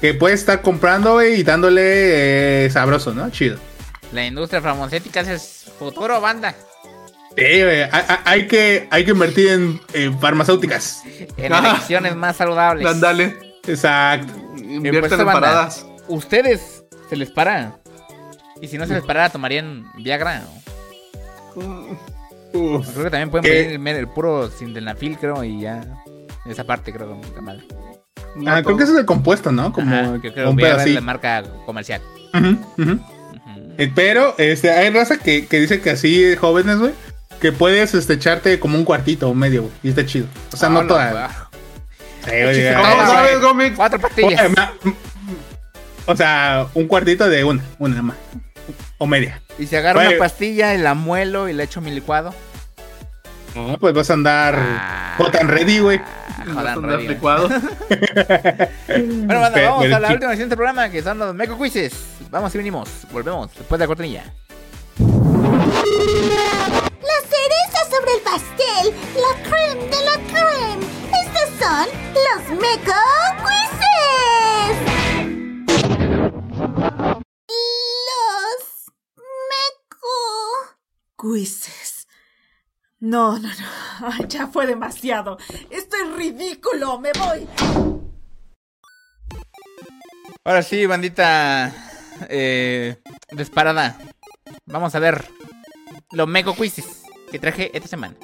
Que 0.00 0.12
puedes 0.14 0.40
estar 0.40 0.60
comprando, 0.62 1.14
güey, 1.14 1.40
y 1.40 1.42
dándole 1.42 2.66
eh, 2.66 2.70
sabroso, 2.70 3.14
¿no? 3.14 3.30
Chido. 3.30 3.56
La 4.12 4.24
industria 4.26 4.60
farmacéutica 4.60 5.20
es 5.20 5.66
futuro, 5.78 6.20
banda. 6.20 6.54
Sí, 7.36 7.62
güey, 7.62 7.82
hay, 8.24 8.46
que, 8.46 8.88
hay 8.90 9.04
que 9.04 9.10
invertir 9.10 9.48
en, 9.48 9.80
en 9.92 10.18
farmacéuticas. 10.20 11.02
En 11.36 11.52
Ah. 11.52 11.58
elecciones 11.70 12.14
más 12.16 12.36
saludables. 12.36 12.86
Ándale. 12.86 13.36
Exacto. 13.66 14.32
Invierten 14.56 15.00
pues, 15.00 15.12
en 15.12 15.18
banda. 15.26 15.32
paradas. 15.40 15.86
¿Ustedes 16.08 16.84
se 17.10 17.16
les 17.16 17.30
para? 17.30 17.76
Y 18.62 18.68
si 18.68 18.78
no 18.78 18.86
se 18.86 18.94
les 18.94 19.02
parara, 19.04 19.28
¿tomarían 19.28 19.84
Viagra? 19.98 20.44
Uf. 22.56 22.88
Creo 22.92 23.04
que 23.04 23.10
también 23.10 23.30
pueden 23.30 23.44
¿Qué? 23.44 23.50
pedir 23.50 23.80
el, 23.80 23.86
el 23.96 24.08
puro 24.08 24.50
sildenafil, 24.50 25.18
creo, 25.18 25.42
y 25.44 25.60
ya. 25.60 25.84
Esa 26.46 26.64
parte 26.64 26.92
creo 26.92 27.20
que 27.20 27.26
está 27.28 27.40
mal. 27.40 27.64
No 28.36 28.50
Ah, 28.52 28.62
creo 28.62 28.76
que 28.76 28.84
ese 28.84 28.92
es 28.92 28.98
el 28.98 29.04
compuesto, 29.06 29.50
¿no? 29.52 29.72
Como 29.72 29.94
Ajá, 29.94 30.20
que 30.20 30.32
creo 30.32 30.50
un 30.50 30.56
la 30.56 31.00
marca 31.00 31.42
comercial. 31.64 32.00
Eh, 33.78 33.90
Pero 33.94 34.34
este, 34.38 34.70
hay 34.70 34.90
raza 34.90 35.18
que, 35.18 35.46
que 35.46 35.60
dice 35.60 35.80
que 35.80 35.90
así, 35.90 36.22
eh, 36.24 36.36
jóvenes, 36.36 36.78
güey, 36.78 36.92
que 37.40 37.52
puedes 37.52 37.94
este, 37.94 38.14
echarte 38.14 38.58
como 38.60 38.78
un 38.78 38.84
cuartito 38.84 39.28
o 39.28 39.34
medio, 39.34 39.62
güey. 39.62 39.72
Y 39.82 39.88
está 39.90 40.06
chido. 40.06 40.26
O 40.52 40.56
sea, 40.56 40.68
no, 40.68 40.80
Ah, 40.80 40.86
toda. 40.86 41.10
güey. 41.10 41.24
Sí, 42.24 42.30
oye, 42.30 42.54
chiste, 42.54 42.68
ay, 42.74 42.74
¿Cómo 42.90 43.02
Ah, 43.02 43.06
sabes. 43.06 43.40
Gómez? 43.40 43.72
Cuatro 43.76 43.98
oye, 43.98 44.08
pastillas. 44.08 44.50
ma- 44.56 44.72
o 46.06 46.16
sea, 46.16 46.66
un 46.74 46.86
cuartito 46.86 47.28
de 47.28 47.44
una, 47.44 47.62
una 47.78 48.02
más. 48.02 48.16
O 48.98 49.06
media. 49.06 49.42
Y 49.58 49.66
si 49.66 49.76
agarro 49.76 50.00
Oye. 50.00 50.08
una 50.10 50.18
pastilla 50.18 50.74
y 50.74 50.78
la 50.78 50.94
muelo 50.94 51.48
y 51.48 51.52
le 51.52 51.64
echo 51.64 51.80
mi 51.80 51.90
licuado. 51.90 52.34
No, 53.56 53.76
pues 53.78 53.94
vas 53.94 54.10
a 54.10 54.12
andar 54.12 54.54
Ah. 54.58 55.14
hot 55.18 55.34
and 55.36 55.48
ready, 55.50 55.78
güey. 55.80 56.00
Ah, 56.56 56.74
son 56.74 56.84
re 56.84 56.96
bien. 56.98 57.12
licuados. 57.12 57.50
Bueno, 57.50 59.40
banda, 59.40 59.60
vamos 59.62 59.82
pero 59.82 59.96
a 59.96 60.00
la 60.00 60.12
última 60.12 60.28
sección 60.30 60.48
del 60.50 60.56
programa 60.56 60.88
que 60.90 61.02
son 61.02 61.18
los 61.18 61.34
Meco 61.34 61.58
Quizzes. 61.60 61.92
Vamos 62.30 62.54
y 62.54 62.58
venimos. 62.58 62.88
Volvemos 63.10 63.48
después 63.56 63.78
de 63.78 63.84
la 63.84 63.86
cortinilla. 63.86 64.32
La 64.98 65.06
cereza 67.32 67.80
sobre 67.90 68.12
el 68.12 68.20
pastel, 68.22 68.92
la 69.16 69.32
creme 69.48 69.84
de 69.84 70.00
la 70.04 70.16
creme. 70.28 70.84
Estos 71.24 71.48
son 71.58 71.86
los 72.14 72.42
Meco 72.60 73.00
Quizzes. 73.46 74.76
Los 78.08 78.62
Meco. 79.50 80.16
Quizzes. 81.18 81.85
No, 83.06 83.38
no, 83.38 83.48
no. 83.48 83.54
Ay, 84.12 84.26
ya 84.28 84.48
fue 84.48 84.66
demasiado. 84.66 85.38
Esto 85.70 85.96
es 85.96 86.16
ridículo. 86.16 86.98
Me 86.98 87.12
voy. 87.12 87.46
Ahora 90.44 90.62
sí, 90.62 90.84
bandita 90.86 91.72
eh, 92.28 92.96
disparada. 93.30 93.96
Vamos 94.64 94.92
a 94.96 94.98
ver 94.98 95.24
los 96.10 96.26
Meco 96.26 96.56
Quizzes 96.56 97.04
que 97.30 97.38
traje 97.38 97.70
esta 97.72 97.86
semana. 97.86 98.16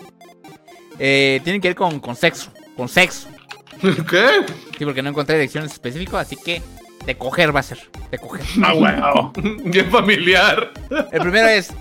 Eh, 0.99 1.41
tienen 1.45 1.63
que 1.63 1.69
ver 1.69 1.77
con, 1.77 2.01
con 2.01 2.17
sexo. 2.17 2.51
Con 2.77 2.89
sexo. 2.89 3.29
¿Qué? 3.81 4.45
Sí, 4.77 4.85
porque 4.85 5.03
no 5.03 5.11
encontré 5.11 5.37
direcciones 5.37 5.71
específicas, 5.71 6.27
así 6.27 6.35
que 6.35 6.61
de 7.07 7.17
coger 7.17 7.55
va 7.55 7.61
a 7.61 7.65
ser. 7.65 7.79
De 8.11 8.19
coger. 8.19 8.45
Ah, 8.65 8.73
wow. 9.33 9.33
Bien 9.65 9.89
familiar. 9.93 10.73
El 11.13 11.21
primero 11.21 11.47
es. 11.47 11.73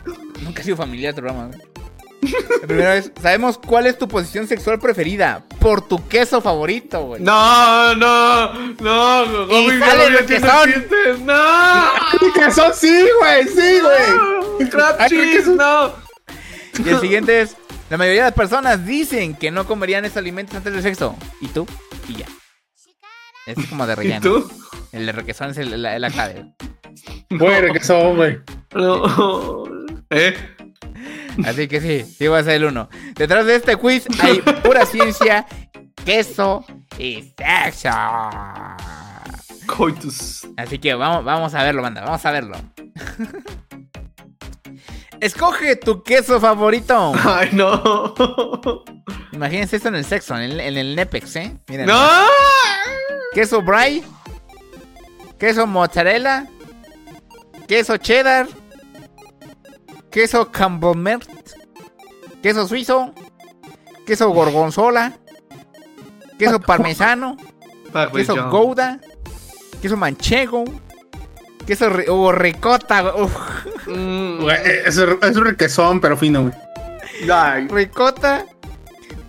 Nunca 0.44 0.62
ha 0.62 0.64
sido 0.64 0.78
familiar 0.78 1.10
este 1.10 1.22
programa, 1.24 1.48
güey. 1.48 1.71
El 2.22 2.68
primero 2.68 2.92
es. 2.92 3.12
Sabemos 3.22 3.58
cuál 3.58 3.88
es 3.88 3.98
tu 3.98 4.08
posición 4.08 4.48
sexual 4.48 4.80
preferida. 4.80 5.44
Por 5.60 5.88
tu 5.88 6.08
queso 6.08 6.40
favorito, 6.42 7.02
güey. 7.06 7.22
No, 7.22 7.96
no, 7.96 8.54
no. 8.80 9.48
Gómez, 9.48 9.80
ya 9.80 9.86
sale 9.88 10.10
no 10.12 10.18
el 10.20 10.26
tiene 10.26 10.48
requesón. 10.48 10.74
chistes. 10.74 11.20
No. 11.22 12.34
Que 12.36 12.52
son 12.52 12.74
sí, 12.74 13.06
güey, 13.20 13.48
sí, 13.48 13.80
güey. 13.82 14.70
Crab 14.70 14.98
que 14.98 15.08
cheese, 15.10 15.48
no. 15.48 15.94
Y 16.86 16.90
el 16.90 17.00
siguiente 17.00 17.42
es. 17.42 17.58
La 17.90 17.98
mayoría 17.98 18.24
de 18.24 18.28
las 18.30 18.38
personas 18.38 18.86
dicen 18.86 19.36
que 19.36 19.52
no 19.52 19.66
comerían 19.68 20.06
estos 20.06 20.20
alimentos 20.20 20.56
antes 20.56 20.72
del 20.72 20.82
sexo. 20.82 21.16
¿Y 21.42 21.48
tú? 21.48 21.68
Y 22.08 22.16
ya. 22.16 22.26
Es 23.48 23.58
como 23.68 23.86
de 23.86 23.94
¿Y 23.94 23.96
relleno. 23.96 24.22
tú? 24.22 24.52
El 24.94 25.06
de 25.08 25.12
requesón 25.12 25.50
es 25.50 25.58
el- 25.58 25.82
la, 25.82 25.98
la 26.00 26.10
clave. 26.10 26.54
Güey, 27.32 27.72
que 27.74 27.80
son, 27.84 28.16
güey. 28.16 28.40
No. 28.74 29.64
¿Eh? 30.10 30.36
Así 31.46 31.68
que 31.68 31.82
sí, 31.82 32.04
sí 32.04 32.28
va 32.28 32.40
a 32.40 32.44
ser 32.44 32.54
el 32.54 32.66
uno. 32.66 32.90
Detrás 33.16 33.46
de 33.46 33.56
este 33.56 33.76
quiz 33.76 34.06
hay 34.22 34.42
pura 34.42 34.86
ciencia, 34.86 35.46
queso 36.06 36.66
y 36.98 37.34
sexo. 37.38 37.90
Coitus. 39.66 40.48
Así 40.58 40.80
que 40.80 40.94
vamos, 40.94 41.24
vamos 41.24 41.54
a 41.54 41.64
verlo, 41.64 41.82
banda, 41.82 42.02
vamos 42.02 42.26
a 42.26 42.32
verlo. 42.32 42.58
Escoge 45.20 45.76
tu 45.76 46.02
queso 46.02 46.40
favorito. 46.40 47.14
Ay, 47.24 47.50
no. 47.54 48.14
Imagínense 49.32 49.76
esto 49.78 49.90
en 49.90 49.96
el 49.96 50.06
sexo, 50.06 50.36
en 50.36 50.52
el, 50.52 50.60
en 50.60 50.78
el 50.78 50.96
Nepex, 50.96 51.36
¿eh? 51.36 51.58
Miren. 51.68 51.86
No. 51.86 52.10
Queso 53.34 53.62
brie, 53.62 54.04
queso 55.40 55.66
mozzarella, 55.66 56.48
queso 57.68 57.96
cheddar, 57.98 58.48
queso 60.12 60.50
Camembert, 60.50 61.30
queso 62.42 62.66
suizo, 62.68 63.14
queso 64.06 64.32
gorgonzola, 64.32 65.12
queso 66.38 66.60
parmesano, 66.60 67.36
queso 68.12 68.48
gouda, 68.50 69.00
queso 69.80 69.98
manchego, 69.98 70.64
queso 71.66 71.94
ri- 71.96 72.08
oh, 72.08 72.32
ricota, 72.32 73.14
Mm, 73.88 74.42
Güey, 74.42 74.58
Es, 74.86 74.98
es 74.98 75.36
un 75.38 75.44
requesón, 75.44 76.00
pero 76.00 76.16
fino, 76.16 76.44
güey. 76.44 77.68
ricota, 77.68 78.46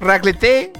raclette, 0.00 0.70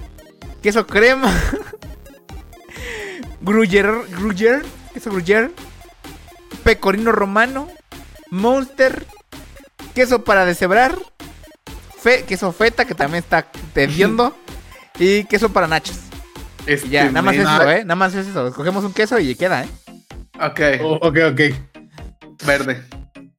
queso 0.62 0.86
crema, 0.86 1.30
gruyère, 3.40 4.04
gruyère, 4.10 4.62
queso 4.92 5.10
gruyère, 5.10 5.50
pecorino 6.62 7.12
romano, 7.12 7.68
monster, 8.30 9.06
queso 9.94 10.24
para 10.24 10.44
deshebrar, 10.44 10.96
fe- 11.98 12.24
queso 12.24 12.52
feta 12.52 12.84
que 12.84 12.94
también 12.94 13.22
está 13.22 13.46
tediendo 13.72 14.36
y 14.98 15.24
queso 15.24 15.50
para 15.52 15.66
nachos. 15.66 15.98
este 16.66 16.86
Y 16.86 16.90
ya, 16.90 17.04
nada 17.06 17.22
más 17.22 17.34
men- 17.36 17.46
eso, 17.46 17.70
eh, 17.70 17.84
nada 17.84 17.96
más 17.96 18.14
es 18.14 18.26
eso. 18.26 18.46
Escogemos 18.48 18.84
un 18.84 18.92
queso 18.92 19.18
y 19.18 19.34
queda, 19.34 19.64
eh. 19.64 19.68
Ok, 20.40 20.60
Oh, 20.82 20.94
ok, 21.08 21.18
ok. 21.32 21.40
verde. 22.46 22.82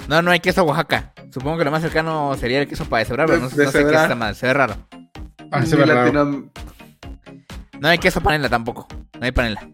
No, 0.07 0.21
no 0.21 0.31
hay 0.31 0.39
queso 0.39 0.63
Oaxaca. 0.63 1.13
Supongo 1.31 1.57
que 1.57 1.63
lo 1.65 1.71
más 1.71 1.81
cercano 1.81 2.35
sería 2.39 2.59
el 2.61 2.67
queso 2.67 2.85
para 2.85 2.99
deshebrar, 2.99 3.27
pero 3.27 3.39
no, 3.39 3.49
De- 3.49 3.65
no 3.65 3.71
sé 3.71 3.83
qué 3.85 3.95
está 3.95 4.15
mal, 4.15 4.35
se 4.35 4.45
ve 4.47 4.53
raro. 4.53 4.75
Ah, 5.51 5.65
se 5.65 5.75
ve 5.75 5.85
raro. 5.85 6.03
latino- 6.13 6.51
No 7.79 7.87
hay 7.87 7.97
queso 7.97 8.21
panela 8.21 8.49
tampoco. 8.49 8.87
No 9.19 9.25
hay 9.25 9.31
panela. 9.31 9.67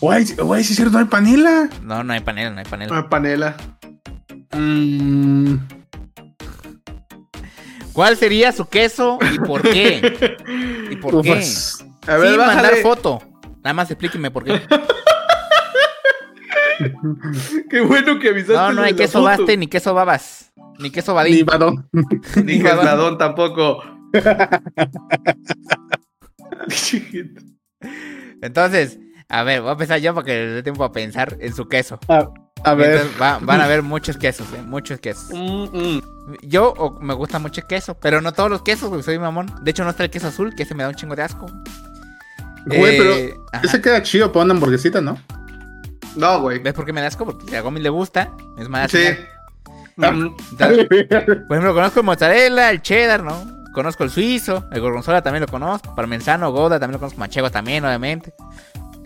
Güey, 0.00 0.24
güey, 0.36 0.62
sí 0.62 0.72
es 0.72 0.76
cierto, 0.76 0.92
no 0.92 0.98
hay 1.00 1.04
panela. 1.06 1.68
No, 1.82 2.04
no 2.04 2.12
hay 2.12 2.20
panela, 2.20 2.50
no 2.50 2.58
hay 2.58 2.64
panela. 2.66 2.96
Ah, 2.98 3.08
panela. 3.08 3.56
Mm, 4.52 5.56
¿Cuál 7.96 8.16
sería 8.18 8.52
su 8.52 8.68
queso 8.68 9.18
y 9.34 9.38
por 9.38 9.62
qué? 9.62 10.36
¿Y 10.90 10.96
por 10.96 11.22
qué? 11.22 11.30
A 11.32 12.16
ver, 12.18 12.28
Sin 12.28 12.38
bájale. 12.38 12.38
mandar 12.38 12.74
foto. 12.82 13.22
Nada 13.64 13.72
más 13.72 13.90
explíqueme 13.90 14.30
por 14.30 14.44
qué. 14.44 14.60
Qué 17.70 17.80
bueno 17.80 18.18
que 18.20 18.28
avisaste. 18.28 18.52
No, 18.54 18.72
no 18.74 18.82
hay 18.82 18.92
queso 18.94 19.20
foto. 19.20 19.24
baste, 19.24 19.56
ni 19.56 19.66
queso 19.66 19.94
babas, 19.94 20.52
ni 20.78 20.90
queso 20.90 21.12
Ni 21.12 21.16
badín. 21.16 21.46
badón. 21.46 21.88
Ni 22.44 22.60
quesadón 22.60 23.16
tampoco. 23.16 23.82
Entonces, 28.42 28.98
a 29.28 29.42
ver, 29.42 29.62
voy 29.62 29.70
a 29.70 29.72
empezar 29.72 30.00
yo 30.00 30.14
para 30.14 30.26
que 30.26 30.32
les 30.44 30.54
dé 30.56 30.62
tiempo 30.62 30.84
a 30.84 30.92
pensar 30.92 31.38
en 31.40 31.54
su 31.54 31.66
queso. 31.66 31.98
A, 32.08 32.28
a 32.66 32.74
ver. 32.74 32.90
Entonces, 32.92 33.20
va- 33.20 33.38
van 33.40 33.60
a 33.60 33.64
haber 33.64 33.82
muchos 33.94 34.16
quesos, 34.16 34.46
¿eh? 34.54 34.62
Muchos 34.62 35.00
quesos. 35.00 35.30
Mm, 35.32 35.64
mm. 35.76 36.02
Yo 36.42 36.72
o- 36.76 37.00
me 37.00 37.14
gusta 37.14 37.38
mucho 37.38 37.60
el 37.62 37.66
queso, 37.66 37.94
pero 37.98 38.20
no 38.20 38.32
todos 38.32 38.50
los 38.50 38.62
quesos, 38.62 38.88
porque 38.88 39.02
soy 39.04 39.18
mamón. 39.18 39.50
De 39.62 39.70
hecho, 39.70 39.84
no 39.84 39.90
está 39.90 40.04
el 40.04 40.10
queso 40.10 40.26
azul, 40.28 40.54
que 40.54 40.64
ese 40.64 40.74
me 40.74 40.82
da 40.82 40.88
un 40.90 40.94
chingo 40.94 41.14
de 41.16 41.22
asco. 41.22 41.46
Güey, 42.66 42.96
Eh, 42.96 42.98
pero 42.98 43.44
ajá. 43.52 43.62
ese 43.66 43.80
queda 43.80 44.02
chido 44.02 44.32
para 44.32 44.44
una 44.44 44.54
hamburguesita, 44.54 45.00
¿no? 45.00 45.16
No, 46.16 46.40
güey. 46.40 46.58
¿Ves 46.58 46.74
por 46.74 46.84
qué 46.84 46.92
me 46.92 47.00
da 47.00 47.06
asco? 47.06 47.24
Porque 47.24 47.56
a 47.56 47.60
Gomi 47.60 47.80
le 47.80 47.90
gusta. 47.90 48.32
Es 48.58 48.68
más, 48.68 48.90
Sí. 48.90 49.04
Ah. 50.02 50.10
Mm. 50.10 50.34
Entonces, 50.52 50.86
por 50.88 51.56
ejemplo, 51.56 51.74
conozco 51.74 52.00
el 52.00 52.06
mozzarella, 52.06 52.70
el 52.70 52.82
cheddar, 52.82 53.22
¿no? 53.22 53.54
Conozco 53.72 54.04
el 54.04 54.10
suizo, 54.10 54.64
el 54.72 54.80
gorgonzola 54.80 55.22
también 55.22 55.42
lo 55.42 55.48
conozco. 55.48 55.94
Parmesano, 55.94 56.50
gouda 56.50 56.80
también 56.80 56.94
lo 56.94 56.98
conozco. 56.98 57.20
Manchego 57.20 57.50
también, 57.50 57.84
obviamente. 57.84 58.32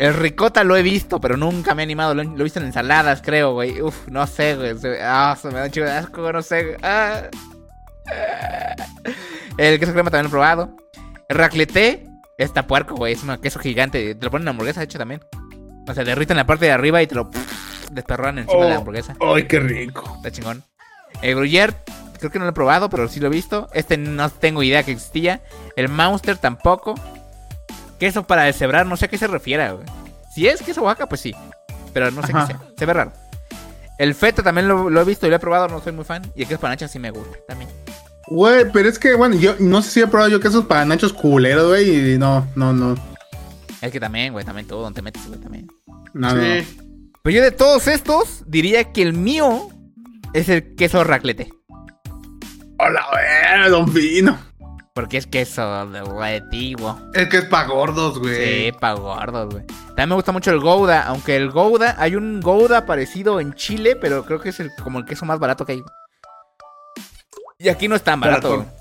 El 0.01 0.15
ricota 0.15 0.65
lo 0.65 0.77
he 0.77 0.83
visto, 0.83 1.21
pero 1.21 1.37
nunca 1.37 1.75
me 1.75 1.83
he 1.83 1.85
animado. 1.85 2.15
Lo, 2.15 2.23
he- 2.23 2.27
lo 2.27 2.41
he 2.41 2.45
visto 2.45 2.59
en 2.59 2.65
ensaladas, 2.67 3.21
creo, 3.23 3.53
güey. 3.53 3.83
Uf, 3.83 4.09
no 4.09 4.27
sé, 4.27 4.57
güey. 4.57 4.77
Se- 4.79 4.99
Ah, 5.03 5.37
se 5.41 5.49
me 5.49 5.59
da 5.59 5.65
un 5.67 5.71
chico 5.71 5.85
de 5.85 5.93
asco, 5.93 6.33
no 6.33 6.41
sé. 6.43 6.77
Ah. 6.83 7.23
El 9.59 9.79
queso 9.79 9.93
crema 9.93 10.11
también 10.11 10.25
lo 10.25 10.29
he 10.29 10.31
probado. 10.31 10.77
El 11.29 11.37
raclette 11.37 12.07
está 12.39 12.67
puerco, 12.67 12.95
güey. 12.97 13.13
Es 13.13 13.23
un 13.23 13.37
queso 13.39 13.59
gigante. 13.59 14.15
Te 14.15 14.25
lo 14.25 14.31
ponen 14.31 14.43
en 14.43 14.45
la 14.47 14.51
hamburguesa, 14.53 14.81
de 14.81 14.85
hecho, 14.85 14.99
también. 14.99 15.21
O 15.87 15.95
sea, 15.95 16.05
derriten 16.05 16.37
la 16.37 16.47
parte 16.47 16.65
de 16.67 16.73
arriba 16.73 17.03
y 17.03 17.07
te 17.07 17.15
lo 17.15 17.31
desperran 17.91 18.39
encima 18.39 18.63
de 18.65 18.71
la 18.71 18.77
Oh. 18.77 18.79
hamburguesa. 18.79 19.17
Ay, 19.21 19.45
qué 19.47 19.61
rico. 19.61 20.15
Está 20.17 20.31
chingón. 20.31 20.63
El 21.23 21.37
Gruyère, 21.37 21.75
creo 22.19 22.31
que 22.31 22.39
no 22.39 22.45
lo 22.47 22.53
he 22.53 22.55
probado, 22.55 22.89
pero 22.89 23.07
sí 23.09 23.21
lo 23.21 23.27
he 23.27 23.31
visto. 23.31 23.69
Este 23.75 23.97
no 23.99 24.31
tengo 24.31 24.63
idea 24.63 24.83
que 24.83 24.93
existía. 24.93 25.43
El 25.77 25.89
Monster 25.89 26.39
tampoco. 26.39 26.95
Queso 28.01 28.27
para 28.27 28.43
deshebrar, 28.43 28.87
no 28.87 28.97
sé 28.97 29.05
a 29.05 29.09
qué 29.09 29.19
se 29.19 29.29
refiere, 29.29 29.71
güey. 29.73 29.87
Si 30.35 30.49
es 30.49 30.63
queso 30.63 30.83
Oaxaca, 30.83 31.09
pues 31.09 31.21
sí. 31.21 31.35
Pero 31.93 32.11
no 32.11 32.23
sé 32.27 32.33
Ajá. 32.33 32.47
qué 32.49 32.55
sea. 32.55 32.63
Se 32.77 32.87
ve 32.87 32.93
raro. 32.95 33.13
El 33.99 34.15
feta 34.15 34.43
también 34.43 34.67
lo, 34.67 34.91
lo 34.91 35.01
he 35.01 35.05
visto 35.05 35.27
y 35.27 35.31
lo 35.31 35.37
he 35.37 35.39
probado, 35.39 35.69
no 35.69 35.81
soy 35.81 35.93
muy 35.93 36.05
fan. 36.05 36.23
Y 36.35 36.43
el 36.43 36.49
queso 36.49 36.61
panacha 36.61 36.89
sí 36.89 36.99
me 36.99 37.11
gusta 37.11 37.37
también. 37.47 37.71
Güey, 38.29 38.71
pero 38.73 38.89
es 38.89 38.99
que, 38.99 39.15
bueno, 39.17 39.35
yo 39.37 39.57
no 39.59 39.83
sé 39.83 39.91
si 39.91 40.01
he 40.01 40.07
probado 40.07 40.31
yo 40.31 40.41
quesos 40.41 40.65
para 40.65 40.85
nachos 40.85 41.13
culeros, 41.13 41.69
güey, 41.69 42.15
y 42.15 42.19
no, 42.19 42.47
no, 42.55 42.73
no. 42.73 42.95
Es 43.83 43.91
que 43.91 43.99
también, 43.99 44.33
güey, 44.33 44.45
también 44.45 44.67
todo 44.67 44.83
donde 44.83 44.99
te 44.99 45.03
metes, 45.03 45.27
güey, 45.27 45.41
también. 45.41 45.67
No, 46.15 46.35
no. 46.35 46.41
Sí. 46.41 46.79
Pero 47.23 47.37
yo 47.37 47.43
de 47.43 47.51
todos 47.51 47.89
estos, 47.89 48.45
diría 48.47 48.85
que 48.93 49.03
el 49.03 49.13
mío 49.15 49.69
es 50.33 50.49
el 50.49 50.75
queso 50.77 51.03
raclette. 51.05 51.53
Hola, 52.79 53.05
güey, 53.11 53.71
don 53.71 53.93
Vino. 53.93 54.39
Porque 54.95 55.19
es 55.19 55.27
queso 55.27 55.87
de 55.87 56.01
antiguo. 56.37 56.99
Es 57.15 57.29
que 57.29 57.39
es 57.39 57.45
para 57.45 57.69
gordos, 57.69 58.15
Sí, 58.15 58.21
güey. 58.21 58.73
pa' 58.73 58.95
gordos, 58.95 59.53
güey. 59.55 59.65
También 59.89 60.09
me 60.11 60.15
gusta 60.17 60.33
mucho 60.33 60.51
el 60.51 60.59
Gouda, 60.61 61.03
aunque 61.07 61.37
el 61.37 61.51
Gouda, 61.51 61.95
hay 61.99 62.17
un 62.17 62.41
Gouda 62.41 62.87
parecido 62.87 63.39
en 63.41 63.55
Chile, 63.55 63.95
pero 63.97 64.25
creo 64.25 64.41
que 64.41 64.49
es 64.49 64.59
el, 64.59 64.71
como 64.83 64.99
el 64.99 65.05
queso 65.05 65.25
más 65.27 65.39
barato 65.39 65.65
que 65.65 65.73
hay. 65.73 65.83
Y 67.59 67.69
aquí 67.69 67.87
no 67.87 67.95
es 67.95 68.03
tan 68.03 68.19
barato. 68.21 68.59
Barato. 68.59 68.77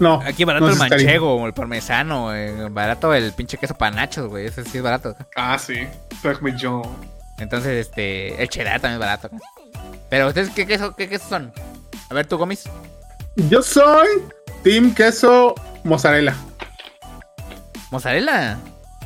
No. 0.00 0.20
Aquí 0.26 0.44
barato 0.44 0.66
no 0.66 0.72
el 0.72 0.78
manchego, 0.78 1.36
o 1.36 1.46
el 1.46 1.54
parmesano, 1.54 2.34
eh, 2.34 2.68
barato 2.70 3.14
el 3.14 3.32
pinche 3.32 3.56
queso 3.56 3.74
panachos, 3.74 4.28
güey. 4.28 4.46
Ese 4.46 4.64
sí 4.64 4.78
es 4.78 4.82
barato. 4.84 5.14
Ah, 5.36 5.58
sí. 5.58 5.86
Parmesan. 6.22 6.82
Entonces, 7.38 7.86
este, 7.86 8.40
el 8.42 8.48
cheddar 8.48 8.80
también 8.80 8.94
es 8.94 9.00
barato. 9.00 9.30
Pero 10.10 10.28
ustedes, 10.28 10.50
¿qué 10.50 10.66
queso, 10.66 10.94
qué 10.94 11.08
quesos 11.08 11.28
son? 11.28 11.52
A 12.10 12.14
ver, 12.14 12.26
tú, 12.26 12.36
Gomis. 12.36 12.64
Yo 13.48 13.62
soy 13.62 14.08
Team 14.62 14.94
Queso 14.94 15.54
Mozzarella. 15.84 16.34
¿Mozzarella? 17.90 18.58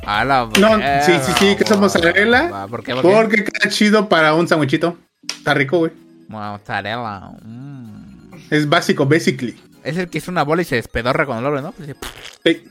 A 0.05 0.25
la 0.25 0.49
No, 0.61 0.77
sí, 1.05 1.13
sí, 1.25 1.33
sí, 1.39 1.57
queso 1.57 1.77
mozzarella. 1.79 2.67
¿Por 2.69 2.85
qué? 2.85 2.95
¿Por 2.95 3.03
qué? 3.03 3.09
Porque 3.11 3.45
queda 3.45 3.69
chido 3.71 4.09
para 4.09 4.35
un 4.35 4.47
sandwichito. 4.47 4.97
Está 5.29 5.55
rico, 5.55 5.79
güey. 5.79 5.93
Mozzarella. 6.29 7.31
mm. 7.43 8.31
Es 8.51 8.69
básico, 8.69 9.07
basically. 9.07 9.61
Es 9.83 9.97
el 9.97 10.09
que 10.09 10.19
es 10.19 10.29
una 10.29 10.45
bola 10.45 10.63
y 10.63 10.65
se 10.65 10.77
despedorra 10.77 11.27
cuando 11.27 11.43
lo 11.43 11.49
abre, 11.49 11.63
¿no? 11.63 11.73
Pues, 11.73 11.97
Sí. 12.45 12.65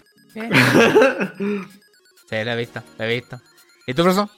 Sí, 2.30 2.44
lo 2.44 2.52
he 2.52 2.56
visto, 2.56 2.82
lo 2.98 3.06
he 3.06 3.16
visto. 3.16 3.42
¿Y 3.88 3.94
tú, 3.94 4.04
Rosso? 4.04 4.30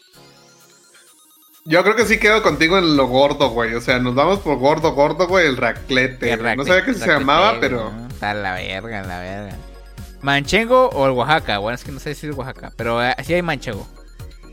Yo 1.70 1.84
creo 1.84 1.98
que 1.98 2.06
sí 2.06 2.18
quedo 2.18 2.42
contigo 2.42 2.78
en 2.78 2.96
lo 2.96 3.08
gordo, 3.08 3.50
güey. 3.50 3.74
O 3.74 3.82
sea, 3.82 4.00
nos 4.00 4.16
vamos 4.16 4.40
por 4.40 4.58
gordo, 4.58 4.94
gordo, 4.94 5.28
güey. 5.28 5.48
El 5.48 5.58
raclete. 5.58 6.38
no 6.56 6.64
sabía 6.64 6.86
que 6.86 6.94
se 6.94 7.06
llamaba, 7.06 7.58
pero. 7.60 7.92
Está 8.10 8.34
la 8.34 8.54
verga, 8.54 9.04
la 9.04 9.20
verga. 9.20 9.58
¿Manchego 10.22 10.88
o 10.94 11.06
el 11.06 11.12
Oaxaca? 11.12 11.58
Bueno, 11.58 11.76
es 11.76 11.84
que 11.84 11.92
no 11.92 12.00
sé 12.00 12.16
si 12.16 12.26
es 12.26 12.38
Oaxaca, 12.38 12.72
pero 12.78 13.04
eh, 13.04 13.14
sí 13.22 13.34
hay 13.34 13.42
manchego. 13.42 13.86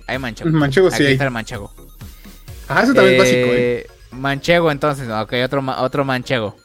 Hay 0.08 0.18
manchego. 0.18 0.50
Manchego 0.50 0.90
sí 0.90 0.96
Aquí 0.96 1.06
hay. 1.06 1.12
está 1.12 1.24
el 1.26 1.30
manchego. 1.30 1.72
Ah, 2.68 2.82
eso 2.82 2.92
también 2.92 3.14
es 3.14 3.18
básico, 3.20 3.48
eh. 3.52 3.86
Manchego, 4.10 4.72
entonces. 4.72 5.08
Ok, 5.08 5.34
otro, 5.44 5.62
otro 5.78 6.04
manchego. 6.04 6.56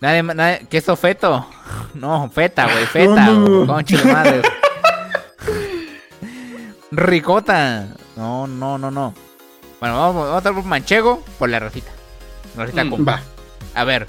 Nadie, 0.00 0.22
nadie, 0.22 0.66
¿Queso 0.70 0.96
feto? 0.96 1.46
No, 1.94 2.30
feta, 2.30 2.72
güey, 2.72 2.86
feta. 2.92 3.26
No, 3.26 3.48
no. 3.48 3.66
Concha 3.66 3.98
de 3.98 4.12
madre. 4.12 4.42
Ricota. 6.90 7.88
No, 8.16 8.46
no, 8.46 8.78
no, 8.78 8.90
no. 8.90 9.14
Bueno, 9.82 9.98
vamos, 9.98 10.14
vamos 10.14 10.34
a 10.36 10.38
estar 10.38 10.54
por 10.54 10.62
manchego 10.64 11.24
por 11.40 11.48
la 11.48 11.58
rosita. 11.58 11.90
Rosita 12.56 12.84
Mm. 12.84 13.08
Va. 13.08 13.20
a 13.74 13.82
ver. 13.82 14.06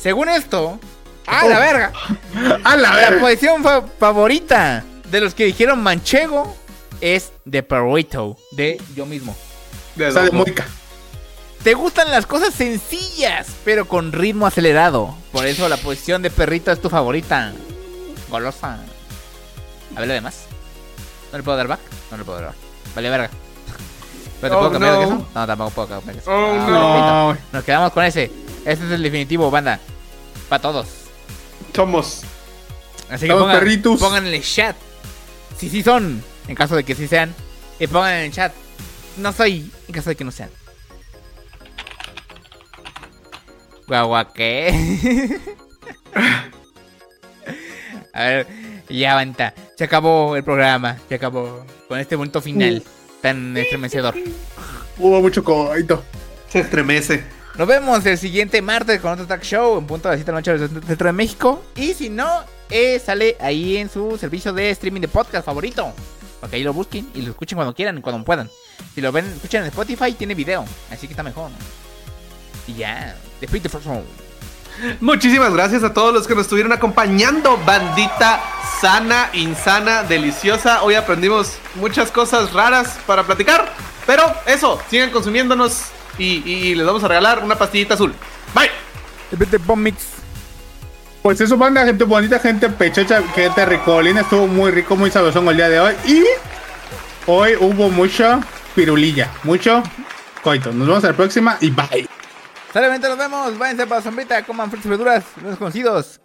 Según 0.00 0.28
esto. 0.28 0.78
¡Ah, 1.26 1.44
la 1.48 1.58
verga! 1.58 1.92
A 2.64 2.76
la 2.76 2.90
La 2.90 2.96
verga. 2.96 3.20
posición 3.20 3.64
fa- 3.64 3.82
favorita 3.98 4.84
de 5.10 5.20
los 5.20 5.34
que 5.34 5.44
dijeron 5.46 5.82
manchego 5.82 6.56
es 7.00 7.32
de 7.44 7.64
Perrito, 7.64 8.36
de 8.52 8.80
yo 8.94 9.06
mismo. 9.06 9.36
De 9.96 10.06
O 10.06 10.12
sea, 10.12 10.22
de. 10.22 10.30
Moica. 10.30 10.66
Te 11.64 11.74
gustan 11.74 12.08
las 12.12 12.24
cosas 12.24 12.54
sencillas, 12.54 13.48
pero 13.64 13.88
con 13.88 14.12
ritmo 14.12 14.46
acelerado. 14.46 15.16
Por 15.32 15.46
eso 15.46 15.68
la 15.68 15.78
posición 15.78 16.22
de 16.22 16.30
perrito 16.30 16.70
es 16.70 16.80
tu 16.80 16.90
favorita. 16.90 17.52
Golosa. 18.30 18.78
A 19.96 19.98
ver 19.98 20.06
lo 20.08 20.14
demás. 20.14 20.44
¿No 21.32 21.38
le 21.38 21.42
puedo 21.42 21.56
dar 21.56 21.66
back? 21.66 21.80
No 22.12 22.18
le 22.18 22.24
puedo 22.24 22.38
dar 22.38 22.48
back. 22.50 22.56
Vale, 22.94 23.10
verga. 23.10 23.30
¿Pero 24.42 24.54
te 24.54 24.56
Oh, 24.56 24.58
puedo 24.58 24.72
cambiar 24.72 24.92
de 24.98 25.06
no. 25.06 25.18
queso? 25.18 25.28
No, 25.34 25.46
tampoco 25.46 25.70
puedo 25.70 25.88
cambiar 25.88 26.14
de 26.16 26.20
queso. 26.20 26.30
Oh, 26.30 26.52
Ah, 26.58 26.66
no. 26.68 27.38
Nos 27.52 27.64
quedamos 27.64 27.92
con 27.92 28.04
ese. 28.04 28.24
Este 28.66 28.84
es 28.84 28.90
el 28.90 29.02
definitivo, 29.02 29.50
banda. 29.50 29.80
Para 30.50 30.60
todos. 30.60 30.86
Somos. 31.74 32.22
Así 33.08 33.26
que 33.26 33.32
Somos 33.32 33.44
pongan, 33.44 33.58
perritos. 33.60 33.98
pongan 34.00 34.26
en 34.26 34.34
el 34.34 34.42
chat. 34.42 34.76
Si 35.56 35.70
sí 35.70 35.82
son, 35.82 36.22
en 36.48 36.54
caso 36.54 36.76
de 36.76 36.84
que 36.84 36.94
sí 36.94 37.06
sean. 37.08 37.34
Y 37.78 37.86
pongan 37.86 38.12
en 38.14 38.24
el 38.24 38.32
chat. 38.32 38.52
No 39.16 39.32
soy, 39.32 39.70
en 39.88 39.94
caso 39.94 40.10
de 40.10 40.16
que 40.16 40.24
no 40.24 40.30
sean. 40.32 40.50
Guagua, 43.86 44.32
¿qué? 44.32 45.38
A 48.14 48.24
ver, 48.24 48.46
ya 48.88 49.12
aguanta. 49.12 49.54
Se 49.76 49.84
acabó 49.84 50.36
el 50.36 50.44
programa. 50.44 50.98
Se 51.08 51.14
acabó. 51.14 51.64
Con 51.88 51.98
este 51.98 52.16
bonito 52.16 52.40
final 52.42 52.82
tan 53.22 53.56
estremecedor. 53.56 54.14
Hubo 54.98 55.20
mucho 55.22 55.42
coito. 55.42 56.04
Se 56.48 56.60
estremece. 56.60 57.24
Nos 57.56 57.66
vemos 57.68 58.04
el 58.04 58.18
siguiente 58.18 58.60
martes 58.60 59.00
con 59.00 59.12
otro 59.12 59.26
talk 59.26 59.42
show 59.42 59.78
en 59.78 59.86
punto 59.86 60.08
de 60.08 60.16
las 60.16 60.24
7 60.24 60.26
de 60.26 60.32
la 60.32 60.38
noche 60.38 60.58
del 60.58 60.84
centro 60.84 61.06
de 61.06 61.12
México. 61.12 61.62
Y 61.76 61.94
si 61.94 62.10
no, 62.10 62.28
eh, 62.70 62.98
sale 62.98 63.36
ahí 63.40 63.76
en 63.76 63.88
su 63.88 64.18
servicio 64.18 64.52
de 64.52 64.70
streaming 64.70 65.00
de 65.00 65.08
podcast 65.08 65.46
favorito. 65.46 65.92
Para 66.40 66.50
que 66.50 66.56
ahí 66.56 66.64
lo 66.64 66.72
busquen 66.72 67.08
y 67.14 67.22
lo 67.22 67.30
escuchen 67.30 67.56
cuando 67.56 67.74
quieran 67.74 67.98
y 67.98 68.00
cuando 68.00 68.24
puedan. 68.24 68.50
Si 68.94 69.00
lo 69.00 69.12
ven, 69.12 69.26
escuchan 69.26 69.62
en 69.62 69.68
Spotify, 69.68 70.12
tiene 70.12 70.34
video. 70.34 70.64
Así 70.90 71.06
que 71.06 71.12
está 71.12 71.22
mejor. 71.22 71.50
Y 72.66 72.74
ya, 72.74 73.16
despídete. 73.40 73.68
Muchísimas 75.00 75.52
gracias 75.52 75.84
a 75.84 75.92
todos 75.92 76.12
los 76.12 76.26
que 76.26 76.34
nos 76.34 76.42
estuvieron 76.42 76.72
acompañando, 76.72 77.58
bandita 77.64 78.40
sana, 78.80 79.30
insana, 79.32 80.02
deliciosa. 80.02 80.82
Hoy 80.82 80.94
aprendimos 80.94 81.58
muchas 81.76 82.10
cosas 82.10 82.52
raras 82.52 82.98
para 83.06 83.22
platicar, 83.24 83.72
pero 84.06 84.24
eso, 84.46 84.80
sigan 84.90 85.10
consumiéndonos 85.10 85.84
y, 86.18 86.74
les 86.74 86.86
vamos 86.86 87.04
a 87.04 87.08
regalar 87.08 87.40
una 87.44 87.56
pastillita 87.56 87.94
azul. 87.94 88.12
Bye. 88.54 88.70
Pues 91.22 91.40
eso, 91.40 91.56
banda, 91.56 91.84
gente 91.84 92.04
bonita, 92.04 92.40
gente 92.40 92.68
pechocha, 92.68 93.22
gente 93.34 93.64
ricolina. 93.64 94.22
Estuvo 94.22 94.48
muy 94.48 94.72
rico, 94.72 94.96
muy 94.96 95.10
sabrosón 95.10 95.46
el 95.48 95.56
día 95.56 95.68
de 95.68 95.80
hoy. 95.80 95.94
Y 96.04 96.24
hoy 97.26 97.54
hubo 97.60 97.88
mucho 97.88 98.40
pirulilla, 98.74 99.30
mucho 99.44 99.82
coito. 100.42 100.72
Nos 100.72 100.88
vemos 100.88 101.04
a 101.04 101.08
la 101.08 101.12
próxima 101.16 101.56
y 101.60 101.70
bye. 101.70 102.21
Solamente 102.72 103.08
nos 103.08 103.18
vemos. 103.18 103.58
Váyanse 103.58 103.86
para 103.86 104.02
sombrita, 104.02 104.42
coman 104.44 104.70
frutas 104.70 104.86
y 104.86 104.88
verduras, 104.88 105.24
los 105.42 105.58
conocidos. 105.58 106.20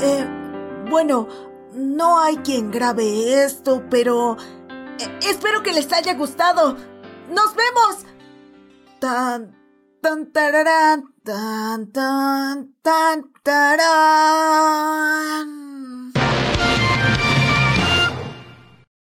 Eh, 0.00 0.26
bueno, 0.88 1.28
no 1.72 2.20
hay 2.20 2.36
quien 2.38 2.70
grabe 2.70 3.44
esto, 3.44 3.84
pero 3.90 4.36
eh, 4.98 5.18
espero 5.22 5.62
que 5.62 5.72
les 5.72 5.92
haya 5.92 6.14
gustado. 6.14 6.76
¡Nos 7.28 7.54
vemos! 7.56 8.06
Tan, 9.00 9.56
tan, 10.00 10.32
tan, 10.32 11.12
tan, 11.24 11.90
tan. 13.42 15.65